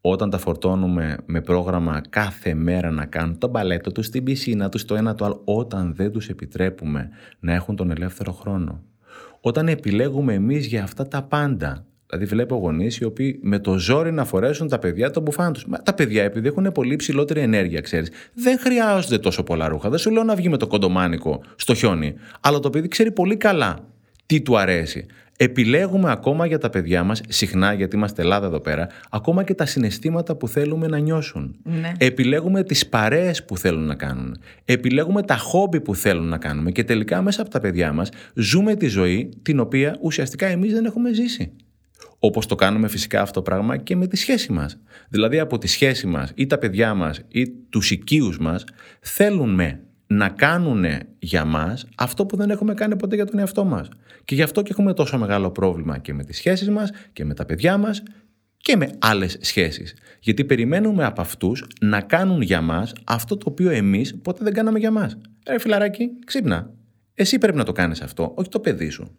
Όταν 0.00 0.30
τα 0.30 0.38
φορτώνουμε 0.38 1.16
με 1.26 1.40
πρόγραμμα 1.40 2.00
κάθε 2.10 2.54
μέρα 2.54 2.90
να 2.90 3.06
κάνουν 3.06 3.38
το 3.38 3.48
μπαλέτο 3.48 3.92
τους 3.92 4.06
στην 4.06 4.24
πισίνα 4.24 4.68
τους, 4.68 4.84
το 4.84 4.94
ένα 4.94 5.14
το 5.14 5.24
άλλο, 5.24 5.40
όταν 5.44 5.94
δεν 5.94 6.12
τους 6.12 6.28
επιτρέπουμε 6.28 7.08
να 7.40 7.54
έχουν 7.54 7.76
τον 7.76 7.90
ελεύθερο 7.90 8.32
χρόνο 8.32 8.82
όταν 9.46 9.68
επιλέγουμε 9.68 10.34
εμείς 10.34 10.66
για 10.66 10.82
αυτά 10.82 11.08
τα 11.08 11.22
πάντα. 11.22 11.84
Δηλαδή, 12.06 12.24
βλέπω 12.24 12.56
γονείς 12.56 12.98
οι 12.98 13.04
οποίοι 13.04 13.38
με 13.42 13.58
το 13.58 13.78
ζόρι 13.78 14.12
να 14.12 14.24
φορέσουν 14.24 14.68
τα 14.68 14.78
παιδιά 14.78 15.10
το 15.10 15.20
μπουφάν 15.20 15.52
τους. 15.52 15.66
Τα 15.82 15.94
παιδιά, 15.94 16.22
επειδή 16.22 16.48
έχουν 16.48 16.72
πολύ 16.72 16.96
ψηλότερη 16.96 17.40
ενέργεια, 17.40 17.80
ξέρεις, 17.80 18.10
δεν 18.34 18.58
χρειάζονται 18.58 19.18
τόσο 19.18 19.42
πολλά 19.42 19.68
ρούχα. 19.68 19.88
Δεν 19.88 19.98
σου 19.98 20.10
λέω 20.10 20.22
να 20.22 20.34
βγει 20.34 20.48
με 20.48 20.56
το 20.56 20.66
κοντομάνικο 20.66 21.42
στο 21.56 21.74
χιόνι. 21.74 22.14
Αλλά 22.40 22.58
το 22.58 22.70
παιδί 22.70 22.88
ξέρει 22.88 23.12
πολύ 23.12 23.36
καλά 23.36 23.78
τι 24.26 24.40
του 24.40 24.58
αρέσει 24.58 25.06
επιλέγουμε 25.36 26.10
ακόμα 26.10 26.46
για 26.46 26.58
τα 26.58 26.70
παιδιά 26.70 27.04
μας, 27.04 27.20
συχνά 27.28 27.72
γιατί 27.72 27.96
είμαστε 27.96 28.22
Ελλάδα 28.22 28.46
εδώ 28.46 28.60
πέρα, 28.60 28.88
ακόμα 29.10 29.44
και 29.44 29.54
τα 29.54 29.66
συναισθήματα 29.66 30.34
που 30.36 30.48
θέλουμε 30.48 30.86
να 30.86 30.98
νιώσουν. 30.98 31.56
Ναι. 31.62 31.92
Επιλέγουμε 31.98 32.62
τις 32.62 32.86
παρέες 32.86 33.44
που 33.44 33.56
θέλουν 33.56 33.86
να 33.86 33.94
κάνουν. 33.94 34.38
Επιλέγουμε 34.64 35.22
τα 35.22 35.36
χόμπι 35.36 35.80
που 35.80 35.94
θέλουν 35.94 36.28
να 36.28 36.38
κάνουμε 36.38 36.70
και 36.70 36.84
τελικά 36.84 37.22
μέσα 37.22 37.42
από 37.42 37.50
τα 37.50 37.60
παιδιά 37.60 37.92
μας 37.92 38.08
ζούμε 38.34 38.74
τη 38.74 38.86
ζωή 38.86 39.28
την 39.42 39.60
οποία 39.60 39.96
ουσιαστικά 40.00 40.46
εμείς 40.46 40.72
δεν 40.72 40.84
έχουμε 40.84 41.12
ζήσει. 41.12 41.52
Όπως 42.18 42.46
το 42.46 42.54
κάνουμε 42.54 42.88
φυσικά 42.88 43.20
αυτό 43.20 43.32
το 43.32 43.42
πράγμα 43.42 43.76
και 43.76 43.96
με 43.96 44.06
τη 44.06 44.16
σχέση 44.16 44.52
μας. 44.52 44.78
Δηλαδή, 45.08 45.38
από 45.38 45.58
τη 45.58 45.66
σχέση 45.66 46.06
μας 46.06 46.32
ή 46.34 46.46
τα 46.46 46.58
παιδιά 46.58 46.94
μας 46.94 47.20
ή 47.28 47.48
τους 47.48 47.90
οικείους 47.90 48.38
μας 48.38 48.64
θέλουμε 49.00 49.80
να 50.06 50.28
κάνουν 50.28 50.84
για 51.18 51.44
μας 51.44 51.86
αυτό 51.96 52.26
που 52.26 52.36
δεν 52.36 52.50
έχουμε 52.50 52.74
κάνει 52.74 52.96
ποτέ 52.96 53.14
για 53.14 53.26
τον 53.26 53.38
εαυτό 53.38 53.64
μας. 53.64 53.88
Και 54.24 54.34
γι' 54.34 54.42
αυτό 54.42 54.62
και 54.62 54.70
έχουμε 54.70 54.94
τόσο 54.94 55.18
μεγάλο 55.18 55.50
πρόβλημα 55.50 55.98
και 55.98 56.14
με 56.14 56.24
τις 56.24 56.36
σχέσεις 56.36 56.70
μας 56.70 56.90
και 57.12 57.24
με 57.24 57.34
τα 57.34 57.44
παιδιά 57.44 57.76
μας 57.76 58.02
και 58.56 58.76
με 58.76 58.90
άλλες 58.98 59.36
σχέσεις. 59.40 59.94
Γιατί 60.20 60.44
περιμένουμε 60.44 61.04
από 61.04 61.20
αυτούς 61.20 61.66
να 61.80 62.00
κάνουν 62.00 62.40
για 62.42 62.60
μας 62.60 62.92
αυτό 63.04 63.36
το 63.36 63.46
οποίο 63.48 63.70
εμείς 63.70 64.16
ποτέ 64.22 64.44
δεν 64.44 64.52
κάναμε 64.52 64.78
για 64.78 64.90
μας. 64.90 65.18
Ε, 65.44 65.58
φιλαράκι, 65.58 66.10
ξύπνα. 66.24 66.70
Εσύ 67.14 67.38
πρέπει 67.38 67.56
να 67.56 67.64
το 67.64 67.72
κάνεις 67.72 68.00
αυτό, 68.00 68.32
όχι 68.36 68.48
το 68.48 68.60
παιδί 68.60 68.88
σου. 68.88 69.16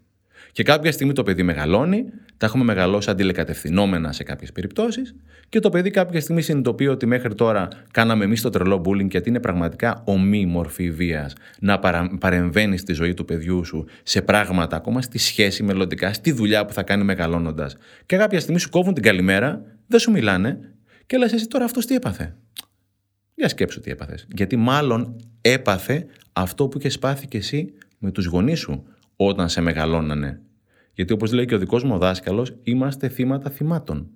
Και 0.58 0.64
κάποια 0.64 0.92
στιγμή 0.92 1.14
το 1.14 1.24
παιδί 1.24 1.44
μεγαλώνει, 1.44 2.06
τα 2.38 2.46
έχουμε 2.46 2.64
μεγαλώσει 2.64 3.10
αντιλεκατευθυνόμενα 3.10 4.12
σε 4.12 4.24
κάποιες 4.24 4.52
περιπτώσεις, 4.52 5.16
και 5.50 5.60
το 5.60 5.70
παιδί 5.70 5.90
κάποια 5.90 6.22
στιγμή 6.22 6.42
συνειδητοποιεί 6.42 6.88
ότι 6.92 7.06
μέχρι 7.06 7.36
τώρα 7.36 7.68
κάναμε 7.92 8.24
εμείς 8.24 8.42
το 8.42 8.50
τρελό 8.50 8.82
bullying 8.86 9.10
γιατί 9.10 9.30
είναι 9.30 9.40
πραγματικά 9.40 10.02
ομή 10.06 10.46
μορφή 10.46 10.92
βίας 10.92 11.34
να 11.60 11.80
παρεμβαίνεις 12.20 12.82
στη 12.82 12.94
ζωή 12.94 13.14
του 13.14 13.26
παιδιού 13.26 13.66
σου 13.66 13.86
σε 14.04 14.22
πράγματα, 14.22 14.76
ακόμα 14.76 15.02
στη 15.02 15.18
σχέση 15.18 15.64
μελλοντικά, 15.64 16.14
στη 16.14 16.32
δουλειά 16.32 16.66
που 16.66 16.74
θα 16.74 16.84
κάνει 16.84 17.04
μεγαλώνοντας. 17.04 17.78
Και 18.06 18.18
κάποια 18.18 18.40
στιγμή 18.40 18.60
σου 18.60 18.70
κόβουν 18.70 18.94
την 18.94 19.04
καλημέρα, 19.04 19.62
δεν 19.88 20.00
σου 20.00 20.12
μιλάνε 20.12 20.60
και 21.06 21.18
λες 21.18 21.34
εσύ 21.34 21.48
τώρα 21.48 21.66
αυτός 21.66 21.86
τι 21.86 21.96
έπαθε; 21.96 22.36
Για 23.36 23.50
σκέψου 23.50 23.80
τι 23.80 23.92
έπαθες. 23.92 24.28
Γιατί 24.36 24.56
μάλλον 24.56 25.16
έπαθε 25.42 26.06
αυτό 26.34 26.68
που 26.68 26.78
είχες 26.78 27.00
πάθει 27.00 27.28
κι 27.28 27.38
εσύ 27.38 27.74
με 27.98 28.12
τους 28.12 28.26
γονείς 28.26 28.60
σου 28.60 28.84
όταν 29.16 29.50
σε 29.50 29.62
μεγαλώνανε. 29.62 30.42
Γιατί 30.98 31.14
όπως 31.14 31.32
λέει 31.32 31.46
και 31.46 31.56
ο 31.56 31.58
δικός 31.58 31.84
μου 31.84 31.96
ο 31.96 31.98
δάσκαλος, 31.98 32.56
είμαστε 32.64 33.08
θύματα 33.08 33.50
θυμάτων. 33.50 34.08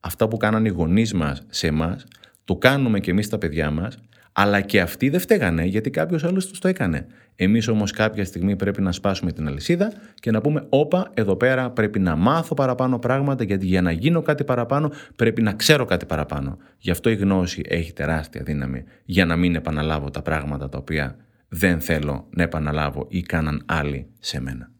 Αυτά 0.00 0.28
που 0.28 0.36
κάνανε 0.36 0.68
οι 0.68 0.70
γονείς 0.70 1.14
μας 1.14 1.42
σε 1.48 1.66
εμάς, 1.66 2.06
το 2.44 2.56
κάνουμε 2.56 3.00
και 3.00 3.10
εμείς 3.10 3.28
τα 3.28 3.38
παιδιά 3.38 3.70
μας, 3.70 3.98
Αλλά 4.32 4.60
και 4.60 4.80
αυτοί 4.80 5.08
δεν 5.08 5.20
φταίγανε 5.20 5.64
γιατί 5.64 5.90
κάποιος 5.90 6.24
άλλος 6.24 6.46
τους 6.46 6.58
το 6.58 6.68
έκανε. 6.68 7.06
Εμείς 7.36 7.68
όμως 7.68 7.90
κάποια 7.90 8.24
στιγμή 8.24 8.56
πρέπει 8.56 8.82
να 8.82 8.92
σπάσουμε 8.92 9.32
την 9.32 9.46
αλυσίδα 9.46 9.92
και 10.14 10.30
να 10.30 10.40
πούμε: 10.40 10.66
Όπα, 10.68 11.10
εδώ 11.14 11.36
πέρα 11.36 11.70
πρέπει 11.70 11.98
να 11.98 12.16
μάθω 12.16 12.54
παραπάνω 12.54 12.98
πράγματα 12.98 13.44
γιατί 13.44 13.66
για 13.66 13.82
να 13.82 13.90
γίνω 13.90 14.22
κάτι 14.22 14.44
παραπάνω 14.44 14.92
πρέπει 15.16 15.42
να 15.42 15.52
ξέρω 15.52 15.84
κάτι 15.84 16.06
παραπάνω. 16.06 16.58
Γι' 16.78 16.90
αυτό 16.90 17.10
η 17.10 17.14
γνώση 17.14 17.62
έχει 17.68 17.92
τεράστια 17.92 18.42
δύναμη 18.42 18.84
για 19.04 19.24
να 19.24 19.36
μην 19.36 19.54
επαναλάβω 19.54 20.10
τα 20.10 20.22
πράγματα 20.22 20.68
τα 20.68 20.78
οποία 20.78 21.16
δεν 21.48 21.80
θέλω 21.80 22.26
να 22.30 22.42
επαναλάβω 22.42 23.06
ή 23.08 23.22
κάναν 23.22 23.62
άλλοι 23.66 24.06
σε 24.18 24.40
μένα. 24.40 24.70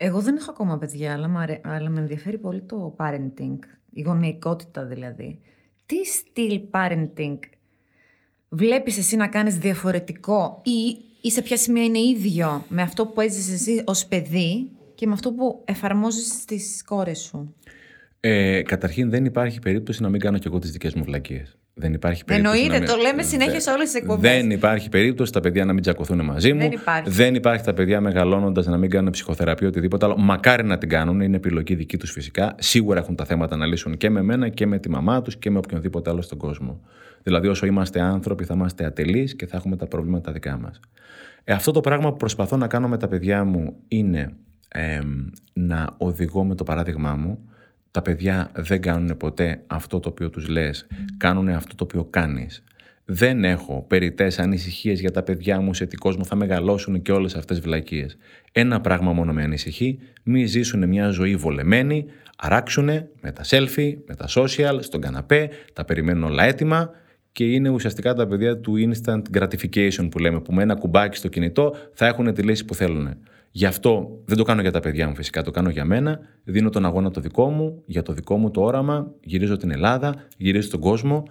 Εγώ 0.00 0.20
δεν 0.20 0.36
έχω 0.36 0.50
ακόμα 0.50 0.78
παιδιά, 0.78 1.12
αλλά, 1.12 1.60
αλλά 1.62 1.88
με 1.88 2.00
ενδιαφέρει 2.00 2.38
πολύ 2.38 2.60
το 2.60 2.96
parenting, 2.98 3.58
η 3.90 4.02
γονεϊκότητα 4.02 4.84
δηλαδή. 4.84 5.40
Τι 5.86 6.06
στυλ 6.06 6.60
parenting 6.70 7.38
βλέπεις 8.48 8.98
εσύ 8.98 9.16
να 9.16 9.28
κάνεις 9.28 9.58
διαφορετικό 9.58 10.60
ή, 10.64 11.04
ή 11.20 11.30
σε 11.30 11.42
ποια 11.42 11.56
σημεία 11.56 11.84
είναι 11.84 11.98
ίδιο 11.98 12.64
με 12.68 12.82
αυτό 12.82 13.06
που 13.06 13.20
έζησες 13.20 13.52
εσύ 13.52 13.82
ως 13.86 14.06
παιδί 14.06 14.70
και 14.94 15.06
με 15.06 15.12
αυτό 15.12 15.32
που 15.32 15.62
εφαρμόζεις 15.64 16.26
στις 16.26 16.84
κόρες 16.84 17.18
σου; 17.18 17.54
Ε, 18.20 18.62
καταρχήν 18.62 19.10
δεν 19.10 19.24
υπάρχει 19.24 19.58
περίπτωση 19.58 20.02
να 20.02 20.08
μην 20.08 20.20
κάνω 20.20 20.38
κι 20.38 20.46
εγώ 20.46 20.58
τις 20.58 20.70
δικές 20.70 20.94
μου 20.94 21.04
βλακίες. 21.04 21.58
Δεν 21.78 21.92
υπάρχει 21.92 22.24
περίπτωση. 22.24 22.60
Εννοείται, 22.60 22.86
το 22.86 22.96
λέμε 22.96 23.22
συνέχεια 23.22 23.60
σε 23.60 23.70
όλες 23.70 23.90
τις 23.90 24.00
εκπομπές. 24.00 24.30
Δεν 24.30 24.50
υπάρχει 24.50 24.88
περίπτωση 24.88 25.32
τα 25.32 25.40
παιδιά 25.40 25.64
να 25.64 25.72
μην 25.72 25.82
τσακωθούν 25.82 26.24
μαζί 26.24 26.52
μου. 26.52 26.58
Δεν 26.60 26.72
υπάρχει. 26.72 27.10
Δεν 27.10 27.34
υπάρχει 27.34 27.64
τα 27.64 27.74
παιδιά 27.74 28.00
μεγαλώνοντας 28.00 28.66
να 28.66 28.76
μην 28.76 28.90
κάνουν 28.90 29.10
ψυχοθεραπεία 29.10 29.66
ή 29.66 29.70
οτιδήποτε 29.70 30.04
άλλο. 30.04 30.16
Μακάρι 30.16 30.64
να 30.64 30.78
την 30.78 30.88
κάνουν, 30.88 31.20
είναι 31.20 31.36
επιλογή 31.36 31.74
δική 31.74 31.96
τους 31.96 32.10
φυσικά. 32.10 32.54
Σίγουρα 32.58 32.98
έχουν 32.98 33.14
τα 33.16 33.24
θέματα 33.24 33.56
να 33.56 33.66
λύσουν 33.66 33.96
και 33.96 34.10
με 34.10 34.22
μένα 34.22 34.48
και 34.48 34.66
με 34.66 34.78
τη 34.78 34.90
μαμά 34.90 35.22
τους 35.22 35.36
και 35.36 35.50
με 35.50 35.58
οποιονδήποτε 35.58 36.10
άλλο 36.10 36.22
στον 36.22 36.38
κόσμο. 36.38 36.80
Δηλαδή, 37.22 37.48
όσο 37.48 37.66
είμαστε 37.66 38.00
άνθρωποι, 38.00 38.44
θα 38.44 38.54
είμαστε 38.54 38.84
ατελείς 38.84 39.36
και 39.36 39.46
θα 39.46 39.56
έχουμε 39.56 39.76
τα 39.76 39.86
προβλήματα 39.86 40.32
δικά 40.32 40.58
μας. 40.58 40.80
Ε, 41.44 41.52
αυτό 41.52 41.72
το 41.72 41.80
πράγμα 41.80 42.10
που 42.10 42.16
προσπαθώ 42.16 42.56
να 42.56 42.66
κάνω 42.66 42.88
με 42.88 42.96
τα 42.96 43.08
παιδιά 43.08 43.44
μου 43.44 43.76
είναι 43.88 44.32
ε, 44.68 45.00
να 45.52 45.94
οδηγώ 45.98 46.44
με 46.44 46.54
το 46.54 46.64
παράδειγμά 46.64 47.14
μου 47.14 47.38
τα 47.90 48.02
παιδιά 48.02 48.50
δεν 48.54 48.80
κάνουν 48.80 49.16
ποτέ 49.16 49.62
αυτό 49.66 50.00
το 50.00 50.08
οποίο 50.08 50.30
τους 50.30 50.48
λες, 50.48 50.86
κάνουν 51.16 51.48
αυτό 51.48 51.74
το 51.74 51.84
οποίο 51.84 52.04
κάνεις. 52.04 52.62
Δεν 53.04 53.44
έχω 53.44 53.84
περιττές 53.88 54.38
ανησυχίες 54.38 55.00
για 55.00 55.10
τα 55.10 55.22
παιδιά 55.22 55.60
μου 55.60 55.74
σε 55.74 55.86
τι 55.86 55.96
κόσμο 55.96 56.24
θα 56.24 56.36
μεγαλώσουν 56.36 57.02
και 57.02 57.12
όλες 57.12 57.34
αυτές 57.34 57.56
τις 57.56 57.66
βλακίες. 57.66 58.16
Ένα 58.52 58.80
πράγμα 58.80 59.12
μόνο 59.12 59.32
με 59.32 59.42
ανησυχεί, 59.42 59.98
μη 60.22 60.46
ζήσουν 60.46 60.88
μια 60.88 61.08
ζωή 61.08 61.36
βολεμένη, 61.36 62.04
αράξουνε 62.38 63.08
με 63.20 63.32
τα 63.32 63.42
selfie, 63.44 63.96
με 64.06 64.14
τα 64.14 64.26
social, 64.28 64.78
στον 64.80 65.00
καναπέ, 65.00 65.50
τα 65.72 65.84
περιμένουν 65.84 66.24
όλα 66.24 66.44
έτοιμα 66.44 66.90
και 67.32 67.44
είναι 67.44 67.68
ουσιαστικά 67.68 68.14
τα 68.14 68.26
παιδιά 68.26 68.58
του 68.58 68.74
instant 68.76 69.22
gratification 69.38 70.08
που 70.10 70.18
λέμε, 70.18 70.40
που 70.40 70.52
με 70.52 70.62
ένα 70.62 70.74
κουμπάκι 70.74 71.16
στο 71.16 71.28
κινητό 71.28 71.74
θα 71.92 72.06
έχουν 72.06 72.34
τη 72.34 72.42
λύση 72.42 72.64
που 72.64 72.74
θέλουν. 72.74 73.16
Γι' 73.50 73.66
αυτό 73.66 74.20
δεν 74.24 74.36
το 74.36 74.42
κάνω 74.42 74.60
για 74.60 74.72
τα 74.72 74.80
παιδιά 74.80 75.08
μου 75.08 75.14
φυσικά, 75.14 75.42
το 75.42 75.50
κάνω 75.50 75.70
για 75.70 75.84
μένα. 75.84 76.20
Δίνω 76.44 76.70
τον 76.70 76.84
αγώνα 76.84 77.10
το 77.10 77.20
δικό 77.20 77.48
μου, 77.48 77.82
για 77.86 78.02
το 78.02 78.12
δικό 78.12 78.36
μου 78.36 78.50
το 78.50 78.60
όραμα, 78.62 79.12
γυρίζω 79.20 79.56
την 79.56 79.70
Ελλάδα, 79.70 80.14
γυρίζω 80.36 80.70
τον 80.70 80.80
κόσμο. 80.80 81.22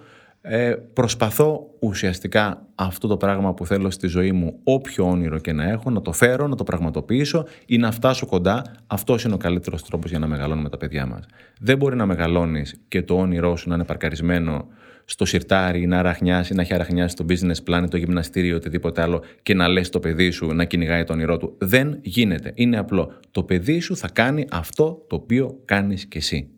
Ε, 0.41 0.75
προσπαθώ 0.93 1.69
ουσιαστικά 1.79 2.67
αυτό 2.75 3.07
το 3.07 3.17
πράγμα 3.17 3.53
που 3.53 3.65
θέλω 3.65 3.89
στη 3.89 4.07
ζωή 4.07 4.31
μου, 4.31 4.59
όποιο 4.63 5.09
όνειρο 5.09 5.39
και 5.39 5.53
να 5.53 5.69
έχω, 5.69 5.89
να 5.89 6.01
το 6.01 6.11
φέρω, 6.11 6.47
να 6.47 6.55
το 6.55 6.63
πραγματοποιήσω 6.63 7.45
ή 7.65 7.77
να 7.77 7.91
φτάσω 7.91 8.25
κοντά. 8.25 8.61
Αυτός 8.87 9.23
είναι 9.23 9.33
ο 9.33 9.37
καλύτερος 9.37 9.83
τρόπος 9.83 10.09
για 10.09 10.19
να 10.19 10.27
μεγαλώνουμε 10.27 10.69
τα 10.69 10.77
παιδιά 10.77 11.05
μας. 11.05 11.25
Δεν 11.59 11.77
μπορεί 11.77 11.95
να 11.95 12.05
μεγαλώνεις 12.05 12.81
και 12.87 13.01
το 13.01 13.17
όνειρό 13.17 13.55
σου 13.55 13.69
να 13.69 13.75
είναι 13.75 13.83
παρκαρισμένο 13.83 14.67
στο 15.09 15.25
σιρτάρι, 15.25 15.85
να 15.85 15.99
αραχνιάσει, 15.99 16.53
να 16.53 16.61
έχει 16.61 16.73
αραχνιάσει 16.73 17.15
το 17.15 17.25
business 17.29 17.63
plan, 17.69 17.85
το 17.89 17.97
γυμναστήριο, 17.97 18.55
οτιδήποτε 18.55 19.01
άλλο 19.01 19.23
και 19.43 19.53
να 19.53 19.67
λες 19.67 19.89
το 19.89 19.99
παιδί 19.99 20.29
σου 20.31 20.53
να 20.53 20.65
κυνηγάει 20.65 21.03
το 21.03 21.13
όνειρό 21.13 21.37
του. 21.37 21.55
Δεν 21.57 21.99
γίνεται. 22.01 22.51
Είναι 22.55 22.77
απλό. 22.77 23.11
Το 23.31 23.43
παιδί 23.43 23.79
σου 23.79 23.97
θα 23.97 24.09
κάνει 24.09 24.45
αυτό 24.51 25.05
το 25.07 25.15
οποίο 25.15 25.61
κάνεις 25.65 26.05
κι 26.05 26.17
εσύ. 26.17 26.49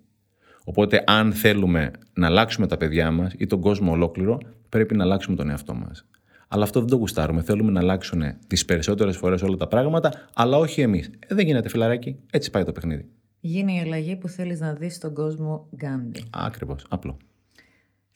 Οπότε, 0.64 1.04
αν 1.08 1.34
θέλουμε 1.34 1.92
να 2.14 2.28
αλλάξουμε 2.28 2.68
τα 2.68 2.78
παιδιά 2.78 3.12
μας 3.12 3.34
ή 3.38 3.46
τον 3.46 3.62
κόσμο 3.62 3.92
ολόκληρο, 3.92 4.38
πρέπει 4.70 4.96
να 4.96 5.04
αλλάξουμε 5.04 5.36
τον 5.36 5.50
εαυτό 5.50 5.74
μας. 5.74 6.06
Αλλά 6.48 6.64
αυτό 6.64 6.80
δεν 6.80 6.90
το 6.90 6.96
γουστάρουμε. 6.96 7.42
Θέλουμε 7.42 7.72
να 7.72 7.80
αλλάξουν 7.80 8.24
τις 8.48 8.66
περισσότερες 8.66 9.18
φορές 9.18 9.42
όλα 9.42 9.56
τα 9.56 9.68
πράγματα, 9.68 10.28
αλλά 10.34 10.58
όχι 10.58 10.82
εμείς. 10.82 11.10
Ε, 11.28 11.36
δεν 11.36 11.46
γίνεται, 11.46 11.70
φιλαράκι. 11.70 12.16
Έτσι 12.32 12.52
πάει 12.52 12.64
το 12.64 12.72
παιχνίδι. 12.72 13.06
Γίνει 13.40 13.76
η 13.76 13.80
αλλαγή 13.80 14.16
που 14.16 14.28
θέλεις 14.28 14.60
να 14.60 14.74
δεις 14.74 14.96
στον 14.96 15.14
κόσμο 15.14 15.68
Γκάντι. 15.76 16.24
Ακριβώς. 16.30 16.86
Απλό. 16.90 17.18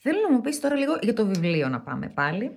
Θέλω 0.06 0.18
να 0.28 0.34
μου 0.34 0.40
πεις 0.40 0.60
τώρα 0.60 0.74
λίγο 0.74 0.98
για 1.02 1.12
το 1.12 1.26
βιβλίο 1.26 1.68
να 1.68 1.80
πάμε 1.80 2.08
πάλι. 2.14 2.52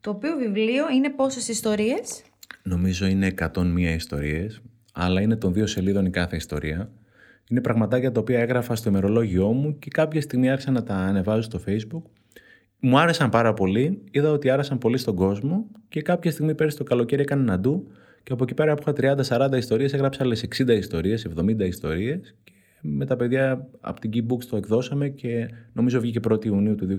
Το 0.00 0.10
οποίο 0.10 0.36
βιβλίο 0.36 0.90
είναι 0.90 1.10
πόσες 1.10 1.48
ιστορίες; 1.48 2.22
Νομίζω 2.62 3.06
είναι 3.06 3.34
101 3.38 3.78
ιστορίες, 3.78 4.60
αλλά 4.92 5.20
είναι 5.20 5.36
των 5.36 5.52
δύο 5.52 5.66
σελίδων 5.66 6.06
η 6.06 6.10
κάθε 6.10 6.36
ιστορία. 6.36 6.90
Είναι 7.48 7.60
πραγματάκια 7.60 8.12
τα 8.12 8.20
οποία 8.20 8.40
έγραφα 8.40 8.74
στο 8.74 8.88
ημερολόγιό 8.88 9.52
μου 9.52 9.78
και 9.78 9.90
κάποια 9.90 10.20
στιγμή 10.20 10.50
άρχισα 10.50 10.70
να 10.70 10.82
τα 10.82 10.94
ανεβάζω 10.94 11.42
στο 11.42 11.60
facebook. 11.66 12.02
Μου 12.80 12.98
άρεσαν 12.98 13.30
πάρα 13.30 13.54
πολύ, 13.54 14.02
είδα 14.10 14.30
ότι 14.30 14.50
άρεσαν 14.50 14.78
πολύ 14.78 14.98
στον 14.98 15.14
κόσμο 15.14 15.66
και 15.88 16.02
κάποια 16.02 16.30
στιγμή 16.30 16.54
πέρυσι 16.54 16.76
το 16.76 16.84
καλοκαίρι 16.84 17.22
έκανα 17.22 17.42
ένα 17.42 17.58
ντου 17.58 17.92
και 18.22 18.32
από 18.32 18.44
εκεί 18.44 18.54
πέρα 18.54 18.74
που 18.74 18.90
είχα 18.96 19.16
30-40 19.50 19.56
ιστορίες 19.56 19.92
έγραψα 19.92 20.22
άλλες 20.22 20.44
60 20.58 20.68
ιστορίες, 20.68 21.26
70 21.38 21.60
ιστορίες 21.60 22.34
με 22.84 23.06
τα 23.06 23.16
παιδιά 23.16 23.68
από 23.80 24.00
την 24.00 24.10
Keybooks 24.14 24.44
το 24.44 24.56
εκδώσαμε 24.56 25.08
και 25.08 25.48
νομίζω 25.72 26.00
βγήκε 26.00 26.20
1η 26.28 26.44
Ιουνίου 26.44 26.74
του 26.74 26.98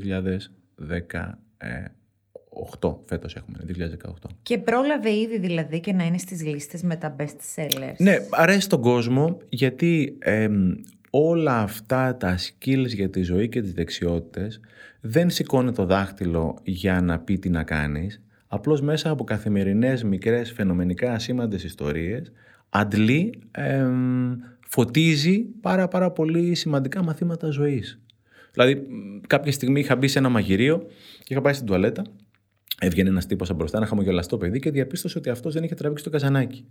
2018. 2.82 2.96
Φέτος 3.06 3.36
έχουμε, 3.36 3.58
2018. 3.68 4.30
Και 4.44 4.58
πρόλαβε 4.58 5.14
ήδη 5.14 5.40
δηλαδή 5.40 5.80
και 5.80 5.94
να 5.94 6.06
είναι 6.06 6.18
στις 6.18 6.46
λίστες 6.46 6.84
με 6.84 6.96
τα 6.96 7.16
best 7.20 7.38
sellers. 7.56 7.96
Ναι, 7.98 8.16
αρέσει 8.30 8.70
τον 8.70 8.82
κόσμο 8.82 9.38
γιατί 9.50 10.18
όλα 11.10 11.60
αυτά 11.60 12.16
τα 12.18 12.38
skills 12.38 12.88
για 12.88 13.10
τη 13.10 13.22
ζωή 13.22 13.50
και 13.50 13.62
τις 13.62 13.74
δεξιότητες 13.74 14.60
δεν 15.02 15.30
σηκώνει 15.30 15.72
το 15.72 15.86
δάχτυλο 15.86 16.58
για 16.64 17.02
να 17.02 17.20
πει 17.20 17.40
τι 17.40 17.50
να 17.50 17.64
κάνεις. 17.64 18.22
Απλώς 18.48 18.82
μέσα 18.82 19.10
από 19.10 19.24
καθημερινές 19.24 20.04
μικρές 20.04 20.52
φαινομενικά 20.52 21.14
ασήμαντες 21.14 21.64
ιστορίες 21.64 22.32
αντλεί 22.70 23.40
φωτίζει 24.74 25.46
πάρα 25.62 25.88
πάρα 25.88 26.12
πολύ 26.12 26.56
σημαντικά 26.56 27.04
μαθήματα 27.04 27.50
ζωής. 27.50 28.00
Δηλαδή 28.52 28.88
κάποια 29.28 29.52
στιγμή 29.52 29.80
είχα 29.80 29.96
μπει 29.96 30.08
σε 30.08 30.20
ένα 30.20 30.30
μαγειρίο 30.30 30.86
και 31.20 31.34
είχα 31.34 31.42
πάει 31.42 31.54
στην 31.54 31.66
τουαλέτα 31.66 32.04
Έβγαινε 32.80 33.10
ένας 33.10 33.26
τύπος 33.26 33.50
από 33.50 33.58
μπροστά, 33.58 33.78
ένα 33.78 33.86
χαμογελαστό 33.86 34.38
παιδί 34.38 34.60
και 34.60 34.72
διαπίστωσε 34.72 35.18
ότι 35.18 35.30
αυτός 35.30 35.54
δεν 35.54 35.64
είχε 35.64 35.76
τραβήξει 35.76 36.04
το 36.04 36.10
καζανάκι. 36.10 36.66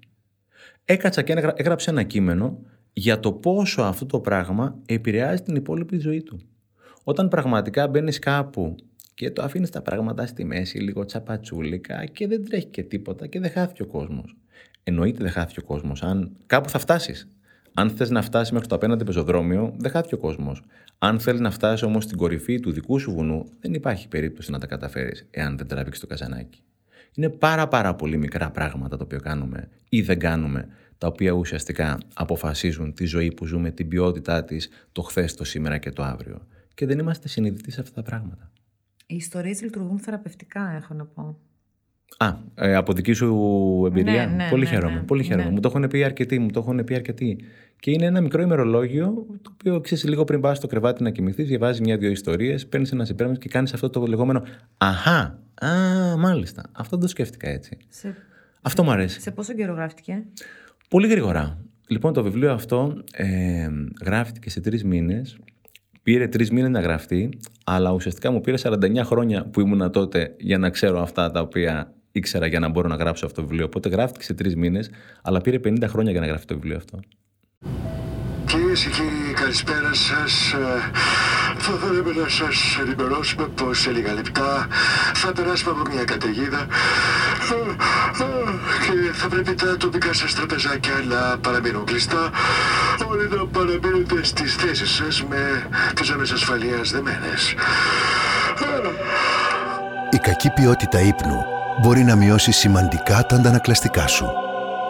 Έκατσα 0.85 1.23
και 1.23 1.33
έγραψε 1.33 1.91
ένα 1.91 2.03
κείμενο 2.03 2.61
για 2.93 3.21
το 3.21 3.33
πόσο 3.33 3.83
αυτό 3.83 4.07
το 4.07 4.21
πράγμα 4.21 4.79
επηρεάζει 4.87 5.43
την 5.43 5.57
υπόλοιπη 5.57 5.99
ζωή 5.99 6.23
του. 6.23 6.41
Όταν 7.05 7.29
πραγματικά 7.29 7.89
μπαίνεις 7.89 8.19
κάπου 8.19 8.77
και 9.15 9.31
το 9.31 9.43
αφήνεις 9.43 9.71
τα 9.71 9.83
πράγματα 9.83 10.27
στη 10.27 10.45
μέση, 10.45 10.79
λίγο 10.79 11.05
τσαπατσούλικα 11.05 12.05
και 12.05 12.27
δεν 12.27 12.45
τρέχει 12.45 12.67
και 12.67 12.83
τίποτα 12.83 13.27
και 13.27 13.41
δεν 13.41 13.51
χάθηκε 13.51 13.83
ο 13.83 13.87
κόσμος. 13.87 14.37
Εννοείται 14.83 15.23
δεν 15.23 15.33
χάθηκε 15.33 15.61
ο 15.61 15.65
κόσμος. 15.65 16.03
Αν 16.03 16.37
κάπου 16.47 16.69
θα 16.69 16.79
φτάσεις. 16.79 17.29
Αν 17.75 17.91
θες 17.91 18.11
να 18.11 18.23
φτάσει 18.23 18.53
μέχρι 18.53 18.69
το 18.69 18.75
απέναντι 18.75 19.05
πεζοδρόμιο, 19.05 19.75
δεν 19.77 19.91
χάθηκε 19.91 20.15
ο 20.15 20.19
κόσμος. 20.19 20.63
Αν 20.99 21.21
θέλεις 21.21 21.41
να 21.41 21.51
φτάσει 21.51 21.85
όμως 21.85 22.05
στην 22.05 22.17
κορυφή 22.17 22.61
του 22.61 22.73
δικού 22.73 22.99
σου 22.99 23.13
βουνού, 23.13 23.45
δεν 23.61 23.75
υπάρχει 23.75 24.09
περίπτωση 24.09 24.51
να 24.51 24.59
τα 24.59 24.67
καταφέρεις 24.67 25.27
εάν 25.31 25.57
δεν 25.57 25.67
τραβήξεις 25.67 26.03
το 26.03 26.09
καζανάκι. 26.09 26.63
Είναι 27.15 27.29
πάρα 27.29 27.69
πάρα 27.69 27.95
πολύ 27.95 28.17
μικρά 28.17 28.51
πράγματα 28.51 28.97
τα 28.97 29.05
οποία 29.05 29.19
κάνουμε 29.19 29.69
ή 29.89 30.03
δεν 30.03 30.19
κάνουμε, 30.19 30.69
τα 30.99 31.07
οποία 31.07 31.33
ουσιαστικά 31.33 31.99
αποφασίζουν 32.15 32.95
τη 32.95 33.05
ζωή 33.05 33.33
που 33.33 33.47
ζούμε, 33.47 33.71
την 33.71 33.89
ποιότητά 33.89 34.45
της, 34.45 34.69
το 34.93 35.03
χθες, 35.03 35.35
το 35.35 35.45
σήμερα 35.45 35.79
και 35.79 35.91
το 35.91 36.03
αύριο. 36.03 36.47
Και 36.75 36.87
δεν 36.87 36.99
είμαστε 36.99 37.29
συνειδητοί 37.29 37.71
σε 37.71 37.81
αυτά 37.81 37.95
τα 37.95 38.03
πράγματα. 38.03 38.51
Οι 39.07 39.15
ιστορίες 39.15 39.63
λειτουργούν 39.63 39.99
θεραπευτικά, 39.99 40.71
έχω 40.77 40.95
να 40.95 41.05
πω. 41.07 41.39
Α, 42.19 42.33
ε, 42.55 42.75
από 42.75 42.93
δική 42.93 43.13
σου 43.13 43.37
εμπειρία. 43.87 44.27
Ναι, 44.27 44.35
ναι, 44.35 44.49
πολύ 44.51 44.63
ναι, 44.63 44.69
χαίρομαι. 44.69 44.95
ναι. 44.95 45.01
πολύ 45.01 45.23
χαίρομαι. 45.23 45.45
Ναι. 45.45 45.51
Μου 45.51 45.61
το 45.61 45.69
έχουν 45.75 45.89
πει 45.89 46.05
αρκετοί, 46.05 46.39
μου 46.39 46.51
το 46.51 46.61
έχουν 46.61 46.85
πει 46.85 46.95
αρκετοί. 46.95 47.39
Και 47.81 47.91
είναι 47.91 48.05
ένα 48.07 48.21
μικρό 48.21 48.43
ημερολόγιο, 48.43 49.27
το 49.43 49.51
οποίο 49.53 49.81
ξέρεις 49.81 50.05
λίγο 50.05 50.25
πριν 50.25 50.41
πας 50.41 50.57
στο 50.57 50.67
κρεβάτι 50.67 51.03
να 51.03 51.11
κοιμηθείς, 51.11 51.49
διαβάζει 51.49 51.81
μια-δύο 51.83 52.11
ιστορίες, 52.11 52.67
παίρνεις 52.67 52.93
ένα 52.93 53.05
συμπέρασμα 53.05 53.39
και 53.39 53.49
κάνεις 53.49 53.73
αυτό 53.75 53.91
το 53.91 54.07
λεγόμενο 54.07 54.43
Αχά, 54.79 55.39
α, 55.55 55.69
μάλιστα. 56.19 56.63
Αυτό 56.73 56.91
δεν 56.91 57.01
το 57.01 57.09
σκέφτηκα 57.09 57.49
έτσι. 57.49 57.77
Σε, 57.89 58.15
Αυτό 58.63 58.85
μου 58.85 58.91
αρέσει. 58.91 59.21
σε 59.21 59.31
πόσο 59.31 59.55
καιρό 59.55 59.75
γράφτηκε; 59.75 60.25
Πολύ 60.89 61.07
γρήγορα. 61.09 61.59
Λοιπόν, 61.89 62.13
το 62.13 62.23
βιβλίο 62.23 62.53
αυτό 62.53 63.03
ε, 63.13 63.69
γράφτηκε 64.05 64.51
σε 64.51 64.61
τρεις 64.61 64.85
μήνες. 64.85 65.37
Πήρε 66.03 66.29
τρεις 66.29 66.51
μήνες 66.51 66.71
να 66.71 66.81
γραφτεί, 66.81 67.29
αλλά 67.65 67.93
ουσιαστικά 67.93 68.31
μου 68.31 68.41
πήρε 68.41 68.57
49 68.63 69.01
χρόνια 69.05 69.45
που 69.45 69.61
ήμουνα 69.61 69.91
τότε 69.91 70.35
για 70.39 70.59
να 70.59 70.71
ξέρω 70.71 71.03
αυτά 71.03 71.31
τα 71.31 71.41
οποία 71.41 71.93
ήξερα 72.13 72.47
για 72.47 72.59
να 72.61 72.69
μπορώ 72.69 72.89
να 72.89 72.97
γράψω 72.97 73.27
αυτό 73.27 73.41
το 73.41 73.47
βιβλίο. 73.47 73.65
Οπότε 73.65 73.89
γράφτηκε 73.89 74.25
σε 74.25 74.35
τρεις 74.35 74.57
μήνες, 74.57 74.91
αλλά 75.23 75.41
πήρε 75.41 75.59
50 75.65 75.85
χρόνια 75.89 76.11
για 76.13 76.21
να 76.21 76.27
γραφτεί 76.27 76.47
το 76.47 76.55
βιβλίο 76.55 76.77
αυτό. 76.77 77.01
Κυρίες 78.47 78.83
και 78.83 78.91
κύριοι, 78.91 79.33
καλησπέρα 79.35 79.95
σας. 79.95 80.55
θα 81.59 81.73
θέλαμε 81.73 82.13
να 82.23 82.29
σας 82.29 82.79
ενημερώσουμε 82.81 83.49
πως 83.49 83.81
σε 83.81 83.91
λίγα 83.91 84.13
λεπτά 84.13 84.67
θα 85.15 85.33
περάσουμε 85.33 85.71
από 85.71 85.91
μια 85.93 86.05
καταιγίδα 86.05 86.67
και 88.87 89.13
θα 89.13 89.29
πρέπει 89.29 89.55
τα 89.55 89.77
τοπικά 89.77 90.13
σας 90.13 90.35
τραπεζάκια 90.35 90.95
να 91.09 91.39
παραμείνουν 91.39 91.85
κλειστά 91.85 92.31
όλοι 93.09 93.29
να 93.29 93.47
παραμείνετε 93.47 94.25
στις 94.25 94.55
θέσεις 94.55 94.91
σας 94.91 95.25
με 95.25 95.69
τις 95.95 96.07
ζώνες 96.07 96.31
ασφαλείας 96.33 96.91
δεμένες. 96.91 97.55
Η 100.11 100.17
κακή 100.17 100.51
ποιότητα 100.51 101.01
ύπνου 101.01 101.62
μπορεί 101.81 102.05
να 102.05 102.17
μειώσει 102.17 102.53
σημαντικά 102.53 103.27
τα 103.27 103.37
αντανακλαστικά 103.37 104.07
σου. 104.07 104.27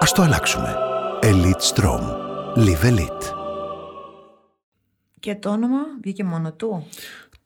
Ας 0.01 0.12
το 0.12 0.22
αλλάξουμε. 0.22 0.74
Elite 1.22 1.74
Strom. 1.74 2.01
Live 2.57 2.85
Elite. 2.91 3.35
Και 5.20 5.35
το 5.35 5.51
όνομα 5.51 5.78
βγήκε 6.03 6.24
μόνο 6.24 6.53
του. 6.53 6.87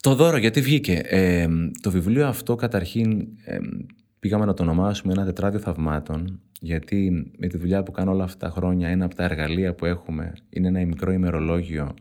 Το 0.01 0.15
δώρο 0.15 0.37
γιατί 0.37 0.61
βγήκε. 0.61 1.01
Ε, 1.05 1.47
το 1.81 1.91
βιβλίο 1.91 2.27
αυτό 2.27 2.55
καταρχήν 2.55 3.29
ε, 3.45 3.59
πήγαμε 4.19 4.45
να 4.45 4.55
το 4.55 4.63
ονομάσουμε 4.63 5.13
ένα 5.13 5.25
τετράδιο 5.25 5.61
θαυμάτων 5.61 6.41
γιατί 6.61 7.31
με 7.39 7.47
τη 7.47 7.57
δουλειά 7.59 7.83
που 7.83 7.91
κάνω 7.91 8.13
όλα 8.13 8.25
αυτά 8.25 8.47
τα 8.47 8.53
χρόνια 8.53 8.89
ένα 8.89 9.05
από 9.05 9.15
τα 9.15 9.25
εργαλεία 9.25 9.75
που 9.75 9.85
έχουμε 9.85 10.33
είναι 10.51 10.69
ένα 10.69 10.87
μικρό 10.87 11.13
ημερολόγιο 11.13 11.95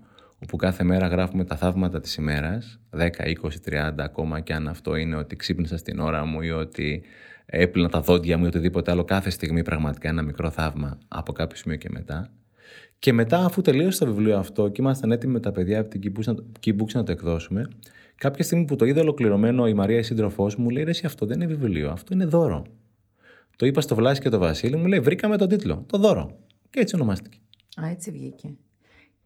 όπου 0.43 0.55
κάθε 0.57 0.83
μέρα 0.83 1.07
γράφουμε 1.07 1.43
τα 1.43 1.55
θαύματα 1.55 1.99
της 1.99 2.15
ημέρας 2.15 2.79
10, 2.97 3.09
20, 3.19 3.89
30 3.89 3.91
ακόμα 3.97 4.39
και 4.39 4.53
αν 4.53 4.67
αυτό 4.67 4.95
είναι 4.95 5.15
ότι 5.15 5.36
ξύπνησα 5.36 5.77
στην 5.77 5.99
ώρα 5.99 6.25
μου 6.25 6.41
ή 6.41 6.51
ότι 6.51 7.03
έπλυνα 7.45 7.89
τα 7.89 8.01
δόντια 8.01 8.38
μου 8.38 8.43
ή 8.43 8.47
οτιδήποτε 8.47 8.91
άλλο 8.91 9.03
κάθε 9.03 9.29
στιγμή 9.29 9.63
πραγματικά 9.63 10.09
ένα 10.09 10.21
μικρό 10.21 10.49
θαύμα 10.49 10.97
από 11.07 11.33
κάποιο 11.33 11.57
σημείο 11.57 11.77
και 11.77 11.89
μετά 11.91 12.29
και 12.99 13.13
μετά, 13.13 13.45
αφού 13.45 13.61
τελείωσε 13.61 13.99
το 13.99 14.05
βιβλίο 14.05 14.38
αυτό 14.38 14.67
και 14.67 14.81
ήμασταν 14.81 15.11
έτοιμοι 15.11 15.33
με 15.33 15.39
τα 15.39 15.51
παιδιά 15.51 15.79
από 15.79 15.89
την 15.89 16.13
Keybooks 16.65 16.91
να 16.93 17.03
το 17.03 17.11
εκδώσουμε, 17.11 17.67
κάποια 18.15 18.43
στιγμή 18.43 18.65
που 18.65 18.75
το 18.75 18.86
είδε 18.86 18.99
ολοκληρωμένο 18.99 19.67
η 19.67 19.73
Μαρία, 19.73 19.97
η 19.97 20.03
σύντροφός 20.03 20.55
μου, 20.55 20.69
λέει: 20.69 20.83
Ρε, 20.83 20.91
αυτό 21.05 21.25
δεν 21.25 21.41
είναι 21.41 21.53
βιβλίο, 21.53 21.91
αυτό 21.91 22.13
είναι 22.13 22.25
δώρο. 22.25 22.65
Το 23.55 23.65
είπα 23.65 23.81
στο 23.81 23.95
Βλάση 23.95 24.21
και 24.21 24.29
το 24.29 24.38
Βασίλη, 24.38 24.75
μου 24.75 24.86
λέει: 24.86 24.99
Βρήκαμε 24.99 25.38
τον 25.38 25.47
τίτλο, 25.47 25.83
το 25.88 25.97
δώρο. 25.97 26.38
Και 26.69 26.79
έτσι 26.79 26.95
ονομάστηκε. 26.95 27.38
Α, 27.81 27.89
έτσι 27.89 28.11
βγήκε. 28.11 28.55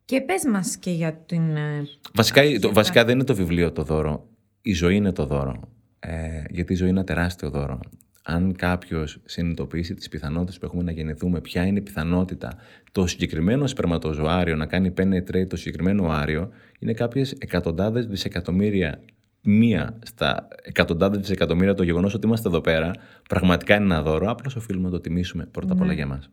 Και 0.09 0.21
πες 0.21 0.43
μας 0.45 0.77
και 0.77 0.91
για 0.91 1.13
την. 1.13 1.55
Ε, 1.55 1.87
βασικά, 2.13 2.41
το, 2.61 2.73
βασικά 2.73 3.05
δεν 3.05 3.15
είναι 3.15 3.23
το 3.23 3.35
βιβλίο 3.35 3.71
το 3.71 3.83
δώρο. 3.83 4.27
Η 4.61 4.73
ζωή 4.73 4.95
είναι 4.95 5.11
το 5.11 5.25
δώρο. 5.25 5.69
Ε, 5.99 6.43
γιατί 6.49 6.73
η 6.73 6.75
ζωή 6.75 6.89
είναι 6.89 6.97
ένα 6.97 7.07
τεράστιο 7.07 7.49
δώρο 7.49 7.79
αν 8.23 8.55
κάποιος 8.55 9.19
συνειδητοποιήσει 9.25 9.93
τις 9.93 10.09
πιθανότητες 10.09 10.57
που 10.57 10.65
έχουμε 10.65 10.83
να 10.83 10.91
γεννηθούμε, 10.91 11.41
ποια 11.41 11.65
είναι 11.65 11.79
η 11.79 11.81
πιθανότητα 11.81 12.57
το 12.91 13.07
συγκεκριμένο 13.07 13.67
σπερματοζωάριο 13.67 14.55
να 14.55 14.65
κάνει 14.65 14.93
penetrate 14.97 15.47
το 15.47 15.55
συγκεκριμένο 15.55 16.09
άριο, 16.09 16.49
είναι 16.79 16.93
κάποιες 16.93 17.31
εκατοντάδες 17.31 18.05
δισεκατομμύρια 18.07 19.01
μία 19.41 19.99
στα 20.03 20.47
εκατοντάδες 20.63 21.19
δισεκατομμύρια 21.19 21.73
το 21.73 21.83
γεγονός 21.83 22.13
ότι 22.13 22.25
είμαστε 22.25 22.47
εδώ 22.47 22.61
πέρα, 22.61 22.91
πραγματικά 23.29 23.75
είναι 23.75 23.83
ένα 23.83 24.01
δώρο. 24.01 24.29
Απλώς 24.29 24.55
οφείλουμε 24.55 24.85
να 24.85 24.91
το 24.91 24.99
τιμήσουμε 24.99 25.45
πρώτα 25.51 25.73
απ' 25.73 25.79
όλα 25.79 25.89
ναι. 25.89 25.95
για 25.95 26.07
μας. 26.07 26.29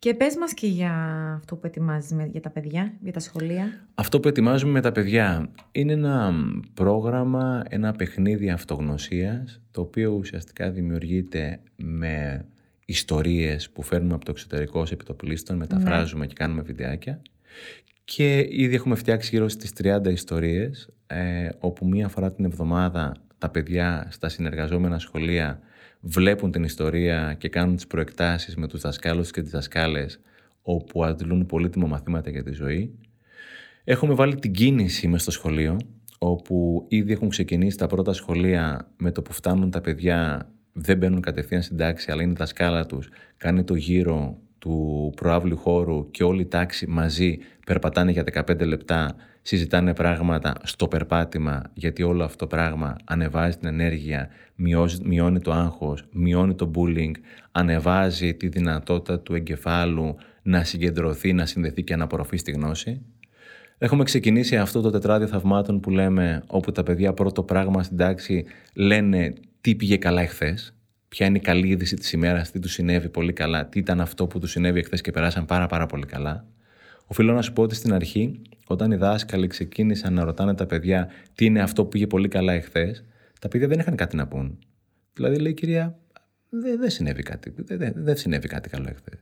Και 0.00 0.14
πες 0.14 0.36
μας 0.36 0.54
και 0.54 0.66
για 0.66 0.92
αυτό 1.36 1.56
που 1.56 1.66
ετοιμάζεις 1.66 2.16
για 2.30 2.40
τα 2.40 2.50
παιδιά, 2.50 2.92
για 3.02 3.12
τα 3.12 3.20
σχολεία. 3.20 3.88
Αυτό 3.94 4.20
που 4.20 4.28
ετοιμάζουμε 4.28 4.72
με 4.72 4.80
τα 4.80 4.92
παιδιά 4.92 5.50
είναι 5.72 5.92
ένα 5.92 6.34
πρόγραμμα, 6.74 7.62
ένα 7.68 7.92
παιχνίδι 7.92 8.50
αυτογνωσίας, 8.50 9.60
το 9.70 9.80
οποίο 9.80 10.10
ουσιαστικά 10.10 10.70
δημιουργείται 10.70 11.60
με 11.76 12.46
ιστορίες 12.84 13.70
που 13.70 13.82
φέρνουμε 13.82 14.14
από 14.14 14.24
το 14.24 14.30
εξωτερικό 14.30 14.86
σε 14.86 14.94
επιτοπλίστων, 14.94 15.56
μεταφράζουμε 15.56 16.26
και 16.26 16.34
κάνουμε 16.34 16.62
βιντεάκια. 16.62 17.22
Και 18.04 18.46
ήδη 18.50 18.74
έχουμε 18.74 18.94
φτιάξει 18.94 19.30
γύρω 19.32 19.48
στις 19.48 19.72
30 19.72 20.10
ιστορίες, 20.10 20.88
ε, 21.06 21.48
όπου 21.58 21.86
μία 21.86 22.08
φορά 22.08 22.32
την 22.32 22.44
εβδομάδα 22.44 23.16
τα 23.38 23.48
παιδιά 23.48 24.06
στα 24.10 24.28
συνεργαζόμενα 24.28 24.98
σχολεία 24.98 25.60
βλέπουν 26.00 26.50
την 26.50 26.64
ιστορία 26.64 27.34
και 27.38 27.48
κάνουν 27.48 27.76
τις 27.76 27.86
προεκτάσεις 27.86 28.56
με 28.56 28.68
τους 28.68 28.80
δασκάλους 28.80 29.30
και 29.30 29.42
τις 29.42 29.50
δασκάλες 29.50 30.20
όπου 30.62 31.04
αντιλούν 31.04 31.46
πολύτιμα 31.46 31.86
μαθήματα 31.86 32.30
για 32.30 32.42
τη 32.42 32.52
ζωή. 32.52 32.98
Έχουμε 33.84 34.14
βάλει 34.14 34.34
την 34.34 34.52
κίνηση 34.52 35.08
μέσα 35.08 35.22
στο 35.22 35.30
σχολείο 35.30 35.76
όπου 36.18 36.86
ήδη 36.88 37.12
έχουν 37.12 37.28
ξεκινήσει 37.28 37.76
τα 37.76 37.86
πρώτα 37.86 38.12
σχολεία 38.12 38.90
με 38.96 39.10
το 39.10 39.22
που 39.22 39.32
φτάνουν 39.32 39.70
τα 39.70 39.80
παιδιά 39.80 40.50
δεν 40.72 40.96
μπαίνουν 40.96 41.20
κατευθείαν 41.20 41.62
στην 41.62 41.76
τάξη 41.76 42.10
αλλά 42.10 42.22
είναι 42.22 42.34
τα 42.34 42.46
σκάλα 42.46 42.86
τους, 42.86 43.08
κάνει 43.36 43.64
το 43.64 43.74
γύρο 43.74 44.38
του 44.58 45.12
προάβλου 45.16 45.56
χώρου 45.56 46.10
και 46.10 46.24
όλη 46.24 46.40
η 46.40 46.46
τάξη 46.46 46.86
μαζί 46.86 47.38
περπατάνε 47.66 48.10
για 48.10 48.24
15 48.32 48.66
λεπτά, 48.66 49.14
συζητάνε 49.42 49.94
πράγματα 49.94 50.54
στο 50.62 50.88
περπάτημα 50.88 51.62
γιατί 51.74 52.02
όλο 52.02 52.24
αυτό 52.24 52.36
το 52.36 52.46
πράγμα 52.46 52.96
ανεβάζει 53.04 53.56
την 53.56 53.68
ενέργεια, 53.68 54.28
μειώνει 55.02 55.40
το 55.40 55.52
άγχος, 55.52 56.04
μειώνει 56.12 56.54
το 56.54 56.70
bullying, 56.74 57.12
ανεβάζει 57.52 58.34
τη 58.34 58.48
δυνατότητα 58.48 59.20
του 59.20 59.34
εγκεφάλου 59.34 60.16
να 60.42 60.64
συγκεντρωθεί, 60.64 61.32
να 61.32 61.46
συνδεθεί 61.46 61.82
και 61.82 61.96
να 61.96 62.04
απορροφεί 62.04 62.36
στη 62.36 62.50
γνώση. 62.50 63.02
Έχουμε 63.78 64.04
ξεκινήσει 64.04 64.56
αυτό 64.56 64.80
το 64.80 64.90
τετράδιο 64.90 65.26
θαυμάτων 65.26 65.80
που 65.80 65.90
λέμε 65.90 66.42
όπου 66.46 66.72
τα 66.72 66.82
παιδιά 66.82 67.12
πρώτο 67.12 67.42
πράγμα 67.42 67.82
στην 67.82 67.96
τάξη 67.96 68.44
λένε 68.74 69.32
τι 69.60 69.74
πήγε 69.74 69.96
καλά 69.96 70.22
εχθές, 70.22 70.74
ποια 71.08 71.26
είναι 71.26 71.36
η 71.36 71.40
καλή 71.40 71.68
είδηση 71.68 71.96
της 71.96 72.12
ημέρας, 72.12 72.50
τι 72.50 72.58
τους 72.58 72.72
συνέβη 72.72 73.08
πολύ 73.08 73.32
καλά, 73.32 73.66
τι 73.66 73.78
ήταν 73.78 74.00
αυτό 74.00 74.26
που 74.26 74.38
τους 74.38 74.50
συνέβη 74.50 74.78
εχθές 74.78 75.00
και 75.00 75.10
περάσαν 75.10 75.44
πάρα, 75.46 75.66
πάρα 75.66 75.86
πολύ 75.86 76.06
καλά; 76.06 76.44
Οφείλω 77.06 77.32
να 77.32 77.42
σου 77.42 77.52
πω 77.52 77.62
ότι 77.62 77.74
στην 77.74 77.92
αρχή, 77.92 78.40
όταν 78.70 78.90
οι 78.90 78.96
δάσκαλοι 78.96 79.46
ξεκίνησαν 79.46 80.12
να 80.12 80.24
ρωτάνε 80.24 80.54
τα 80.54 80.66
παιδιά 80.66 81.08
τι 81.34 81.44
είναι 81.44 81.62
αυτό 81.62 81.82
που 81.82 81.88
πήγε 81.88 82.06
πολύ 82.06 82.28
καλά 82.28 82.52
εχθές, 82.52 83.04
τα 83.40 83.48
παιδιά 83.48 83.68
δεν 83.68 83.78
είχαν 83.78 83.96
κάτι 83.96 84.16
να 84.16 84.26
πούν. 84.26 84.58
Δηλαδή, 85.12 85.38
λέει 85.38 85.50
η 85.50 85.54
κυρία, 85.54 85.98
δεν 86.48 86.78
δε 86.80 86.88
συνέβη 86.90 87.22
κάτι, 87.22 87.54
δεν 87.56 87.92
δε, 87.96 88.14
συνέβη 88.14 88.48
κάτι 88.48 88.68
καλό 88.68 88.86
εχθές. 88.88 89.20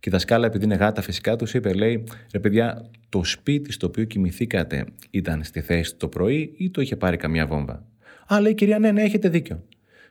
Και 0.00 0.08
η 0.08 0.10
δασκάλα, 0.10 0.46
επειδή 0.46 0.64
είναι 0.64 0.74
γάτα, 0.74 1.02
φυσικά 1.02 1.36
τους 1.36 1.54
είπε, 1.54 1.72
λέει, 1.72 2.04
ρε 2.32 2.38
παιδιά, 2.38 2.90
το 3.08 3.24
σπίτι 3.24 3.72
στο 3.72 3.86
οποίο 3.86 4.04
κοιμηθήκατε 4.04 4.84
ήταν 5.10 5.44
στη 5.44 5.60
θέση 5.60 5.96
το 5.96 6.08
πρωί 6.08 6.54
ή 6.56 6.70
το 6.70 6.80
είχε 6.80 6.96
πάρει 6.96 7.16
καμιά 7.16 7.46
βόμβα; 7.46 7.86
Α, 8.26 8.40
λέει 8.40 8.52
η 8.52 8.54
κυρία, 8.54 8.78
ναι, 8.78 8.92
ναι, 8.92 9.02
έχετε 9.02 9.28
δίκιο. 9.28 9.64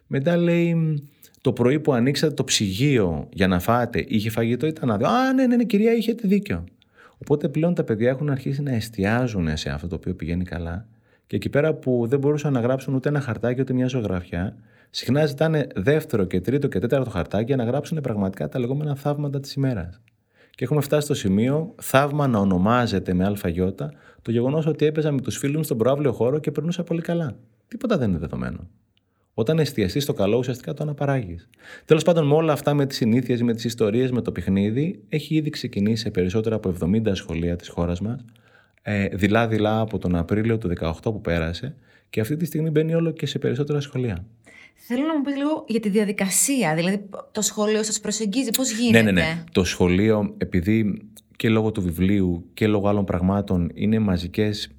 Μετά 0.07 0.37
λέει, 0.37 0.99
το 1.41 1.53
πρωί 1.53 1.79
που 1.79 1.93
ανοίξατε 1.93 2.33
το 2.33 2.43
ψυγείο 2.43 3.29
για 3.33 3.47
να 3.47 3.59
φάτε, 3.59 4.05
είχε 4.07 4.29
φαγητό, 4.29 4.67
ήταν 4.67 4.91
άδειο; 4.91 5.07
Α, 5.07 5.33
ναι, 5.33 5.47
ναι, 5.47 5.55
ναι, 5.55 5.63
κυρία, 5.63 5.93
είχετε 5.93 6.27
δίκιο. 6.27 6.63
Οπότε 7.23 7.49
πλέον 7.49 7.73
τα 7.73 7.83
παιδιά 7.83 8.09
έχουν 8.09 8.29
αρχίσει 8.29 8.61
να 8.61 8.71
εστιάζουν 8.71 9.57
σε 9.57 9.69
αυτό 9.69 9.87
το 9.87 9.95
οποίο 9.95 10.15
πηγαίνει 10.15 10.43
καλά. 10.43 10.87
Και 11.27 11.35
εκεί 11.35 11.49
πέρα 11.49 11.73
που 11.73 12.05
δεν 12.07 12.19
μπορούσαν 12.19 12.53
να 12.53 12.59
γράψουν 12.59 12.93
ούτε 12.93 13.09
ένα 13.09 13.19
χαρτάκι 13.19 13.61
ούτε 13.61 13.73
μια 13.73 13.87
ζωγραφιά, 13.87 14.55
συχνά 14.89 15.25
ζητάνε 15.25 15.67
δεύτερο 15.75 16.23
και 16.23 16.41
τρίτο 16.41 16.67
και 16.67 16.79
τέταρτο 16.79 17.09
χαρτάκι 17.09 17.45
για 17.45 17.55
να 17.55 17.63
γράψουν 17.63 18.01
πραγματικά 18.01 18.49
τα 18.49 18.59
λεγόμενα 18.59 18.95
θαύματα 18.95 19.39
της 19.39 19.53
ημέρας. 19.53 20.01
Και 20.49 20.63
έχουμε 20.63 20.81
φτάσει 20.81 21.05
στο 21.05 21.13
σημείο 21.13 21.75
θαύμα 21.81 22.27
να 22.27 22.39
ονομάζεται 22.39 23.13
με 23.13 23.25
ΑΙ 23.25 23.73
το 24.21 24.31
γεγονός 24.31 24.65
ότι 24.65 24.85
έπαιζα 24.85 25.11
με 25.11 25.21
τους 25.21 25.37
φίλους 25.37 25.55
μου 25.55 25.63
στον 25.63 25.77
προάβλιο 25.77 26.11
χώρο 26.11 26.39
και 26.39 26.51
περνούσα 26.51 26.83
πολύ 26.83 27.01
καλά. 27.01 27.35
Τίποτα 27.67 27.97
δεν 27.97 28.09
είναι 28.09 28.19
δεδομένο. 28.19 28.67
Όταν 29.33 29.59
εστιαστείς 29.59 30.03
στο 30.03 30.13
καλό, 30.13 30.37
ουσιαστικά 30.37 30.73
το 30.73 30.83
αναπαράγεις. 30.83 31.49
Τέλος 31.85 32.03
πάντων, 32.03 32.27
με 32.27 32.33
όλα 32.33 32.53
αυτά, 32.53 32.73
με 32.73 32.85
τις 32.85 32.97
συνήθειες, 32.97 33.41
με 33.41 33.53
τις 33.53 33.63
ιστορίες, 33.63 34.11
με 34.11 34.21
το 34.21 34.31
παιχνίδι, 34.31 35.03
έχει 35.09 35.35
ήδη 35.35 35.49
ξεκινήσει 35.49 36.03
σε 36.03 36.11
περισσότερα 36.11 36.55
από 36.55 36.69
70 36.69 37.15
σχολεία 37.15 37.55
της 37.55 37.67
χώρας 37.67 38.01
μας, 38.01 38.25
ε, 38.81 39.07
δειλά-δειλά 39.07 39.79
από 39.79 39.97
τον 39.97 40.15
Απρίλιο 40.15 40.57
του 40.57 40.67
2018 40.67 41.11
που 41.11 41.21
πέρασε, 41.21 41.75
και 42.09 42.19
αυτή 42.19 42.37
τη 42.37 42.45
στιγμή 42.45 42.69
μπαίνει 42.69 42.95
όλο 42.95 43.11
και 43.11 43.25
σε 43.25 43.39
περισσότερα 43.39 43.79
σχολεία. 43.79 44.25
Θέλω 44.75 45.05
να 45.05 45.17
μου 45.17 45.23
πεις 45.23 45.35
λίγο 45.35 45.65
για 45.67 45.79
τη 45.79 45.89
διαδικασία. 45.89 46.75
Δηλαδή, 46.75 47.05
το 47.31 47.41
σχολείο 47.41 47.83
σας 47.83 47.99
προσεγγίζει, 47.99 48.49
πώς 48.49 48.71
γίνεται; 48.71 49.01
Ναι, 49.01 49.11
ναι, 49.11 49.21
ναι. 49.21 49.43
Το 49.51 49.63
σχολείο, 49.63 50.33
επειδή 50.37 51.07
και 51.35 51.49
λόγω 51.49 51.71
του 51.71 51.81
βιβλίου 51.81 52.49
και 52.53 52.67
λόγω 52.67 52.87
άλλων 52.87 53.05
πραγμάτων 53.05 53.71
είναι 53.73 53.99
μαζικές 53.99 54.69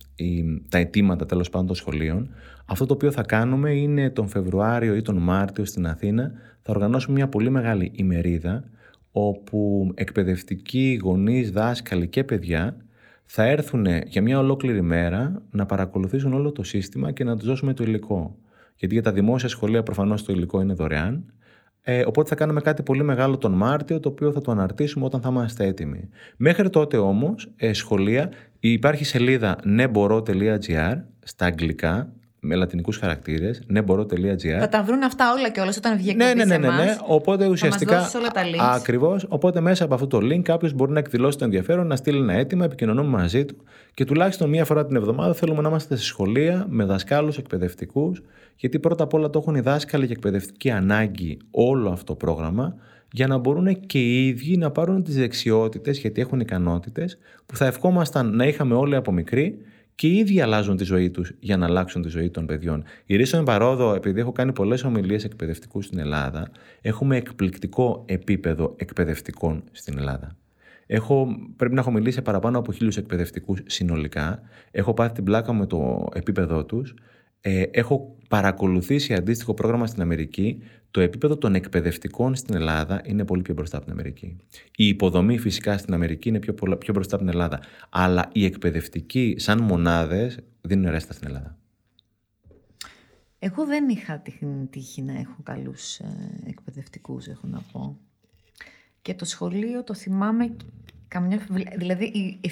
τα 0.69 0.79
αιτήματα 0.79 1.27
τέλος 1.27 1.51
πάντων 1.51 1.67
των 1.67 1.77
σχολείων. 1.77 2.31
Αυτό 2.67 2.87
το 2.87 2.95
οποίο 2.95 3.11
θα 3.11 3.23
κάνουμε 3.23 3.71
είναι 3.71 4.11
τον 4.11 4.29
Φεβρουάριο 4.29 4.95
ή 4.95 5.03
τον 5.03 5.17
Μάρτιο 5.17 5.65
στην 5.65 5.87
Αθήνα 5.87 6.33
θα 6.61 6.73
οργανώσουμε 6.73 7.15
μια 7.15 7.29
πολύ 7.29 7.51
μεγάλη 7.51 7.93
ημερίδα 7.95 8.65
όπου 9.13 9.91
εκπαιδευτικοί, 9.95 11.01
γονείς, 11.03 11.51
δάσκαλοι 11.51 12.09
και 12.09 12.25
παιδιά 12.25 12.77
θα 13.25 13.45
έρθουν 13.45 13.87
για 14.07 14.23
μια 14.23 14.39
ολόκληρη 14.39 14.83
μέρα 14.83 15.43
να 15.51 15.67
παρακολουθήσουν 15.67 16.33
όλο 16.33 16.53
το 16.53 16.63
σύστημα 16.63 17.11
και 17.11 17.25
να 17.25 17.37
τους 17.37 17.47
δώσουμε 17.47 17.75
το 17.75 17.83
υλικό. 17.83 18.37
Γιατί 18.77 18.95
για 18.95 19.03
τα 19.03 19.13
δημόσια 19.13 19.49
σχολεία 19.49 19.83
προφανώς 19.83 20.25
το 20.25 20.33
υλικό 20.33 20.61
είναι 20.61 20.73
δωρεάν. 20.73 21.33
Ε, 21.83 22.05
οπότε 22.07 22.29
θα 22.29 22.35
κάνουμε 22.35 22.61
κάτι 22.61 22.83
πολύ 22.83 23.03
μεγάλο 23.03 23.39
τον 23.39 23.53
Μάρτιο, 23.53 24.01
το 24.01 24.09
οποίο 24.09 24.33
θα 24.33 24.41
το 24.41 24.51
αναρτήσουμε 24.51 25.05
όταν 25.05 25.21
θα 25.21 25.29
είμαστε 25.29 25.67
έτοιμοι. 25.67 26.09
Μέχρι 26.37 26.71
τότε 26.71 26.97
όμως, 26.97 27.53
ε, 27.57 27.73
σχολεία, 27.73 28.31
υπάρχει 28.61 29.05
σελίδα 29.05 29.59
νεμπορώ.gr 29.65 30.97
στα 31.25 31.47
αγγλικά, 31.47 32.13
με 32.47 32.55
λατινικούς 32.55 32.97
χαρακτήρες, 32.99 33.61
νεμπορό.gr. 33.67 34.59
Θα 34.61 34.69
τα 34.69 34.83
βρουν 34.83 35.03
αυτά 35.03 35.33
όλα 35.39 35.51
και 35.51 35.61
όλα 35.61 35.73
όταν 35.79 35.97
βγει 35.97 36.15
Ναι, 36.15 36.35
ναι, 36.35 36.45
ναι, 36.45 36.59
ναι, 36.59 36.69
ναι. 36.69 36.97
Οπότε 37.07 37.47
ουσιαστικά. 37.47 37.99
δώσεις 37.99 38.15
όλα 38.15 38.29
τα 38.29 38.43
links. 38.43 38.75
Ακριβώς. 38.75 39.27
Οπότε 39.29 39.61
μέσα 39.61 39.85
από 39.85 39.95
αυτό 39.95 40.07
το 40.07 40.19
link 40.19 40.43
κάποιος 40.43 40.73
μπορεί 40.73 40.93
να 40.93 40.99
εκδηλώσει 40.99 41.39
το 41.39 41.45
ενδιαφέρον, 41.45 41.87
να 41.87 41.97
στείλει 41.97 42.19
ένα 42.19 42.33
αίτημα, 42.33 42.65
επικοινωνούμε 42.65 43.09
μαζί 43.09 43.45
του 43.45 43.57
και 43.95 44.05
τουλάχιστον 44.05 44.49
μία 44.49 44.65
φορά 44.65 44.87
την 44.87 44.97
εβδομάδα 44.97 45.35
θέλουμε 45.35 45.63
να 45.63 45.69
είμαστε 45.69 45.97
σε 45.97 46.05
σχολεία 46.05 46.67
με 46.69 46.85
δασκάλους 46.85 47.39
εκπαιδευτικούς. 47.39 48.23
Γιατί 48.57 48.79
πρώτα 48.79 49.05
απ' 49.05 49.15
όλα 49.15 49.31
το 49.31 49.39
έχουν 49.39 49.55
οι 49.55 49.61
δάσκαλοι 49.61 50.07
και 50.07 50.13
εκπαιδευτική 50.13 50.71
ανάγκη 50.71 51.39
όλο 51.51 51.91
αυτό 51.91 52.05
το 52.05 52.15
πρόγραμμα 52.15 52.75
για 53.13 53.27
να 53.27 53.39
μπορούν 53.39 53.81
και 53.87 53.99
οι 53.99 54.27
ίδιοι 54.27 54.57
να 54.57 54.71
πάρουν 54.71 55.03
τις 55.03 55.17
δεξιότητες, 55.17 55.99
γιατί 55.99 56.21
έχουν 56.21 56.41
ικανότητες, 56.41 57.19
που 57.47 57.57
θα 57.57 57.67
ευχόμασταν 57.67 58.37
να 58.37 58.47
είχαμε 58.47 58.75
όλοι 58.75 58.97
από 58.97 59.13
μικροί 59.13 59.59
και 59.95 60.07
οι 60.07 60.17
ίδιοι 60.17 60.41
αλλάζουν 60.41 60.77
τη 60.77 60.85
ζωή 60.85 61.11
τους 61.11 61.33
για 61.41 61.57
να 61.57 61.67
αλλάξουν 61.67 62.03
τη 62.03 62.09
ζωή 62.09 62.31
των 62.31 62.47
παιδιών. 62.47 62.85
Η 63.07 63.17
Ρίσον 63.17 63.45
Παρόδο, 63.45 63.95
επειδή 63.95 64.21
έχω 64.21 64.33
κάνει 64.33 64.53
πολλές 64.53 64.85
ομιλίες 64.85 65.25
εκπαιδευτικού 65.25 65.83
στην 65.83 65.99
Ελλάδα, 65.99 66.51
έχουμε 66.81 67.17
εκπληκτικό 67.17 68.05
επίπεδο 68.07 68.75
εκπαιδευτικών 68.77 69.65
στην 69.73 69.99
Ελλάδα. 69.99 70.37
Έχω, 70.87 71.27
πρέπει 71.57 71.75
να 71.75 71.81
έχω 71.81 71.91
μιλήσει 71.91 72.15
σε 72.15 72.23
παραπάνω 72.23 72.59
από 72.59 72.73
χίλιους 72.73 72.97
εκπαιδευτικούς 72.97 73.61
συνολικά. 73.67 74.41
Έχω 74.71 74.95
πάθει 74.95 75.15
την 75.15 75.25
πλάκα 75.25 75.53
με 75.53 75.67
το 75.67 76.09
επίπεδό 76.15 76.65
τους. 76.65 76.95
Ε, 77.47 77.63
έχω 77.63 78.17
παρακολουθήσει 78.29 79.15
αντίστοιχο 79.15 79.55
πρόγραμμα 79.55 79.87
στην 79.87 80.03
Αμερική. 80.03 80.63
Το 80.91 81.01
επίπεδο 81.01 81.37
των 81.37 81.55
εκπαιδευτικών 81.55 82.35
στην 82.35 82.55
Ελλάδα 82.55 83.03
είναι 83.05 83.25
πολύ 83.25 83.43
πιο 83.43 83.55
μπροστά 83.55 83.77
από 83.77 83.85
την 83.87 83.95
Αμερική. 83.95 84.37
Η 84.77 84.87
υποδομή 84.87 85.39
φυσικά 85.39 85.79
στην 85.79 85.95
Αμερική 85.95 86.29
είναι 86.29 86.39
πιο, 86.39 86.55
πολλά- 86.55 86.77
πιο 86.77 86.93
μπροστά 86.95 87.15
από 87.17 87.25
την 87.25 87.33
Ελλάδα. 87.35 87.61
Αλλά 87.91 88.29
οι 88.33 88.45
εκπαιδευτικοί 88.45 89.35
σαν 89.39 89.63
μονάδες 89.63 90.39
δίνουν 90.61 90.91
ρέστα 90.91 91.13
στην 91.13 91.27
Ελλάδα. 91.29 91.59
Εγώ 93.39 93.65
δεν 93.67 93.89
είχα 93.89 94.19
την 94.19 94.71
τύχη 94.71 95.03
να 95.03 95.13
έχω 95.19 95.37
καλούς 95.43 95.99
ε, 95.99 96.07
εκπαιδευτικούς, 96.47 97.27
έχω 97.27 97.47
να 97.47 97.61
πω. 97.73 97.97
Και 99.03 99.15
το 99.15 99.25
σχολείο 99.25 99.85
το 99.85 99.95
θυμάμαι 99.95 100.57
καμιά... 101.09 101.47
Δηλαδή, 101.77 102.05
η- 102.05 102.39
η- 102.41 102.51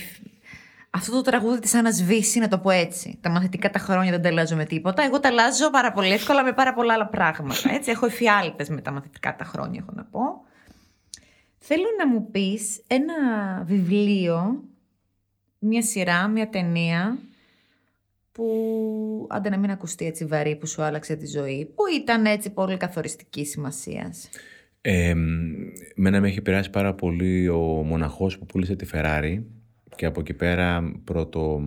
αυτό 0.94 1.12
το 1.12 1.22
τραγούδι 1.22 1.60
της 1.60 1.74
Άννας 1.74 2.02
Βύσης, 2.02 2.36
να 2.36 2.48
το 2.48 2.58
πω 2.58 2.70
έτσι. 2.70 3.18
Τα 3.20 3.30
μαθητικά 3.30 3.70
τα 3.70 3.78
χρόνια 3.78 4.10
δεν 4.10 4.22
τα 4.22 4.28
αλλάζω 4.28 4.56
με 4.56 4.64
τίποτα. 4.64 5.02
Εγώ 5.02 5.20
τα 5.20 5.28
αλλάζω 5.28 5.70
πάρα 5.70 5.92
πολύ 5.92 6.12
εύκολα 6.12 6.44
με 6.44 6.52
πάρα 6.52 6.74
πολλά 6.74 6.94
άλλα 6.94 7.06
πράγματα. 7.06 7.72
Έτσι. 7.74 7.90
Έχω 7.90 8.06
εφιάλτες 8.06 8.68
με 8.68 8.80
τα 8.80 8.90
μαθητικά 8.90 9.36
τα 9.36 9.44
χρόνια, 9.44 9.80
έχω 9.82 9.92
να 9.96 10.04
πω. 10.04 10.20
Θέλω 11.58 11.86
να 11.98 12.08
μου 12.08 12.30
πεις 12.30 12.82
ένα 12.86 13.14
βιβλίο, 13.64 14.64
μια 15.58 15.82
σειρά, 15.82 16.28
μια 16.28 16.48
ταινία 16.48 17.18
που 18.32 18.46
άντε 19.30 19.48
να 19.48 19.58
μην 19.58 19.70
ακουστεί 19.70 20.06
έτσι 20.06 20.24
βαρύ 20.24 20.56
που 20.56 20.66
σου 20.66 20.82
άλλαξε 20.82 21.16
τη 21.16 21.26
ζωή, 21.26 21.72
που 21.74 21.82
ήταν 22.00 22.26
έτσι 22.26 22.50
πολύ 22.50 22.76
καθοριστική 22.76 23.44
σημασίας. 23.44 24.28
Ε, 24.80 25.14
μένα 25.94 26.20
με 26.20 26.28
έχει 26.28 26.38
επηρεάσει 26.38 26.70
πάρα 26.70 26.94
πολύ 26.94 27.48
ο 27.48 27.58
μοναχός 27.60 28.38
που 28.38 28.46
πούλησε 28.46 28.76
τη 28.76 28.86
Ferrari 28.92 29.42
και 29.96 30.06
από 30.06 30.20
εκεί 30.20 30.34
πέρα 30.34 30.92
πρώτο... 31.04 31.62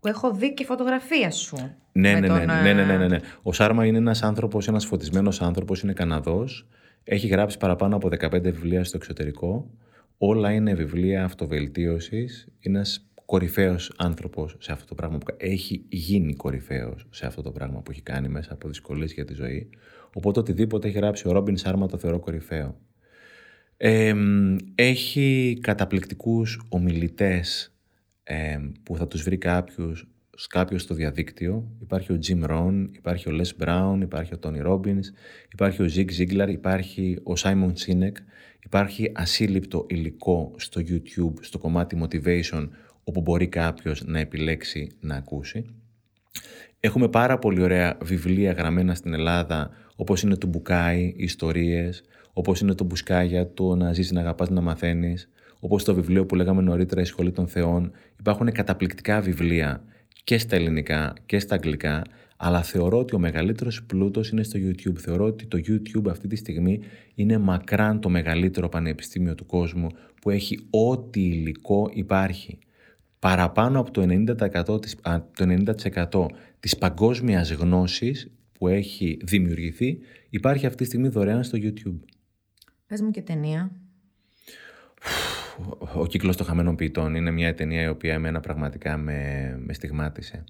Που 0.00 0.08
έχω 0.08 0.32
δει 0.32 0.54
και 0.54 0.64
φωτογραφία 0.64 1.30
σου. 1.30 1.56
Ναι, 1.92 2.12
με 2.12 2.20
ναι, 2.20 2.26
τον, 2.26 2.36
ναι, 2.36 2.44
ναι, 2.44 2.72
ναι, 2.72 2.84
ναι, 2.84 2.96
ναι, 2.96 3.04
ε, 3.04 3.08
ναι. 3.08 3.18
Ο 3.42 3.52
Σάρμα 3.52 3.86
είναι 3.86 3.98
ένας 3.98 4.22
άνθρωπος, 4.22 4.68
ένας 4.68 4.86
φωτισμένος 4.86 5.42
άνθρωπος, 5.42 5.82
είναι 5.82 5.92
Καναδός. 5.92 6.66
Έχει 7.04 7.26
γράψει 7.26 7.58
παραπάνω 7.58 7.96
από 7.96 8.08
15 8.20 8.40
βιβλία 8.42 8.84
στο 8.84 8.96
εξωτερικό. 8.96 9.70
Όλα 10.18 10.52
είναι 10.52 10.74
βιβλία 10.74 11.24
αυτοβελτίωσης. 11.24 12.48
Είναι 12.60 12.76
ένας 12.76 13.08
κορυφαίος 13.24 13.92
άνθρωπος 13.96 14.56
σε 14.58 14.72
αυτό 14.72 14.86
το 14.86 14.94
πράγμα 14.94 15.18
που 15.18 15.34
έχει 15.36 15.84
γίνει 15.88 16.34
κορυφαίος 16.34 17.06
σε 17.10 17.26
αυτό 17.26 17.42
το 17.42 17.50
πράγμα 17.50 17.80
που 17.80 17.90
έχει 17.90 18.02
κάνει 18.02 18.28
μέσα 18.28 18.52
από 18.52 18.68
δυσκολίες 18.68 19.12
για 19.12 19.24
τη 19.24 19.34
ζωή. 19.34 19.70
Οπότε 20.14 20.40
οτιδήποτε 20.40 20.88
έχει 20.88 20.96
γράψει 20.96 21.28
ο 21.28 21.32
Ρόμπιν 21.32 21.56
Σάρμα 21.56 21.86
το 21.86 21.96
θεωρώ 21.98 22.18
κορυφαίο. 22.18 22.76
Ε, 23.80 24.14
έχει 24.74 25.58
καταπληκτικούς 25.60 26.60
ομιλητές 26.68 27.74
ε, 28.22 28.58
που 28.82 28.96
θα 28.96 29.06
τους 29.08 29.22
βρει 29.22 29.38
κάποιος, 29.38 30.08
κάποιος 30.48 30.82
στο 30.82 30.94
διαδίκτυο. 30.94 31.76
Υπάρχει 31.80 32.12
ο 32.12 32.18
Jim 32.26 32.50
Rohn, 32.50 32.86
υπάρχει 32.90 33.28
ο 33.28 33.32
Les 33.40 33.64
Brown, 33.64 33.98
υπάρχει 34.02 34.34
ο 34.34 34.38
Tony 34.42 34.66
Robbins, 34.66 35.04
υπάρχει 35.52 35.82
ο 35.82 35.86
Zig 35.94 36.08
Ziglar, 36.18 36.48
υπάρχει 36.48 37.18
ο 37.22 37.32
Simon 37.36 37.72
Sinek, 37.72 38.12
υπάρχει 38.64 39.12
ασύλληπτο 39.14 39.86
υλικό 39.88 40.54
στο 40.56 40.80
YouTube, 40.88 41.34
στο 41.40 41.58
κομμάτι 41.58 41.98
motivation, 42.02 42.68
όπου 43.04 43.20
μπορεί 43.20 43.48
κάποιος 43.48 44.04
να 44.04 44.18
επιλέξει 44.18 44.90
να 45.00 45.14
ακούσει. 45.14 45.64
Έχουμε 46.80 47.08
πάρα 47.08 47.38
πολύ 47.38 47.62
ωραία 47.62 47.98
βιβλία 48.02 48.52
γραμμένα 48.52 48.94
στην 48.94 49.12
Ελλάδα, 49.12 49.70
όπως 49.96 50.22
είναι 50.22 50.36
το 50.36 50.46
Μπουκάι, 50.46 51.14
ιστορίες, 51.16 52.02
όπως 52.38 52.60
είναι 52.60 52.74
το 52.74 52.84
Μπουσκάγια, 52.84 53.52
το 53.52 53.74
να 53.74 53.92
ζεις, 53.92 54.12
να 54.12 54.20
αγαπάς, 54.20 54.50
να 54.50 54.60
μαθαίνεις, 54.60 55.28
όπως 55.60 55.84
το 55.84 55.94
βιβλίο 55.94 56.26
που 56.26 56.34
λέγαμε 56.34 56.62
νωρίτερα, 56.62 57.00
η 57.00 57.04
Σχολή 57.04 57.32
των 57.32 57.48
Θεών. 57.48 57.90
Υπάρχουν 58.18 58.52
καταπληκτικά 58.52 59.20
βιβλία 59.20 59.82
και 60.24 60.38
στα 60.38 60.56
ελληνικά 60.56 61.14
και 61.26 61.38
στα 61.38 61.54
αγγλικά, 61.54 62.02
αλλά 62.36 62.62
θεωρώ 62.62 62.98
ότι 62.98 63.14
ο 63.14 63.18
μεγαλύτερος 63.18 63.84
πλούτος 63.84 64.30
είναι 64.30 64.42
στο 64.42 64.58
YouTube. 64.62 64.96
Θεωρώ 64.96 65.24
ότι 65.24 65.46
το 65.46 65.58
YouTube 65.66 66.10
αυτή 66.10 66.28
τη 66.28 66.36
στιγμή 66.36 66.80
είναι 67.14 67.38
μακράν 67.38 68.00
το 68.00 68.08
μεγαλύτερο 68.08 68.68
πανεπιστήμιο 68.68 69.34
του 69.34 69.46
κόσμου 69.46 69.86
που 70.20 70.30
έχει 70.30 70.58
ό,τι 70.70 71.20
υλικό 71.20 71.90
υπάρχει 71.92 72.58
παραπάνω 73.18 73.80
από 73.80 73.90
το 73.90 74.02
90%, 74.02 74.80
της, 74.80 74.96
α, 75.02 75.22
το 75.36 75.44
90% 75.44 76.26
της 76.60 76.78
παγκόσμιας 76.78 77.52
γνώσης 77.52 78.30
που 78.52 78.68
έχει 78.68 79.18
δημιουργηθεί 79.22 79.98
υπάρχει 80.30 80.66
αυτή 80.66 80.78
τη 80.78 80.84
στιγμή 80.84 81.08
δωρεάν 81.08 81.44
στο 81.44 81.58
YouTube. 81.62 81.98
Πες 82.88 83.00
μου 83.00 83.10
και 83.10 83.22
ταινία. 83.22 83.70
Ο 85.94 86.06
κύκλος 86.06 86.36
των 86.36 86.46
χαμένων 86.46 86.76
ποιητών 86.76 87.14
είναι 87.14 87.30
μια 87.30 87.54
ταινία 87.54 87.82
η 87.82 87.88
οποία 87.88 88.12
εμένα 88.12 88.40
πραγματικά 88.40 88.96
με, 88.96 89.54
με 89.64 89.72
στιγμάτισε. 89.72 90.44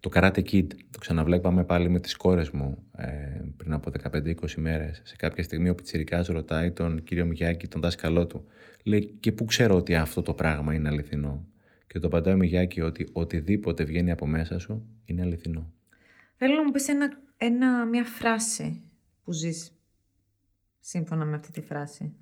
Το 0.00 0.10
Karate 0.14 0.42
Kid, 0.50 0.66
το 0.90 0.98
ξαναβλέπαμε 0.98 1.64
πάλι 1.64 1.88
με 1.88 2.00
τις 2.00 2.16
κόρες 2.16 2.50
μου 2.50 2.84
ε, 2.96 3.06
πριν 3.56 3.72
από 3.72 3.90
15-20 4.12 4.54
μέρες. 4.56 5.00
Σε 5.04 5.16
κάποια 5.16 5.42
στιγμή 5.42 5.68
ο 5.68 5.74
Πιτσιρικάς 5.74 6.26
ρωτάει 6.26 6.70
τον 6.70 7.02
κύριο 7.02 7.26
Μιγιάκη, 7.26 7.68
τον 7.68 7.80
δάσκαλό 7.80 8.26
του. 8.26 8.44
Λέει 8.84 9.16
και 9.20 9.32
πού 9.32 9.44
ξέρω 9.44 9.76
ότι 9.76 9.94
αυτό 9.94 10.22
το 10.22 10.34
πράγμα 10.34 10.74
είναι 10.74 10.88
αληθινό; 10.88 11.46
Και 11.86 11.98
το 11.98 12.06
απαντάει 12.06 12.34
ο 12.34 12.36
Μιγιάκη 12.36 12.80
ότι 12.80 13.08
οτιδήποτε 13.12 13.84
βγαίνει 13.84 14.10
από 14.10 14.26
μέσα 14.26 14.58
σου 14.58 14.86
είναι 15.04 15.22
αληθινό. 15.22 15.72
Θέλω 16.36 16.54
να 16.54 16.64
μου 16.64 16.70
πεις 16.70 16.88
ένα, 16.88 17.18
ένα, 17.36 17.84
μια 17.84 18.04
φράση 18.04 18.82
που 19.24 19.32
ζεις 19.32 19.75
σύμφωνα 20.88 21.24
με 21.24 21.36
αυτή 21.36 21.52
τη 21.52 21.60
φράση. 21.60 22.12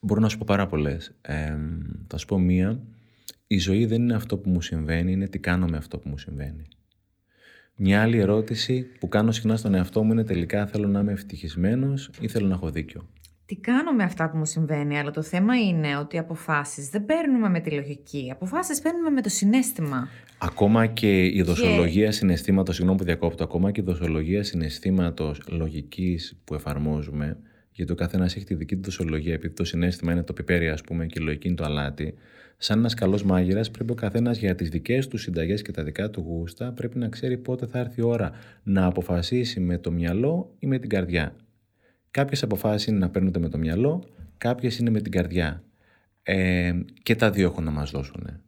Μπορώ 0.00 0.20
να 0.20 0.28
σου 0.28 0.38
πω 0.38 0.44
πάρα 0.46 0.66
πολλές. 0.66 1.14
Ε, 1.22 1.56
θα 2.06 2.16
σου 2.16 2.26
πω 2.26 2.38
μία. 2.38 2.80
Η 3.46 3.58
ζωή 3.58 3.86
δεν 3.86 4.02
είναι 4.02 4.14
αυτό 4.14 4.38
που 4.38 4.50
μου 4.50 4.60
συμβαίνει, 4.60 5.12
είναι 5.12 5.28
τι 5.28 5.38
κάνω 5.38 5.66
με 5.66 5.76
αυτό 5.76 5.98
που 5.98 6.08
μου 6.08 6.18
συμβαίνει. 6.18 6.62
Μια 7.76 8.02
άλλη 8.02 8.18
ερώτηση 8.18 8.82
που 8.98 9.08
κάνω 9.08 9.32
συχνά 9.32 9.56
στον 9.56 9.74
εαυτό 9.74 10.02
μου 10.02 10.12
είναι 10.12 10.24
τελικά 10.24 10.66
θέλω 10.66 10.88
να 10.88 11.00
είμαι 11.00 11.12
ευτυχισμένος 11.12 12.10
ή 12.20 12.28
θέλω 12.28 12.46
να 12.46 12.54
έχω 12.54 12.70
δίκιο. 12.70 13.08
Τι 13.46 13.56
κάνω 13.56 13.92
με 13.92 14.02
αυτά 14.02 14.30
που 14.30 14.36
μου 14.36 14.44
συμβαίνει, 14.44 14.98
αλλά 14.98 15.10
το 15.10 15.22
θέμα 15.22 15.60
είναι 15.60 15.96
ότι 15.96 16.16
οι 16.16 16.18
αποφάσεις 16.18 16.88
δεν 16.88 17.04
παίρνουμε 17.04 17.48
με 17.48 17.60
τη 17.60 17.70
λογική. 17.70 18.28
Αποφάσεις 18.32 18.80
παίρνουμε 18.80 19.10
με 19.10 19.20
το 19.20 19.28
συνέστημα. 19.28 20.08
Ακόμα 20.38 20.86
και 20.86 21.24
η 21.24 21.42
δοσολογία 21.42 22.12
συναισθήματος, 22.12 22.74
συγγνώμη 22.74 22.98
που 22.98 23.04
διακόπτω, 23.04 23.44
ακόμα 23.44 23.70
και 23.70 23.80
η 23.80 23.84
δοσολογία 23.84 24.42
συναισθήματος 24.42 25.42
λογικής 25.48 26.40
που 26.44 26.54
εφαρμόζουμε, 26.54 27.38
γιατί 27.74 27.92
ο 27.92 27.94
καθένας 27.94 28.36
έχει 28.36 28.44
τη 28.44 28.54
δική 28.54 28.76
του 28.76 28.82
δοσολογία, 28.82 29.34
επειδή 29.34 29.54
το 29.54 29.64
συνέστημα 29.64 30.12
είναι 30.12 30.22
το 30.22 30.32
πιπέρι, 30.32 30.68
ας 30.68 30.82
πούμε, 30.82 31.06
και 31.06 31.20
η 31.20 31.22
λογική 31.22 31.46
είναι 31.46 31.56
το 31.56 31.64
αλάτι. 31.64 32.14
Σαν 32.56 32.78
ένας 32.78 32.94
καλός 32.94 33.24
μάγειρας, 33.24 33.70
πρέπει 33.70 33.92
ο 33.92 33.94
καθένας 33.94 34.38
για 34.38 34.54
τις 34.54 34.68
δικές 34.68 35.08
του 35.08 35.16
συνταγές 35.16 35.62
και 35.62 35.72
τα 35.72 35.82
δικά 35.82 36.10
του 36.10 36.20
γούστα, 36.20 36.72
πρέπει 36.72 36.98
να 36.98 37.08
ξέρει 37.08 37.38
πότε 37.38 37.66
θα 37.66 37.78
έρθει 37.78 38.00
η 38.00 38.04
ώρα 38.04 38.32
να 38.62 38.86
αποφασίσει 38.86 39.60
με 39.60 39.78
το 39.78 39.90
μυαλό 39.90 40.54
ή 40.58 40.66
με 40.66 40.78
την 40.78 40.88
καρδιά. 40.88 41.36
Κάποιες 42.10 42.42
αποφάσεις 42.42 42.86
είναι 42.86 42.98
να 42.98 43.10
παίρνονται 43.10 43.38
με 43.38 43.48
το 43.48 43.58
μυαλό, 43.58 44.04
κάποιες 44.38 44.78
είναι 44.78 44.90
με 44.90 45.00
την 45.00 45.12
καρδιά. 45.12 45.62
Ε, 46.22 46.72
και 47.02 47.16
τα 47.16 47.30
δύο 47.30 47.46
έχουν 47.46 47.64
να 47.64 47.70
μας 47.70 47.90
δώσουν. 47.90 48.43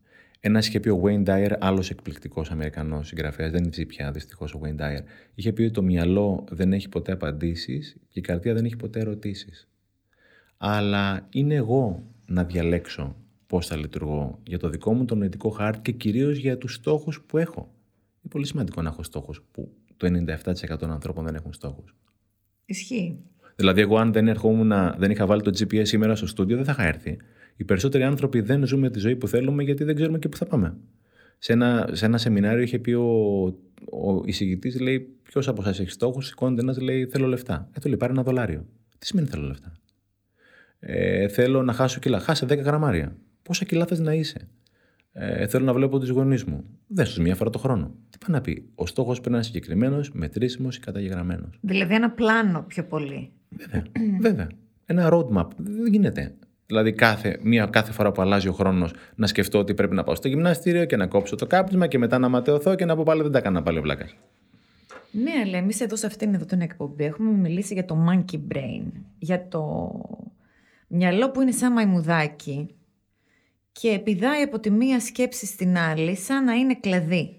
Ένα 0.47 0.59
είχε 0.59 0.81
πει 0.81 0.89
ο 0.89 1.03
Wayne 1.05 1.25
Dyer, 1.25 1.53
άλλος 1.59 1.91
εκπληκτικός 1.91 2.51
Αμερικανός 2.51 3.07
συγγραφέας, 3.07 3.51
δεν 3.51 3.73
ζει 3.73 3.87
πια 3.87 4.11
δυστυχώς 4.11 4.55
ο 4.55 4.61
Wayne 4.65 4.81
Dyer. 4.81 5.01
Είχε 5.35 5.53
πει 5.53 5.63
ότι 5.63 5.71
το 5.71 5.83
μυαλό 5.83 6.45
δεν 6.51 6.73
έχει 6.73 6.89
ποτέ 6.89 7.13
απαντήσεις 7.13 7.97
και 8.09 8.19
η 8.19 8.23
καρδιά 8.23 8.55
δεν 8.55 8.65
έχει 8.65 8.77
ποτέ 8.77 9.01
ερωτήσεις. 9.01 9.69
Αλλά 10.57 11.27
είναι 11.31 11.55
εγώ 11.55 12.03
να 12.27 12.45
διαλέξω 12.45 13.17
πώς 13.47 13.67
θα 13.67 13.77
λειτουργώ 13.77 14.41
για 14.47 14.59
το 14.59 14.69
δικό 14.69 14.95
μου 14.95 15.05
το 15.05 15.15
νοητικό 15.15 15.49
χάρτη 15.49 15.81
και 15.81 15.93
κυρίως 15.93 16.37
για 16.37 16.59
τους 16.59 16.75
στόχους 16.75 17.23
που 17.27 17.39
έχω. 17.39 17.61
Είναι 18.23 18.31
πολύ 18.31 18.47
σημαντικό 18.47 18.83
να 18.83 18.89
έχω 18.89 19.03
στόχους 19.03 19.43
που 19.51 19.73
το 19.97 20.07
97% 20.07 20.79
των 20.79 20.91
ανθρώπων 20.91 21.25
δεν 21.25 21.35
έχουν 21.35 21.53
στόχους. 21.53 21.95
Ισχύει. 22.65 23.19
Δηλαδή, 23.57 23.81
εγώ 23.81 23.99
αν 23.99 24.13
δεν, 24.13 24.29
ερχόμουν, 24.29 24.73
δεν 24.99 25.11
είχα 25.11 25.27
βάλει 25.27 25.43
το 25.43 25.51
GPS 25.51 25.87
σήμερα 25.87 26.15
στο 26.15 26.27
στούντιο, 26.27 26.57
δεν 26.57 26.65
θα 26.65 26.73
είχα 26.73 26.85
έρθει. 26.87 27.17
Οι 27.57 27.65
περισσότεροι 27.65 28.05
άνθρωποι 28.05 28.41
δεν 28.41 28.67
ζούμε 28.67 28.91
τη 28.91 28.99
ζωή 28.99 29.17
που 29.17 29.29
θέλουμε 29.29 29.63
γιατί 29.63 29.85
δεν 29.85 29.95
ξέρουμε 29.95 30.19
και 30.19 30.29
πού 30.29 30.37
θα 30.37 30.45
πάμε. 30.47 30.77
Σε 31.39 31.53
ένα, 31.53 31.89
σε 31.93 32.05
ένα 32.05 32.19
σεμινάριο 32.19 32.63
είχε 32.63 32.79
πει 32.79 32.93
ο 32.93 33.59
ο 33.91 34.23
εισηγητής 34.25 34.81
λέει: 34.81 35.01
Ποιος 35.23 35.49
από 35.49 35.63
εσά 35.67 35.83
έχει 35.83 35.91
στόχους, 35.91 36.27
σηκώνεται 36.27 36.63
ένας 36.63 36.79
λέει: 36.79 37.07
Θέλω 37.07 37.27
λεφτά. 37.27 37.69
Ε, 37.73 37.81
του 37.81 37.89
λέει: 37.89 37.97
Πάρε 37.97 38.13
ένα 38.13 38.23
δολάριο. 38.23 38.67
Τι 38.99 39.07
σημαίνει 39.07 39.29
θέλω 39.29 39.47
λεφτά. 39.47 39.73
Ε, 40.79 41.29
θέλω 41.29 41.63
να 41.63 41.73
χάσω 41.73 42.01
κιλά. 42.01 42.21
Χάσε 42.21 42.47
10 42.47 42.59
γραμμάρια. 42.59 43.17
Πόσα 43.43 43.65
κιλά 43.65 43.87
θες 43.87 43.99
να 43.99 44.15
είσαι. 44.15 44.49
Ε, 45.13 45.47
θέλω 45.47 45.65
να 45.65 45.73
βλέπω 45.73 45.99
τους 45.99 46.09
γονείς 46.09 46.45
μου. 46.45 46.65
Δες 46.87 47.19
μία 47.19 47.35
φορά 47.35 47.51
το 47.51 47.59
χρόνο. 47.59 47.95
Τι 48.11 48.19
πάει 48.19 48.37
να 48.37 48.41
πει; 48.41 48.69
Ο 48.75 48.87
στόχος 48.87 49.15
πρέπει 49.15 49.31
να 49.31 49.37
είναι 49.37 49.45
συγκεκριμένος, 49.45 50.13
μετρήσιμος 50.13 50.77
ή 50.77 50.81
καταγεγραμμένος. 50.81 51.59
Δηλαδή 51.61 51.95
ένα 51.95 52.11
πλάνο 52.11 52.65
πιο 52.69 52.85
πολύ. 52.85 53.31
Βέβαια. 53.49 53.83
Βέβαια. 54.21 54.47
Ένα 54.85 55.09
roadmap. 55.13 55.49
Δεν 55.57 55.93
γίνεται. 55.93 56.35
Δηλαδή, 56.67 56.93
κάθε, 56.93 57.39
μία, 57.43 57.67
κάθε 57.67 57.93
φορά 57.93 58.13
που 58.13 58.23
αλλάζει 58.23 58.49
ο 58.49 58.53
χρόνος, 58.53 58.93
να 59.15 59.27
σκεφτώ 59.27 59.59
ότι 59.59 59.75
πρέπει 59.75 59.95
να 59.95 60.05
πάω 60.05 60.15
στο 60.15 60.29
γυμναστήριο 60.29 60.85
και 60.85 60.97
να 60.97 61.07
κόψω 61.07 61.37
το 61.37 61.47
κάπνισμα 61.47 61.87
και 61.87 61.99
μετά 61.99 62.19
να 62.19 62.29
ματαιωθώ 62.29 62.75
και 62.75 62.85
να 62.85 62.97
πω 62.97 63.03
πάλι 63.03 63.23
δεν 63.23 63.33
τα 63.33 63.39
έκανα 63.39 63.63
πάλι 63.63 63.81
βλάκα. 63.81 64.09
Ναι, 65.11 65.33
αλλά 65.45 65.59
εμείς 65.59 65.81
εδώ 65.81 65.97
σε 65.97 66.07
αυτήν 66.07 66.35
εδώ 66.35 66.45
την 66.45 66.61
εκπομπή 66.61 67.05
έχουμε 67.05 67.31
μιλήσει 67.31 67.75
για 67.75 67.85
το 67.85 68.07
monkey 68.09 68.39
brain. 68.55 68.83
Για 69.19 69.49
το 69.49 69.93
μυαλό 70.89 71.31
που 71.31 71.41
είναι 71.41 71.51
σαν 71.51 71.73
μαϊμουδάκι 71.73 72.69
και 73.73 73.89
επιδάει 73.89 74.43
από 74.43 74.61
τη 74.61 74.71
μία 74.71 75.01
σκέψη 75.01 75.47
στην 75.47 75.79
άλλη 75.79 76.17
σαν 76.17 76.45
να 76.45 76.53
είναι 76.53 76.75
κλαδί. 76.75 77.37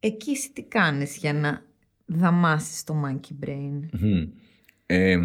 Εκεί 0.00 0.30
εσύ 0.30 0.52
τι 0.52 0.62
κάνεις 0.62 1.16
για 1.16 1.32
να 1.32 1.62
δαμάσεις 2.06 2.84
το 2.84 2.94
monkey 3.06 3.46
brain; 3.46 3.80
Ε, 4.90 5.18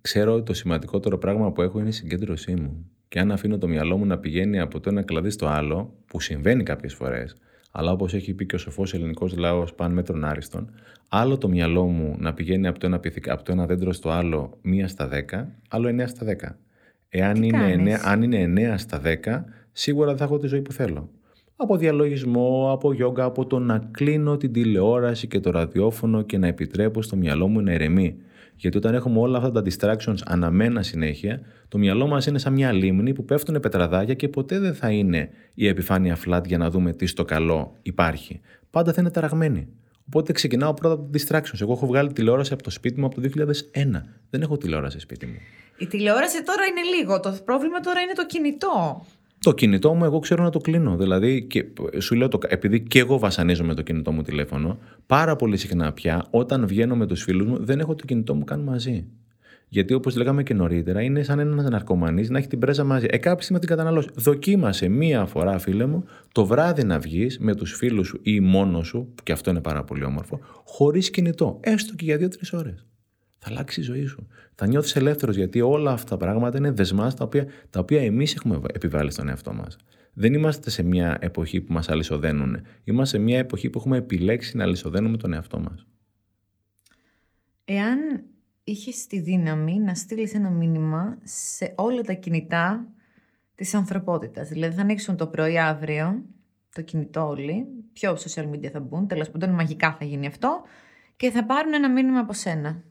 ξέρω 0.00 0.32
ότι 0.34 0.42
το 0.42 0.52
σημαντικότερο 0.52 1.18
πράγμα 1.18 1.52
που 1.52 1.62
έχω 1.62 1.78
είναι 1.78 1.88
η 1.88 1.92
συγκέντρωσή 1.92 2.54
μου. 2.54 2.90
Και 3.08 3.18
αν 3.18 3.32
αφήνω 3.32 3.58
το 3.58 3.68
μυαλό 3.68 3.96
μου 3.96 4.06
να 4.06 4.18
πηγαίνει 4.18 4.60
από 4.60 4.80
το 4.80 4.90
ένα 4.90 5.02
κλαδί 5.02 5.30
στο 5.30 5.46
άλλο, 5.46 5.94
που 6.06 6.20
συμβαίνει 6.20 6.62
κάποιες 6.62 6.94
φορές, 6.94 7.36
αλλά 7.70 7.92
όπως 7.92 8.14
έχει 8.14 8.34
πει 8.34 8.46
και 8.46 8.54
ο 8.54 8.58
σοφός 8.58 8.94
ελληνικός 8.94 9.36
λαός 9.36 9.74
παν 9.74 9.92
μέτρων 9.92 10.24
άριστον, 10.24 10.70
άλλο 11.08 11.38
το 11.38 11.48
μυαλό 11.48 11.84
μου 11.84 12.16
να 12.18 12.34
πηγαίνει 12.34 12.66
από 12.66 12.78
το 12.78 12.86
ένα, 12.86 13.00
από 13.26 13.42
το 13.42 13.52
ένα 13.52 13.66
δέντρο 13.66 13.92
στο 13.92 14.10
άλλο 14.10 14.58
μία 14.62 14.88
στα 14.88 15.08
δέκα, 15.08 15.52
άλλο 15.68 15.88
εννέα 15.88 16.06
στα 16.06 16.24
δέκα. 16.24 16.58
Εάν 17.08 17.42
είναι, 17.42 17.96
9, 17.96 18.00
αν 18.04 18.22
είναι 18.22 18.72
9 18.74 18.78
στα 18.78 19.00
10, 19.04 19.44
σίγουρα 19.72 20.08
δεν 20.08 20.16
θα 20.16 20.24
έχω 20.24 20.38
τη 20.38 20.46
ζωή 20.46 20.60
που 20.60 20.72
θέλω. 20.72 21.10
Από 21.56 21.76
διαλογισμό, 21.76 22.72
από 22.72 22.92
γιόγκα, 22.92 23.24
από 23.24 23.46
το 23.46 23.58
να 23.58 23.88
κλείνω 23.90 24.36
την 24.36 24.52
τηλεόραση 24.52 25.26
και 25.26 25.40
το 25.40 25.50
ραδιόφωνο 25.50 26.22
και 26.22 26.38
να 26.38 26.46
επιτρέπω 26.46 27.02
στο 27.02 27.16
μυαλό 27.16 27.48
μου 27.48 27.60
να 27.60 27.72
ηρεμεί. 27.72 28.16
Γιατί 28.60 28.76
όταν 28.76 28.94
έχουμε 28.94 29.18
όλα 29.18 29.38
αυτά 29.38 29.52
τα 29.52 29.62
distractions 29.64 30.18
αναμένα 30.24 30.82
συνέχεια, 30.82 31.40
το 31.68 31.78
μυαλό 31.78 32.06
μας 32.06 32.26
είναι 32.26 32.38
σαν 32.38 32.52
μια 32.52 32.72
λίμνη 32.72 33.12
που 33.12 33.24
πέφτουν 33.24 33.60
πετραδάκια 33.60 34.14
και 34.14 34.28
ποτέ 34.28 34.58
δεν 34.58 34.74
θα 34.74 34.90
είναι 34.90 35.30
η 35.54 35.66
επιφάνεια 35.66 36.18
flat 36.26 36.40
για 36.46 36.58
να 36.58 36.70
δούμε 36.70 36.92
τι 36.92 37.06
στο 37.06 37.24
καλό 37.24 37.76
υπάρχει. 37.82 38.40
Πάντα 38.70 38.92
θα 38.92 39.00
είναι 39.00 39.10
ταραγμένη. 39.10 39.68
Οπότε 40.06 40.32
ξεκινάω 40.32 40.74
πρώτα 40.74 40.94
από 40.94 41.02
το 41.02 41.18
distractions. 41.18 41.60
Εγώ 41.60 41.72
έχω 41.72 41.86
βγάλει 41.86 42.12
τηλεόραση 42.12 42.52
από 42.52 42.62
το 42.62 42.70
σπίτι 42.70 43.00
μου 43.00 43.06
από 43.06 43.20
το 43.20 43.28
2001. 43.36 43.46
Δεν 44.30 44.42
έχω 44.42 44.56
τηλεόραση 44.56 44.98
σπίτι 44.98 45.26
μου. 45.26 45.38
Η 45.78 45.86
τηλεόραση 45.86 46.44
τώρα 46.44 46.64
είναι 46.64 46.96
λίγο. 46.96 47.20
Το 47.20 47.38
πρόβλημα 47.44 47.80
τώρα 47.80 48.00
είναι 48.00 48.12
το 48.12 48.26
κινητό. 48.26 49.06
Το 49.42 49.52
κινητό 49.52 49.94
μου, 49.94 50.04
εγώ 50.04 50.18
ξέρω 50.18 50.42
να 50.42 50.50
το 50.50 50.58
κλείνω. 50.58 50.96
Δηλαδή, 50.96 51.42
και 51.42 51.64
σου 51.98 52.14
λέω, 52.14 52.28
το, 52.28 52.38
επειδή 52.48 52.80
και 52.80 52.98
εγώ 52.98 53.18
βασανίζομαι 53.18 53.74
το 53.74 53.82
κινητό 53.82 54.12
μου 54.12 54.22
τηλέφωνο, 54.22 54.78
πάρα 55.06 55.36
πολύ 55.36 55.56
συχνά 55.56 55.92
πια, 55.92 56.26
όταν 56.30 56.66
βγαίνω 56.66 56.96
με 56.96 57.06
τους 57.06 57.22
φίλους 57.22 57.46
μου, 57.46 57.64
δεν 57.64 57.80
έχω 57.80 57.94
το 57.94 58.04
κινητό 58.04 58.34
μου 58.34 58.44
καν 58.44 58.60
μαζί. 58.60 59.06
Γιατί 59.68 59.94
όπως 59.94 60.16
λέγαμε 60.16 60.42
και 60.42 60.54
νωρίτερα, 60.54 61.02
είναι 61.02 61.22
σαν 61.22 61.38
ένας 61.38 61.64
ναρκωμανής 61.64 62.30
να 62.30 62.38
έχει 62.38 62.48
την 62.48 62.58
πρέζα 62.58 62.84
μαζί. 62.84 63.06
Ε, 63.10 63.18
κάποια 63.18 63.42
στιγμή 63.42 63.58
την 63.58 63.68
καταναλώσει. 63.68 64.08
Δοκίμασε 64.14 64.88
μία 64.88 65.26
φορά, 65.26 65.58
φίλε 65.58 65.86
μου, 65.86 66.04
το 66.32 66.46
βράδυ 66.46 66.84
να 66.84 66.98
βγεις 66.98 67.38
με 67.38 67.54
τους 67.54 67.74
φίλους 67.74 68.06
σου 68.06 68.18
ή 68.22 68.40
μόνος 68.40 68.86
σου, 68.86 69.14
και 69.22 69.32
αυτό 69.32 69.50
είναι 69.50 69.60
πάρα 69.60 69.84
πολύ 69.84 70.04
όμορφο, 70.04 70.40
χωρίς 70.64 71.10
κινητό. 71.10 71.58
Έστω 71.60 71.94
και 71.94 72.04
για 72.04 72.16
δύο-τρεις 72.16 72.52
ώρες 72.52 72.84
θα 73.40 73.48
αλλάξει 73.48 73.80
η 73.80 73.82
ζωή 73.82 74.06
σου. 74.06 74.26
Θα 74.54 74.66
νιώθεις 74.66 74.96
ελεύθερος 74.96 75.36
γιατί 75.36 75.60
όλα 75.60 75.92
αυτά 75.92 76.16
τα 76.16 76.16
πράγματα 76.16 76.58
είναι 76.58 76.70
δεσμάς 76.70 77.14
τα 77.14 77.24
οποία, 77.24 77.46
τα 77.70 77.80
οποία 77.80 78.02
εμείς 78.02 78.34
έχουμε 78.34 78.60
επιβάλει 78.74 79.10
στον 79.10 79.28
εαυτό 79.28 79.52
μας. 79.52 79.76
Δεν 80.12 80.34
είμαστε 80.34 80.70
σε 80.70 80.82
μια 80.82 81.18
εποχή 81.20 81.60
που 81.60 81.72
μας 81.72 81.88
αλυσοδένουν. 81.88 82.60
Είμαστε 82.84 83.16
σε 83.16 83.22
μια 83.22 83.38
εποχή 83.38 83.70
που 83.70 83.78
έχουμε 83.78 83.96
επιλέξει 83.96 84.56
να 84.56 84.64
αλυσοδένουμε 84.64 85.16
τον 85.16 85.32
εαυτό 85.32 85.58
μας. 85.58 85.86
Εάν 87.64 87.98
είχες 88.64 89.06
τη 89.06 89.20
δύναμη 89.20 89.78
να 89.78 89.94
στείλεις 89.94 90.34
ένα 90.34 90.50
μήνυμα 90.50 91.18
σε 91.22 91.74
όλα 91.76 92.00
τα 92.00 92.12
κινητά 92.12 92.86
της 93.54 93.74
ανθρωπότητας. 93.74 94.48
Δηλαδή, 94.48 94.74
θα 94.74 94.82
ανοίξουν 94.82 95.16
το 95.16 95.26
πρωί 95.26 95.58
αύριο 95.58 96.22
το 96.74 96.82
κινητό 96.82 97.28
όλοι, 97.28 97.66
πιο 97.92 98.16
social 98.16 98.50
media 98.50 98.66
θα 98.66 98.80
μπουν, 98.80 99.06
τέλος 99.06 99.30
πάντων 99.30 99.50
μαγικά 99.50 99.96
θα 99.98 100.04
γίνει 100.04 100.26
αυτό, 100.26 100.62
και 101.16 101.30
θα 101.30 101.44
πάρουν 101.44 101.72
ένα 101.72 101.90
μήνυμα 101.90 102.18
από 102.18 102.32
σένα. 102.32 102.82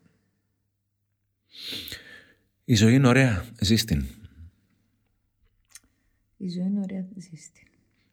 Η 2.66 2.76
ζωή 2.76 2.94
είναι 2.94 3.08
ωραία. 3.08 3.46
Ζήστην. 3.60 4.06
Η 6.38 6.50
ζωή 6.50 6.66
είναι 6.66 6.80
ωραία. 6.80 7.08
Ζήστην. 7.16 7.68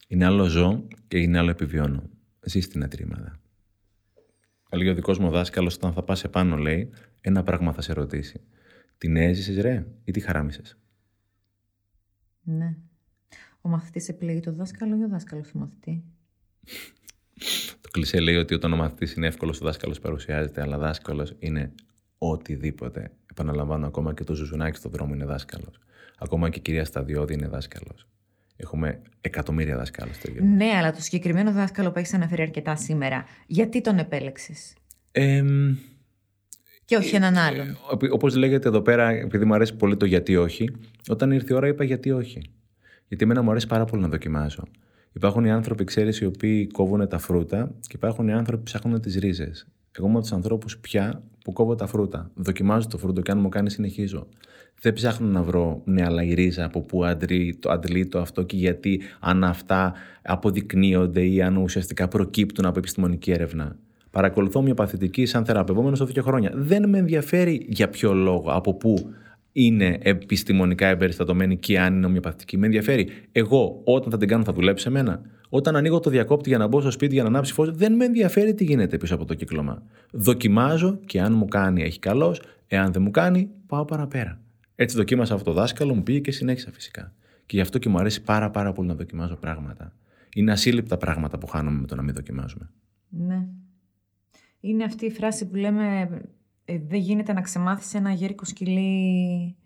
Είναι 0.08 0.24
άλλο 0.24 0.44
ζω 0.44 0.84
και 1.08 1.18
είναι 1.18 1.38
άλλο 1.38 1.50
επιβιώνω. 1.50 2.10
Ζήστην 2.40 2.82
ατρίμαδα. 2.82 3.40
Λέει 4.70 4.88
ο 4.88 4.94
δικός 4.94 5.18
μου 5.18 5.30
δάσκαλος, 5.30 5.74
όταν 5.74 5.92
θα 5.92 6.02
πας 6.02 6.24
επάνω, 6.24 6.56
λέει, 6.56 6.90
ένα 7.20 7.42
πράγμα 7.42 7.72
θα 7.72 7.80
σε 7.80 7.92
ρωτήσει. 7.92 8.40
Την 8.98 9.16
έζησες, 9.16 9.56
ρε, 9.56 9.86
ή 10.04 10.12
τη 10.12 10.20
χαράμισες; 10.20 10.78
Ναι. 12.42 12.76
Ο 13.60 13.68
μαθητής 13.68 14.08
επιλέγει 14.08 14.40
το 14.40 14.52
δάσκαλο 14.52 14.96
ή 14.96 15.02
ο 15.02 15.08
δάσκαλος 15.08 15.48
του 15.48 15.58
μαθητή; 15.58 16.04
Το 17.80 17.90
κλισέ 17.90 18.20
λέει 18.20 18.36
ότι 18.36 18.54
όταν 18.54 18.72
ο 18.72 18.76
μαθητής 18.76 19.14
είναι 19.14 19.26
εύκολος, 19.26 19.60
ο 19.60 19.64
δάσκαλος 19.64 19.98
παρουσιάζεται, 19.98 20.60
αλλά 20.60 20.78
δάσκαλος 20.78 21.34
είναι 21.38 21.72
οτιδήποτε. 22.18 23.10
Επαναλαμβάνω, 23.38 23.86
ακόμα 23.86 24.14
και 24.14 24.24
το 24.24 24.34
Ζουζουνάκι 24.34 24.76
στον 24.76 24.90
δρόμο 24.90 25.14
είναι 25.14 25.24
δάσκαλος. 25.24 25.78
Ακόμα 26.18 26.48
και 26.50 26.58
η 26.58 26.62
κυρία 26.62 26.84
Σταδιώδη 26.84 27.34
είναι 27.34 27.48
δάσκαλος. 27.48 28.06
Έχουμε 28.56 29.02
εκατομμύρια 29.20 29.76
δάσκαλους 29.76 30.16
στο 30.16 30.30
γύρο. 30.30 30.44
Ναι, 30.44 30.70
αλλά 30.76 30.92
το 30.92 31.00
συγκεκριμένο 31.00 31.52
δάσκαλο 31.52 31.90
που 31.90 31.98
έχεις 31.98 32.14
αναφέρει 32.14 32.42
αρκετά 32.42 32.76
σήμερα, 32.76 33.24
γιατί 33.46 33.80
τον 33.80 33.98
επέλεξες; 33.98 34.74
Ε, 35.12 35.44
και 36.84 36.96
όχι 36.96 37.16
έναν 37.16 37.36
άλλον. 37.36 37.76
Όπως 38.10 38.34
λέγεται 38.34 38.68
εδώ 38.68 38.80
πέρα, 38.80 39.10
επειδή 39.10 39.44
μου 39.44 39.54
αρέσει 39.54 39.76
πολύ 39.76 39.96
το 39.96 40.04
γιατί 40.04 40.36
όχι, 40.36 40.70
όταν 41.08 41.30
ήρθε 41.30 41.52
η 41.52 41.56
ώρα 41.56 41.68
είπα 41.68 41.84
γιατί 41.84 42.10
όχι. 42.10 42.50
Γιατί 43.08 43.24
εμένα 43.24 43.42
μου 43.42 43.50
αρέσει 43.50 43.66
πάρα 43.66 43.84
πολύ 43.84 44.02
να 44.02 44.08
δοκιμάζω. 44.08 44.62
Υπάρχουν 45.12 45.44
οι 45.44 45.50
άνθρωποι, 45.50 45.84
ξέρεις, 45.84 46.20
οι 46.20 46.24
οποίοι 46.24 46.66
κόβουν 46.66 47.08
τα 47.08 47.18
φρούτα 47.18 47.74
και 47.80 47.96
υπάρχουν 47.96 48.28
οι 48.28 48.32
άνθρωποι 48.32 48.58
που 48.58 48.64
ψάχνουν 48.64 49.00
τις 49.00 49.16
ρίζες. 49.16 49.66
Εγώ 49.92 50.06
είμαι 50.06 50.16
από 50.16 50.26
τους 50.26 50.32
ανθρώπους 50.32 50.78
πια 50.78 51.22
που 51.46 51.52
κόβω 51.52 51.74
τα 51.74 51.86
φρούτα. 51.86 52.30
Δοκιμάζω 52.34 52.88
το 52.88 52.98
φρούτο 52.98 53.20
και 53.20 53.30
αν 53.30 53.38
μου 53.38 53.48
κάνει, 53.48 53.70
συνεχίζω. 53.70 54.26
Δεν 54.80 54.92
ψάχνω 54.92 55.26
να 55.28 55.42
βρω 55.42 55.82
νέα 55.84 56.22
η 56.22 56.34
ρίζα 56.34 56.64
από 56.64 56.80
πού 56.80 57.04
αντλεί 57.04 57.56
το, 57.60 57.70
αντλεί 57.70 58.06
το 58.06 58.20
αυτό 58.20 58.42
και 58.42 58.56
γιατί, 58.56 59.00
αν 59.20 59.44
αυτά 59.44 59.92
αποδεικνύονται 60.22 61.26
ή 61.26 61.42
αν 61.42 61.56
ουσιαστικά 61.56 62.08
προκύπτουν 62.08 62.66
από 62.66 62.78
επιστημονική 62.78 63.30
έρευνα. 63.30 63.76
Παρακολουθώ 64.10 64.62
μια 64.62 64.74
παθητική 64.74 65.26
σαν 65.26 65.44
θεραπευόμενος 65.44 66.04
δύο 66.04 66.22
χρόνια. 66.22 66.52
Δεν 66.54 66.88
με 66.88 66.98
ενδιαφέρει 66.98 67.66
για 67.68 67.88
ποιο 67.88 68.12
λόγο, 68.12 68.50
από 68.50 68.74
πού 68.74 69.14
είναι 69.52 69.98
επιστημονικά 70.02 70.86
εμπεριστατωμένη 70.86 71.56
και 71.56 71.80
αν 71.80 71.94
είναι 71.94 72.06
ομοιοπαθητική. 72.06 72.56
Με 72.56 72.66
ενδιαφέρει. 72.66 73.08
Εγώ, 73.32 73.80
όταν 73.84 74.10
θα 74.10 74.18
την 74.18 74.28
κάνω, 74.28 74.44
θα 74.44 74.52
δουλέψει 74.52 74.84
σε 74.84 74.90
μένα. 74.90 75.20
Όταν 75.48 75.76
ανοίγω 75.76 76.00
το 76.00 76.10
διακόπτη 76.10 76.48
για 76.48 76.58
να 76.58 76.66
μπω 76.66 76.80
στο 76.80 76.90
σπίτι 76.90 77.14
για 77.14 77.22
να 77.22 77.28
ανάψει 77.28 77.52
φως, 77.52 77.70
δεν 77.70 77.94
με 77.94 78.04
ενδιαφέρει 78.04 78.54
τι 78.54 78.64
γίνεται 78.64 78.98
πίσω 78.98 79.14
από 79.14 79.24
το 79.24 79.34
κύκλωμα. 79.34 79.82
Δοκιμάζω 80.10 80.98
και 81.06 81.20
αν 81.20 81.32
μου 81.32 81.44
κάνει, 81.44 81.82
έχει 81.82 81.98
καλώ. 81.98 82.36
Εάν 82.66 82.92
δεν 82.92 83.02
μου 83.02 83.10
κάνει, 83.10 83.50
πάω 83.66 83.84
παραπέρα. 83.84 84.40
Έτσι 84.74 84.96
δοκίμασα 84.96 85.34
αυτό 85.34 85.52
το 85.52 85.52
δάσκαλο, 85.52 85.94
μου 85.94 86.02
πήγε 86.02 86.18
και 86.18 86.30
συνέχισα 86.30 86.72
φυσικά. 86.72 87.12
Και 87.46 87.56
γι' 87.56 87.62
αυτό 87.62 87.78
και 87.78 87.88
μου 87.88 87.98
αρέσει 87.98 88.22
πάρα, 88.22 88.50
πάρα 88.50 88.72
πολύ 88.72 88.88
να 88.88 88.94
δοκιμάζω 88.94 89.36
πράγματα. 89.36 89.92
Είναι 90.34 90.52
ασύλληπτα 90.52 90.96
πράγματα 90.96 91.38
που 91.38 91.46
χάνουμε 91.46 91.80
με 91.80 91.86
το 91.86 91.94
να 91.94 92.02
μην 92.02 92.14
δοκιμάζουμε. 92.14 92.70
Ναι. 93.08 93.46
Είναι 94.60 94.84
αυτή 94.84 95.06
η 95.06 95.10
φράση 95.10 95.46
που 95.46 95.56
λέμε 95.56 96.08
ε, 96.64 96.78
δεν 96.88 97.00
γίνεται 97.00 97.32
να 97.32 97.40
ξεμάθεις 97.40 97.94
ένα 97.94 98.12
γέρικο 98.12 98.44
σκυλί... 98.44 99.56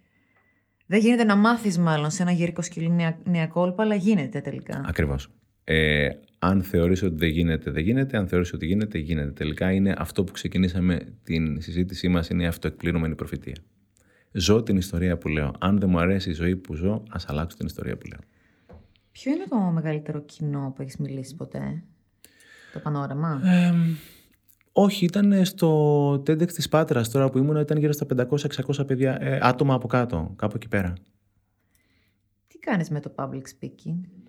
Δεν 0.86 1.00
γίνεται 1.00 1.24
να 1.24 1.36
μάθεις 1.36 1.78
μάλλον 1.78 2.10
σε 2.10 2.22
ένα 2.22 2.32
γέρικο 2.32 2.62
σκυλί 2.62 2.90
νέα, 2.90 3.18
νέα 3.24 3.46
κόλπα, 3.46 3.82
αλλά 3.82 3.94
γίνεται 3.94 4.40
τελικά. 4.40 4.84
Ακριβώς. 4.86 5.30
Ε, 5.72 6.10
αν 6.38 6.62
θεωρείς 6.62 7.02
ότι 7.02 7.14
δεν 7.16 7.28
γίνεται, 7.28 7.70
δεν 7.70 7.82
γίνεται. 7.82 8.16
Αν 8.16 8.28
θεωρείς 8.28 8.52
ότι 8.52 8.66
γίνεται, 8.66 8.98
γίνεται. 8.98 9.30
Τελικά 9.30 9.72
είναι 9.72 9.94
αυτό 9.98 10.24
που 10.24 10.32
ξεκινήσαμε 10.32 10.98
την 11.22 11.60
συζήτησή 11.60 12.08
μας, 12.08 12.28
είναι 12.28 12.42
η 12.42 12.46
αυτοεκπληρωμένη 12.46 13.14
προφητεία. 13.14 13.56
Ζω 14.32 14.62
την 14.62 14.76
ιστορία 14.76 15.18
που 15.18 15.28
λέω. 15.28 15.52
Αν 15.58 15.78
δεν 15.78 15.90
μου 15.90 15.98
αρέσει 15.98 16.30
η 16.30 16.32
ζωή 16.32 16.56
που 16.56 16.74
ζω, 16.74 17.02
ας 17.10 17.28
αλλάξω 17.28 17.56
την 17.56 17.66
ιστορία 17.66 17.96
που 17.96 18.06
λέω. 18.06 18.18
Ποιο 19.12 19.32
είναι 19.32 19.44
το 19.48 19.56
μεγαλύτερο 19.56 20.20
κοινό 20.20 20.72
που 20.76 20.82
έχεις 20.82 20.96
μιλήσει 20.96 21.36
ποτέ, 21.36 21.82
το 22.72 22.78
πανόραμα; 22.78 23.40
Ε, 23.44 23.72
όχι, 24.72 25.04
ήταν 25.04 25.44
στο 25.44 26.12
TEDx 26.12 26.52
της 26.52 26.68
Πάτρας 26.68 27.10
τώρα 27.10 27.30
που 27.30 27.38
ήμουν, 27.38 27.56
ήταν 27.56 27.78
γύρω 27.78 27.92
στα 27.92 28.06
500-600 28.06 28.86
παιδιά, 28.86 29.22
ε, 29.22 29.38
άτομα 29.42 29.74
από 29.74 29.86
κάτω, 29.86 30.32
κάπου 30.36 30.52
εκεί 30.56 30.68
πέρα. 30.68 30.94
Τι 32.46 32.58
κάνεις 32.58 32.90
με 32.90 33.00
το 33.00 33.14
public 33.16 33.42
speaking? 33.58 34.19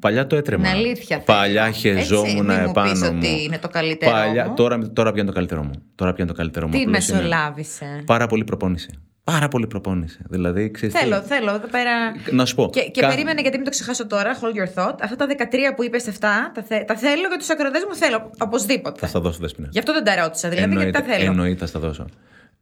Παλιά 0.00 0.26
το 0.26 0.36
έτρεμα. 0.36 0.68
Είναι 0.68 0.78
αλήθεια. 0.78 1.18
Παλιά 1.20 1.64
Έτσι, 1.64 1.80
χεζόμουν 1.80 2.46
μην 2.46 2.54
μου 2.64 2.70
επάνω 2.70 2.90
πεις 2.90 3.00
μου. 3.02 3.12
ότι 3.16 3.42
είναι 3.42 3.58
το 3.58 3.68
καλύτερό 3.68 4.10
Παλιά, 4.12 4.48
μου. 4.48 4.54
τώρα, 4.54 4.78
τώρα 4.92 5.10
πια 5.12 5.20
είναι 5.22 5.30
το 5.30 5.36
καλύτερό 5.36 5.62
μου. 5.62 5.70
Τώρα 5.94 6.12
πια 6.12 6.24
είναι 6.24 6.32
το 6.32 6.38
καλύτερό 6.38 6.66
μου. 6.66 6.72
Τι 6.72 6.82
Απλώς 6.82 7.08
είναι 7.08 7.16
μεσολάβησε. 7.16 8.02
Πάρα 8.06 8.26
πολύ 8.26 8.44
προπόνηση. 8.44 8.88
Πάρα 9.24 9.48
πολύ 9.48 9.66
προπόνηση. 9.66 10.18
Δηλαδή, 10.28 10.70
ξέρεις 10.70 10.94
τι- 10.94 11.00
Θέλω, 11.00 11.20
θέλω 11.20 11.50
εδώ 11.54 11.66
πέρα. 11.66 11.90
Να 12.30 12.44
σου 12.46 12.54
πω. 12.54 12.68
Και, 12.72 12.80
και 12.80 13.00
κα- 13.00 13.08
περίμενε 13.08 13.40
γιατί 13.40 13.56
μην 13.56 13.64
το 13.64 13.70
ξεχάσω 13.70 14.06
τώρα. 14.06 14.34
Hold 14.40 14.56
your 14.56 14.82
thought. 14.84 14.94
Αυτά 15.02 15.16
τα 15.16 15.26
13 15.26 15.74
που 15.76 15.84
είπες 15.84 16.06
7, 16.06 16.18
τα, 16.54 16.62
θε, 16.66 16.84
τα 16.86 16.96
θέλω 16.96 17.28
για 17.28 17.36
τους 17.38 17.50
ακροτέ 17.50 17.78
μου. 17.88 17.94
Θέλω 17.94 18.30
οπωσδήποτε. 18.38 18.98
Θα 19.00 19.06
στα 19.06 19.20
δώσω, 19.20 19.38
Δέσποινα. 19.40 19.68
Γι' 19.70 19.78
αυτό 19.78 19.92
δεν 19.92 20.04
τα 20.04 20.14
ρώτησα. 20.22 20.48
Δηλαδή 20.48 20.74
γιατί 20.76 20.90
τα 20.90 21.02
θέλω. 21.02 21.24
εννοείται, 21.24 21.58
θα 21.58 21.66
στα 21.66 21.78
δώσω. 21.78 22.06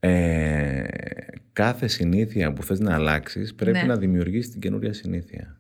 Ε, 0.01 0.82
κάθε 1.52 1.86
συνήθεια 1.86 2.52
που 2.52 2.62
θες 2.62 2.81
να 2.81 2.94
αλλάξεις 2.94 3.55
πρέπει 3.55 3.78
Ναι. 3.78 3.82
να 3.85 3.97
δημιουργήσεις 3.97 4.51
την 4.51 4.60
καινούρια 4.60 4.93
συνήθεια. 4.93 5.56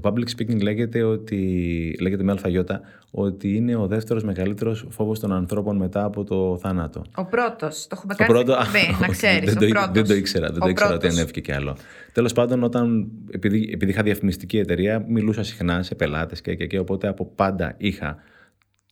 Το 0.00 0.10
public 0.10 0.40
speaking 0.40 0.62
λέγεται, 0.62 1.02
ότι, 1.02 1.96
λέγεται 2.00 2.22
με 2.22 2.32
αλφαγιώτα 2.32 2.80
ότι 3.10 3.54
είναι 3.54 3.76
ο 3.76 3.86
δεύτερος 3.86 4.24
μεγαλύτερος 4.24 4.86
φόβος 4.88 5.20
των 5.20 5.32
ανθρώπων 5.32 5.76
μετά 5.76 6.04
από 6.04 6.24
το 6.24 6.58
θάνατο. 6.62 7.02
Ο 7.16 7.24
πρώτος. 7.24 7.86
Το 7.86 7.96
έχουμε 7.98 8.14
Το 8.14 8.24
κάνει. 8.24 8.32
πρώτο. 8.32 8.52
Ναι, 8.52 8.92
να 8.92 8.98
όχι, 9.06 9.10
ξέρεις. 9.10 9.54
δεν, 9.54 9.56
ο 9.56 9.66
το, 9.66 9.72
πρώτος. 9.72 9.90
δεν 9.92 10.04
το 10.06 10.14
ήξερα. 10.14 10.46
Δεν 10.46 10.56
Ο 10.56 10.64
το 10.64 10.68
ήξερα 10.68 10.90
ότι 10.90 10.98
πρώτος. 10.98 11.16
ανέβηκε 11.16 11.40
κι 11.40 11.52
άλλο. 11.52 11.76
Τέλος 12.12 12.32
πάντων, 12.32 12.62
όταν, 12.62 13.08
επειδή, 13.30 13.70
επειδή 13.72 13.90
είχα 13.90 14.02
διαφημιστική 14.02 14.58
εταιρεία, 14.58 15.04
μιλούσα 15.08 15.42
συχνά 15.42 15.82
σε 15.82 15.94
πελάτες 15.94 16.40
και, 16.40 16.54
και, 16.54 16.66
και 16.66 16.78
οπότε 16.78 17.08
από 17.08 17.24
πάντα 17.34 17.74
είχα 17.76 18.16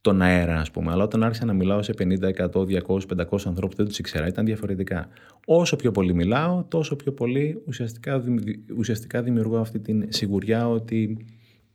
τον 0.05 0.21
αέρα, 0.21 0.59
ας 0.59 0.71
πούμε. 0.71 0.91
Αλλά 0.91 1.03
όταν 1.03 1.23
άρχισα 1.23 1.45
να 1.45 1.53
μιλάω 1.53 1.81
σε 1.81 1.93
50, 1.93 2.27
100, 2.27 2.65
200, 2.65 3.07
500 3.07 3.45
ανθρώπους, 3.45 3.75
δεν 3.75 3.85
τους 3.85 3.99
ήξερα, 3.99 4.27
ήταν 4.27 4.45
διαφορετικά. 4.45 5.07
Όσο 5.45 5.75
πιο 5.75 5.91
πολύ 5.91 6.13
μιλάω, 6.13 6.63
τόσο 6.67 6.95
πιο 6.95 7.11
πολύ 7.11 7.61
ουσιαστικά, 7.65 8.19
δημι- 8.19 8.59
ουσιαστικά 8.77 9.21
δημιουργώ 9.23 9.57
αυτή 9.57 9.79
την 9.79 10.05
σιγουριά 10.09 10.69
ότι 10.69 11.17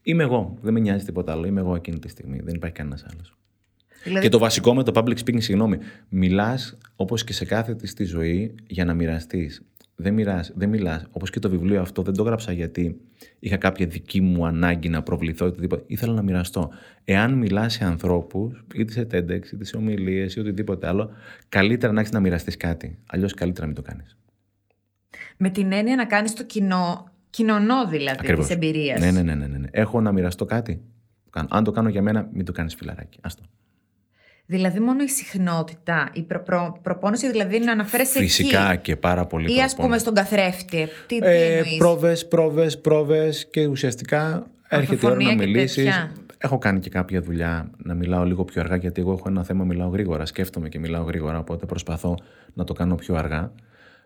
είμαι 0.02 0.22
εγώ. 0.22 0.58
Δεν 0.62 0.72
με 0.72 0.80
νοιάζει 0.80 1.04
τίποτα 1.04 1.32
άλλο. 1.32 1.46
Είμαι 1.46 1.60
εγώ 1.60 1.74
εκείνη 1.74 1.98
τη 1.98 2.08
στιγμή. 2.08 2.40
Δεν 2.44 2.54
υπάρχει 2.54 2.76
κανένας 2.76 3.04
άλλος. 3.12 3.34
Δηλαδή, 4.04 4.24
Και 4.24 4.30
το 4.30 4.38
βασικό 4.38 4.74
με 4.74 4.82
το 4.82 4.92
public 4.94 5.16
speaking, 5.24 5.42
συγγνώμη, 5.42 5.78
μιλάς 6.08 6.78
όπως 6.96 7.24
και 7.24 7.32
σε 7.32 7.44
κάθε 7.44 7.74
τη 7.74 7.86
στη 7.86 8.04
ζωή 8.04 8.54
για 8.66 8.84
να 8.84 8.94
μοιραστείς. 8.94 9.62
Δεν, 10.00 10.14
μοιράς, 10.14 10.52
δεν 10.54 10.68
μιλάς. 10.68 11.06
Όπως 11.10 11.30
και 11.30 11.38
το 11.38 11.50
βιβλίο 11.50 11.80
αυτό, 11.80 12.02
δεν 12.02 12.14
το 12.14 12.22
γράψα 12.22 12.52
γιατί 12.52 13.00
είχα 13.38 13.56
κάποια 13.56 13.86
δική 13.86 14.20
μου 14.20 14.46
ανάγκη 14.46 14.88
να 14.88 15.02
προβληθώ 15.02 15.44
ή 15.44 15.48
οτιδήποτε. 15.48 15.84
Ήθελα 15.86 16.12
να 16.12 16.22
μοιραστώ. 16.22 16.70
Εάν 17.04 17.32
μιλάς 17.32 17.72
σε 17.72 17.84
ανθρώπους, 17.84 18.64
είτε 18.74 18.92
σε 18.92 19.06
TEDx, 19.12 19.52
είτε 19.52 19.64
σε 19.64 19.76
ομιλίες 19.76 20.34
ή 20.34 20.40
οτιδήποτε 20.40 20.86
άλλο, 20.86 21.10
καλύτερα 21.48 21.92
να 21.92 22.00
έχεις 22.00 22.12
να 22.12 22.20
μοιραστείς 22.20 22.56
κάτι. 22.56 22.98
Αλλιώς 23.06 23.34
καλύτερα 23.34 23.66
να 23.66 23.72
μην 23.72 23.82
το 23.82 23.90
κάνεις. 23.90 24.16
με 25.36 25.50
την 25.50 25.72
έννοια 25.72 25.96
να 25.96 26.06
κάνεις 26.06 26.34
το 26.34 26.44
κοινό. 26.44 27.04
Κοινωνό 27.30 27.88
δηλαδή 27.88 28.34
της 28.34 28.50
εμπειρίας. 28.50 29.00
Ναι, 29.00 29.10
ναι, 29.10 29.22
ναι, 29.22 29.34
ναι, 29.34 29.46
ναι, 29.46 29.58
ναι. 29.58 29.68
Έχω 29.70 30.00
να 30.00 30.12
μοιραστώ 30.12 30.44
κάτι. 30.44 30.80
Κάνω. 31.30 31.48
Αν 31.50 31.64
το 31.64 31.70
κάνω 31.70 31.88
για 31.88 32.02
μένα, 32.02 32.28
μην 32.32 32.44
το 32.44 32.52
κάνεις 32.52 32.74
φιλαράκι. 32.74 33.18
Άστο. 33.22 33.42
Δηλαδή 34.50 34.80
μόνο 34.80 35.02
η 35.02 35.08
συχνότητα, 35.08 36.10
η 36.12 36.22
προ, 36.22 36.42
προ- 36.42 36.78
προπόνηση 36.82 37.30
δηλαδή 37.30 37.58
να 37.58 37.72
αναφέρεσαι 37.72 38.18
Φυσικά 38.18 38.72
εκεί. 38.72 38.82
και 38.82 38.96
πάρα 38.96 39.26
πολύ 39.26 39.42
Ή 39.44 39.46
ας 39.46 39.74
προπόνηση. 39.74 39.76
πούμε 39.82 39.98
στον 39.98 40.14
καθρέφτη. 40.14 40.88
Τι, 41.06 41.18
τι 41.18 41.26
Ε, 41.26 41.56
εννοείς; 41.56 41.76
πρόβες, 41.76 42.28
πρόβες, 42.28 42.78
πρόβες 42.80 43.46
και 43.50 43.66
ουσιαστικά 43.66 44.46
έρχεται 44.68 44.94
η 44.94 44.98
ώρα 45.10 45.14
να 45.16 45.20
Ορθοφωνία 45.22 45.44
και 45.46 45.52
μιλήσεις. 45.52 45.74
τέτοια. 45.84 46.12
Έχω 46.38 46.58
κάνει 46.58 46.78
και 46.80 46.90
κάποια 46.90 47.20
δουλειά 47.20 47.70
να 47.76 47.94
μιλάω 47.94 48.24
λίγο 48.24 48.44
πιο 48.44 48.60
αργά 48.60 48.76
γιατί 48.76 49.00
εγώ 49.00 49.12
έχω 49.12 49.28
ένα 49.28 49.44
θέμα 49.44 49.64
μιλάω 49.64 49.88
γρήγορα. 49.88 50.26
Σκέφτομαι 50.26 50.68
και 50.68 50.78
μιλάω 50.78 51.02
γρήγορα 51.02 51.38
οπότε 51.38 51.66
προσπαθώ 51.66 52.14
να 52.54 52.64
το 52.64 52.72
κάνω 52.72 52.94
πιο 52.94 53.14
αργά. 53.14 53.52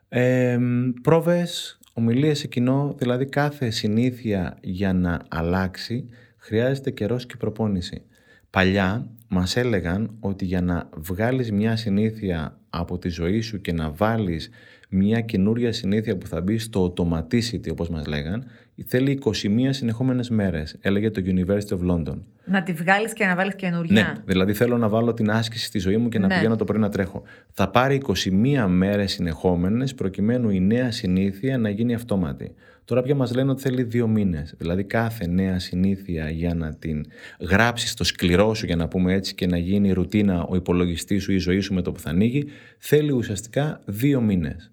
Ε, 0.09 0.59
πρόβες, 1.03 1.79
ομιλίες 1.93 2.39
σε 2.39 2.47
κοινό, 2.47 2.95
δηλαδή 2.99 3.27
κάθε 3.27 3.71
συνήθεια 3.71 4.57
για 4.61 4.93
να 4.93 5.21
αλλάξει 5.29 6.09
χρειάζεται 6.37 6.91
καιρός 6.91 7.27
και 7.27 7.35
προπόνηση. 7.37 8.03
Παλιά 8.51 9.07
μας 9.35 9.57
έλεγαν 9.57 10.11
ότι 10.21 10.45
για 10.45 10.61
να 10.61 10.89
βγάλεις 10.97 11.53
μια 11.53 11.77
συνήθεια 11.77 12.59
από 12.71 12.99
τη 12.99 13.09
ζωή 13.09 13.41
σου 13.41 13.61
και 13.61 13.73
να 13.73 13.91
βάλεις 13.91 14.51
μια 14.89 15.21
καινούρια 15.21 15.73
συνήθεια 15.73 16.17
που 16.17 16.27
θα 16.27 16.41
μπει 16.41 16.59
στο 16.59 16.93
automaticity 16.97 17.71
όπως 17.71 17.89
μας 17.89 18.07
λέγαν, 18.07 18.45
θέλει 18.87 19.19
21 19.25 19.33
συνεχόμενες 19.71 20.31
μέρες, 20.31 20.77
έλεγε 20.81 21.11
το 21.11 21.23
University 21.27 21.79
of 21.79 21.91
London. 21.91 22.19
Να 22.45 22.63
τη 22.63 22.73
βγάλεις 22.73 23.13
και 23.13 23.25
να 23.27 23.35
βάλεις 23.35 23.55
καινούργια. 23.55 24.03
Ναι, 24.03 24.13
δηλαδή 24.25 24.53
θέλω 24.53 24.77
να 24.79 24.89
βάλω 24.89 25.15
την 25.15 25.31
άσκηση 25.31 25.65
στη 25.65 25.79
ζωή 25.79 25.97
μου 25.97 26.09
και 26.09 26.19
να 26.19 26.27
Ναι. 26.27 26.35
πηγαίνω 26.35 26.57
το 26.57 26.65
πρωί 26.65 26.81
να 26.81 26.89
τρέχω. 26.89 27.23
Θα 27.53 27.69
πάρει 27.71 27.95
21 27.95 28.67
μέρες 28.69 29.13
συνεχόμενες 29.13 29.95
προκειμένου 29.95 30.51
η 30.51 30.61
νέα 30.61 30.91
συνήθεια 30.91 31.59
να 31.59 31.69
γίνει 31.69 31.95
αυτόματη. 31.95 32.55
Τώρα 32.85 33.03
πια 33.03 33.15
μας 33.15 33.35
λένε 33.35 33.51
ότι 33.51 33.63
θέλει 33.63 33.83
δύο 33.83 34.07
μήνες. 34.07 34.55
Δηλαδή 34.59 34.85
κάθε 34.85 35.27
νέα 35.27 35.59
συνήθεια 35.59 36.31
για 36.31 36.55
να 36.55 36.75
την 36.75 37.05
γράψεις 37.41 37.91
στο 37.91 38.05
σκληρό 38.05 38.55
σου 38.55 38.67
για 38.67 38.77
να 38.77 38.89
πούμε 38.89 39.13
έτσι 39.13 39.35
και 39.35 39.47
να 39.47 39.59
γίνει 39.59 39.93
ρουτίνα 39.93 40.45
ο 40.45 40.55
υπολογιστής 40.55 41.23
σου 41.23 41.33
ή 41.33 41.35
η 41.39 41.39
ζωή 41.39 41.61
σου 41.61 41.75
με 41.75 41.83
το 41.83 41.93
που 41.93 42.01
θα 42.01 42.11
ανοίγει 42.11 42.45
θέλει 42.79 43.13
ουσιαστικά 43.13 43.81
δύο 43.85 44.21
μήνες. 44.21 44.69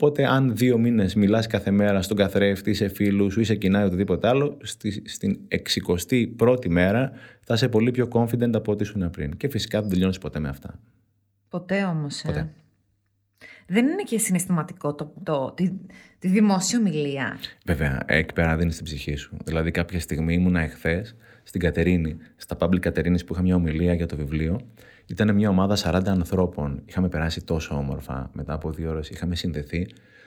Οπότε, 0.00 0.26
αν 0.26 0.56
δύο 0.56 0.78
μήνες 0.78 1.14
μιλάς 1.14 1.46
κάθε 1.46 1.70
μέρα 1.70 2.02
στον 2.02 2.16
καθρέφτη, 2.16 2.74
σε 2.74 2.88
φίλους 2.88 3.32
σου 3.32 3.40
ή 3.40 3.44
σε 3.44 3.54
κοινά 3.54 3.82
ή 3.82 3.84
οτιδήποτε 3.84 4.28
άλλο, 4.28 4.56
στη, 4.62 5.02
στην 5.08 5.38
61η 6.38 6.68
μέρα 6.68 7.12
θα 7.40 7.54
είσαι 7.54 7.68
πολύ 7.68 7.90
πιο 7.90 8.08
confident 8.12 8.54
από 8.54 8.72
ό,τι 8.72 8.82
ήσουν 8.82 9.10
πριν. 9.10 9.36
Και 9.36 9.48
φυσικά 9.48 9.80
δεν 9.80 9.90
τελειώνεις 9.90 10.18
ποτέ 10.18 10.38
με 10.38 10.48
αυτά. 10.48 10.78
Ποτέ 11.48 11.84
όμως. 11.84 12.22
Ποτέ. 12.26 12.50
Ε. 13.66 13.74
Δεν 13.74 13.86
είναι 13.86 14.02
και 14.02 14.18
συναισθηματικό 14.18 14.94
το, 14.94 15.12
το, 15.22 15.52
τη, 15.56 15.70
τη 16.18 16.28
δημόσια 16.28 16.78
ομιλία. 16.78 17.38
Βέβαια, 17.64 18.02
εκεί 18.06 18.32
πέρα 18.32 18.56
δίνει 18.56 18.72
την 18.72 18.84
ψυχή 18.84 19.16
σου. 19.16 19.36
Δηλαδή, 19.44 19.70
κάποια 19.70 20.00
στιγμή 20.00 20.34
ήμουνα 20.34 20.60
εχθές 20.60 21.16
στην 21.42 21.60
Κατερίνη, 21.60 22.16
στα 22.36 22.56
Public 22.60 22.78
Κατερίνης 22.78 23.24
που 23.24 23.32
είχα 23.32 23.42
μια 23.42 23.54
ομιλία 23.54 23.94
για 23.94 24.06
το 24.06 24.16
βιβλίο. 24.16 24.60
Ήταν 25.06 25.34
μια 25.34 25.48
ομάδα 25.48 25.76
40 25.76 26.06
ανθρώπων. 26.06 26.82
Είχαμε 26.84 27.08
περάσει 27.08 27.44
τόσο 27.44 27.74
όμορφα 27.74 28.30
μετά 28.32 28.52
από 28.52 28.70
δύο 28.70 28.90
ώρες. 28.90 29.08
Είχαμε 29.08 29.34
συνδεθεί. 29.34 29.86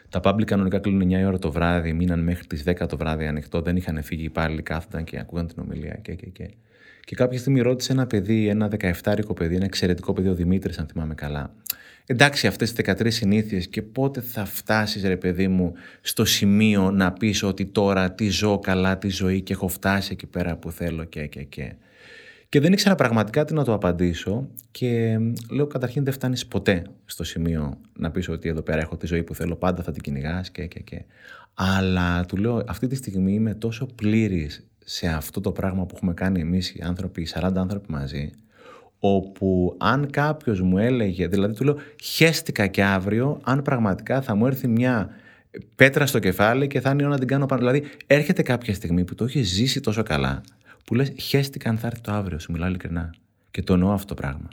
Τα 0.09 0.19
public 0.23 0.43
κανονικά 0.43 0.79
κλείνουν 0.79 1.09
9 1.09 1.27
ώρα 1.27 1.39
το 1.39 1.51
βράδυ, 1.51 1.93
μείναν 1.93 2.19
μέχρι 2.19 2.45
τις 2.47 2.63
10 2.65 2.87
το 2.87 2.97
βράδυ 2.97 3.25
ανοιχτό. 3.25 3.61
Δεν 3.61 3.75
είχαν 3.75 4.03
φύγει 4.03 4.21
οι 4.21 4.25
υπάλληλοι, 4.25 4.61
κάθονταν 4.61 5.03
και 5.03 5.19
ακούγαν 5.19 5.47
την 5.47 5.63
ομιλία 5.63 5.99
και, 6.01 6.13
και, 6.13 6.25
και. 6.25 6.49
Και 7.09 7.15
κάποια 7.15 7.39
στιγμή 7.39 7.61
ρώτησε 7.61 7.91
ένα 7.91 8.07
παιδί, 8.07 8.47
ένα 8.47 8.69
17ρικο 9.03 9.33
παιδί, 9.35 9.55
ένα 9.55 9.65
εξαιρετικό 9.65 10.13
παιδί, 10.13 10.27
ο 10.27 10.33
Δημήτρης, 10.33 10.79
αν 10.79 10.87
θυμάμαι 10.87 11.13
καλά. 11.15 11.53
Εντάξει, 12.05 12.47
αυτές 12.47 12.73
τι 12.73 12.83
13 12.85 13.11
συνήθειες 13.11 13.67
και 13.67 13.81
πότε 13.81 14.21
θα 14.21 14.45
φτάσεις, 14.45 15.03
ρε 15.03 15.17
παιδί 15.17 15.47
μου, 15.47 15.73
στο 16.01 16.25
σημείο 16.25 16.91
να 16.91 17.11
πεις 17.13 17.43
ότι 17.43 17.65
τώρα 17.65 18.11
τη 18.11 18.29
ζω 18.29 18.59
καλά 18.59 18.97
τη 18.97 19.09
ζωή 19.09 19.41
και 19.41 19.53
έχω 19.53 19.67
φτάσει 19.67 20.09
εκεί 20.11 20.25
πέρα 20.25 20.57
που 20.57 20.71
θέλω 20.71 21.03
και, 21.03 21.27
και, 21.27 21.43
και. 21.43 21.73
Και 22.49 22.59
δεν 22.59 22.73
ήξερα 22.73 22.95
πραγματικά 22.95 23.45
τι 23.45 23.53
να 23.53 23.63
το 23.63 23.73
απαντήσω 23.73 24.49
και 24.71 25.19
λέω 25.51 25.67
καταρχήν 25.67 26.03
δεν 26.03 26.13
φτάνεις 26.13 26.47
ποτέ 26.47 26.83
στο 27.05 27.23
σημείο 27.23 27.77
να 27.93 28.11
πεις 28.11 28.29
ότι 28.29 28.49
εδώ 28.49 28.61
πέρα 28.61 28.81
έχω 28.81 28.97
τη 28.97 29.07
ζωή 29.07 29.23
που 29.23 29.35
θέλω, 29.35 29.55
πάντα 29.55 29.83
θα 29.83 29.91
την 29.91 30.01
κυνηγάς 30.01 30.51
και, 30.51 30.65
και, 30.65 30.79
και. 30.79 31.05
Αλλά 31.53 32.25
του 32.25 32.37
λέω 32.37 32.63
αυτή 32.67 32.87
τη 32.87 32.95
στιγμή 32.95 33.33
είμαι 33.33 33.53
τόσο 33.53 33.85
πλήρης 33.95 34.68
σε 34.91 35.07
αυτό 35.07 35.41
το 35.41 35.51
πράγμα 35.51 35.85
που 35.85 35.95
έχουμε 35.95 36.13
κάνει 36.13 36.39
εμείς 36.39 36.69
οι 36.69 36.81
άνθρωποι, 36.83 37.21
οι 37.21 37.27
40 37.33 37.51
άνθρωποι 37.55 37.91
μαζί, 37.91 38.31
όπου 38.99 39.75
αν 39.77 40.09
κάποιος 40.09 40.61
μου 40.61 40.77
έλεγε, 40.77 41.27
δηλαδή 41.27 41.53
του 41.53 41.63
λέω 41.63 41.77
χέστηκα 42.03 42.67
και 42.67 42.83
αύριο 42.83 43.39
αν 43.43 43.61
πραγματικά 43.61 44.21
θα 44.21 44.35
μου 44.35 44.45
έρθει 44.45 44.67
μια 44.67 45.09
πέτρα 45.75 46.05
στο 46.05 46.19
κεφάλι 46.19 46.67
και 46.67 46.81
θα 46.81 46.89
είναι 46.89 47.01
η 47.01 47.05
ώρα 47.05 47.13
να 47.13 47.19
την 47.19 47.27
κάνω 47.27 47.45
πάνω. 47.45 47.61
Δηλαδή 47.61 47.89
έρχεται 48.07 48.41
κάποια 48.41 48.73
στιγμή 48.73 49.03
που 49.03 49.15
το 49.15 49.23
έχεις 49.23 49.47
ζήσει 49.47 49.79
τόσο 49.79 50.03
καλά 50.03 50.41
που 50.85 50.95
λες 50.95 51.11
χέστηκα 51.19 51.69
αν 51.69 51.77
θα 51.77 51.87
έρθει 51.87 52.01
το 52.01 52.11
αύριο, 52.11 52.39
σου 52.39 52.51
μιλάω 52.51 52.69
ειλικρινά. 52.69 53.13
Και 53.51 53.63
το 53.63 53.73
εννοώ 53.73 53.91
αυτό 53.91 54.07
το 54.07 54.13
πράγμα. 54.13 54.47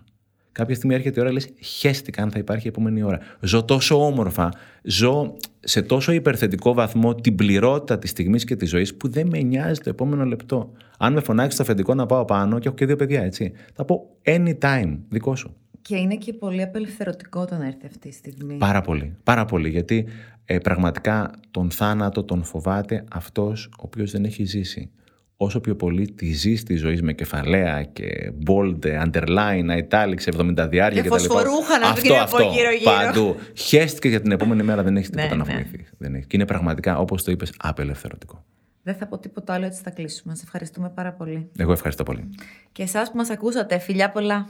Κάποια 0.56 0.74
στιγμή 0.74 0.94
έρχεται 0.94 1.20
η 1.20 1.22
ώρα, 1.22 1.32
λες 1.32 1.48
χέστηκα 1.60 2.22
αν 2.22 2.30
θα 2.30 2.38
υπάρχει 2.38 2.66
η 2.66 2.68
επόμενη 2.68 3.02
ώρα. 3.02 3.18
Ζω 3.40 3.64
τόσο 3.64 4.06
όμορφα, 4.06 4.52
ζω 4.82 5.36
σε 5.60 5.82
τόσο 5.82 6.12
υπερθετικό 6.12 6.74
βαθμό 6.74 7.14
την 7.14 7.34
πληρότητα 7.34 7.98
της 7.98 8.10
στιγμής 8.10 8.44
και 8.44 8.56
της 8.56 8.68
ζωής 8.68 8.94
που 8.94 9.08
δεν 9.08 9.26
με 9.26 9.38
νοιάζει 9.38 9.80
το 9.80 9.88
επόμενο 9.88 10.24
λεπτό. 10.24 10.72
Αν 10.98 11.12
με 11.12 11.20
φωνάξει 11.20 11.56
το 11.56 11.62
αφεντικό 11.62 11.94
να 11.94 12.06
πάω 12.06 12.24
πάνω, 12.24 12.58
και 12.58 12.68
έχω 12.68 12.76
και 12.76 12.86
δύο 12.86 12.96
παιδιά, 12.96 13.22
έτσι. 13.22 13.52
Θα 13.74 13.84
πω 13.84 14.16
anytime, 14.24 14.98
δικό 15.08 15.36
σου. 15.36 15.56
Και 15.82 15.96
είναι 15.96 16.16
και 16.16 16.32
πολύ 16.32 16.62
απελευθερωτικό 16.62 17.44
το 17.44 17.56
να 17.56 17.66
έρθει 17.66 17.86
αυτή 17.86 18.08
η 18.08 18.12
στιγμή. 18.12 18.56
Πάρα 18.56 18.80
πολύ. 18.80 19.16
Πάρα 19.22 19.44
πολύ. 19.44 19.68
Γιατί 19.68 20.06
ε, 20.44 20.58
πραγματικά 20.58 21.30
τον 21.50 21.70
θάνατο 21.70 22.24
τον 22.24 22.44
φοβάται 22.44 23.04
αυτός 23.12 23.66
ο 23.72 23.82
οποίος 23.82 24.10
δεν 24.10 24.24
έχει 24.24 24.44
ζήσει. 24.44 24.90
Όσο 25.38 25.60
πιο 25.60 25.76
πολύ 25.76 26.06
τη 26.12 26.32
ζει 26.32 26.62
τη 26.62 26.76
ζωή 26.76 27.00
με 27.02 27.12
κεφαλαία 27.12 27.82
και 27.82 28.32
bold, 28.46 28.78
underline, 29.04 29.82
italics, 29.88 30.24
70 30.36 30.66
διάρκεια 30.68 31.02
Και 31.02 31.08
κτλ. 31.08 31.08
φωσφορούχα 31.08 31.78
να 31.78 31.86
Αυτό, 31.88 32.00
βγαίνει 32.00 32.18
από 32.18 32.36
αυτό. 32.36 32.50
γύρω-γύρω. 32.52 32.90
Παντού. 32.92 33.36
Χαίστηκε 33.54 34.08
για 34.08 34.20
την 34.20 34.30
επόμενη 34.32 34.62
μέρα, 34.62 34.82
δεν 34.82 34.96
έχεις 34.96 35.10
τίποτα 35.10 35.28
Ναι, 35.28 35.42
να 35.42 35.44
ναι. 35.44 35.52
φοβηθείς. 35.52 35.90
Δεν 35.98 36.14
έχεις. 36.14 36.26
Και 36.26 36.36
είναι 36.36 36.46
πραγματικά, 36.46 36.98
όπως 36.98 37.22
το 37.22 37.30
είπες, 37.30 37.52
απελευθερωτικό. 37.56 38.44
Δεν 38.82 38.94
θα 38.94 39.06
πω 39.06 39.18
τίποτα 39.18 39.54
άλλο, 39.54 39.64
έτσι 39.66 39.80
θα 39.82 39.90
κλείσουμε. 39.90 40.34
Σε 40.34 40.42
ευχαριστούμε 40.44 40.90
πάρα 40.90 41.12
πολύ. 41.12 41.50
Εγώ 41.56 41.72
ευχαριστώ 41.72 42.02
πολύ. 42.02 42.28
Και 42.72 42.82
εσάς 42.82 43.10
που 43.10 43.16
μας 43.16 43.30
ακούσατε, 43.30 43.78
φιλιά 43.78 44.10
πολλά. 44.10 44.46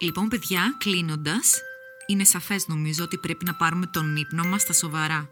Λοιπόν, 0.00 0.28
παιδιά, 0.28 0.60
κλείνοντας, 0.78 1.60
είναι 2.06 2.24
σαφές 2.24 2.66
νομίζω 2.68 3.04
ότι 3.04 3.16
πρέπει 3.18 3.44
να 3.44 3.54
πάρουμε 3.54 3.86
τον 3.92 4.16
ύπνο 4.16 4.44
μας 4.44 4.62
στα 4.62 4.72
σοβαρά. 4.72 5.28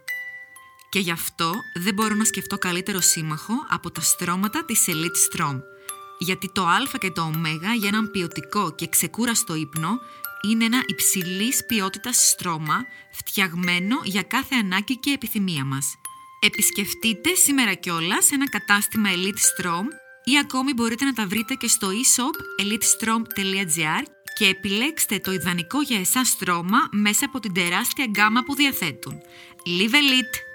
Και 0.95 1.01
γι' 1.01 1.11
αυτό 1.11 1.55
δεν 1.75 1.95
μπορώ 1.95 2.15
να 2.15 2.25
σκεφτώ 2.25 2.59
καλύτερο 2.59 3.01
σύμμαχο 3.01 3.55
από 3.69 3.91
τα 3.91 4.01
στρώματα 4.01 4.65
της 4.65 4.85
Elite 4.89 5.41
Strom. 5.41 5.61
Γιατί 6.19 6.51
το 6.53 6.67
α 6.67 6.99
και 7.01 7.11
το 7.11 7.23
ω 7.23 7.31
για 7.79 7.89
έναν 7.89 8.11
ποιοτικό 8.11 8.75
και 8.75 8.89
ξεκούραστο 8.89 9.55
ύπνο 9.55 9.99
είναι 10.43 10.65
ένα 10.65 10.83
υψηλής 10.87 11.67
ποιότητας 11.67 12.29
στρώμα 12.29 12.85
φτιαγμένο 13.13 14.01
για 14.05 14.23
κάθε 14.23 14.55
ανάγκη 14.55 14.97
και 14.97 15.11
επιθυμία 15.11 15.65
μας. 15.65 15.95
Επισκεφτείτε 16.41 17.35
σήμερα 17.35 17.75
κιόλας 17.75 18.31
ένα 18.31 18.49
κατάστημα 18.49 19.09
Elite 19.13 19.63
Strom 19.63 19.85
ή 20.25 20.39
ακόμη 20.39 20.75
μπορείτε 20.75 21.05
να 21.05 21.13
τα 21.13 21.27
βρείτε 21.27 21.55
και 21.55 21.69
στο 21.69 21.89
e-shop 21.89 22.63
elitestrom.gr 22.63 24.03
και 24.39 24.47
επιλέξτε 24.47 25.19
το 25.19 25.33
ιδανικό 25.33 25.83
για 25.83 26.01
εσάς 26.01 26.29
στρώμα 26.29 26.79
μέσα 26.91 27.25
από 27.25 27.41
την 27.41 27.53
τεράστια 27.53 28.05
γκάμα 28.05 28.43
που 28.43 28.55
διαθέτουν. 28.55 29.21
Live 29.67 29.95
Elite! 29.95 30.54